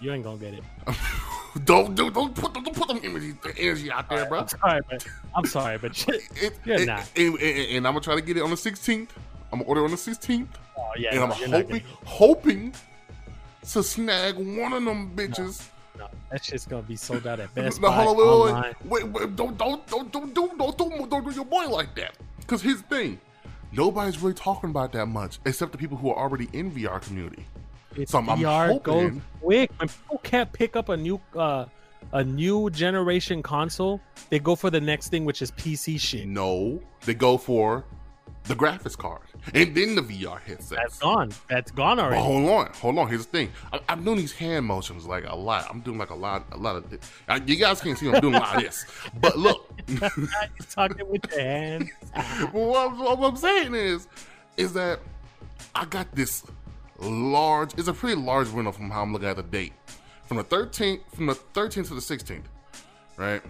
you 0.00 0.12
ain't 0.12 0.24
gonna 0.24 0.36
get 0.36 0.54
it. 0.54 0.64
don't 1.64 1.94
do 1.94 2.10
don't 2.10 2.34
put 2.34 2.52
don't 2.52 2.74
put 2.74 2.88
them 2.88 3.00
energy, 3.04 3.32
energy 3.56 3.90
out 3.90 4.08
there, 4.10 4.26
bro. 4.26 4.40
I'm 4.40 4.48
sorry, 4.48 4.80
but 4.90 5.06
I'm 5.36 5.46
sorry, 5.46 5.78
but. 5.78 6.06
It, 6.36 6.58
You're 6.64 6.84
not. 6.84 7.08
And, 7.16 7.34
and- 7.38 7.42
and 7.76 7.86
I'm 7.86 7.92
gonna 7.94 8.00
try 8.00 8.16
to 8.16 8.20
get 8.20 8.36
it 8.36 8.42
on 8.42 8.50
the 8.50 8.56
16th. 8.56 9.08
I'm 9.52 9.60
gonna 9.60 9.64
order 9.64 9.84
on 9.84 9.90
the 9.92 9.96
16th, 9.96 10.48
Oh 10.76 10.90
yeah, 10.98 11.10
and 11.10 11.18
no, 11.20 11.24
I'm 11.26 11.52
hoping 11.52 11.82
hoping 12.04 12.74
to 13.70 13.82
snag 13.84 14.34
one 14.34 14.72
of 14.72 14.84
them 14.84 15.14
bitches. 15.14 15.68
No, 15.98 16.08
that 16.30 16.44
shit's 16.44 16.66
gonna 16.66 16.82
be 16.82 16.96
sold 16.96 17.26
out 17.26 17.40
at 17.40 17.54
Best 17.54 17.80
No, 17.80 17.88
Buy 17.88 18.04
online. 18.04 18.74
wait, 18.84 19.04
wait, 19.08 19.36
don't, 19.36 19.56
don't, 19.56 19.86
don't, 19.86 20.10
don't, 20.10 20.34
do, 20.34 20.50
don't, 20.58 20.76
do, 20.78 21.06
don't 21.08 21.24
do 21.24 21.30
your 21.30 21.44
boy 21.44 21.68
like 21.68 21.94
that. 21.96 22.14
Because 22.40 22.62
his 22.62 22.80
thing, 22.82 23.20
nobody's 23.72 24.18
really 24.18 24.34
talking 24.34 24.70
about 24.70 24.92
that 24.92 25.06
much, 25.06 25.38
except 25.46 25.72
the 25.72 25.78
people 25.78 25.96
who 25.96 26.10
are 26.10 26.16
already 26.16 26.48
in 26.52 26.70
VR 26.72 27.00
community. 27.00 27.44
It's 27.96 28.10
So 28.12 28.18
I'm- 28.18 28.28
I'm 28.30 28.38
VR 28.38 28.82
goes 28.82 29.12
quick. 29.40 29.70
When 29.78 29.88
people 29.88 30.18
can't 30.24 30.52
pick 30.52 30.74
up 30.76 30.88
a 30.88 30.96
new 30.96 31.20
uh, 31.36 31.66
a 32.12 32.22
new 32.22 32.68
generation 32.70 33.42
console, 33.42 34.00
they 34.30 34.38
go 34.38 34.54
for 34.56 34.70
the 34.70 34.80
next 34.80 35.08
thing, 35.08 35.24
which 35.24 35.40
is 35.42 35.50
PC 35.52 35.98
shit. 35.98 36.26
No, 36.26 36.82
they 37.06 37.14
go 37.14 37.38
for 37.38 37.84
the 38.44 38.54
graphics 38.54 38.96
card 38.96 39.22
and 39.54 39.74
then 39.74 39.94
the 39.94 40.02
VR 40.02 40.40
headset. 40.40 40.78
That's 40.82 40.98
gone. 40.98 41.32
That's 41.48 41.70
gone 41.70 41.98
already. 41.98 42.16
But 42.16 42.24
hold 42.24 42.50
on, 42.50 42.72
hold 42.74 42.98
on. 42.98 43.08
Here's 43.08 43.24
the 43.26 43.32
thing. 43.32 43.50
I, 43.72 43.80
I'm 43.88 44.04
doing 44.04 44.18
these 44.18 44.32
hand 44.32 44.66
motions 44.66 45.06
like 45.06 45.24
a 45.26 45.34
lot. 45.34 45.66
I'm 45.70 45.80
doing 45.80 45.96
like 45.98 46.10
a 46.10 46.14
lot, 46.14 46.44
a 46.52 46.56
lot 46.56 46.76
of. 46.76 46.90
This. 46.90 47.00
Uh, 47.28 47.40
You 47.46 47.56
guys 47.56 47.80
can't 47.80 47.96
see. 47.98 48.08
I'm 48.10 48.20
doing 48.20 48.34
a 48.34 48.38
lot 48.40 48.56
of 48.56 48.62
this. 48.62 48.84
But 49.20 49.38
look, 49.38 49.70
You're 49.88 50.00
talking 50.70 51.08
with 51.08 51.30
your 51.32 51.40
hands. 51.40 51.90
what, 52.52 52.78
I'm- 52.78 52.98
what 52.98 53.30
I'm 53.30 53.36
saying 53.36 53.74
is, 53.74 54.08
is 54.56 54.72
that 54.74 55.00
I 55.74 55.86
got 55.86 56.14
this 56.14 56.44
large. 56.98 57.72
It's 57.78 57.88
a 57.88 57.92
pretty 57.94 58.20
large 58.20 58.48
window 58.50 58.72
from 58.72 58.90
how 58.90 59.02
I'm 59.02 59.12
looking 59.12 59.28
at 59.28 59.36
the 59.36 59.42
date, 59.42 59.72
from 60.24 60.36
the 60.36 60.44
13th, 60.44 61.00
from 61.14 61.26
the 61.26 61.34
13th 61.34 61.88
to 61.88 61.94
the 61.94 62.00
16th, 62.00 62.42
right? 63.16 63.42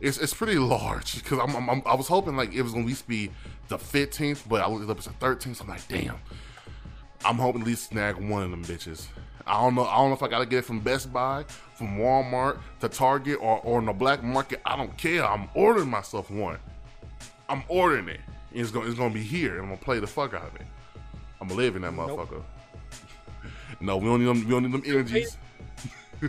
It's, 0.00 0.18
it's 0.18 0.34
pretty 0.34 0.58
large 0.58 1.16
because 1.22 1.38
I'm, 1.40 1.54
I'm, 1.56 1.68
I'm- 1.68 1.82
I 1.86 1.94
was 1.94 2.06
hoping 2.08 2.36
like 2.36 2.54
it 2.54 2.62
was 2.62 2.72
gonna 2.72 2.84
at 2.84 2.88
least 2.88 3.08
be 3.08 3.30
the 3.68 3.78
15th, 3.78 4.48
but 4.48 4.60
I 4.62 4.68
looked 4.68 4.84
it 4.84 4.90
up 4.90 4.98
it's 4.98 5.06
the 5.06 5.12
13th. 5.14 5.56
So 5.56 5.64
I'm 5.64 5.70
like, 5.70 5.86
damn. 5.88 6.16
I'm 7.24 7.36
hoping 7.36 7.62
at 7.62 7.66
least 7.66 7.88
snag 7.90 8.16
one 8.16 8.42
of 8.44 8.50
them 8.52 8.64
bitches. 8.64 9.06
I 9.46 9.60
don't 9.60 9.74
know. 9.74 9.84
I 9.86 9.96
don't 9.96 10.10
know 10.10 10.14
if 10.14 10.22
I 10.22 10.28
gotta 10.28 10.46
get 10.46 10.58
it 10.60 10.64
from 10.66 10.78
Best 10.80 11.12
Buy, 11.12 11.44
from 11.74 11.98
Walmart 11.98 12.58
to 12.80 12.88
Target, 12.88 13.38
or 13.40 13.58
or 13.60 13.80
in 13.80 13.86
the 13.86 13.92
black 13.92 14.22
market. 14.22 14.60
I 14.64 14.76
don't 14.76 14.96
care. 14.96 15.24
I'm 15.26 15.48
ordering 15.54 15.88
myself 15.90 16.30
one. 16.30 16.58
I'm 17.48 17.64
ordering 17.66 18.08
it. 18.08 18.20
It's 18.52 18.70
gonna 18.70 18.86
it's 18.86 18.96
gonna 18.98 19.12
be 19.12 19.22
here, 19.22 19.52
and 19.54 19.62
I'm 19.62 19.68
gonna 19.68 19.78
play 19.80 19.98
the 20.00 20.06
fuck 20.06 20.34
out 20.34 20.46
of 20.46 20.54
it. 20.56 20.66
I'm 21.40 21.48
gonna 21.48 21.58
live 21.60 21.74
in 21.76 21.82
that 21.82 21.92
motherfucker. 21.92 22.42
No, 23.80 23.96
we 23.96 24.06
don't 24.06 24.18
need 24.20 24.26
them. 24.26 24.44
We 24.44 24.50
don't 24.50 24.62
need 24.64 24.72
them 24.72 24.82
energies. 24.84 25.36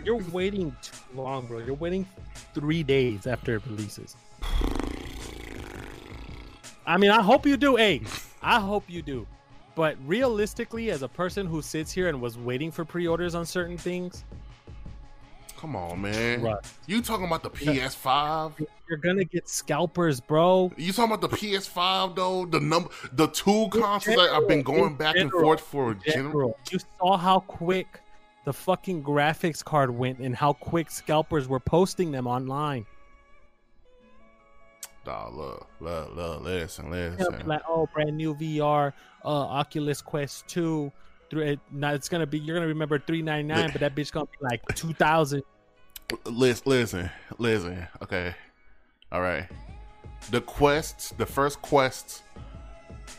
You're 0.04 0.16
waiting 0.32 0.74
too 0.82 0.96
long, 1.14 1.46
bro. 1.46 1.58
You're 1.58 1.74
waiting 1.74 2.06
three 2.54 2.82
days 2.82 3.26
after 3.26 3.56
it 3.56 3.62
releases. 3.66 4.16
I 6.86 6.96
mean, 6.96 7.10
I 7.10 7.22
hope 7.22 7.46
you 7.46 7.56
do. 7.56 7.76
Hey, 7.76 8.02
I 8.42 8.60
hope 8.60 8.84
you 8.88 9.02
do. 9.02 9.26
But 9.74 9.96
realistically, 10.04 10.90
as 10.90 11.02
a 11.02 11.08
person 11.08 11.46
who 11.46 11.62
sits 11.62 11.92
here 11.92 12.08
and 12.08 12.20
was 12.20 12.36
waiting 12.36 12.70
for 12.70 12.84
pre-orders 12.84 13.34
on 13.34 13.46
certain 13.46 13.78
things, 13.78 14.24
Come 15.60 15.76
on, 15.76 16.00
man. 16.00 16.40
Right. 16.40 16.56
You 16.86 17.02
talking 17.02 17.26
about 17.26 17.42
the 17.42 17.50
PS5? 17.50 18.66
you're 18.88 18.96
gonna 18.96 19.24
get 19.24 19.46
scalpers, 19.46 20.18
bro. 20.18 20.72
You 20.78 20.90
talking 20.90 21.12
about 21.12 21.30
the 21.30 21.36
PS5 21.36 22.16
though? 22.16 22.46
The 22.46 22.60
number, 22.60 22.88
the 23.12 23.26
two 23.26 23.68
consoles 23.70 24.16
that 24.16 24.30
I've 24.30 24.48
been 24.48 24.62
going 24.62 24.92
in 24.92 24.96
back 24.96 25.16
and 25.16 25.30
forth 25.30 25.60
for. 25.60 25.92
General, 25.92 26.22
general, 26.22 26.58
you 26.70 26.78
saw 26.98 27.18
how 27.18 27.40
quick 27.40 28.00
the 28.44 28.52
fucking 28.52 29.02
graphics 29.02 29.64
card 29.64 29.90
went 29.90 30.18
and 30.18 30.34
how 30.34 30.52
quick 30.52 30.90
scalpers 30.90 31.48
were 31.48 31.60
posting 31.60 32.10
them 32.10 32.26
online. 32.26 32.86
Dawg, 35.04 35.34
look, 35.34 35.66
look, 35.80 36.14
look, 36.14 36.42
listen, 36.42 36.90
listen. 36.90 37.46
like, 37.46 37.62
oh, 37.68 37.88
brand 37.94 38.16
new 38.16 38.34
VR, 38.34 38.92
uh, 39.24 39.28
Oculus 39.28 40.02
Quest 40.02 40.46
Two. 40.46 40.92
Three, 41.30 41.58
now 41.70 41.92
it's 41.92 42.08
gonna 42.08 42.26
be 42.26 42.38
you're 42.38 42.56
gonna 42.56 42.66
remember 42.66 42.98
three 42.98 43.22
ninety 43.22 43.46
nine, 43.46 43.70
but 43.70 43.80
that 43.80 43.94
bitch 43.94 44.12
gonna 44.12 44.26
be 44.26 44.38
like 44.42 44.62
two 44.74 44.92
thousand. 44.92 45.42
Listen, 46.24 46.62
listen, 46.66 47.10
listen. 47.38 47.86
Okay, 48.02 48.34
all 49.12 49.20
right. 49.20 49.46
The 50.30 50.40
quests, 50.42 51.10
the 51.10 51.24
first 51.24 51.62
quests, 51.62 52.22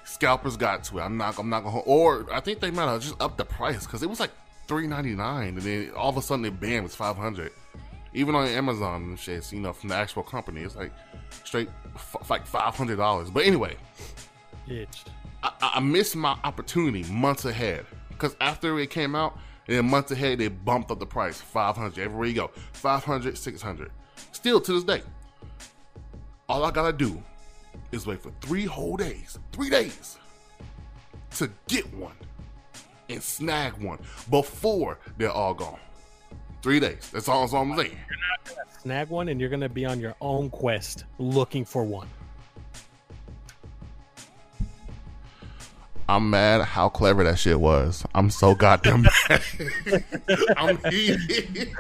scalpers 0.04 0.58
got 0.58 0.84
to 0.86 1.00
it. 1.00 1.02
I'm 1.02 1.18
not, 1.18 1.40
I'm 1.40 1.50
not 1.50 1.64
gonna. 1.64 1.80
Or 1.80 2.28
I 2.32 2.42
think 2.42 2.60
they 2.60 2.70
might 2.70 2.86
have 2.86 3.02
just 3.02 3.16
upped 3.20 3.38
the 3.38 3.46
price 3.46 3.86
because 3.86 4.04
it 4.04 4.10
was 4.10 4.20
like 4.20 4.32
three 4.72 4.88
ninety 4.88 5.14
nine, 5.14 5.50
and 5.50 5.62
then 5.64 5.92
all 5.98 6.08
of 6.08 6.16
a 6.16 6.22
sudden 6.22 6.46
it 6.46 6.58
bam, 6.58 6.86
it's 6.86 6.96
five 6.96 7.18
hundred. 7.18 7.52
Even 8.14 8.36
on 8.36 8.48
Amazon 8.48 9.04
and 9.04 9.20
shit, 9.20 9.52
you 9.52 9.60
know, 9.60 9.74
from 9.74 9.90
the 9.90 9.96
actual 9.96 10.24
company, 10.24 10.62
it's 10.62 10.78
like 10.78 10.94
straight 11.44 11.68
f- 11.94 12.30
like 12.30 12.48
five 12.48 12.74
hundred 12.74 12.96
dollars. 12.96 13.30
But 13.30 13.46
anyway, 13.46 13.76
Bitch. 14.66 15.04
I, 15.44 15.52
I 15.62 15.80
missed 15.82 16.16
my 16.16 16.38
opportunity 16.46 17.04
months 17.12 17.44
ahead 17.44 17.86
because 18.12 18.34
after 18.40 18.80
it 18.80 18.92
came 18.92 19.14
out, 19.14 19.38
and 19.68 19.76
then 19.76 19.90
months 19.90 20.12
ahead 20.12 20.38
they 20.38 20.48
bumped 20.48 20.90
up 20.90 21.00
the 21.00 21.06
price 21.06 21.42
500 21.42 22.02
everywhere 22.02 22.28
you 22.28 22.34
go 22.34 22.48
500 22.74 23.38
600 23.38 23.92
still 24.32 24.60
to 24.60 24.74
this 24.74 24.84
day 24.84 25.02
all 26.50 26.64
i 26.66 26.72
gotta 26.72 26.92
do 26.92 27.22
is 27.92 28.08
wait 28.08 28.22
for 28.22 28.32
three 28.42 28.66
whole 28.66 28.98
days 28.98 29.38
three 29.52 29.70
days 29.70 30.18
to 31.32 31.50
get 31.68 31.92
one 31.94 32.16
and 33.12 33.24
snag 33.24 33.74
one 33.74 34.00
before 34.30 34.98
they're 35.18 35.32
all 35.32 35.54
gone 35.54 35.80
three 36.62 36.80
days 36.80 37.10
that's 37.12 37.28
all, 37.28 37.42
that's 37.42 37.54
all 37.54 37.62
i'm 37.64 37.76
saying 37.78 37.98
Snag 38.82 39.10
one, 39.10 39.28
and 39.30 39.40
you're 39.40 39.50
gonna 39.50 39.70
be 39.70 39.86
on 39.86 40.00
your 40.00 40.16
own 40.22 40.50
quest 40.50 41.06
looking 41.20 41.64
for 41.66 41.84
one. 41.84 42.08
I'm 46.10 46.32
mad 46.32 46.62
how 46.64 46.90
clever 46.90 47.24
that 47.24 47.38
shit 47.38 47.60
was. 47.60 48.04
I'm 48.16 48.32
so 48.32 48.56
goddamn 48.56 49.04
mad. 49.04 49.42
I'm 50.58 50.78
heated. 50.92 51.72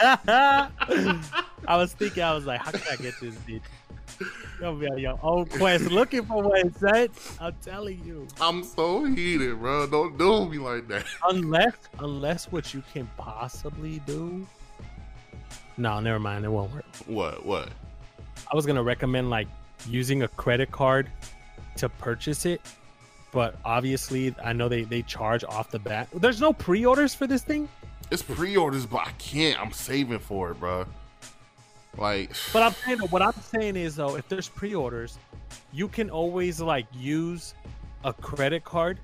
I 0.18 0.68
was 1.68 1.92
thinking, 1.92 2.24
I 2.24 2.34
was 2.34 2.46
like, 2.46 2.60
how 2.60 2.72
can 2.72 2.82
I 2.90 2.96
get 2.96 3.14
this 3.20 3.36
bitch? 3.36 3.62
You're 4.60 4.72
be 4.74 4.88
on 4.88 4.98
your 4.98 5.18
own 5.22 5.46
quest 5.46 5.90
looking 5.90 6.24
for 6.24 6.42
one, 6.42 6.72
son. 6.74 7.08
I'm 7.40 7.54
telling 7.62 8.02
you. 8.04 8.26
I'm 8.40 8.64
so 8.64 9.04
heated, 9.04 9.58
bro. 9.58 9.86
Don't 9.86 10.16
do 10.16 10.48
me 10.48 10.58
like 10.58 10.88
that. 10.88 11.04
Unless, 11.28 11.74
unless 11.98 12.50
what 12.52 12.72
you 12.72 12.82
can 12.92 13.08
possibly 13.16 14.00
do. 14.06 14.46
No, 15.76 16.00
never 16.00 16.18
mind. 16.18 16.44
It 16.44 16.48
won't 16.48 16.72
work. 16.72 16.84
What? 17.06 17.44
What? 17.44 17.68
I 18.50 18.56
was 18.56 18.64
gonna 18.64 18.82
recommend 18.82 19.28
like 19.28 19.48
using 19.88 20.22
a 20.22 20.28
credit 20.28 20.70
card 20.70 21.10
to 21.76 21.88
purchase 21.88 22.46
it, 22.46 22.60
but 23.32 23.56
obviously 23.64 24.34
I 24.42 24.52
know 24.52 24.68
they 24.68 24.84
they 24.84 25.02
charge 25.02 25.44
off 25.44 25.70
the 25.70 25.78
bat. 25.78 26.08
There's 26.14 26.40
no 26.40 26.52
pre-orders 26.52 27.14
for 27.14 27.26
this 27.26 27.42
thing, 27.42 27.68
It's 28.10 28.22
pre-orders, 28.22 28.86
but 28.86 29.06
I 29.06 29.10
can't. 29.18 29.60
I'm 29.60 29.72
saving 29.72 30.20
for 30.20 30.52
it, 30.52 30.60
bro. 30.60 30.86
Like, 31.98 32.30
but 32.52 32.62
I'm 32.62 32.72
saying 32.72 32.98
what 33.10 33.22
I'm 33.22 33.40
saying 33.40 33.76
is 33.76 33.96
though, 33.96 34.16
if 34.16 34.28
there's 34.28 34.48
pre-orders, 34.48 35.18
you 35.72 35.88
can 35.88 36.10
always 36.10 36.60
like 36.60 36.86
use 36.92 37.54
a 38.04 38.12
credit 38.12 38.64
card. 38.64 38.98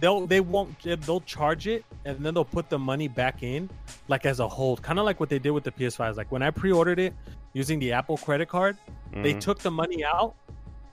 They'll 0.00 0.26
they 0.26 0.40
won't 0.40 0.74
they'll 0.82 1.20
charge 1.22 1.66
it 1.66 1.84
and 2.04 2.18
then 2.24 2.34
they'll 2.34 2.44
put 2.44 2.68
the 2.68 2.78
money 2.78 3.08
back 3.08 3.42
in 3.42 3.68
like 4.08 4.26
as 4.26 4.40
a 4.40 4.48
hold, 4.48 4.82
kind 4.82 4.98
of 4.98 5.04
like 5.04 5.20
what 5.20 5.28
they 5.28 5.38
did 5.38 5.50
with 5.50 5.64
the 5.64 5.72
PS5s. 5.72 6.16
Like 6.16 6.30
when 6.30 6.42
I 6.42 6.50
pre-ordered 6.50 6.98
it 6.98 7.14
using 7.52 7.78
the 7.78 7.92
Apple 7.92 8.16
credit 8.16 8.48
card, 8.48 8.76
they 9.12 9.34
mhm. 9.34 9.40
took 9.40 9.58
the 9.58 9.70
money 9.70 10.04
out 10.04 10.34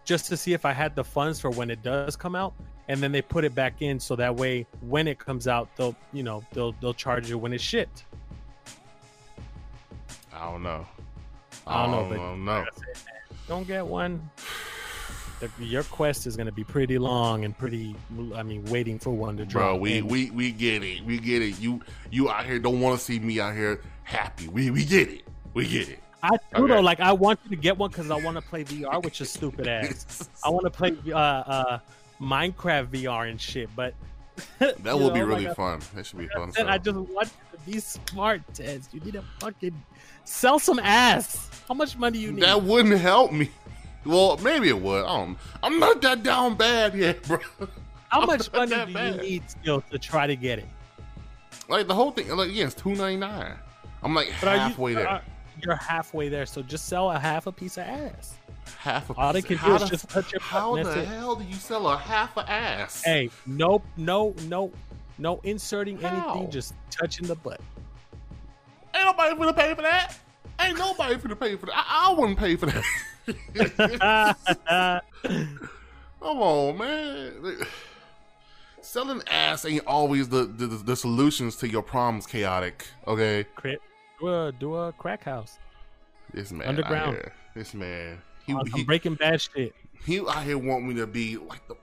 just 0.05 0.25
to 0.27 0.37
see 0.37 0.53
if 0.53 0.65
I 0.65 0.73
had 0.73 0.95
the 0.95 1.03
funds 1.03 1.39
for 1.39 1.49
when 1.49 1.69
it 1.69 1.81
does 1.81 2.15
come 2.15 2.35
out, 2.35 2.53
and 2.87 3.01
then 3.01 3.11
they 3.11 3.21
put 3.21 3.45
it 3.45 3.55
back 3.55 3.81
in 3.81 3.99
so 3.99 4.15
that 4.15 4.35
way 4.35 4.65
when 4.81 5.07
it 5.07 5.17
comes 5.17 5.47
out, 5.47 5.69
they'll 5.75 5.95
you 6.11 6.23
know 6.23 6.43
they'll 6.53 6.73
they'll 6.81 6.93
charge 6.93 7.29
you 7.29 7.37
when 7.37 7.53
it's 7.53 7.63
shipped. 7.63 8.05
I 10.33 10.51
don't 10.51 10.63
know. 10.63 10.85
I 11.67 11.83
don't 11.83 11.91
know, 11.91 12.09
but 12.09 12.15
don't 12.17 12.45
know. 12.45 12.59
like 12.59 12.67
I 12.67 12.75
said, 12.75 13.05
man, 13.05 13.39
don't 13.47 13.67
get 13.67 13.85
one. 13.85 14.29
The, 15.39 15.49
your 15.59 15.83
quest 15.83 16.25
is 16.25 16.35
going 16.37 16.45
to 16.45 16.51
be 16.53 16.63
pretty 16.63 16.97
long 16.97 17.43
and 17.43 17.57
pretty. 17.57 17.95
I 18.33 18.43
mean, 18.43 18.63
waiting 18.65 18.97
for 18.97 19.09
one 19.11 19.35
to 19.37 19.45
drop. 19.45 19.63
Bro, 19.63 19.75
we, 19.77 19.97
And 19.97 20.09
we 20.09 20.31
we 20.31 20.51
get 20.51 20.83
it. 20.83 21.03
We 21.03 21.19
get 21.19 21.41
it. 21.41 21.59
You 21.59 21.81
you 22.11 22.29
out 22.29 22.45
here 22.45 22.59
don't 22.59 22.79
want 22.79 22.97
to 22.97 23.03
see 23.03 23.19
me 23.19 23.39
out 23.39 23.53
here 23.53 23.81
happy. 24.03 24.47
We 24.47 24.71
we 24.71 24.85
get 24.85 25.09
it. 25.09 25.23
We 25.53 25.67
get 25.67 25.89
it. 25.89 25.99
I 26.23 26.29
do 26.29 26.63
Okay. 26.63 26.73
though. 26.75 26.79
Like, 26.81 27.01
I 27.01 27.11
want 27.11 27.39
you 27.43 27.49
to 27.49 27.55
get 27.57 27.77
one 27.77 27.89
because 27.89 28.09
I 28.09 28.15
want 28.15 28.37
to 28.37 28.41
play 28.41 28.63
VR, 28.63 29.03
which 29.03 29.19
is 29.19 29.29
stupid 29.29 29.67
ass. 29.67 30.29
I 30.43 30.49
want 30.49 30.63
to 30.63 30.69
play 30.69 30.95
uh, 31.11 31.17
uh, 31.17 31.79
Minecraft 32.21 32.87
VR 32.87 33.29
and 33.29 33.39
shit, 33.41 33.69
but 33.75 33.93
That 34.59 34.79
you 34.85 34.97
will 34.97 35.11
be 35.11 35.21
really 35.21 35.47
like 35.47 35.57
fun. 35.57 35.81
That 35.93 36.05
should 36.05 36.19
be 36.19 36.29
I, 36.33 36.37
fun. 36.37 36.53
said, 36.53 36.67
I 36.67 36.77
just 36.77 36.95
want 36.97 37.27
you 37.27 37.33
to 37.42 37.42
be 37.65 37.79
smart, 37.79 38.41
Tez. 38.53 38.89
You 38.91 38.99
need 39.01 39.13
to 39.13 39.23
fucking 39.39 39.81
sell 40.23 40.59
some 40.59 40.79
ass. 40.79 41.49
How 41.67 41.73
much 41.73 41.97
money 41.97 42.19
you 42.19 42.31
need? 42.31 42.43
that 42.43 42.61
wouldn't 42.61 42.99
help 42.99 43.31
me. 43.31 43.49
Well, 44.05 44.37
maybe 44.37 44.67
it 44.69 44.79
would. 44.81 45.05
I 45.05 45.07
don't, 45.07 45.37
I'm 45.63 45.79
not 45.79 46.01
that 46.01 46.23
down 46.23 46.55
bad 46.55 46.93
yet, 46.93 47.23
bro. 47.23 47.37
How 48.09 48.21
I'm 48.21 48.27
much 48.27 48.51
money 48.51 48.75
do 48.85 48.93
bad. 48.93 49.15
you 49.15 49.21
need 49.21 49.49
still 49.49 49.81
to 49.91 49.97
try 49.97 50.27
to 50.27 50.35
get 50.35 50.59
it? 50.59 50.65
Like 51.69 51.87
the 51.87 51.95
whole 51.95 52.11
thing. 52.11 52.27
Like 52.29 52.51
yeah, 52.53 52.65
it's 52.65 52.73
two 52.75 52.95
ninety 52.95 53.17
nine. 53.17 53.53
I'm 54.01 54.13
like 54.13 54.31
But 54.41 54.49
are 54.49 54.55
you- 54.55 54.59
halfway 54.61 54.93
there. 54.93 55.07
are- 55.07 55.21
you're 55.63 55.75
halfway 55.75 56.27
there, 56.27 56.45
so 56.45 56.61
just 56.61 56.87
sell 56.89 57.09
a 57.11 57.17
half 57.17 57.47
a 57.47 57.51
piece 57.51 57.77
of 57.77 57.85
ass. 57.85 58.33
half 58.79 59.09
a 59.09 59.13
all 59.13 59.31
they 59.31 59.41
can 59.41 59.55
do 59.55 59.61
how 59.61 59.75
is 59.75 59.83
the- 59.83 59.87
just 59.87 60.09
touch 60.09 60.33
your 60.33 60.41
How 60.41 60.75
the 60.75 60.99
it. 60.99 61.07
hell 61.07 61.35
do 61.37 61.45
you 61.45 61.53
sell 61.55 61.87
a 61.87 61.95
half 61.97 62.35
a 62.35 62.49
ass? 62.51 63.01
Hey, 63.03 63.29
nope, 63.45 63.85
no, 63.95 64.35
no, 64.49 64.71
no 65.23 65.39
inserting 65.43 65.97
How? 65.99 66.33
anything, 66.33 66.51
just 66.51 66.75
touching 66.91 67.25
the 67.25 67.35
butt. 67.35 67.61
Ain't 68.93 69.05
nobody 69.05 69.35
gonna 69.35 69.53
pay 69.53 69.73
for 69.73 69.81
that. 69.81 70.15
Ain't 70.59 70.77
nobody 70.77 71.15
gonna 71.15 71.35
pay 71.35 71.55
for 71.55 71.65
that. 71.67 71.75
I, 71.75 72.09
I 72.09 72.13
wouldn't 72.13 72.37
pay 72.37 72.55
for 72.57 72.67
that. 72.67 72.83
Come 76.21 76.37
on, 76.37 76.77
man. 76.77 77.57
Selling 78.81 79.21
ass 79.27 79.65
ain't 79.65 79.87
always 79.87 80.27
the, 80.27 80.43
the 80.43 80.67
the 80.67 80.95
solutions 80.95 81.55
to 81.57 81.69
your 81.69 81.81
problems. 81.81 82.27
Chaotic, 82.27 82.85
okay. 83.07 83.45
Crit, 83.55 83.81
do 84.19 84.27
a 84.27 84.51
do 84.51 84.75
a 84.75 84.91
crack 84.91 85.23
house. 85.23 85.57
This 86.33 86.51
man 86.51 86.67
Underground. 86.67 87.31
this 87.55 87.73
man, 87.73 88.21
he 88.45 88.51
some 88.51 88.65
he, 88.75 88.83
Breaking 88.83 89.15
Bad 89.15 89.41
shit. 89.41 89.73
he 90.05 90.19
out 90.19 90.43
here 90.43 90.57
want 90.57 90.85
me 90.85 90.93
to 90.95 91.07
be 91.07 91.37
like 91.37 91.65
the. 91.67 91.75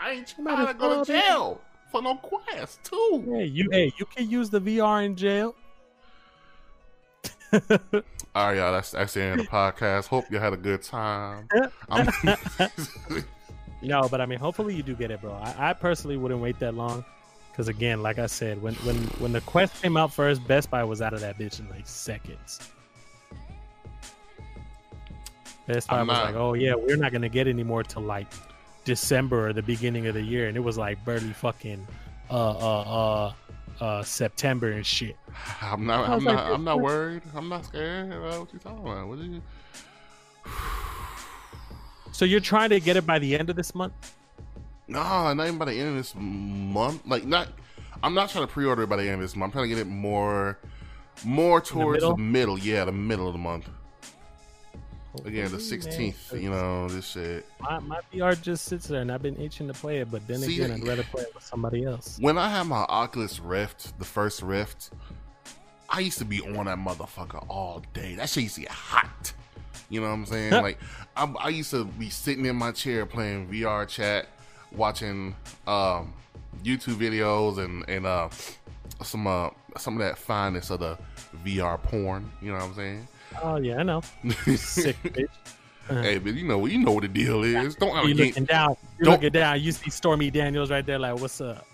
I 0.00 0.10
ain't 0.12 0.34
might 0.38 0.54
trying 0.54 0.66
to 0.66 0.70
as 0.70 0.76
go 0.76 1.04
to 1.04 1.12
dude. 1.12 1.22
jail 1.22 1.60
for 1.92 2.00
no 2.02 2.14
quest 2.16 2.82
too. 2.84 3.24
Hey, 3.36 3.44
you 3.46 3.68
hey, 3.70 3.92
you 3.98 4.06
can 4.06 4.28
use 4.30 4.48
the 4.50 4.60
VR 4.60 5.04
in 5.04 5.16
jail. 5.16 5.54
All 7.52 8.46
right, 8.46 8.56
y'all. 8.56 8.72
That's 8.72 8.92
that's 8.92 9.14
the 9.14 9.22
end 9.22 9.40
of 9.40 9.46
the 9.46 9.52
podcast. 9.52 10.06
Hope 10.06 10.24
you 10.30 10.38
had 10.38 10.52
a 10.52 10.56
good 10.56 10.82
time. 10.82 11.48
I'm, 11.90 12.08
No, 13.82 14.06
but 14.10 14.20
I 14.20 14.26
mean, 14.26 14.38
hopefully 14.38 14.74
you 14.74 14.82
do 14.82 14.94
get 14.94 15.10
it, 15.10 15.20
bro. 15.22 15.32
I, 15.32 15.70
I 15.70 15.72
personally 15.72 16.18
wouldn't 16.18 16.40
wait 16.40 16.58
that 16.58 16.74
long, 16.74 17.02
because 17.50 17.68
again, 17.68 18.02
like 18.02 18.18
I 18.18 18.26
said, 18.26 18.60
when 18.62 18.74
when 18.76 18.96
when 19.18 19.32
the 19.32 19.40
Quest 19.40 19.80
came 19.82 19.96
out 19.96 20.12
first, 20.12 20.46
Best 20.46 20.70
Buy 20.70 20.84
was 20.84 21.00
out 21.02 21.12
of 21.14 21.20
that 21.20 21.38
bitch 21.38 21.60
in 21.60 21.68
like 21.70 21.86
seconds. 21.88 22.60
Best 25.66 25.88
Buy 25.88 26.00
I'm 26.00 26.06
was 26.08 26.16
not- 26.18 26.26
like, 26.26 26.34
"Oh 26.36 26.52
yeah, 26.54 26.74
we're 26.74 26.96
not 26.96 27.10
gonna 27.12 27.28
get 27.30 27.46
any 27.48 27.62
more 27.64 27.82
till 27.82 28.02
like 28.02 28.26
December 28.94 29.48
or 29.48 29.52
the 29.52 29.62
beginning 29.62 30.06
of 30.08 30.14
the 30.14 30.22
year," 30.22 30.48
and 30.48 30.56
it 30.56 30.64
was 30.70 30.76
like 30.76 30.96
barely 31.04 31.32
fucking 31.32 31.86
uh 32.30 32.34
uh 32.34 32.82
uh 32.98 33.84
uh 33.84 34.02
September 34.02 34.72
and 34.72 34.84
shit. 34.84 35.16
I'm 35.62 35.86
not. 35.86 36.00
I 36.00 36.12
I'm 36.12 36.14
was 36.16 36.24
like, 36.24 36.36
not. 36.36 36.52
I'm 36.52 36.64
not 36.64 36.76
this- 36.78 36.84
worried. 36.84 37.22
I'm 37.34 37.48
not 37.48 37.64
scared. 37.66 38.12
Uh, 38.12 38.38
what 38.40 38.52
you 38.52 38.58
talking 38.58 38.80
about? 38.80 39.06
What 39.08 39.18
are 39.18 39.22
you? 39.22 39.42
So 42.12 42.24
you're 42.24 42.40
trying 42.40 42.70
to 42.70 42.80
get 42.80 42.96
it 42.96 43.06
by 43.06 43.18
the 43.18 43.38
end 43.38 43.48
of 43.50 43.56
this 43.56 43.74
month? 43.74 43.92
No, 44.88 45.32
not 45.32 45.46
even 45.46 45.58
by 45.58 45.66
the 45.66 45.78
end 45.78 45.90
of 45.90 45.94
this 45.94 46.14
month. 46.16 47.06
Like 47.06 47.24
not. 47.24 47.48
I'm 48.02 48.14
not 48.14 48.30
trying 48.30 48.46
to 48.46 48.52
pre-order 48.52 48.82
it 48.82 48.88
by 48.88 48.96
the 48.96 49.04
end 49.04 49.14
of 49.14 49.20
this 49.20 49.36
month. 49.36 49.50
I'm 49.50 49.58
trying 49.60 49.68
to 49.70 49.74
get 49.76 49.78
it 49.86 49.90
more, 49.90 50.58
more 51.24 51.60
towards 51.60 52.02
the 52.02 52.16
middle? 52.16 52.56
middle. 52.56 52.58
Yeah, 52.58 52.84
the 52.86 52.92
middle 52.92 53.26
of 53.28 53.34
the 53.34 53.38
month. 53.38 53.68
Again, 55.24 55.50
the 55.50 55.58
Hopefully, 55.58 55.80
man, 55.80 56.12
16th. 56.12 56.42
You 56.42 56.50
know 56.50 56.88
this 56.88 57.10
shit. 57.10 57.46
My, 57.60 57.78
my 57.80 58.00
VR 58.12 58.40
just 58.40 58.66
sits 58.66 58.86
there, 58.86 59.00
and 59.00 59.10
I've 59.10 59.22
been 59.22 59.36
itching 59.40 59.66
to 59.66 59.72
play 59.72 59.98
it. 59.98 60.10
But 60.10 60.26
then 60.28 60.38
See, 60.38 60.62
again, 60.62 60.76
I'd 60.80 60.86
rather 60.86 61.02
play 61.02 61.22
it 61.22 61.34
with 61.34 61.42
somebody 61.44 61.84
else. 61.84 62.16
When 62.20 62.38
I 62.38 62.48
had 62.48 62.64
my 62.64 62.84
Oculus 62.88 63.40
Rift, 63.40 63.98
the 63.98 64.04
first 64.04 64.40
Rift, 64.42 64.90
I 65.88 66.00
used 66.00 66.18
to 66.18 66.24
be 66.24 66.40
on 66.40 66.66
that 66.66 66.78
motherfucker 66.78 67.44
all 67.48 67.82
day. 67.92 68.14
That 68.14 68.28
shit 68.28 68.44
used 68.44 68.54
to 68.54 68.60
get 68.62 68.70
hot. 68.70 69.32
You 69.88 70.00
know 70.00 70.06
what 70.06 70.12
I'm 70.12 70.26
saying? 70.26 70.52
like, 70.62 70.78
I, 71.16 71.32
I 71.40 71.48
used 71.48 71.72
to 71.72 71.84
be 71.84 72.08
sitting 72.08 72.46
in 72.46 72.54
my 72.54 72.70
chair 72.70 73.04
playing 73.04 73.48
VR 73.48 73.88
chat, 73.88 74.28
watching 74.70 75.34
um, 75.66 76.14
YouTube 76.62 76.96
videos 76.96 77.58
and 77.58 77.88
and 77.88 78.06
uh, 78.06 78.28
some 79.02 79.26
uh, 79.26 79.50
some 79.76 79.94
of 79.94 80.00
that 80.00 80.18
finest 80.18 80.70
of 80.70 80.80
the 80.80 80.96
VR 81.44 81.82
porn. 81.82 82.30
You 82.40 82.52
know 82.52 82.58
what 82.58 82.64
I'm 82.64 82.74
saying? 82.74 83.08
Oh 83.42 83.56
yeah, 83.56 83.78
I 83.78 83.82
know. 83.82 84.02
Sick 84.56 84.96
bitch. 85.04 85.28
hey, 85.88 86.18
but 86.18 86.34
you 86.34 86.46
know 86.46 86.66
you 86.66 86.78
know 86.78 86.92
what 86.92 87.02
the 87.02 87.08
deal 87.08 87.42
is. 87.44 87.74
Don't 87.76 88.06
You 88.08 88.14
looking 88.14 88.44
down? 88.44 88.76
You 88.98 89.04
Don't- 89.06 89.14
looking 89.14 89.32
down? 89.32 89.60
You 89.60 89.72
see 89.72 89.90
Stormy 89.90 90.30
Daniels 90.30 90.70
right 90.70 90.84
there, 90.84 90.98
like, 90.98 91.18
"What's 91.20 91.40
up?" 91.40 91.66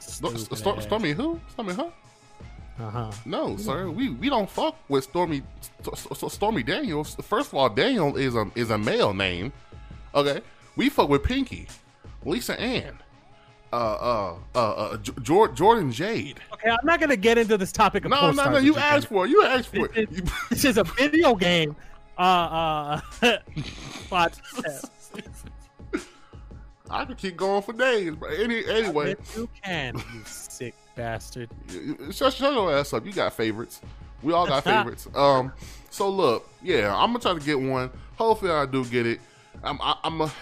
Sto- 0.00 0.34
Stormy 0.80 1.12
who? 1.12 1.40
Stormy 1.52 1.74
huh? 1.74 1.90
Uh 2.78 2.90
huh. 2.90 3.10
No, 3.24 3.56
sir. 3.56 3.90
We 3.90 4.10
we 4.10 4.28
don't 4.28 4.48
fuck 4.50 4.76
with 4.88 5.04
Stormy 5.04 5.42
St- 5.82 5.96
St- 6.16 6.30
Stormy 6.32 6.62
Daniels. 6.62 7.16
First 7.22 7.48
of 7.48 7.54
all, 7.54 7.68
Daniel 7.70 8.16
is 8.16 8.34
a 8.34 8.50
is 8.54 8.70
a 8.70 8.78
male 8.78 9.14
name. 9.14 9.52
Okay, 10.14 10.40
we 10.76 10.88
fuck 10.88 11.08
with 11.08 11.22
Pinky, 11.22 11.66
Lisa 12.24 12.58
Ann, 12.60 12.98
uh 13.72 13.76
uh 13.76 14.34
uh, 14.54 14.58
uh 14.58 14.96
J- 14.98 15.52
Jordan 15.54 15.92
Jade. 15.92 16.40
Okay, 16.52 16.70
I'm 16.70 16.84
not 16.84 17.00
gonna 17.00 17.16
get 17.16 17.38
into 17.38 17.56
this 17.58 17.72
topic. 17.72 18.04
Of 18.04 18.10
No, 18.10 18.30
no, 18.30 18.50
no. 18.50 18.58
You 18.58 18.76
asked 18.76 19.08
for 19.08 19.26
it. 19.26 19.30
You 19.30 19.44
asked 19.44 19.74
for 19.74 19.88
it. 19.94 20.08
This 20.50 20.64
is 20.64 20.78
a 20.78 20.84
video 20.84 21.34
game. 21.34 21.76
Uh, 22.18 22.20
uh, 22.20 23.00
podcast. 24.08 24.90
I 26.90 27.04
could 27.04 27.18
keep 27.18 27.36
going 27.36 27.62
for 27.62 27.72
days, 27.72 28.14
but 28.14 28.30
any 28.38 28.64
anyway, 28.66 29.12
If 29.12 29.36
you 29.36 29.48
can, 29.62 29.96
you 29.96 30.22
sick 30.24 30.74
bastard. 30.94 31.50
shut, 32.10 32.32
shut 32.32 32.52
your 32.52 32.72
ass 32.72 32.92
up. 32.92 33.04
You 33.04 33.12
got 33.12 33.32
favorites. 33.32 33.80
We 34.22 34.32
all 34.32 34.46
got 34.46 34.64
favorites. 34.64 35.08
Um, 35.14 35.52
so 35.90 36.08
look, 36.08 36.48
yeah, 36.62 36.94
I'm 36.94 37.10
gonna 37.10 37.18
try 37.18 37.34
to 37.34 37.40
get 37.40 37.60
one. 37.60 37.90
Hopefully, 38.16 38.50
I 38.50 38.66
do 38.66 38.84
get 38.84 39.06
it. 39.06 39.20
I'm, 39.62 39.80
I, 39.80 39.96
I'm, 40.04 40.20
a, 40.20 40.32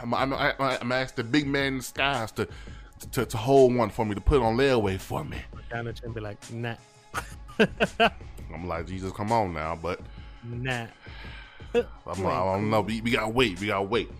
I'm, 0.00 0.14
I'm, 0.14 0.32
I'm, 0.32 0.92
asked 0.92 1.16
the 1.16 1.24
big 1.24 1.46
man 1.46 1.66
in 1.66 1.76
the 1.78 1.84
skies 1.84 2.32
to, 2.32 2.48
to, 3.12 3.26
to 3.26 3.36
hold 3.36 3.74
one 3.74 3.90
for 3.90 4.04
me 4.04 4.14
to 4.14 4.20
put 4.20 4.40
on 4.40 4.56
layaway 4.56 4.98
for 4.98 5.24
me. 5.24 5.38
Down 5.70 5.86
and 5.86 6.14
be 6.14 6.20
like, 6.20 6.38
nah, 6.52 6.76
I'm 8.54 8.66
like, 8.66 8.86
Jesus, 8.86 9.12
come 9.12 9.32
on 9.32 9.52
now, 9.52 9.78
but 9.80 10.00
nah. 10.44 10.86
I'm, 11.74 12.26
I 12.26 12.44
don't 12.44 12.70
know. 12.70 12.80
We, 12.80 13.00
we 13.00 13.10
gotta 13.10 13.28
wait. 13.28 13.60
We 13.60 13.66
gotta 13.66 13.82
wait. 13.82 14.10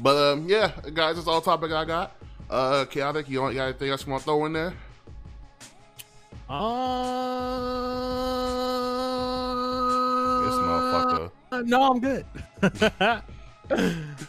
But 0.00 0.16
um, 0.16 0.48
yeah, 0.48 0.72
guys, 0.92 1.16
that's 1.16 1.28
all 1.28 1.40
topic 1.40 1.72
I 1.72 1.84
got. 1.84 2.16
Uh, 2.50 2.84
chaotic. 2.86 3.28
You, 3.28 3.38
don't, 3.38 3.52
you 3.52 3.58
got 3.58 3.64
anything 3.64 3.90
else 3.90 4.06
you 4.06 4.12
want 4.12 4.22
to 4.22 4.24
throw 4.24 4.46
in 4.46 4.52
there? 4.52 4.74
Uh, 6.48 7.28
This 10.44 10.54
motherfucker. 10.54 11.30
No, 11.66 11.92
I'm 11.92 12.00
good. 12.00 12.24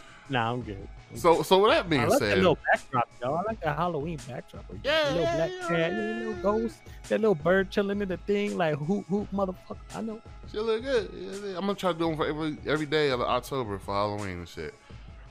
nah, 0.30 0.52
I'm 0.52 0.62
good. 0.62 0.88
So, 1.14 1.42
so 1.42 1.62
with 1.62 1.72
that 1.72 1.90
being 1.90 2.02
I 2.02 2.06
like 2.06 2.20
that 2.20 2.26
said, 2.30 2.36
little 2.38 2.58
backdrop, 2.72 3.08
y'all. 3.20 3.36
I 3.36 3.42
like 3.42 3.60
that 3.62 3.76
Halloween 3.76 4.18
backdrop. 4.28 4.68
where 4.68 4.76
you 4.76 4.82
got 4.84 4.90
Yeah, 4.90 5.04
the 5.04 5.10
little 5.10 5.22
yeah, 5.24 5.36
black 5.36 5.50
yeah, 5.50 5.68
cat, 5.68 5.78
yeah, 5.78 5.88
that 5.88 6.18
little 6.18 6.34
ghost, 6.34 6.76
that 7.08 7.20
little 7.20 7.34
bird 7.34 7.70
chilling 7.70 8.00
in 8.00 8.08
the 8.08 8.16
thing, 8.16 8.56
like 8.56 8.76
hoop 8.76 9.06
hoop 9.06 9.28
motherfucker. 9.32 9.76
I 9.94 10.00
know. 10.02 10.20
she 10.50 10.58
look 10.58 10.82
good. 10.82 11.10
Yeah, 11.12 11.50
yeah. 11.50 11.56
I'm 11.56 11.62
gonna 11.62 11.74
try 11.74 11.92
to 11.92 11.98
do 11.98 12.06
them 12.08 12.16
for 12.16 12.26
every 12.26 12.56
every 12.66 12.86
day 12.86 13.10
of 13.10 13.20
October 13.20 13.78
for 13.78 13.92
Halloween 13.92 14.38
and 14.38 14.48
shit. 14.48 14.72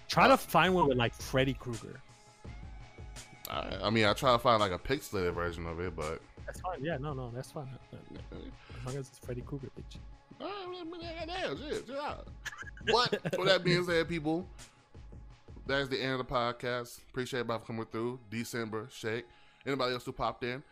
Try 0.09 0.27
to 0.27 0.33
uh, 0.33 0.37
find 0.37 0.73
one 0.73 0.87
with 0.87 0.97
like 0.97 1.13
Freddy 1.13 1.53
Krueger. 1.53 2.01
I, 3.49 3.77
I 3.83 3.89
mean, 3.89 4.05
I 4.05 4.13
try 4.13 4.33
to 4.33 4.39
find 4.39 4.59
like 4.59 4.71
a 4.71 4.79
pixelated 4.79 5.33
version 5.33 5.65
of 5.65 5.79
it, 5.79 5.95
but 5.95 6.21
That's 6.45 6.59
fine. 6.59 6.83
Yeah, 6.83 6.97
no, 6.97 7.13
no, 7.13 7.31
that's 7.33 7.51
fine. 7.51 7.69
As 7.93 8.85
long 8.85 8.97
as 8.97 9.07
it's 9.07 9.19
Freddy 9.19 9.41
Krueger, 9.41 9.69
bitch. 9.77 9.97
Damn, 10.39 11.57
shit, 11.57 11.87
chill 11.87 11.99
out. 11.99 12.27
But 12.85 13.37
with 13.37 13.47
that 13.47 13.63
being 13.63 13.83
said, 13.83 14.07
people, 14.07 14.47
that's 15.69 15.87
the 15.87 16.01
end 16.01 16.13
of 16.13 16.17
the 16.17 16.33
podcast. 16.33 16.99
Appreciate 17.09 17.41
everybody 17.41 17.63
coming 17.65 17.85
through. 17.85 18.19
December 18.29 18.87
shake. 18.91 19.25
Anybody 19.65 19.93
else 19.93 20.05
who 20.05 20.11
popped 20.11 20.43
in? 20.43 20.63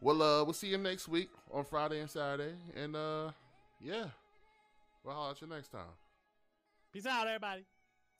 Well, 0.00 0.22
uh, 0.22 0.44
we'll 0.44 0.52
see 0.54 0.68
you 0.68 0.78
next 0.78 1.08
week 1.08 1.30
on 1.52 1.64
Friday 1.64 2.00
and 2.00 2.10
Saturday, 2.10 2.54
and 2.74 2.96
uh, 2.96 3.30
yeah, 3.80 4.06
we'll 5.04 5.14
holler 5.14 5.32
at 5.32 5.40
you 5.40 5.46
next 5.46 5.68
time. 5.68 5.82
Peace 6.92 7.06
out, 7.06 7.26
everybody. 7.26 7.64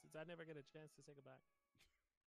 Since 0.03 0.15
I 0.15 0.29
never 0.29 0.45
get 0.45 0.57
a 0.57 0.65
chance 0.77 0.93
to 0.97 1.03
say 1.03 1.13
goodbye. 1.15 1.56